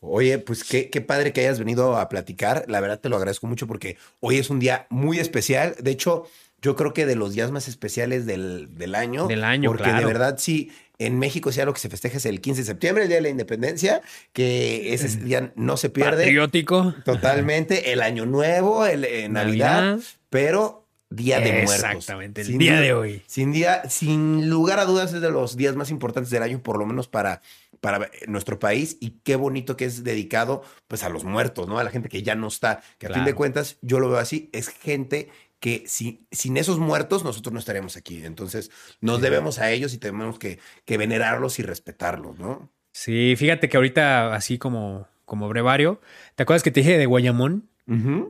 Oye, 0.00 0.38
pues 0.38 0.64
qué, 0.64 0.90
qué 0.90 1.00
padre 1.00 1.32
que 1.32 1.40
hayas 1.40 1.58
venido 1.58 1.96
a 1.96 2.08
platicar. 2.08 2.64
La 2.68 2.80
verdad 2.80 3.00
te 3.00 3.08
lo 3.08 3.16
agradezco 3.16 3.46
mucho 3.46 3.66
porque 3.66 3.96
hoy 4.20 4.38
es 4.38 4.50
un 4.50 4.58
día 4.58 4.86
muy 4.90 5.18
especial. 5.20 5.76
De 5.80 5.90
hecho, 5.92 6.26
yo 6.60 6.76
creo 6.76 6.92
que 6.92 7.06
de 7.06 7.14
los 7.14 7.34
días 7.34 7.50
más 7.50 7.68
especiales 7.68 8.26
del, 8.26 8.68
del 8.76 8.94
año. 8.94 9.26
Del 9.26 9.44
año, 9.44 9.70
Porque 9.70 9.84
claro. 9.84 10.00
de 10.00 10.06
verdad, 10.06 10.36
sí, 10.38 10.72
en 10.98 11.18
México 11.18 11.52
sí 11.52 11.60
algo 11.60 11.72
que 11.72 11.80
se 11.80 11.88
festeja 11.88 12.16
es 12.16 12.26
el 12.26 12.40
15 12.40 12.62
de 12.62 12.66
septiembre, 12.66 13.04
el 13.04 13.08
Día 13.08 13.18
de 13.18 13.22
la 13.22 13.28
Independencia, 13.28 14.02
que 14.32 14.92
ese 14.92 15.08
día 15.18 15.52
no 15.54 15.76
se 15.76 15.90
pierde 15.90 16.24
Patriótico. 16.24 16.94
totalmente. 17.04 17.92
El 17.92 18.02
Año 18.02 18.26
Nuevo, 18.26 18.84
el, 18.84 19.04
eh, 19.04 19.28
Navidad, 19.28 19.82
Navidad. 19.82 20.04
pero 20.30 20.88
Día 21.10 21.40
de 21.40 21.52
Muertos. 21.64 21.74
Exactamente, 21.76 22.42
el 22.42 22.48
Sin 22.48 22.58
día 22.58 22.80
de 22.80 22.92
hoy. 22.92 23.22
Sin, 23.26 23.52
día, 23.52 23.88
sin 23.88 24.50
lugar 24.50 24.78
a 24.78 24.84
dudas 24.84 25.14
es 25.14 25.22
de 25.22 25.30
los 25.30 25.56
días 25.56 25.74
más 25.74 25.90
importantes 25.90 26.30
del 26.30 26.42
año, 26.42 26.62
por 26.62 26.78
lo 26.78 26.84
menos 26.84 27.08
para, 27.08 27.40
para 27.80 28.10
nuestro 28.26 28.58
país. 28.58 28.98
Y 29.00 29.20
qué 29.22 29.36
bonito 29.36 29.76
que 29.76 29.86
es 29.86 30.04
dedicado 30.04 30.62
pues 30.86 31.04
a 31.04 31.08
los 31.08 31.24
muertos, 31.24 31.66
¿no? 31.66 31.78
A 31.78 31.84
la 31.84 31.90
gente 31.90 32.10
que 32.10 32.22
ya 32.22 32.34
no 32.34 32.48
está. 32.48 32.82
Que 32.98 33.06
a 33.06 33.14
fin 33.14 33.24
de 33.24 33.34
cuentas, 33.34 33.78
yo 33.80 34.00
lo 34.00 34.10
veo 34.10 34.18
así, 34.18 34.50
es 34.52 34.68
gente 34.68 35.30
que 35.60 35.84
si, 35.86 36.26
sin 36.30 36.56
esos 36.56 36.78
muertos 36.78 37.24
nosotros 37.24 37.52
no 37.52 37.58
estaríamos 37.58 37.96
aquí. 37.96 38.24
Entonces 38.24 38.70
nos 39.00 39.20
debemos 39.20 39.58
a 39.58 39.70
ellos 39.70 39.94
y 39.94 39.98
tenemos 39.98 40.38
que, 40.38 40.58
que 40.84 40.98
venerarlos 40.98 41.58
y 41.58 41.62
respetarlos, 41.62 42.38
¿no? 42.38 42.70
Sí, 42.92 43.34
fíjate 43.36 43.68
que 43.68 43.76
ahorita, 43.76 44.34
así 44.34 44.58
como, 44.58 45.06
como 45.24 45.48
brevario, 45.48 46.00
¿te 46.34 46.42
acuerdas 46.42 46.62
que 46.62 46.70
te 46.70 46.80
dije 46.80 46.98
de 46.98 47.06
Guayamón? 47.06 47.68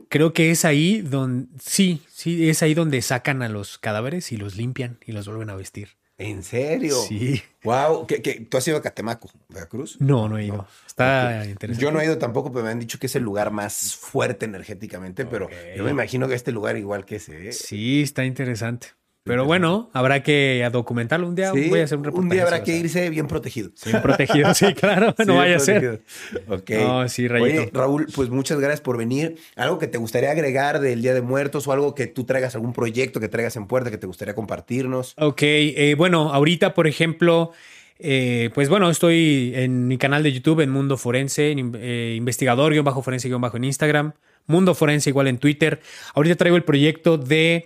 Creo 0.07 0.31
que 0.31 0.51
es 0.51 0.63
ahí 0.63 1.01
donde, 1.01 1.49
sí, 1.59 2.01
sí, 2.07 2.49
es 2.49 2.63
ahí 2.63 2.73
donde 2.73 3.01
sacan 3.01 3.41
a 3.41 3.49
los 3.49 3.77
cadáveres 3.77 4.31
y 4.31 4.37
los 4.37 4.55
limpian 4.55 4.99
y 5.05 5.11
los 5.11 5.27
vuelven 5.27 5.49
a 5.49 5.55
vestir. 5.55 5.98
¿En 6.19 6.43
serio? 6.43 6.95
Sí. 7.07 7.41
Wow. 7.63 8.05
¿Qué, 8.05 8.21
qué? 8.21 8.45
tú 8.49 8.57
has 8.57 8.67
ido 8.67 8.75
a 8.75 8.81
Catemaco, 8.81 9.29
Veracruz? 9.47 9.95
No, 10.01 10.27
no 10.27 10.37
he 10.37 10.47
ido. 10.47 10.57
No. 10.57 10.67
Está 10.85 11.45
interesante. 11.45 11.81
Yo 11.81 11.91
no 11.91 12.01
he 12.01 12.05
ido 12.05 12.17
tampoco, 12.17 12.51
pero 12.51 12.65
me 12.65 12.71
han 12.71 12.79
dicho 12.79 12.99
que 12.99 13.07
es 13.07 13.15
el 13.15 13.23
lugar 13.23 13.51
más 13.51 13.95
fuerte 13.95 14.45
energéticamente, 14.45 15.25
pero 15.25 15.49
yo 15.75 15.83
me 15.85 15.91
imagino 15.91 16.27
que 16.27 16.35
este 16.35 16.51
lugar 16.51 16.75
igual 16.75 17.05
que 17.05 17.15
ese. 17.15 17.49
¿eh? 17.49 17.53
Sí, 17.53 18.01
está 18.01 18.25
interesante. 18.25 18.89
Pero 19.29 19.45
bueno, 19.45 19.91
habrá 19.93 20.23
que 20.23 20.67
documentarlo 20.71 21.27
un 21.27 21.35
día. 21.35 21.51
Sí, 21.51 21.69
voy 21.69 21.81
a 21.81 21.83
hacer 21.83 21.99
un 21.99 22.03
reportaje. 22.03 22.23
un 22.23 22.29
día 22.31 22.41
habrá 22.41 22.63
que 22.63 22.75
irse 22.75 23.11
bien 23.11 23.27
protegido. 23.27 23.69
Bien 23.85 24.01
protegido, 24.01 24.51
sí, 24.55 24.73
claro. 24.73 25.13
No 25.27 25.35
vaya 25.35 25.57
a 25.57 25.59
ser. 25.59 26.01
Ok. 26.47 26.71
No, 26.71 27.07
sí, 27.07 27.27
Rayito. 27.27 27.61
Oye, 27.61 27.69
Raúl, 27.71 28.07
pues 28.15 28.31
muchas 28.31 28.59
gracias 28.59 28.81
por 28.81 28.97
venir. 28.97 29.35
¿Algo 29.55 29.77
que 29.77 29.85
te 29.85 29.99
gustaría 29.99 30.31
agregar 30.31 30.79
del 30.79 31.03
Día 31.03 31.13
de 31.13 31.21
Muertos 31.21 31.67
o 31.67 31.71
algo 31.71 31.93
que 31.93 32.07
tú 32.07 32.23
traigas, 32.23 32.55
algún 32.55 32.73
proyecto 32.73 33.19
que 33.19 33.27
traigas 33.27 33.55
en 33.55 33.67
puerta 33.67 33.91
que 33.91 33.99
te 33.99 34.07
gustaría 34.07 34.33
compartirnos? 34.33 35.13
Ok, 35.19 35.43
eh, 35.43 35.93
bueno, 35.95 36.33
ahorita, 36.33 36.73
por 36.73 36.87
ejemplo, 36.87 37.51
eh, 37.99 38.49
pues 38.55 38.67
bueno, 38.67 38.89
estoy 38.89 39.51
en 39.53 39.87
mi 39.87 39.99
canal 39.99 40.23
de 40.23 40.33
YouTube, 40.33 40.61
en 40.61 40.71
Mundo 40.71 40.97
Forense, 40.97 41.51
en, 41.51 41.77
eh, 41.79 42.15
investigador, 42.17 42.73
guion 42.73 42.83
bajo 42.83 43.03
forense, 43.03 43.27
guion 43.27 43.41
bajo 43.41 43.57
en 43.57 43.65
Instagram, 43.65 44.13
Mundo 44.47 44.73
Forense 44.73 45.11
igual 45.11 45.27
en 45.27 45.37
Twitter. 45.37 45.81
Ahorita 46.15 46.35
traigo 46.35 46.57
el 46.57 46.63
proyecto 46.63 47.19
de, 47.19 47.65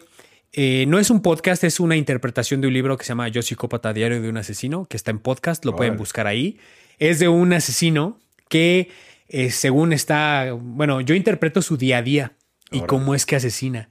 eh, 0.53 0.85
no 0.87 0.99
es 0.99 1.09
un 1.09 1.21
podcast, 1.21 1.63
es 1.63 1.79
una 1.79 1.95
interpretación 1.95 2.61
de 2.61 2.67
un 2.67 2.73
libro 2.73 2.97
que 2.97 3.03
se 3.05 3.09
llama 3.09 3.27
Yo 3.27 3.41
psicópata 3.41 3.91
diario 3.93 4.21
de 4.21 4.29
un 4.29 4.37
asesino, 4.37 4.85
que 4.85 4.97
está 4.97 5.11
en 5.11 5.19
podcast, 5.19 5.65
lo 5.65 5.75
pueden 5.75 5.97
buscar 5.97 6.27
ahí. 6.27 6.59
Es 6.99 7.19
de 7.19 7.27
un 7.27 7.53
asesino 7.53 8.19
que 8.49 8.89
eh, 9.27 9.49
según 9.49 9.93
está, 9.93 10.51
bueno, 10.53 11.01
yo 11.01 11.15
interpreto 11.15 11.61
su 11.61 11.75
día 11.77 11.97
a 11.97 12.01
día 12.03 12.33
y 12.71 12.81
cómo 12.81 13.15
es 13.15 13.25
que 13.25 13.35
asesina. 13.35 13.89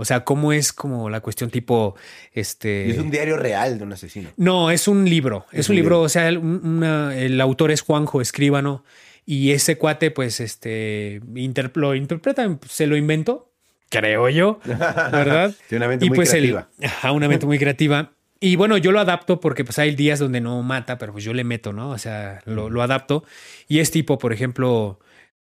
O 0.00 0.04
sea, 0.04 0.24
cómo 0.24 0.52
es 0.52 0.72
como 0.72 1.10
la 1.10 1.20
cuestión 1.20 1.50
tipo, 1.50 1.96
este... 2.32 2.88
Es 2.88 2.98
un 2.98 3.10
diario 3.10 3.36
real 3.36 3.78
de 3.78 3.84
un 3.84 3.92
asesino. 3.92 4.30
No, 4.36 4.70
es 4.70 4.86
un 4.86 5.08
libro. 5.10 5.44
Es, 5.52 5.60
Es 5.60 5.68
un 5.70 5.74
libro, 5.76 5.96
libro. 5.96 6.02
o 6.02 6.08
sea, 6.08 6.28
el, 6.28 6.38
un- 6.38 6.64
una- 6.64 7.16
el 7.18 7.40
autor 7.40 7.72
es 7.72 7.80
Juanjo 7.82 8.20
Escríbano 8.20 8.84
y 9.26 9.50
ese 9.50 9.76
cuate, 9.76 10.10
pues, 10.12 10.38
este, 10.40 11.20
inter- 11.34 11.72
lo 11.74 11.94
interpreta, 11.96 12.58
se 12.68 12.86
lo 12.86 12.96
inventó, 12.96 13.47
creo 13.88 14.28
yo, 14.28 14.60
¿verdad? 14.64 15.54
Tiene 15.68 15.84
una 15.84 15.88
mente 15.88 16.04
y 16.04 16.08
muy 16.08 16.16
pues 16.16 16.30
creativa. 16.30 16.68
el, 16.78 16.86
ajá, 16.86 17.12
una 17.12 17.28
mente 17.28 17.46
muy 17.46 17.58
creativa. 17.58 18.12
Y 18.40 18.56
bueno, 18.56 18.76
yo 18.76 18.92
lo 18.92 19.00
adapto 19.00 19.40
porque 19.40 19.64
pues 19.64 19.78
hay 19.78 19.94
días 19.96 20.18
donde 20.18 20.40
no 20.40 20.62
mata, 20.62 20.98
pero 20.98 21.12
pues 21.12 21.24
yo 21.24 21.34
le 21.34 21.42
meto, 21.42 21.72
¿no? 21.72 21.90
O 21.90 21.98
sea, 21.98 22.40
lo, 22.44 22.70
lo 22.70 22.82
adapto. 22.82 23.24
Y 23.66 23.80
es 23.80 23.90
tipo, 23.90 24.18
por 24.18 24.32
ejemplo, 24.32 25.00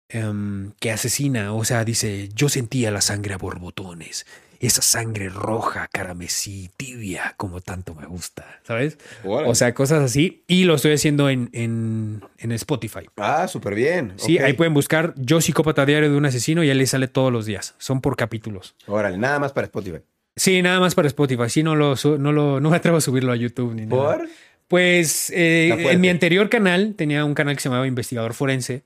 em, 0.09 0.73
que 0.79 0.91
asesina, 0.91 1.53
o 1.53 1.63
sea, 1.63 1.85
dice, 1.85 2.29
yo 2.35 2.49
sentía 2.49 2.91
la 2.91 3.01
sangre 3.01 3.33
a 3.33 3.37
borbotones, 3.37 4.25
esa 4.67 4.81
sangre 4.81 5.29
roja, 5.29 5.87
caramesí, 5.91 6.69
tibia, 6.77 7.33
como 7.37 7.61
tanto 7.61 7.95
me 7.95 8.05
gusta, 8.05 8.59
¿sabes? 8.63 8.97
O 9.23 9.55
sea, 9.55 9.73
cosas 9.73 10.03
así. 10.03 10.43
Y 10.47 10.65
lo 10.65 10.75
estoy 10.75 10.93
haciendo 10.93 11.29
en, 11.29 11.49
en, 11.51 12.23
en 12.37 12.51
Spotify. 12.51 13.09
ah, 13.17 13.47
súper 13.47 13.73
bien. 13.73 14.13
Sí, 14.17 14.37
ahí 14.37 14.53
pueden 14.53 14.73
buscar 14.73 15.13
Yo 15.17 15.41
psicópata 15.41 15.85
diario 15.85 16.11
de 16.11 16.17
un 16.17 16.25
asesino 16.25 16.63
y 16.63 16.69
ahí 16.69 16.77
les 16.77 16.91
sale 16.91 17.07
todos 17.07 17.31
los 17.31 17.45
días. 17.45 17.75
Son 17.79 18.01
por 18.01 18.15
capítulos. 18.15 18.75
Órale, 18.87 19.17
nada 19.17 19.39
más 19.39 19.51
para 19.51 19.65
Spotify. 19.65 19.99
Sí, 20.35 20.61
nada 20.61 20.79
más 20.79 20.95
para 20.95 21.07
Spotify. 21.07 21.49
Sí, 21.49 21.63
no 21.63 21.75
lo, 21.75 21.95
no 22.19 22.31
lo, 22.31 22.59
no 22.59 22.69
me 22.69 22.77
atrevo 22.77 22.97
a 22.97 23.01
subirlo 23.01 23.31
a 23.31 23.35
YouTube 23.35 23.73
ni 23.73 23.85
nada. 23.85 24.17
¿Por? 24.17 24.29
Pues 24.67 25.29
eh, 25.31 25.91
en 25.91 25.99
mi 25.99 26.07
anterior 26.07 26.47
canal, 26.49 26.93
tenía 26.95 27.25
un 27.25 27.33
canal 27.33 27.55
que 27.55 27.61
se 27.61 27.67
llamaba 27.67 27.87
Investigador 27.87 28.33
Forense, 28.33 28.83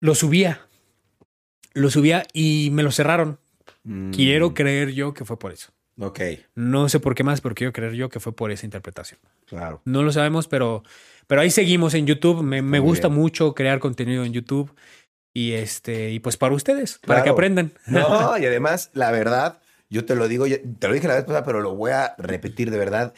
lo 0.00 0.16
subía. 0.16 0.62
Lo 1.72 1.88
subía 1.90 2.24
y 2.32 2.70
me 2.72 2.82
lo 2.82 2.90
cerraron. 2.90 3.38
Mm, 3.84 4.10
Quiero 4.12 4.54
creer 4.54 4.90
yo 4.92 5.14
que 5.14 5.24
fue 5.24 5.38
por 5.38 5.52
eso. 5.52 5.72
Ok, 5.98 6.20
No 6.54 6.88
sé 6.88 6.98
por 6.98 7.14
qué 7.14 7.24
más, 7.24 7.40
pero 7.42 7.54
quiero 7.54 7.72
creer 7.74 7.92
yo 7.92 8.08
que 8.08 8.20
fue 8.20 8.32
por 8.34 8.50
esa 8.50 8.64
interpretación. 8.66 9.20
claro. 9.46 9.82
No 9.84 10.02
lo 10.02 10.12
sabemos, 10.12 10.48
pero, 10.48 10.82
pero 11.26 11.42
ahí 11.42 11.50
seguimos 11.50 11.92
en 11.94 12.06
YouTube. 12.06 12.42
Me, 12.42 12.78
gusta 12.78 13.08
bien. 13.08 13.20
mucho 13.20 13.54
crear 13.54 13.80
contenido 13.80 14.24
en 14.24 14.32
YouTube. 14.32 14.74
Y 15.34 15.52
este, 15.52 16.10
y 16.10 16.18
pues 16.20 16.36
para 16.36 16.54
ustedes, 16.54 16.98
para 17.06 17.22
que 17.22 17.30
aprendan. 17.30 17.72
No, 17.86 18.36
y 18.38 18.46
además, 18.46 18.90
la 18.94 19.10
verdad, 19.10 19.60
yo 19.90 20.04
te 20.04 20.14
lo 20.16 20.26
digo, 20.26 20.46
te 20.46 20.88
lo 20.88 20.94
dije 20.94 21.06
la 21.06 21.14
vez 21.14 21.24
pasada, 21.24 21.44
pero 21.44 21.60
lo 21.60 21.74
voy 21.74 21.92
a 21.92 22.14
repetir 22.18 22.70
de 22.70 22.78
verdad. 22.78 23.12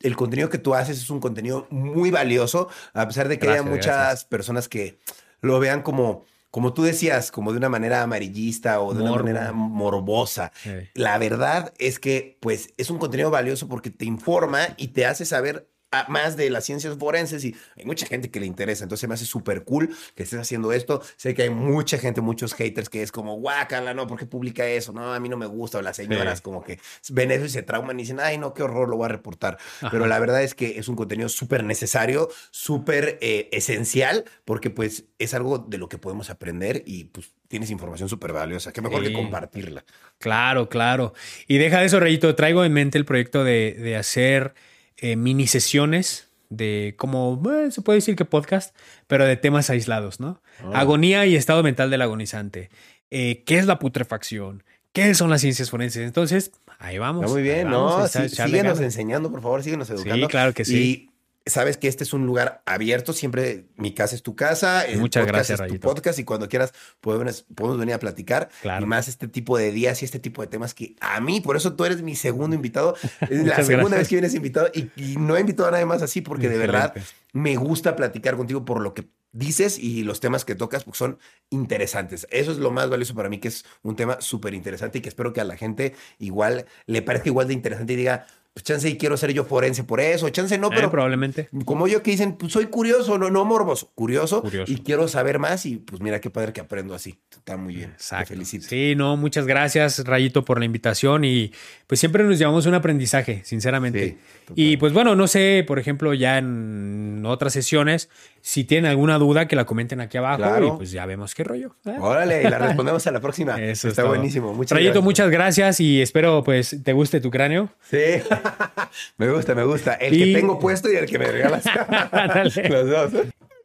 El 0.00 0.14
contenido 0.14 0.50
que 0.50 0.58
tú 0.58 0.74
haces 0.74 0.98
es 0.98 1.10
un 1.10 1.18
contenido 1.20 1.66
muy 1.70 2.10
valioso, 2.12 2.68
a 2.92 3.08
pesar 3.08 3.26
de 3.28 3.38
que 3.38 3.48
haya 3.48 3.62
muchas 3.62 3.96
gracias. 3.96 4.24
personas 4.26 4.68
que 4.68 4.98
lo 5.40 5.58
vean 5.58 5.82
como, 5.82 6.24
como 6.50 6.72
tú 6.72 6.82
decías, 6.82 7.30
como 7.30 7.52
de 7.52 7.58
una 7.58 7.68
manera 7.68 8.02
amarillista 8.02 8.80
o 8.80 8.94
de 8.94 9.00
Morbo. 9.00 9.14
una 9.14 9.22
manera 9.22 9.52
morbosa. 9.52 10.50
Sí. 10.62 10.70
La 10.94 11.18
verdad 11.18 11.72
es 11.78 11.98
que, 11.98 12.38
pues, 12.40 12.70
es 12.76 12.90
un 12.90 12.98
contenido 12.98 13.30
valioso 13.30 13.68
porque 13.68 13.90
te 13.90 14.04
informa 14.06 14.60
y 14.76 14.88
te 14.88 15.06
hace 15.06 15.24
saber 15.24 15.70
más 16.08 16.36
de 16.36 16.50
las 16.50 16.64
ciencias 16.64 16.96
forenses 16.98 17.44
y 17.44 17.56
hay 17.76 17.84
mucha 17.84 18.06
gente 18.06 18.30
que 18.30 18.40
le 18.40 18.46
interesa. 18.46 18.84
Entonces 18.84 19.08
me 19.08 19.14
hace 19.14 19.24
súper 19.24 19.64
cool 19.64 19.88
que 20.14 20.22
estés 20.22 20.38
haciendo 20.40 20.72
esto. 20.72 21.02
Sé 21.16 21.34
que 21.34 21.42
hay 21.44 21.50
mucha 21.50 21.98
gente, 21.98 22.20
muchos 22.20 22.54
haters 22.54 22.88
que 22.88 23.02
es 23.02 23.10
como, 23.12 23.36
guácala, 23.36 23.94
no, 23.94 24.06
¿por 24.06 24.18
qué 24.18 24.26
publica 24.26 24.66
eso? 24.66 24.92
No, 24.92 25.14
a 25.14 25.20
mí 25.20 25.28
no 25.28 25.36
me 25.36 25.46
gusta. 25.46 25.78
O 25.78 25.82
las 25.82 25.96
señoras 25.96 26.38
Sí. 26.38 26.42
como 26.42 26.62
que 26.62 26.78
ven 27.10 27.30
eso 27.30 27.44
y 27.44 27.48
se 27.48 27.62
trauman 27.62 27.98
y 27.98 28.02
dicen, 28.02 28.18
ay, 28.20 28.36
no, 28.38 28.52
qué 28.54 28.62
horror, 28.62 28.88
lo 28.88 28.96
voy 28.96 29.06
a 29.06 29.08
reportar. 29.08 29.58
Pero 29.90 30.06
la 30.06 30.18
verdad 30.18 30.42
es 30.42 30.54
que 30.54 30.78
es 30.78 30.88
un 30.88 30.96
contenido 30.96 31.28
súper 31.28 31.64
necesario, 31.64 32.28
súper 32.50 33.18
eh, 33.20 33.48
esencial, 33.52 34.24
porque 34.44 34.70
pues 34.70 35.04
es 35.18 35.34
algo 35.34 35.58
de 35.58 35.78
lo 35.78 35.88
que 35.88 35.98
podemos 35.98 36.30
aprender 36.30 36.82
y 36.86 37.04
pues 37.04 37.32
tienes 37.48 37.70
información 37.70 38.08
súper 38.08 38.32
valiosa. 38.32 38.72
Qué 38.72 38.82
mejor 38.82 39.00
Sí. 39.02 39.08
que 39.08 39.12
compartirla. 39.14 39.84
Claro, 40.18 40.68
claro. 40.68 41.14
Y 41.46 41.58
deja 41.58 41.80
de 41.80 41.86
eso, 41.86 41.98
Rayito. 42.00 42.34
Traigo 42.34 42.64
en 42.64 42.72
mente 42.72 42.98
el 42.98 43.04
proyecto 43.04 43.42
de, 43.44 43.74
de 43.78 43.96
hacer 43.96 44.54
eh, 44.98 45.16
mini 45.16 45.46
sesiones 45.46 46.28
de 46.50 46.94
como 46.96 47.42
eh, 47.52 47.70
se 47.70 47.82
puede 47.82 47.98
decir 47.98 48.16
que 48.16 48.24
podcast, 48.24 48.74
pero 49.06 49.26
de 49.26 49.36
temas 49.36 49.70
aislados, 49.70 50.20
¿no? 50.20 50.40
Ah. 50.64 50.80
Agonía 50.80 51.26
y 51.26 51.36
estado 51.36 51.62
mental 51.62 51.90
del 51.90 52.02
agonizante. 52.02 52.70
Eh, 53.10 53.42
¿Qué 53.44 53.58
es 53.58 53.66
la 53.66 53.78
putrefacción? 53.78 54.62
¿Qué 54.92 55.14
son 55.14 55.30
las 55.30 55.42
ciencias 55.42 55.70
forenses? 55.70 56.06
Entonces, 56.06 56.52
ahí 56.78 56.98
vamos. 56.98 57.24
Está 57.24 57.34
muy 57.34 57.42
bien, 57.42 57.70
vamos, 57.70 58.00
¿no? 58.00 58.08
Sí, 58.08 58.28
síguenos 58.28 58.52
ganas. 58.52 58.80
enseñando, 58.80 59.30
por 59.30 59.42
favor, 59.42 59.62
síguenos 59.62 59.88
educando. 59.90 60.28
claro 60.28 60.54
que 60.54 60.64
sí. 60.64 60.76
Y 60.76 61.07
sabes 61.48 61.76
que 61.76 61.88
este 61.88 62.04
es 62.04 62.12
un 62.12 62.26
lugar 62.26 62.62
abierto, 62.66 63.12
siempre 63.12 63.66
mi 63.76 63.92
casa 63.94 64.14
es 64.14 64.22
tu 64.22 64.36
casa, 64.36 64.82
el 64.84 64.98
Muchas 64.98 65.22
podcast 65.22 65.34
gracias, 65.34 65.60
es 65.60 65.66
tu 65.66 65.70
Rayito. 65.72 65.88
podcast 65.88 66.18
y 66.18 66.24
cuando 66.24 66.48
quieras 66.48 66.72
podemos, 67.00 67.44
podemos 67.54 67.78
venir 67.78 67.94
a 67.94 67.98
platicar. 67.98 68.48
Claro. 68.62 68.84
Y 68.84 68.88
más 68.88 69.08
este 69.08 69.28
tipo 69.28 69.56
de 69.58 69.72
días 69.72 70.02
y 70.02 70.04
este 70.04 70.18
tipo 70.18 70.42
de 70.42 70.48
temas 70.48 70.74
que 70.74 70.96
a 71.00 71.20
mí, 71.20 71.40
por 71.40 71.56
eso 71.56 71.74
tú 71.74 71.84
eres 71.84 72.02
mi 72.02 72.14
segundo 72.16 72.54
invitado. 72.56 72.94
Es 73.30 73.44
la 73.44 73.56
segunda 73.56 73.96
gracias. 73.96 73.98
vez 73.98 74.08
que 74.08 74.14
vienes 74.16 74.34
invitado 74.34 74.68
y, 74.74 74.90
y 74.96 75.16
no 75.16 75.36
he 75.36 75.40
invitado 75.40 75.68
a 75.68 75.72
nadie 75.72 75.86
más 75.86 76.02
así 76.02 76.20
porque 76.20 76.48
de 76.48 76.58
verdad 76.58 76.94
me 77.32 77.56
gusta 77.56 77.94
platicar 77.96 78.36
contigo 78.36 78.64
por 78.64 78.80
lo 78.80 78.94
que 78.94 79.08
dices 79.32 79.78
y 79.78 80.04
los 80.04 80.20
temas 80.20 80.44
que 80.46 80.54
tocas 80.54 80.84
porque 80.84 80.98
son 80.98 81.18
interesantes. 81.50 82.26
Eso 82.30 82.50
es 82.52 82.58
lo 82.58 82.70
más 82.70 82.88
valioso 82.88 83.14
para 83.14 83.28
mí, 83.28 83.38
que 83.38 83.48
es 83.48 83.64
un 83.82 83.96
tema 83.96 84.20
súper 84.20 84.54
interesante 84.54 84.98
y 84.98 85.00
que 85.02 85.08
espero 85.08 85.32
que 85.32 85.40
a 85.40 85.44
la 85.44 85.56
gente 85.56 85.94
igual 86.18 86.66
le 86.86 87.02
parezca 87.02 87.28
igual 87.28 87.46
de 87.48 87.54
interesante 87.54 87.92
y 87.92 87.96
diga, 87.96 88.26
pues 88.58 88.64
chance 88.64 88.88
y 88.88 88.96
quiero 88.96 89.16
ser 89.16 89.32
yo 89.32 89.44
forense 89.44 89.84
por 89.84 90.00
eso, 90.00 90.28
chance 90.30 90.58
no, 90.58 90.66
Eh, 90.66 90.70
pero 90.74 90.90
probablemente. 90.90 91.48
como 91.64 91.86
yo 91.86 92.02
que 92.02 92.10
dicen, 92.10 92.32
pues 92.36 92.52
soy 92.52 92.66
curioso, 92.66 93.16
no, 93.16 93.30
no 93.30 93.44
morboso, 93.44 93.92
curioso, 93.94 94.42
Curioso. 94.42 94.72
y 94.72 94.78
quiero 94.78 95.06
saber 95.06 95.38
más 95.38 95.64
y 95.64 95.76
pues 95.76 96.02
mira 96.02 96.20
qué 96.20 96.28
padre 96.28 96.52
que 96.52 96.60
aprendo 96.60 96.92
así. 96.94 97.20
Está 97.30 97.56
muy 97.56 97.76
bien. 97.76 97.90
Te 97.90 97.94
Exacto. 97.94 98.26
felicito. 98.30 98.66
Sí, 98.68 98.94
no, 98.96 99.16
muchas 99.16 99.46
gracias, 99.46 100.04
Rayito, 100.04 100.44
por 100.44 100.58
la 100.58 100.64
invitación 100.64 101.24
y 101.24 101.52
pues 101.86 102.00
siempre 102.00 102.24
nos 102.24 102.36
llevamos 102.36 102.66
un 102.66 102.74
aprendizaje, 102.74 103.42
sinceramente. 103.44 104.18
Sí, 104.48 104.52
y 104.56 104.76
pues 104.76 104.92
bueno, 104.92 105.14
no 105.14 105.28
sé, 105.28 105.64
por 105.66 105.78
ejemplo, 105.78 106.12
ya 106.14 106.38
en 106.38 107.22
otras 107.24 107.52
sesiones, 107.52 108.08
si 108.40 108.64
tienen 108.64 108.90
alguna 108.90 109.18
duda, 109.18 109.46
que 109.46 109.54
la 109.56 109.66
comenten 109.66 110.00
aquí 110.00 110.18
abajo 110.18 110.38
Claro. 110.38 110.66
y 110.74 110.76
pues 110.78 110.90
ya 110.90 111.06
vemos 111.06 111.34
qué 111.34 111.44
rollo. 111.44 111.76
¿eh? 111.86 111.94
Órale, 112.00 112.40
y 112.42 112.48
la 112.48 112.58
respondemos 112.58 113.06
a 113.06 113.12
la 113.12 113.20
próxima. 113.20 113.52
Eso 113.62 113.86
es 113.88 113.92
Está 113.92 114.02
buenísimo. 114.04 114.52
Muchas 114.52 114.72
Rayito, 114.72 114.90
gracias. 114.94 115.04
muchas 115.04 115.30
gracias 115.30 115.80
y 115.80 116.02
espero 116.02 116.42
pues 116.42 116.76
te 116.82 116.92
guste 116.92 117.20
tu 117.20 117.30
cráneo. 117.30 117.70
Sí, 117.90 117.96
me 119.18 119.30
gusta, 119.30 119.54
me 119.54 119.64
gusta. 119.64 119.94
El 119.94 120.14
Y- 120.14 120.32
que 120.34 120.40
tengo 120.40 120.58
puesto 120.58 120.90
y 120.92 120.96
el 120.96 121.06
que 121.06 121.18
me 121.18 121.26
regalas. 121.26 121.64
Los 122.68 122.88
dos. 122.88 123.12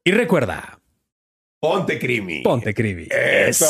Y 0.03 0.11
recuerda, 0.11 0.79
Ponte 1.59 1.97
crimi. 1.97 2.41
ponte 2.41 2.73
cribi. 2.73 3.07
Eso. 3.09 3.65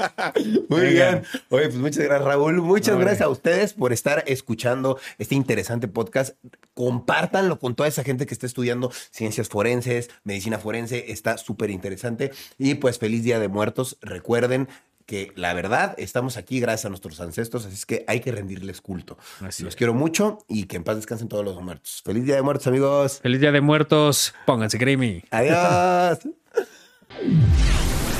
Muy 0.70 0.86
bien. 0.86 1.22
Oye, 1.50 1.64
pues 1.66 1.74
muchas 1.74 2.04
gracias, 2.04 2.26
Raúl. 2.26 2.62
Muchas 2.62 2.96
gracias 2.98 3.20
a 3.20 3.28
ustedes 3.28 3.74
por 3.74 3.92
estar 3.92 4.24
escuchando 4.26 4.98
este 5.18 5.34
interesante 5.34 5.86
podcast. 5.86 6.36
Compártanlo 6.72 7.58
con 7.58 7.74
toda 7.74 7.90
esa 7.90 8.04
gente 8.04 8.24
que 8.24 8.32
está 8.32 8.46
estudiando 8.46 8.90
ciencias 9.10 9.50
forenses, 9.50 10.08
medicina 10.24 10.58
forense. 10.58 11.12
Está 11.12 11.36
súper 11.36 11.68
interesante. 11.68 12.30
Y 12.56 12.76
pues 12.76 12.98
feliz 12.98 13.22
Día 13.22 13.38
de 13.38 13.48
Muertos. 13.48 13.98
Recuerden 14.00 14.68
que 15.10 15.32
la 15.34 15.52
verdad 15.54 15.96
estamos 15.98 16.36
aquí 16.36 16.60
gracias 16.60 16.84
a 16.84 16.88
nuestros 16.88 17.18
ancestros, 17.20 17.66
así 17.66 17.74
es 17.74 17.84
que 17.84 18.04
hay 18.06 18.20
que 18.20 18.30
rendirles 18.30 18.80
culto. 18.80 19.18
Así 19.40 19.64
Los 19.64 19.72
es. 19.72 19.76
quiero 19.76 19.92
mucho 19.92 20.38
y 20.46 20.66
que 20.66 20.76
en 20.76 20.84
paz 20.84 20.94
descansen 20.94 21.26
todos 21.26 21.44
los 21.44 21.60
muertos. 21.60 22.00
Feliz 22.04 22.24
Día 22.24 22.36
de 22.36 22.42
Muertos, 22.42 22.68
amigos. 22.68 23.18
Feliz 23.20 23.40
Día 23.40 23.50
de 23.50 23.60
Muertos, 23.60 24.32
pónganse 24.46 24.78
creamy. 24.78 25.24
Adiós. 25.32 26.20